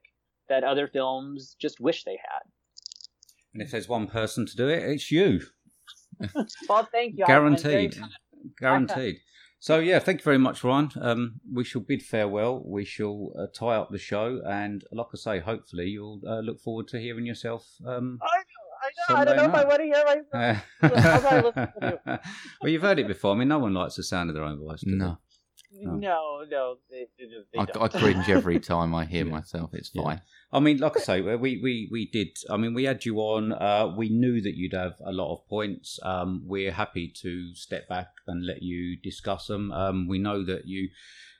that 0.49 0.63
other 0.63 0.87
films 0.87 1.55
just 1.61 1.79
wish 1.79 2.03
they 2.03 2.17
had. 2.31 2.41
And 3.53 3.61
if 3.61 3.71
there's 3.71 3.87
one 3.87 4.07
person 4.07 4.45
to 4.47 4.55
do 4.55 4.67
it, 4.67 4.81
it's 4.83 5.11
you. 5.11 5.41
well, 6.69 6.87
thank 6.91 7.17
you. 7.17 7.25
Guaranteed. 7.25 7.95
Guaranteed. 8.59 9.17
So 9.63 9.77
yeah, 9.77 9.99
thank 9.99 10.21
you 10.21 10.23
very 10.23 10.39
much, 10.39 10.63
Ryan. 10.63 10.89
Um, 10.99 11.33
we 11.53 11.63
shall 11.63 11.83
bid 11.83 12.01
farewell. 12.01 12.63
We 12.65 12.83
shall 12.83 13.31
uh, 13.37 13.45
tie 13.53 13.75
up 13.75 13.91
the 13.91 13.99
show, 13.99 14.41
and 14.43 14.83
like 14.91 15.05
I 15.13 15.17
say, 15.17 15.39
hopefully 15.39 15.85
you'll 15.85 16.19
uh, 16.27 16.39
look 16.39 16.59
forward 16.59 16.87
to 16.87 16.99
hearing 16.99 17.27
yourself. 17.27 17.67
Um, 17.85 18.17
I 18.23 18.37
know, 18.49 18.65
I 18.81 19.13
know. 19.13 19.21
I 19.21 19.25
don't 19.25 19.37
know 19.37 19.45
night. 19.45 19.53
if 19.53 19.65
I 19.65 19.67
want 19.67 19.81
to 20.81 20.89
hear 20.89 22.01
myself. 22.01 22.19
well, 22.59 22.71
you've 22.71 22.81
heard 22.81 22.97
it 22.97 23.07
before. 23.07 23.35
I 23.35 23.37
mean, 23.37 23.49
no 23.49 23.59
one 23.59 23.75
likes 23.75 23.97
the 23.97 24.03
sound 24.03 24.31
of 24.31 24.35
their 24.35 24.45
own 24.45 24.57
voice. 24.57 24.81
do 24.81 24.89
they? 24.89 24.97
No. 24.97 25.19
Oh. 25.87 25.95
No, 25.95 26.45
no, 26.49 26.75
they, 26.89 27.07
they, 27.17 27.25
they 27.53 27.59
I. 27.59 27.83
I 27.85 27.87
cringe 27.87 28.29
every 28.29 28.59
time 28.71 28.93
I 28.93 29.05
hear 29.05 29.25
Yeah. 29.25 29.31
myself. 29.31 29.71
It's 29.73 29.91
Yeah. 29.93 30.03
fine. 30.03 30.21
I 30.53 30.59
mean, 30.59 30.77
like 30.79 30.97
I 30.97 30.99
say, 30.99 31.21
we 31.21 31.59
we 31.61 31.87
we 31.91 32.07
did. 32.11 32.29
I 32.49 32.57
mean, 32.57 32.73
we 32.73 32.83
had 32.83 33.05
you 33.05 33.17
on. 33.19 33.53
Uh, 33.53 33.93
we 33.97 34.09
knew 34.09 34.41
that 34.41 34.55
you'd 34.55 34.73
have 34.73 34.95
a 35.05 35.11
lot 35.11 35.33
of 35.33 35.47
points. 35.47 35.99
Um, 36.03 36.43
we're 36.45 36.71
happy 36.73 37.11
to 37.21 37.55
step 37.55 37.87
back 37.87 38.09
and 38.27 38.45
let 38.45 38.61
you 38.61 38.97
discuss 39.01 39.47
them. 39.47 39.71
Um, 39.71 40.07
we 40.09 40.19
know 40.19 40.43
that 40.45 40.67
you 40.67 40.89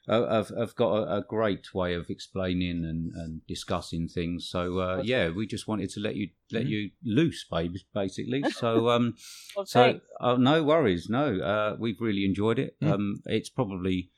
uh, 0.08 0.28
have, 0.34 0.50
have 0.58 0.76
got 0.76 0.94
a, 0.96 1.18
a 1.18 1.22
great 1.22 1.74
way 1.76 1.94
of 1.94 2.10
explaining 2.10 2.86
and, 2.86 3.12
and 3.14 3.42
discussing 3.48 4.08
things. 4.08 4.48
So 4.50 4.80
uh, 4.80 5.02
yeah, 5.04 5.30
we 5.30 5.46
just 5.46 5.68
wanted 5.68 5.90
to 5.92 6.00
let 6.00 6.16
you 6.16 6.30
let 6.52 6.64
Mhm. 6.66 6.70
you 6.70 6.92
loose, 7.04 7.46
baby, 7.52 7.86
basically. 7.94 8.44
So 8.54 8.90
um, 8.90 9.16
Well, 9.56 9.66
so 9.66 10.00
uh, 10.22 10.38
no 10.38 10.64
worries, 10.64 11.10
no. 11.10 11.38
Uh, 11.40 11.76
we've 11.78 12.00
really 12.00 12.24
enjoyed 12.26 12.60
it. 12.60 12.78
Mm. 12.82 12.92
Um, 12.94 13.22
it's 13.26 13.50
probably 13.50 14.10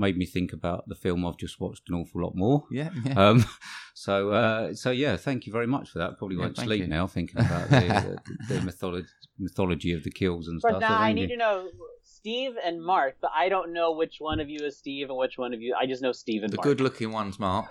made 0.00 0.16
me 0.16 0.26
think 0.26 0.52
about 0.52 0.88
the 0.88 0.94
film 0.96 1.24
I've 1.24 1.36
just 1.36 1.60
watched 1.60 1.88
an 1.88 1.94
awful 1.94 2.22
lot 2.22 2.34
more. 2.34 2.64
Yeah. 2.72 2.90
yeah. 3.04 3.12
Um, 3.28 3.44
so, 3.94 4.30
uh, 4.30 4.74
so 4.74 4.90
yeah, 4.90 5.16
thank 5.16 5.46
you 5.46 5.52
very 5.52 5.66
much 5.68 5.90
for 5.90 5.98
that. 6.00 6.18
Probably 6.18 6.36
Yeah, 6.36 6.42
won't 6.44 6.56
thank 6.56 6.66
sleep 6.66 6.80
you. 6.82 6.88
now 6.88 7.06
thinking 7.06 7.38
about 7.40 7.68
the, 7.70 8.20
the, 8.48 8.54
the 8.54 8.60
mythology, 8.62 9.08
mythology 9.38 9.92
of 9.92 10.02
the 10.02 10.10
kills 10.10 10.48
and 10.48 10.60
But 10.60 10.70
stuff. 10.70 10.80
now 10.80 10.98
I 10.98 11.12
need 11.12 11.22
you. 11.30 11.36
to 11.36 11.36
know 11.36 11.68
Steve 12.02 12.52
and 12.64 12.82
Mark, 12.84 13.16
but 13.20 13.30
I 13.34 13.48
don't 13.48 13.72
know 13.72 13.92
which 13.92 14.16
one 14.18 14.40
of 14.40 14.48
you 14.48 14.58
is 14.64 14.76
Steve 14.76 15.08
and 15.08 15.16
which 15.18 15.38
one 15.38 15.54
of 15.54 15.60
you. 15.62 15.76
I 15.78 15.86
just 15.86 16.02
know 16.02 16.12
Steve 16.12 16.42
and 16.42 16.52
the 16.52 16.56
Mark. 16.56 16.64
good-looking 16.64 17.12
ones, 17.12 17.38
Mark. 17.38 17.66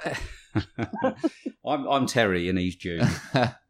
I'm 1.66 1.88
I'm 1.88 2.06
Terry 2.06 2.50
and 2.50 2.58
he's 2.58 2.76
June. 2.76 3.08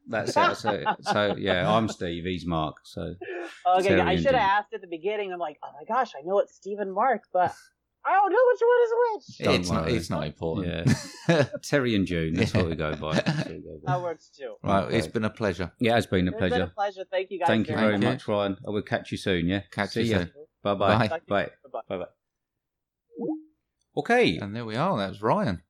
That's 0.08 0.36
it. 0.36 0.56
So, 0.58 0.84
so 1.02 1.36
yeah, 1.38 1.70
I'm 1.72 1.88
Steve. 1.88 2.24
He's 2.26 2.46
Mark. 2.46 2.78
So 2.84 3.16
Okay, 3.78 3.90
Terry 3.90 4.02
I 4.02 4.16
should 4.16 4.28
have 4.28 4.36
asked 4.36 4.74
at 4.74 4.82
the 4.82 4.88
beginning. 4.88 5.32
I'm 5.34 5.40
like, 5.40 5.58
oh 5.64 5.70
my 5.78 5.84
gosh, 5.86 6.12
I 6.18 6.22
know 6.26 6.40
it's 6.40 6.56
Steve 6.56 6.80
and 6.80 6.94
Mark, 6.94 7.24
but 7.34 7.54
I 8.06 8.12
don't 8.14 8.32
know 8.32 8.40
which 8.52 8.62
one 8.62 8.82
is 8.86 8.92
which. 9.02 9.46
Don't 9.46 9.60
it's 9.60 9.70
not. 9.70 9.90
It's 9.90 10.10
not 10.10 10.26
important. 10.26 10.98
yeah, 11.28 11.46
Terry 11.64 11.96
and 11.96 12.06
June. 12.08 12.34
That's 12.34 12.54
what 12.54 12.68
we 12.68 12.76
go 12.76 12.96
by. 12.96 13.16
That's 13.16 13.38
what 13.40 13.50
we 13.50 13.60
go 13.60 13.80
by. 13.84 13.92
That 13.94 14.02
works 14.02 14.30
too. 14.30 14.56
right. 14.64 14.92
It's 14.94 15.08
been 15.08 15.26
a 15.26 15.30
pleasure. 15.30 15.72
Yeah, 15.80 15.98
it's 15.98 16.08
been 16.08 16.28
a 16.28 16.32
It's 16.32 16.40
been 16.40 16.46
a 16.46 16.50
pleasure. 16.50 16.72
pleasure. 16.76 17.06
Thank 17.12 17.30
you 17.32 17.40
guys. 17.40 17.48
Thank 17.50 17.68
you 17.68 17.76
very 17.76 17.88
very 17.88 17.94
Thank 18.00 18.04
you. 18.04 18.10
much, 18.10 18.28
Ryan. 18.28 18.58
I 18.66 18.70
will 18.72 18.82
catch 18.82 19.12
you 19.12 19.18
soon. 19.18 19.48
Yeah, 19.48 19.62
Catch 19.72 19.92
See 19.92 20.04
you 20.04 20.12
ya. 20.12 20.18
soon. 20.20 20.32
Bye 20.64 20.74
bye. 20.76 20.98
Bye. 20.98 21.08
Bye 21.08 21.20
Bye-bye. 21.28 21.82
bye 21.90 21.98
bye. 21.98 22.06
Okay, 23.98 24.38
And 24.38 24.56
there 24.56 24.66
we 24.66 24.76
are. 24.76 24.98
That 24.98 25.10
was 25.10 25.22
Ryan. 25.22 25.64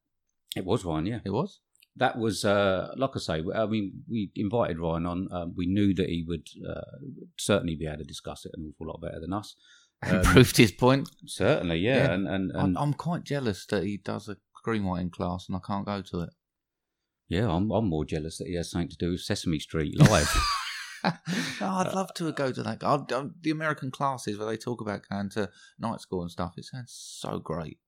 it 0.55 0.65
was 0.65 0.85
Ryan. 0.85 1.05
Yeah. 1.07 1.19
It 1.25 1.31
was. 1.31 1.59
that 1.95 2.17
was 2.17 2.45
uh, 2.45 2.93
like 2.95 3.11
I 3.15 3.19
say. 3.19 3.43
I 3.55 3.65
mean, 3.65 4.03
we 4.09 4.31
invited 4.35 4.77
Ryan 4.79 5.05
on. 5.05 5.27
Um, 5.31 5.53
we 5.57 5.65
knew 5.65 5.93
that 5.95 6.07
he 6.09 6.23
would 6.27 6.47
uh, 6.67 6.81
certainly 7.37 7.75
be 7.75 7.87
able 7.87 7.97
to 7.97 8.03
discuss 8.03 8.45
it 8.45 8.51
an 8.55 8.71
awful 8.71 8.87
lot 8.87 9.01
better 9.01 9.19
than 9.19 9.33
us. 9.33 9.55
Um, 10.09 10.23
Proved 10.23 10.55
his 10.55 10.71
point. 10.71 11.09
certainly, 11.25 11.77
yeah, 11.79 11.95
Yeah. 11.97 12.11
and 12.13 12.27
and, 12.27 12.51
I'm, 12.55 12.77
I'm 12.77 12.93
quite 12.93 13.25
jealous 13.25 13.65
that 13.65 13.83
he 13.83 13.97
does 13.97 14.29
a 14.29 14.37
screenwriting 14.65 15.11
class 15.11 15.47
and 15.47 15.57
I 15.57 15.59
can't 15.65 15.85
go 15.85 16.01
to 16.01 16.21
it. 16.21 16.29
yeah, 17.27 17.49
I'm 17.49 17.69
I'm 17.71 17.87
more 17.89 18.05
jealous 18.05 18.37
that 18.37 18.47
he 18.47 18.55
has 18.55 18.71
something 18.71 18.89
to 18.89 18.95
do 18.97 19.11
with 19.11 19.21
Sesame 19.21 19.59
Street 19.59 19.99
live. 19.99 20.33
I'd 21.03 21.93
love 21.93 22.13
to 22.15 22.31
go 22.33 22.51
to 22.51 22.63
that. 22.63 22.83
I'd, 22.83 23.11
i 23.13 23.25
the 23.41 23.51
American 23.51 23.89
classes 23.91 24.37
where 24.37 24.47
they 24.47 24.57
talk 24.57 24.81
about 24.81 25.01
going 25.09 25.29
to 25.31 25.49
night 25.79 26.01
school 26.01 26.21
and 26.21 26.31
stuff. 26.31 26.53
It 26.57 26.65
sounds 26.65 26.93
so 26.93 27.39
great. 27.39 27.79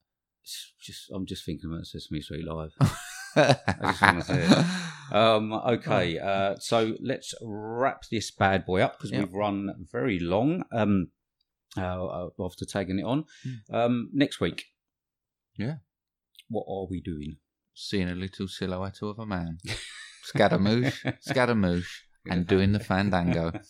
It's 0.43 0.73
just 0.81 1.09
I'm 1.13 1.25
just 1.25 1.45
thinking 1.45 1.71
about 1.71 1.85
Sesame 1.85 2.21
Street 2.21 2.45
live. 2.45 2.71
just 3.35 4.01
wanna 4.01 4.21
say 4.23 4.43
it. 4.49 4.65
Um, 5.15 5.53
okay, 5.53 6.19
uh, 6.19 6.55
so 6.59 6.95
let's 7.01 7.33
wrap 7.41 8.03
this 8.11 8.31
bad 8.31 8.65
boy 8.65 8.81
up 8.81 8.97
because 8.97 9.11
Yep. 9.11 9.23
we've 9.25 9.33
run 9.33 9.87
very 9.91 10.19
long. 10.19 10.63
Um, 10.73 11.07
uh, 11.77 12.05
uh, 12.05 12.29
after 12.39 12.65
tagging 12.65 12.99
it 12.99 13.03
on, 13.05 13.25
um, 13.71 14.09
next 14.13 14.39
week. 14.39 14.65
Yeah. 15.57 15.75
What 16.49 16.65
are 16.67 16.87
we 16.89 17.01
doing? 17.01 17.37
Seeing 17.73 18.09
a 18.09 18.15
little 18.15 18.47
silhouette 18.47 18.99
of 19.01 19.19
a 19.19 19.25
man. 19.25 19.59
Scaramouche, 20.23 21.05
Scaramouche, 21.21 22.03
and 22.29 22.45
doing 22.47 22.71
the 22.73 22.79
fandango. 22.79 23.51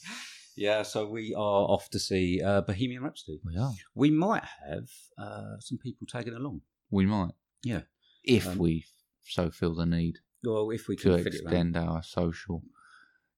Yeah, 0.57 0.83
so 0.83 1.07
we 1.07 1.33
are 1.33 1.63
off 1.73 1.89
to 1.91 1.97
see 1.97 2.41
uh, 2.45 2.59
Bohemian 2.61 3.03
Rhapsody. 3.03 3.39
We 3.43 3.55
are. 3.57 3.71
We 3.95 4.11
might 4.11 4.43
have 4.69 4.89
uh, 5.17 5.57
some 5.59 5.77
people 5.77 6.05
tagging 6.05 6.33
along. 6.35 6.61
We 6.91 7.05
might. 7.05 7.31
Yeah. 7.63 7.83
If 8.23 8.45
Um, 8.47 8.57
we 8.57 8.85
so 9.23 9.49
feel 9.49 9.73
the 9.73 9.85
need 9.85 10.19
Well, 10.43 10.69
if 10.71 10.89
we 10.89 10.97
to 10.97 11.03
can 11.15 11.23
fit 11.23 11.33
it 11.35 11.41
extend 11.41 11.77
our 11.77 12.03
social 12.03 12.63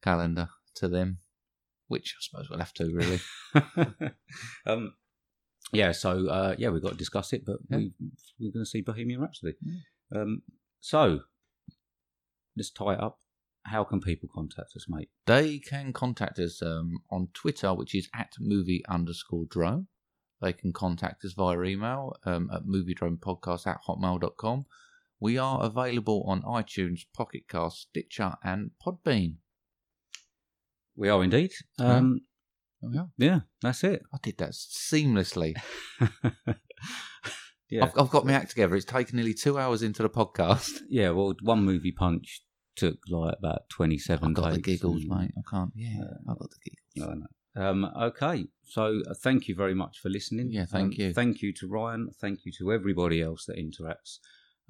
calendar 0.01 0.49
to 0.75 0.89
them, 0.89 1.19
which 1.87 2.15
I 2.17 2.21
suppose 2.21 2.49
we'll 2.49 2.59
have 2.59 2.73
to 2.75 2.85
really. 2.93 3.19
um, 4.65 4.93
yeah, 5.71 5.91
so 5.91 6.27
uh, 6.27 6.55
yeah, 6.57 6.69
we've 6.69 6.83
got 6.83 6.91
to 6.91 6.97
discuss 6.97 7.33
it, 7.33 7.43
but 7.45 7.57
Yeah. 7.69 7.77
we, 7.77 7.91
we're 8.39 8.51
going 8.51 8.65
to 8.65 8.69
see 8.69 8.81
Bohemian 8.81 9.21
Rhapsody. 9.21 9.55
Um, 10.15 10.41
so 10.79 11.21
let's 12.55 12.69
tie 12.71 12.93
it 12.93 12.99
up. 13.01 13.19
How 13.65 13.83
can 13.85 14.01
people 14.01 14.27
contact 14.33 14.71
us, 14.75 14.85
mate? 14.89 15.09
They 15.25 15.57
can 15.57 15.93
contact 15.93 16.37
us 16.37 16.61
um, 16.61 16.99
on 17.09 17.29
Twitter, 17.33 17.73
which 17.73 17.95
is 17.95 18.09
at 18.13 18.33
movie 18.39 18.83
underscore 18.89 19.45
drone. 19.49 19.87
They 20.41 20.51
can 20.51 20.73
contact 20.73 21.23
us 21.23 21.31
via 21.31 21.61
email 21.61 22.17
um, 22.25 22.49
at 22.53 22.63
moviedronepodcast 22.65 23.65
at 23.65 23.79
hotmail.com. 23.87 24.65
We 25.21 25.37
are 25.37 25.63
available 25.63 26.25
on 26.27 26.41
iTunes, 26.41 27.05
Pocket 27.15 27.43
Cast, 27.47 27.83
Stitcher, 27.83 28.33
and 28.43 28.71
Podbean. 28.85 29.35
We 30.95 31.09
are 31.09 31.23
indeed. 31.23 31.51
Yeah. 31.79 31.95
Um, 31.97 32.21
are. 32.83 33.09
yeah, 33.17 33.39
that's 33.61 33.83
it. 33.83 34.01
I 34.13 34.17
did 34.21 34.37
that 34.39 34.51
seamlessly. 34.51 35.55
yeah, 37.69 37.85
I've, 37.85 37.93
I've 37.97 38.09
got 38.09 38.25
my 38.25 38.33
act 38.33 38.49
together. 38.51 38.75
It's 38.75 38.85
taken 38.85 39.15
nearly 39.15 39.33
two 39.33 39.57
hours 39.57 39.81
into 39.83 40.03
the 40.03 40.09
podcast. 40.09 40.81
yeah. 40.89 41.09
Well, 41.11 41.33
one 41.41 41.63
movie 41.63 41.91
punch 41.91 42.41
took 42.75 42.97
like 43.09 43.35
about 43.39 43.69
twenty-seven. 43.69 44.29
I've 44.29 44.35
got 44.35 44.53
the 44.53 44.61
giggles, 44.61 45.01
and- 45.03 45.09
mate. 45.09 45.31
I 45.37 45.41
can't. 45.49 45.71
Yeah, 45.75 46.01
I've 46.29 46.39
got 46.39 46.49
the 46.49 46.71
giggles. 46.95 47.09
I 47.09 47.15
know. 47.15 47.27
Um, 47.55 47.85
okay, 47.85 48.47
so 48.63 49.01
uh, 49.07 49.13
thank 49.23 49.47
you 49.47 49.55
very 49.55 49.75
much 49.75 49.99
for 49.99 50.09
listening. 50.09 50.51
Yeah, 50.51 50.65
thank 50.65 50.93
Um, 50.93 50.95
you. 50.97 51.13
Thank 51.13 51.43
you 51.43 51.53
to 51.53 51.67
Ryan. 51.67 52.09
Thank 52.19 52.45
you 52.45 52.51
to 52.57 52.71
everybody 52.73 53.21
else 53.21 53.45
that 53.45 53.57
interacts. 53.57 54.17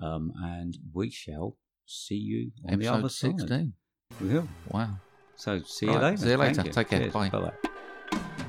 Um, 0.02 0.34
and 0.44 0.78
we 0.94 1.10
shall 1.10 1.56
see 1.86 2.16
you 2.16 2.52
on 2.68 2.80
the 2.80 2.88
Episode 2.88 3.00
other 3.00 3.10
side. 3.10 3.40
16. 3.40 3.74
We 4.20 4.28
will. 4.34 4.50
Wow. 4.70 4.98
So 5.44 5.62
see 5.66 5.88
you 5.88 5.92
right, 5.92 6.04
later. 6.04 6.18
See 6.24 6.30
you 6.30 6.38
later. 6.38 6.64
Take 6.64 6.88
care. 6.88 7.10
Bye. 7.12 7.28
Bye. 7.28 8.40